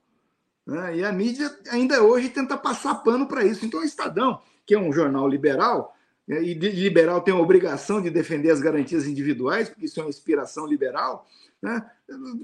Né? 0.66 0.98
E 0.98 1.04
a 1.04 1.12
mídia 1.12 1.54
ainda 1.70 2.02
hoje 2.02 2.28
tenta 2.28 2.56
passar 2.56 2.96
pano 2.96 3.26
para 3.26 3.44
isso. 3.44 3.64
Então, 3.64 3.80
o 3.80 3.84
Estadão, 3.84 4.40
que 4.66 4.74
é 4.74 4.78
um 4.78 4.92
jornal 4.92 5.28
liberal, 5.28 5.96
né? 6.26 6.42
e 6.42 6.54
liberal 6.54 7.20
tem 7.20 7.34
a 7.34 7.38
obrigação 7.38 8.00
de 8.00 8.10
defender 8.10 8.50
as 8.50 8.60
garantias 8.60 9.06
individuais, 9.06 9.68
porque 9.68 9.86
isso 9.86 9.98
é 10.00 10.02
uma 10.02 10.10
inspiração 10.10 10.66
liberal, 10.66 11.26
né? 11.60 11.88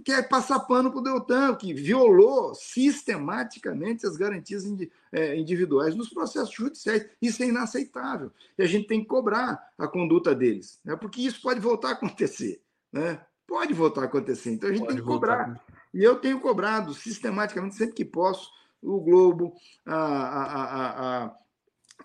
quer 0.05 0.29
passar 0.29 0.61
pano 0.61 0.91
para 0.91 1.01
o 1.01 1.03
Deltan, 1.03 1.55
que 1.57 1.75
violou 1.75 2.55
sistematicamente 2.55 4.07
as 4.07 4.17
garantias 4.17 4.65
é, 5.13 5.37
individuais 5.37 5.95
nos 5.95 6.09
processos 6.09 6.55
judiciais. 6.55 7.07
Isso 7.21 7.43
é 7.43 7.47
inaceitável. 7.47 8.31
E 8.57 8.63
a 8.63 8.67
gente 8.67 8.87
tem 8.87 9.01
que 9.01 9.07
cobrar 9.07 9.73
a 9.77 9.89
conduta 9.89 10.35
deles, 10.35 10.81
né? 10.85 10.97
porque 10.97 11.21
isso 11.21 11.43
pode 11.43 11.61
voltar 11.61 11.89
a 11.89 11.93
acontecer. 11.93 12.63
Né? 12.93 13.21
Pode 13.47 13.73
voltar 13.73 14.03
a 14.03 14.05
acontecer. 14.05 14.51
Então 14.53 14.69
a 14.69 14.73
gente 14.73 14.81
pode 14.83 14.95
tem 14.95 15.03
que 15.03 15.07
cobrar. 15.07 15.59
E 15.93 16.03
eu 16.03 16.17
tenho 16.17 16.41
cobrado 16.41 16.95
sistematicamente, 16.95 17.77
sempre 17.77 17.95
que 17.95 18.05
posso, 18.05 18.51
o 18.83 19.01
Globo, 19.01 19.55
a, 19.87 19.97
a, 19.97 21.25
a, 21.25 21.33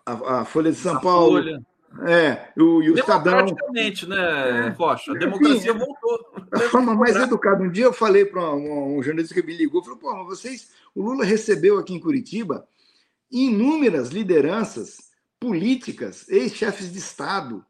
a, 0.06 0.42
a 0.42 0.46
Folha 0.46 0.72
de 0.72 0.78
São 0.78 1.00
Paulo. 1.00 1.42
Folha. 1.42 1.62
É, 2.02 2.50
o, 2.58 2.82
e 2.82 2.90
o 2.90 2.96
Estadão. 2.96 3.34
Praticamente, 3.34 4.08
né, 4.10 4.70
Rocha? 4.70 5.12
A 5.12 5.16
democracia 5.16 5.74
Sim, 5.74 5.78
voltou. 5.78 6.34
A 6.54 6.60
forma 6.70 6.94
mais 6.96 7.16
educada. 7.16 7.64
Um 7.64 7.72
dia 7.72 7.86
eu 7.86 7.94
falei 7.94 8.26
para 8.26 8.54
um, 8.54 8.98
um, 8.98 9.04
jornalista 9.04 9.34
que 9.34 9.46
me 9.46 9.56
ligou, 9.56 9.84
falou, 9.84 9.98
pô, 9.98 10.26
vocês, 10.26 10.72
o 10.94 11.02
Lula 11.02 11.26
recebeu 11.26 11.80
aqui 11.80 11.94
em 11.94 12.00
Curitiba 12.00 12.68
inúmeras 13.32 14.10
lideranças 14.10 15.12
políticas, 15.40 16.30
ex-chefes 16.30 16.92
de 16.92 17.00
Estado, 17.00 17.66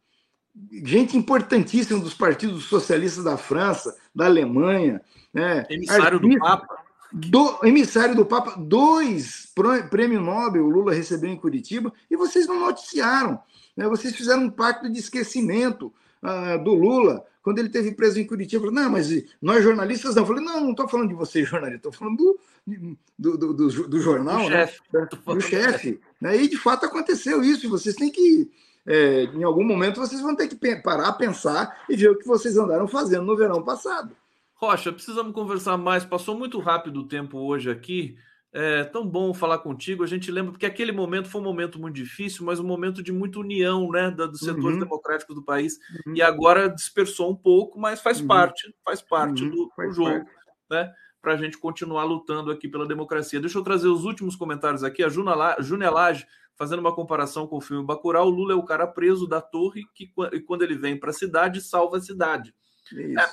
gente 0.72 1.18
importantíssima 1.18 2.00
dos 2.00 2.14
partidos 2.14 2.66
socialistas 2.66 3.24
da 3.24 3.38
França, 3.38 3.96
da 4.14 4.26
Alemanha. 4.26 5.02
Né? 5.34 5.66
Emissário 5.70 6.20
do 6.20 6.38
Papa. 6.38 6.84
Do, 7.12 7.60
emissário 7.64 8.16
do 8.16 8.26
Papa, 8.26 8.56
dois 8.58 9.52
prêmio 9.92 10.20
Nobel 10.20 10.66
o 10.66 10.70
Lula 10.70 10.94
recebeu 10.94 11.30
em 11.30 11.38
Curitiba, 11.38 11.94
e 12.10 12.18
vocês 12.18 12.48
não 12.48 12.60
noticiaram. 12.60 13.40
Né? 13.78 13.88
Vocês 13.88 14.16
fizeram 14.16 14.44
um 14.44 14.50
pacto 14.50 14.90
de 14.90 15.00
esquecimento 15.00 15.94
uh, 16.24 16.64
do 16.64 16.74
Lula 16.74 17.24
quando 17.44 17.60
ele 17.60 17.70
teve 17.70 17.92
preso 17.92 18.20
em 18.20 18.26
Curitiba. 18.26 18.66
Falou, 18.66 18.82
não, 18.82 18.90
mas 18.90 19.10
nós 19.40 19.64
jornalistas 19.64 20.16
não. 20.16 20.24
Eu 20.24 20.28
falei, 20.28 20.44
não, 20.44 20.62
não 20.62 20.72
estou 20.72 20.88
falando 20.88 21.10
de 21.10 21.14
vocês, 21.14 21.48
jornalistas, 21.48 21.86
estou 21.86 21.92
falando 21.92 22.18
do, 22.18 22.98
do, 23.20 23.38
do, 23.38 23.54
do, 23.54 23.88
do 23.90 24.02
jornal, 24.02 24.44
do 24.44 24.50
né? 24.50 24.66
chefe. 24.66 24.82
Do 25.26 25.42
chefe. 25.42 26.00
Né? 26.20 26.38
E 26.38 26.48
de 26.48 26.58
fato 26.58 26.86
aconteceu 26.86 27.44
isso, 27.44 27.66
e 27.66 27.70
vocês 27.70 27.96
têm 27.96 28.10
que 28.10 28.50
é, 28.86 29.24
em 29.24 29.44
algum 29.44 29.64
momento 29.64 30.00
vocês 30.00 30.22
vão 30.22 30.36
ter 30.36 30.48
que 30.48 30.76
parar, 30.82 31.14
pensar 31.14 31.84
e 31.90 31.96
ver 31.96 32.10
o 32.10 32.18
que 32.18 32.28
vocês 32.28 32.58
andaram 32.58 32.88
fazendo 32.88 33.26
no 33.26 33.38
verão 33.38 33.64
passado. 33.64 34.16
Rocha, 34.56 34.92
precisamos 34.92 35.34
conversar 35.34 35.78
mais. 35.78 36.06
Passou 36.06 36.38
muito 36.38 36.60
rápido 36.60 37.02
o 37.02 37.08
tempo 37.08 37.38
hoje 37.38 37.70
aqui. 37.70 38.18
É 38.56 38.84
tão 38.84 39.06
bom 39.06 39.34
falar 39.34 39.58
contigo. 39.58 40.04
A 40.04 40.08
gente 40.08 40.32
lembra, 40.32 40.52
porque 40.52 40.66
aquele 40.66 40.92
momento 40.92 41.28
foi 41.28 41.42
um 41.42 41.44
momento 41.44 41.80
muito 41.80 41.96
difícil, 41.96 42.46
mas 42.46 42.60
um 42.60 42.64
momento 42.64 43.02
de 43.02 43.12
muita 43.12 43.40
união 43.40 43.90
né, 43.90 44.12
dos 44.12 44.40
setores 44.40 44.76
uhum. 44.76 44.80
democráticos 44.80 45.36
do 45.36 45.44
país. 45.44 45.80
Uhum. 46.06 46.16
E 46.16 46.22
agora 46.22 46.70
dispersou 46.70 47.32
um 47.32 47.36
pouco, 47.36 47.80
mas 47.80 48.00
faz 48.00 48.22
uhum. 48.22 48.28
parte, 48.28 48.74
faz 48.86 49.02
parte 49.02 49.44
uhum. 49.44 49.50
do, 49.50 49.72
do, 49.76 49.92
jogo, 49.92 50.12
parte. 50.12 50.30
né? 50.70 50.94
Para 51.20 51.34
a 51.34 51.38
gente 51.38 51.58
continuar 51.58 52.04
lutando 52.04 52.52
aqui 52.52 52.68
pela 52.68 52.86
democracia. 52.86 53.40
Deixa 53.40 53.58
eu 53.58 53.64
trazer 53.64 53.88
os 53.88 54.06
últimos 54.06 54.36
comentários 54.36 54.84
aqui. 54.84 55.04
A 55.04 55.10
Júnia 55.10 55.90
Lage 55.90 56.28
fazendo 56.56 56.80
uma 56.80 56.96
comparação 56.96 57.48
com 57.48 57.58
o 57.58 57.62
filme 57.62 57.86
Bacurau, 57.86 58.28
o 58.28 58.30
Lula 58.30 58.54
é 58.54 58.56
o 58.56 58.64
cara 58.64 58.88
preso 58.88 59.28
da 59.28 59.42
torre 59.42 59.84
que 59.94 60.12
quando 60.46 60.62
ele 60.62 60.76
vem 60.76 61.00
para 61.00 61.10
a 61.10 61.14
cidade 61.14 61.62
salva 61.62 61.98
a 61.98 62.02
cidade. 62.02 62.54
É, 62.96 63.14
é, 63.14 63.26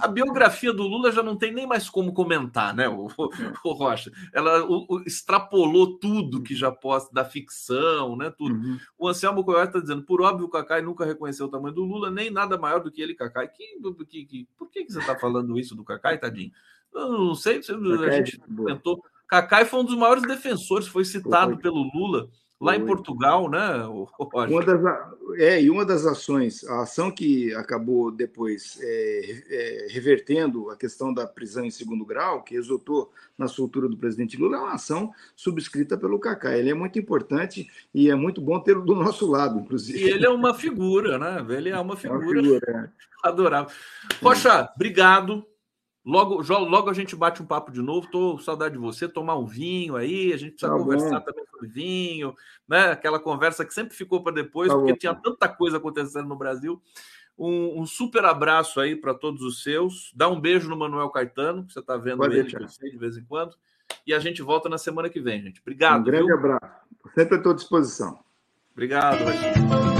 a 0.00 0.08
biografia 0.08 0.72
do 0.72 0.82
Lula 0.82 1.12
já 1.12 1.22
não 1.22 1.36
tem 1.36 1.52
nem 1.52 1.66
mais 1.66 1.88
como 1.88 2.12
comentar, 2.12 2.74
né, 2.74 2.88
o, 2.88 3.06
o 3.64 3.72
Rocha? 3.72 4.10
Ela 4.32 4.64
o, 4.64 4.86
o, 4.88 5.02
extrapolou 5.02 5.98
tudo 5.98 6.42
que 6.42 6.54
já 6.54 6.72
posta 6.72 7.12
da 7.14 7.24
ficção, 7.24 8.16
né, 8.16 8.32
tudo. 8.36 8.54
Uhum. 8.54 8.78
O 8.98 9.08
Anselmo 9.08 9.44
Coyote 9.44 9.68
está 9.68 9.80
dizendo, 9.80 10.02
por 10.02 10.20
óbvio, 10.20 10.46
o 10.46 10.50
Cacai 10.50 10.82
nunca 10.82 11.04
reconheceu 11.04 11.46
o 11.46 11.50
tamanho 11.50 11.74
do 11.74 11.84
Lula, 11.84 12.10
nem 12.10 12.30
nada 12.30 12.58
maior 12.58 12.82
do 12.82 12.90
que 12.90 13.00
ele, 13.00 13.14
Cacai. 13.14 13.48
Que, 13.48 13.78
que, 14.08 14.24
que, 14.24 14.48
por 14.58 14.68
que, 14.70 14.84
que 14.84 14.92
você 14.92 14.98
está 14.98 15.16
falando 15.16 15.58
isso 15.58 15.76
do 15.76 15.84
Cacai, 15.84 16.18
tadinho? 16.18 16.50
Eu 16.92 17.12
não 17.12 17.34
sei, 17.34 17.58
a 17.58 18.10
gente 18.10 18.40
tentou 18.64 19.02
Cacai 19.28 19.64
foi 19.64 19.80
um 19.80 19.84
dos 19.84 19.96
maiores 19.96 20.22
defensores, 20.22 20.86
foi 20.86 21.04
citado 21.04 21.52
foi. 21.52 21.62
pelo 21.62 21.82
Lula 21.94 22.28
lá 22.60 22.72
foi. 22.72 22.82
em 22.82 22.86
Portugal, 22.86 23.50
né? 23.50 23.84
Uma 24.48 24.64
das, 24.64 24.80
é, 25.36 25.62
e 25.62 25.70
uma 25.70 25.84
das 25.84 26.06
ações, 26.06 26.64
a 26.64 26.82
ação 26.82 27.10
que 27.10 27.54
acabou 27.54 28.10
depois 28.10 28.78
é, 28.80 29.42
é, 29.50 29.86
revertendo 29.90 30.70
a 30.70 30.76
questão 30.76 31.12
da 31.12 31.26
prisão 31.26 31.64
em 31.64 31.70
segundo 31.70 32.04
grau, 32.04 32.42
que 32.42 32.54
resultou 32.54 33.12
na 33.36 33.46
soltura 33.46 33.88
do 33.88 33.96
presidente 33.96 34.36
Lula, 34.36 34.56
é 34.56 34.60
uma 34.60 34.74
ação 34.74 35.12
subscrita 35.34 35.96
pelo 35.96 36.18
Cacá. 36.18 36.56
Ele 36.56 36.70
é 36.70 36.74
muito 36.74 36.98
importante 36.98 37.68
e 37.94 38.10
é 38.10 38.14
muito 38.14 38.40
bom 38.40 38.58
tê-lo 38.58 38.82
do 38.82 38.94
nosso 38.94 39.26
lado, 39.26 39.60
inclusive. 39.60 39.98
E 39.98 40.10
ele 40.10 40.24
é 40.24 40.30
uma 40.30 40.54
figura, 40.54 41.18
né? 41.18 41.44
Ele 41.54 41.68
é 41.68 41.78
uma 41.78 41.96
figura, 41.96 42.20
é 42.20 42.26
uma 42.26 42.42
figura 42.42 42.60
é. 42.68 43.06
adorável. 43.28 43.74
Rocha, 44.22 44.70
obrigado. 44.74 45.46
Logo, 46.06 46.40
logo 46.40 46.88
a 46.88 46.94
gente 46.94 47.16
bate 47.16 47.42
um 47.42 47.46
papo 47.46 47.72
de 47.72 47.82
novo. 47.82 48.08
Tô 48.08 48.38
saudade 48.38 48.74
de 48.74 48.80
você, 48.80 49.08
tomar 49.08 49.36
um 49.36 49.44
vinho 49.44 49.96
aí. 49.96 50.32
A 50.32 50.36
gente 50.36 50.52
precisa 50.52 50.70
tá 50.70 50.78
conversar 50.78 51.18
bom. 51.18 51.24
também 51.24 51.44
sobre 51.50 51.66
vinho, 51.66 52.32
né? 52.68 52.92
Aquela 52.92 53.18
conversa 53.18 53.64
que 53.64 53.74
sempre 53.74 53.96
ficou 53.96 54.22
para 54.22 54.32
depois, 54.32 54.68
tá 54.68 54.76
porque 54.76 54.92
bom. 54.92 54.98
tinha 54.98 55.14
tanta 55.16 55.48
coisa 55.48 55.78
acontecendo 55.78 56.28
no 56.28 56.36
Brasil. 56.36 56.80
Um, 57.36 57.82
um 57.82 57.86
super 57.86 58.24
abraço 58.24 58.78
aí 58.78 58.94
para 58.94 59.14
todos 59.14 59.42
os 59.42 59.64
seus. 59.64 60.12
Dá 60.14 60.28
um 60.28 60.40
beijo 60.40 60.70
no 60.70 60.76
Manuel 60.76 61.10
Caetano, 61.10 61.66
que 61.66 61.72
você 61.72 61.80
está 61.80 61.96
vendo 61.96 62.18
Pode 62.18 62.36
ele 62.36 62.48
de 62.48 62.98
vez 62.98 63.16
em 63.16 63.24
quando. 63.24 63.56
E 64.06 64.14
a 64.14 64.20
gente 64.20 64.42
volta 64.42 64.68
na 64.68 64.78
semana 64.78 65.10
que 65.10 65.20
vem, 65.20 65.42
gente. 65.42 65.60
Obrigado. 65.60 66.02
Um 66.02 66.04
grande 66.04 66.26
viu? 66.26 66.36
abraço. 66.36 66.72
Sempre 67.16 67.36
à 67.36 67.42
tua 67.42 67.54
disposição. 67.54 68.20
Obrigado, 68.72 69.24
Rogério. 69.24 69.95